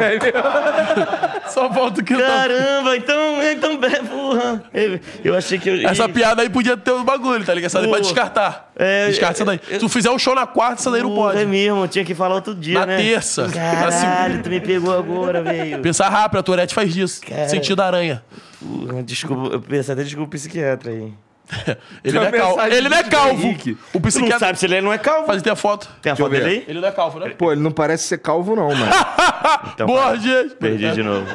[1.48, 2.32] Só volto quinta-feira.
[2.58, 3.42] Caramba, então.
[3.42, 4.62] Então, porra.
[4.72, 5.88] Eu, eu achei que eu.
[5.88, 7.66] Essa piada aí podia ter um bagulho, tá ligado?
[7.70, 8.72] Essa daí pode descartar.
[8.76, 9.60] É, Descarta essa daí.
[9.70, 11.38] é, Se tu fizer um show na quarta, essa daí não pode.
[11.40, 12.96] É mesmo, tinha que falar outro dia, Na né?
[12.96, 13.48] terça.
[13.52, 15.80] Caralho, tu me pegou agora, velho.
[15.80, 17.20] Pensar rápido, a Tourette faz disso.
[17.26, 17.48] Cara.
[17.48, 18.22] Sentido aranha.
[18.60, 21.12] Porra, Desculpa, eu pensei até desculpa o psiquiatra aí.
[22.02, 22.60] Ele não é calvo.
[22.62, 23.46] Ele não é calvo.
[23.46, 23.72] Henrique.
[23.72, 24.38] O Tu não psiquiatra.
[24.38, 25.26] sabe se ele não é calvo?
[25.26, 25.86] Faz até a foto.
[26.00, 26.64] Tem a Deixa eu foto dele aí?
[26.66, 27.30] Ele não é calvo, né?
[27.30, 28.84] Pô, ele não parece ser calvo, não, mano.
[29.74, 30.54] Então, Borges.
[30.54, 31.26] Perdi de novo.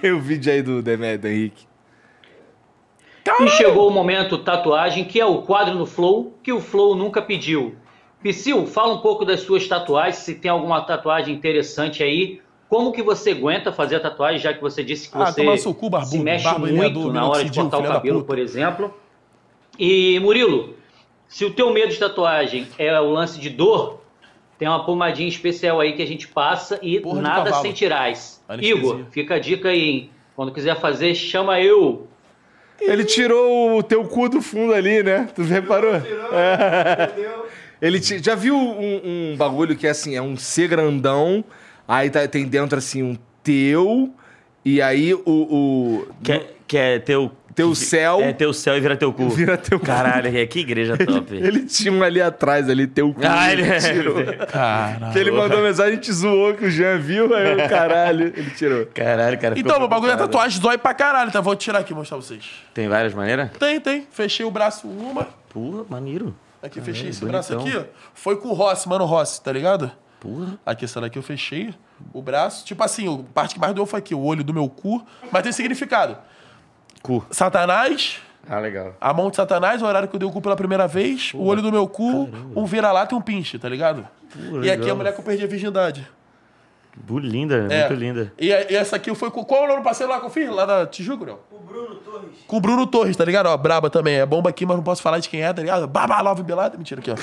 [0.00, 1.66] Tem o vídeo aí do Demetrio Henrique.
[3.40, 7.22] E chegou o momento tatuagem, que é o quadro no Flow, que o Flow nunca
[7.22, 7.76] pediu.
[8.22, 12.40] Psyu, fala um pouco das suas tatuagens, se tem alguma tatuagem interessante aí.
[12.72, 15.58] Como que você aguenta fazer a tatuagem, já que você disse que Ah, você toma
[15.58, 18.94] seu cu, barbudo, se mexe barba muito na hora de cortar o cabelo, por exemplo.
[19.78, 20.74] E Murilo,
[21.28, 24.00] se o teu medo de tatuagem é o lance de dor,
[24.58, 28.42] tem uma pomadinha especial aí que a gente passa e Porra nada sentirais.
[28.48, 28.74] Anestesia.
[28.74, 30.10] Igor, fica a dica aí, hein?
[30.34, 32.06] Quando quiser fazer, chama eu.
[32.80, 35.28] Ele tirou o teu cu do fundo ali, né?
[35.34, 35.92] Tu reparou?
[35.96, 37.12] É.
[37.82, 41.44] Ele ti- já viu um, um bagulho que é assim, é um C grandão,
[41.86, 44.12] aí tá- tem dentro assim um teu,
[44.64, 47.30] e aí o, o Quer, quer teu.
[47.54, 48.18] Teu céu.
[48.22, 49.28] É teu céu e vira teu cu.
[49.28, 49.84] vira teu cu.
[49.84, 51.36] Caralho, é que igreja top.
[51.36, 53.20] Ele tinha um ali atrás, ali, teu cu.
[53.22, 54.14] Ah, ele- tirou.
[54.50, 55.12] Caralho.
[55.12, 58.50] Que ele mandou mensagem, a gente zoou que o Jean viu, aí o caralho, ele
[58.52, 58.86] tirou.
[58.86, 59.58] Caralho, cara.
[59.58, 60.32] Então, meu bagulho da preocupado.
[60.32, 61.42] tatuagem dói pra caralho, tá?
[61.42, 62.42] Vou tirar aqui e mostrar pra vocês.
[62.72, 63.50] Tem várias maneiras?
[63.58, 64.06] Tem, tem.
[64.10, 65.28] Fechei o braço uma.
[65.52, 66.34] Porra, maneiro.
[66.62, 67.42] Aqui, fechei esse bonitão.
[67.42, 67.82] braço aqui, ó.
[68.14, 69.92] Foi com o Rossi, mano Rossi, tá ligado?
[70.22, 70.56] Porra.
[70.64, 71.74] Aqui, essa daqui eu fechei.
[72.12, 72.64] O braço.
[72.64, 75.04] Tipo assim, a parte que mais doeu foi aqui, o olho do meu cu.
[75.32, 76.16] Mas tem significado.
[77.02, 77.26] Cu.
[77.28, 78.94] Satanás, Ah, legal.
[79.00, 81.32] a mão de Satanás, o horário que eu dei o cu pela primeira vez.
[81.34, 84.06] o olho do meu cu, um vira-lata e um pinche, tá ligado?
[84.62, 84.90] e aqui legal.
[84.90, 86.08] a mulher que eu perdi a virgindade.
[87.08, 87.88] Linda, É.
[87.88, 88.32] muito linda.
[88.38, 89.42] E, e essa aqui foi com.
[89.44, 90.48] Qual é o nome do parceiro lá que eu fiz?
[90.50, 91.38] Lá da Tijuca, não?
[91.50, 92.28] Com o Bruno Torres.
[92.46, 93.46] Com o Bruno Torres, tá ligado?
[93.46, 94.16] Ó, braba também.
[94.16, 95.88] É bomba aqui, mas não posso falar de quem é, tá ligado?
[95.88, 96.76] Baba Love Belada.
[96.76, 97.14] Mentira aqui, ó.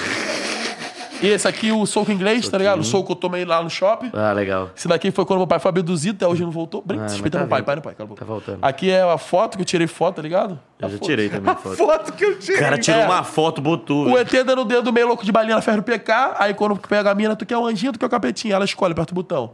[1.22, 2.80] E esse aqui, o soco inglês, tá ligado?
[2.80, 4.10] O soco que eu tomei lá no shopping.
[4.14, 4.70] Ah, legal.
[4.76, 6.82] Esse daqui foi quando meu pai foi abduzido, até hoje não voltou.
[6.86, 8.16] Brinca, Ah, respeita tá meu pai, pai no pai, cala a.
[8.16, 8.60] Tá voltando.
[8.62, 10.58] Aqui é a foto que eu tirei foto, tá ligado?
[10.80, 11.06] Eu A já foto.
[11.08, 11.76] tirei também foto.
[11.76, 12.56] Foto que eu tirei.
[12.56, 13.06] O cara tirou É.
[13.06, 14.08] uma foto, botou.
[14.12, 17.12] O ET dando o dedo meio louco de balinha na ferro PK, aí quando pega
[17.12, 19.52] a mina, tu quer o anjinho, tu quer o capetinho, ela escolhe, aperta o botão.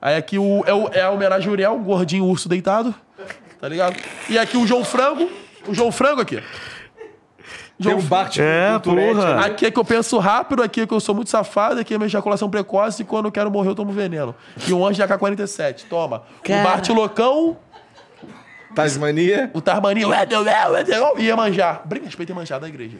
[0.00, 2.94] Aí aqui o, é, o, é a homenagem ao Uriel, o gordinho urso deitado,
[3.60, 3.96] tá ligado?
[4.28, 5.28] E aqui o João Frango,
[5.66, 6.40] o João Frango aqui.
[7.82, 9.46] Tem João um Bart É, porra.
[9.46, 11.96] Aqui é que eu penso rápido, aqui é que eu sou muito safado, aqui é
[11.96, 14.34] minha ejaculação precoce e quando eu quero morrer eu tomo veneno.
[14.68, 16.22] E um anjo de AK-47, toma.
[16.46, 17.56] O Bart Loucão,
[18.74, 19.50] Tasmania.
[19.54, 20.10] o Tarmaninho,
[21.16, 21.80] e Iemanjá.
[21.84, 22.98] Brinca, respeita Iemanjá da igreja.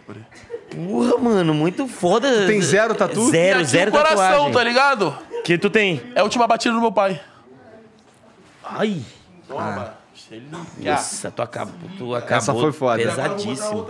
[0.74, 2.46] Porra, mano, muito foda.
[2.46, 3.30] Tem zero tatu?
[3.30, 4.52] Zero, zero coração, tatuagem.
[4.52, 5.18] tá ligado?
[5.44, 6.00] Que tu tem?
[6.14, 7.20] É a última batida do meu pai.
[8.64, 9.02] Ai.
[9.46, 9.99] Toma.
[10.78, 13.02] Nossa, tu acabou, tu acabou Essa foi foda.
[13.02, 13.86] pesadíssimo.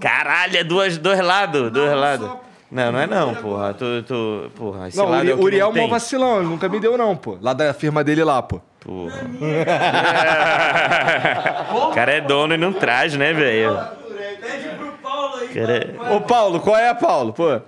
[0.00, 2.28] Caralho, é duas, dois lados, dois lados.
[2.70, 3.74] Não, não é não, porra.
[3.74, 5.88] Tu, tu, porra, esse Não, o lado é Uri- o que Uriel é não um
[5.90, 7.36] vacilão, ele nunca me deu não, pô.
[7.40, 8.60] Lá da firma dele lá, pô.
[8.80, 9.20] Porra.
[11.88, 13.78] o cara é dono e não traz, né, velho?
[14.40, 15.48] Pede pro Paulo aí.
[15.48, 17.32] Cara é- Ô, Paulo, qual é, Paulo?
[17.32, 17.62] Pô, Manda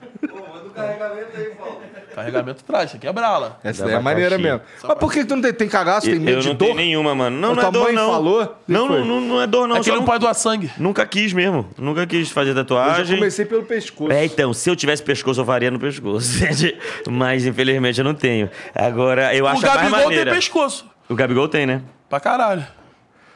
[0.66, 1.81] o carregamento aí, Paulo.
[2.15, 3.59] Carregamento traz, isso aqui é brala.
[3.65, 4.60] essa daí é maneira mesmo.
[4.83, 6.65] Mas por que tu não tem, tem cagaço, tem medo Eu de não dor?
[6.67, 7.36] tenho nenhuma, mano.
[7.39, 8.10] Não, A não tua é dor, mãe não.
[8.12, 8.47] falou?
[8.47, 9.76] Que Não, não, não, não é dor, não.
[9.76, 10.70] Aqui só não não- pode doar sangue.
[10.78, 11.68] Nunca quis mesmo.
[11.76, 13.17] Nunca quis fazer Eu já tatuagem.
[13.17, 14.12] comecei pelo pescoço.
[14.12, 16.28] É, então, se eu tivesse pescoço, eu faria no pescoço.
[17.10, 18.49] Mas, infelizmente, eu não tenho.
[18.75, 20.31] Agora, eu O acho a mais Gabigol tem maneira.
[20.33, 20.86] pescoço.
[21.09, 21.83] O Gabigol tem, né?
[22.09, 22.65] Pra caralho.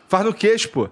[0.08, 0.88] Faz no queixo, pô.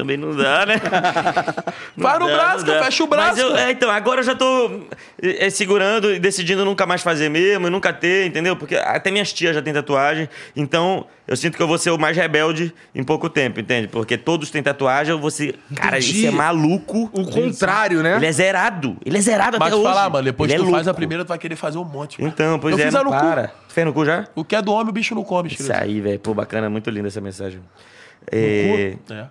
[0.00, 0.74] Também não dá, né?
[1.96, 2.84] Não Vai no dá, braço, cara, dá.
[2.84, 4.80] fecha o braço, Mas eu, é, então, agora eu já tô
[5.22, 8.56] é, é, segurando e decidindo nunca mais fazer mesmo, e nunca ter, entendeu?
[8.56, 11.98] Porque até minhas tias já têm tatuagem, então eu sinto que eu vou ser o
[11.98, 13.88] mais rebelde em pouco tempo, entende?
[13.88, 15.58] Porque todos têm tatuagem, eu vou ser.
[15.74, 16.18] Cara, Entendi.
[16.18, 17.10] isso é maluco.
[17.12, 18.16] O contrário, né?
[18.16, 18.96] Ele é zerado.
[19.04, 19.84] Ele é zerado Mas até hoje.
[19.92, 21.84] falar, mano, depois Ele que é tu faz a primeira, tu vai querer fazer um
[21.84, 22.20] monte.
[22.20, 22.32] mano.
[22.32, 23.10] Então, pois Eu é, fiz no cu.
[23.10, 23.48] para.
[23.68, 24.26] Tu fez no cu já?
[24.34, 26.18] O que é do homem, o bicho não come, Isso aí, velho.
[26.18, 27.58] Pô, bacana, muito linda essa mensagem.
[27.60, 28.96] No É...
[29.06, 29.12] cu?
[29.12, 29.26] É.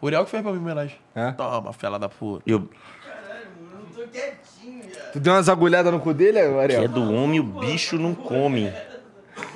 [0.00, 0.96] O Uriel que fez pra mim homenagem.
[1.14, 1.32] É?
[1.32, 2.42] Toma, fela da puta.
[2.46, 2.68] E o
[5.12, 6.88] Tu deu umas agulhadas no cu dele, que é Ariel?
[6.88, 8.72] do homem, o bicho não come.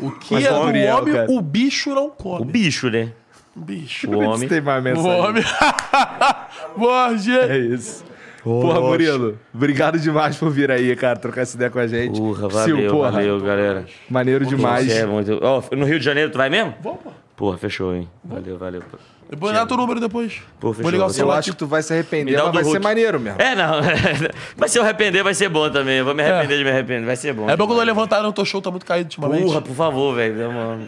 [0.00, 1.30] O que Mas é o do Uriel, homem, cara.
[1.30, 2.42] o bicho não come.
[2.42, 3.12] O bicho, né?
[3.54, 4.10] bicho.
[4.10, 4.48] O homem.
[4.48, 5.20] Tem mais O mensagem.
[5.20, 5.44] homem.
[6.76, 7.28] Borges.
[7.50, 8.04] É isso.
[8.42, 12.20] Porra, Murilo, obrigado demais por vir aí, cara, trocar essa ideia com a gente.
[12.20, 13.86] Porra, Sil, valeu, porra, valeu, galera.
[14.10, 14.90] Maneiro demais.
[14.90, 15.38] É muito...
[15.42, 16.74] Ó, no Rio de Janeiro, tu vai mesmo?
[16.82, 17.10] Vamos, pô.
[17.44, 18.08] Porra, fechou, hein?
[18.24, 18.82] Valeu, valeu.
[19.28, 20.40] Depois dá teu número depois.
[20.58, 20.90] Pô, Vou fechou.
[20.90, 21.38] ligar o Eu Eu celular.
[21.40, 22.82] acho que tu vai se arrepender, mas vai ser Hulk.
[22.84, 23.38] maneiro mesmo.
[23.42, 23.80] É, não.
[24.56, 25.98] Mas se eu arrepender, vai ser bom também.
[25.98, 27.04] Eu vou me arrepender de me arrepender.
[27.04, 27.50] Vai ser bom.
[27.50, 29.42] É bom quando eu levantar, não, teu show tá muito caído ultimamente.
[29.44, 30.34] Porra, por favor, velho.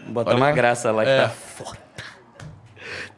[0.07, 0.51] Botar Olha uma lá.
[0.51, 1.21] graça lá que É.
[1.23, 1.77] tá foda.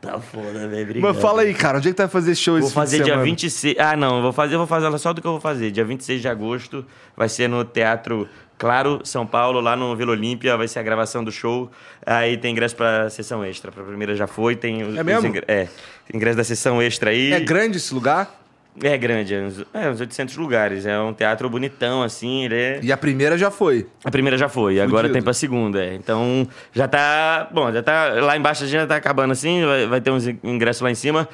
[0.01, 0.83] Tá foda, velho.
[0.83, 1.13] Obrigado.
[1.13, 2.97] Mas fala aí, cara, onde é que tu vai fazer show Vou esse de fazer
[2.97, 3.23] dia semana?
[3.23, 3.75] 26.
[3.79, 5.71] Ah, não, eu vou fazer, eu vou fazer só do que eu vou fazer.
[5.71, 6.85] Dia 26 de agosto
[7.17, 8.27] vai ser no Teatro
[8.59, 11.71] Claro, São Paulo, lá no Vila Olímpia, vai ser a gravação do show.
[12.05, 13.71] Aí tem ingresso pra sessão extra.
[13.71, 15.19] Pra primeira já foi, tem os, É mesmo?
[15.21, 15.67] os ingre- é,
[16.13, 17.31] ingresso da sessão extra aí.
[17.33, 18.35] É grande esse lugar?
[18.83, 20.85] É grande, é uns, é uns 800 lugares.
[20.85, 22.79] É um teatro bonitão, assim, ele é...
[22.83, 23.87] E a primeira já foi.
[24.05, 25.13] A primeira já foi, agora Fudido.
[25.13, 25.83] tem pra segunda.
[25.83, 25.95] é.
[25.95, 27.47] Então já tá.
[27.51, 28.09] Bom, já tá.
[28.21, 31.27] Lá embaixo já tá acabando assim, vai, vai ter uns ingressos lá em cima.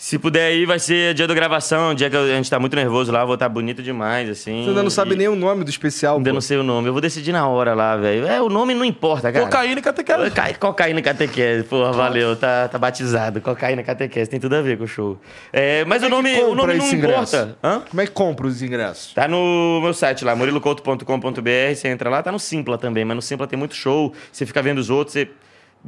[0.00, 3.10] Se puder aí, vai ser dia da gravação, dia que a gente tá muito nervoso
[3.10, 4.62] lá, vou estar bonito demais, assim.
[4.62, 6.34] Você ainda não sabe e- nem o nome do especial, Ainda pô.
[6.34, 8.24] não sei o nome, eu vou decidir na hora lá, velho.
[8.24, 9.44] É, o nome não importa, cara.
[9.46, 10.30] Cocaína e catequese.
[10.30, 13.40] Ca- Cocaína e catequese, porra, valeu, tá, tá batizado.
[13.40, 15.18] Cocaína e catequese, tem tudo a ver com o show.
[15.52, 17.58] É, mas o nome, o compra nome não importa.
[17.64, 17.82] Hã?
[17.90, 19.12] Como é que compra os ingressos?
[19.14, 23.22] Tá no meu site lá, murilocouto.com.br, você entra lá, tá no Simpla também, mas no
[23.22, 25.28] Simpla tem muito show, você fica vendo os outros, você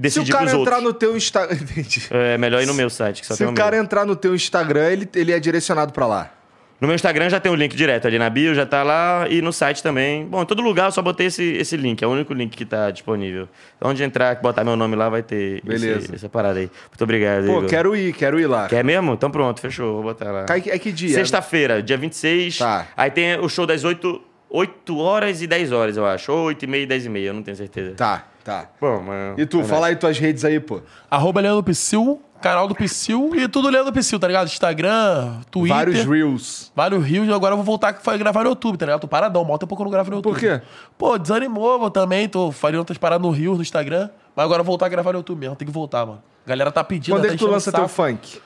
[0.08, 0.82] Se o cara entrar outros.
[0.84, 1.56] no teu Instagram.
[2.10, 3.84] É melhor ir no meu site, que só Se tem o o cara meu.
[3.84, 6.32] entrar no teu Instagram, ele, ele é direcionado pra lá.
[6.80, 9.42] No meu Instagram já tem o link direto ali na bio, já tá lá, e
[9.42, 10.24] no site também.
[10.24, 12.64] Bom, em todo lugar eu só botei esse, esse link, é o único link que
[12.64, 13.46] tá disponível.
[13.82, 15.98] Onde entrar, botar meu nome lá, vai ter Beleza.
[15.98, 16.70] esse- essa parada aí.
[16.88, 17.66] Muito obrigado, Pô, Igor.
[17.68, 18.66] quero ir, quero ir lá.
[18.66, 19.12] Quer mesmo?
[19.12, 20.44] Então pronto, fechou, vou botar lá.
[20.44, 21.12] Cai, é que dia?
[21.14, 22.56] Sexta-feira, dia 26.
[22.56, 22.86] Tá.
[22.96, 26.32] Aí tem o show das 8, 8 horas e 10 horas, eu acho.
[26.32, 27.92] Ou 8 e meia e 10 e meia, eu não tenho certeza.
[27.94, 28.68] Tá, tá.
[28.80, 29.38] Bom, mas...
[29.38, 30.80] E tu, fala aí tuas redes aí, pô.
[31.10, 34.46] Arroba Leandro Psyll, canal do Psyll e tudo Leandro Psyll, tá ligado?
[34.46, 35.76] Instagram, Twitter.
[35.76, 36.72] Vários reels.
[36.74, 39.00] Vários rios, e agora eu vou voltar a gravar no YouTube, tá ligado?
[39.00, 40.32] Tô paradão, mal tempo que eu não gravo no YouTube.
[40.32, 40.60] Por quê?
[40.96, 44.64] Pô, desanimou, eu também, tô fazendo outras paradas no Rio, no Instagram, mas agora eu
[44.64, 46.22] vou voltar a gravar no YouTube mesmo, tem que voltar, mano.
[46.44, 48.40] A galera tá pedindo, Quando é tá que tu lança teu funk?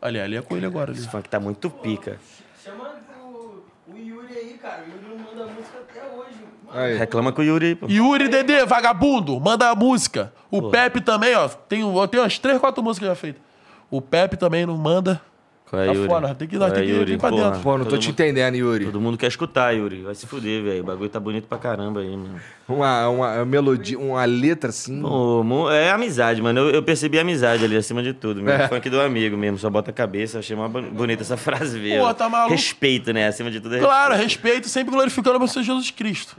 [0.00, 0.92] Ali, ali é com ele agora.
[0.92, 1.00] Ali.
[1.00, 2.18] Esse funk tá muito pica.
[2.64, 4.84] Chama o, o Yuri aí, cara.
[4.84, 6.38] O Yuri não manda música até hoje.
[6.64, 6.96] Mano, Aí.
[6.98, 7.86] Reclama com o Yuri, pô.
[7.88, 10.32] Yuri Dedê, vagabundo, manda a música.
[10.50, 13.42] O Pepe também, ó, tem, eu tenho umas 3, 4 músicas já feitas.
[13.90, 15.20] O Pepe também não manda.
[15.68, 16.08] Qual é, Tá Yuri?
[16.08, 17.18] fora, tem que- Qual nós é, tem que ir Yuri?
[17.18, 17.60] pra Porra, dentro.
[17.60, 18.84] Pô, não tô todo te mundo- entendendo, Yuri.
[18.86, 20.00] Todo mundo quer escutar, Yuri.
[20.00, 20.80] Vai se fuder, velho.
[20.82, 22.40] O bagulho tá bonito pra caramba aí, mano.
[22.66, 25.02] Uma, uma melodia, uma letra assim.
[25.02, 26.58] Pô, é amizade, mano.
[26.60, 28.40] Eu, eu percebi a amizade ali acima de tudo.
[28.42, 28.66] Meu É.
[28.66, 29.58] funk do amigo mesmo.
[29.58, 30.38] Só bota a cabeça.
[30.38, 32.00] Achei uma bon- bonita essa frase, velho.
[32.02, 32.50] Pô, tá maluco?
[32.54, 33.26] Respeito, né?
[33.28, 34.44] Acima de tudo é Claro, respeito.
[34.46, 36.34] respeito, sempre glorificando o meu Senhor Jesus Cristo.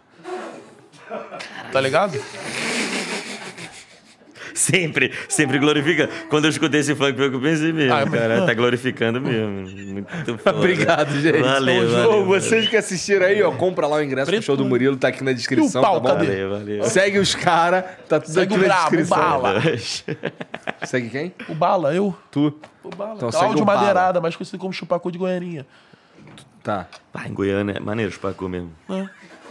[1.72, 2.20] Tá ligado?
[4.54, 6.10] Sempre, sempre glorifica.
[6.30, 7.94] Quando eu escutei esse funk, foi o que eu pensei mesmo.
[7.94, 9.70] Ah, cara, tá glorificando mesmo.
[9.94, 10.58] Muito foda.
[10.58, 11.40] Obrigado, gente.
[11.42, 12.26] Valeu, Ô, valeu.
[12.26, 14.46] vocês que assistiram aí, ó, compra lá o ingresso pro Preto.
[14.46, 16.20] show do Murilo, tá aqui na descrição, E o pau, tá bom?
[16.20, 16.26] cadê?
[16.46, 16.84] Valeu, valeu.
[16.84, 19.18] Segue os caras, tá tudo Segue aqui o na brabo, o descrição.
[19.42, 19.62] bala.
[20.86, 21.34] Segue quem?
[21.48, 22.16] O Bala, eu.
[22.32, 22.54] Tu.
[22.84, 23.14] O Bala.
[23.16, 23.80] Então segue Cláudio o Bala.
[23.80, 25.66] Madeirada, mais conhecido como Chupacu de Goianinha.
[26.64, 26.88] Tá.
[27.14, 28.72] Pá, em Goiânia é maneiro Chupacu mesmo.
[28.90, 29.08] É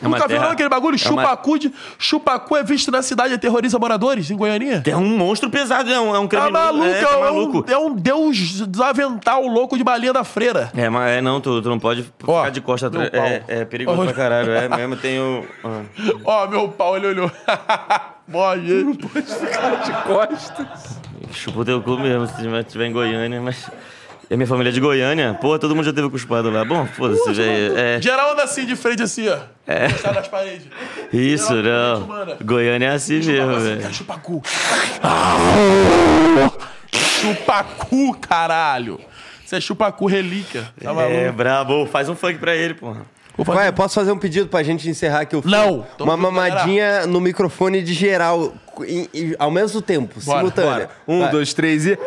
[0.07, 0.97] uma Nunca viu terra- não, aquele bagulho?
[1.03, 1.73] é uma- Chupacu, de...
[1.99, 4.83] Chupacu é visto na cidade e aterroriza moradores em Goianinha?
[4.87, 6.65] É um monstro pesado, é um, é um Tá criminoso.
[6.65, 7.65] maluco, é, é, tá um- maluco.
[7.71, 10.71] é um deus do avental louco de balinha da freira.
[10.77, 13.11] É, mas é, não, tu, tu não pode Ó, ficar de costa atrás.
[13.13, 14.05] É, é perigoso Ó.
[14.05, 14.53] pra caralho.
[14.53, 15.45] É mesmo, tem o.
[15.65, 15.83] ah.
[16.25, 17.31] Ó, meu pau, ele olhou.
[18.29, 18.99] Boa, gente.
[19.07, 21.01] De costas.
[21.33, 23.71] Chupa o teu cu mesmo, se tiver, tiver em Goiânia, mas.
[24.31, 25.33] É minha família é de Goiânia.
[25.41, 26.63] Pô, todo mundo já teve cuspado lá.
[26.65, 27.79] Bom, foda-se, velho.
[27.79, 28.01] É.
[28.01, 29.39] Geral anda assim, de frente assim, ó.
[29.67, 29.89] É.
[30.13, 30.67] nas paredes.
[31.13, 32.07] Isso, Geral, não.
[32.07, 32.37] mano.
[32.45, 33.81] Goiânia é assim mesmo, Assim, velho.
[33.81, 34.43] cara, chupacu.
[36.93, 39.01] chupacu, caralho.
[39.45, 40.69] Isso é chupacu relíquia.
[40.83, 41.15] Tá maluco?
[41.15, 41.87] É, brabo.
[41.87, 43.07] Faz um funk pra ele, porra.
[43.45, 43.59] Fazer...
[43.59, 45.57] Ué, posso fazer um pedido pra gente encerrar aqui o filme?
[45.57, 45.87] Não!
[46.01, 48.53] Uma mamadinha no microfone de geral,
[48.87, 50.73] em, em, ao mesmo tempo, bora, simultânea.
[50.73, 50.91] Bora.
[51.07, 51.31] Um, Vai.
[51.31, 51.99] dois, três e.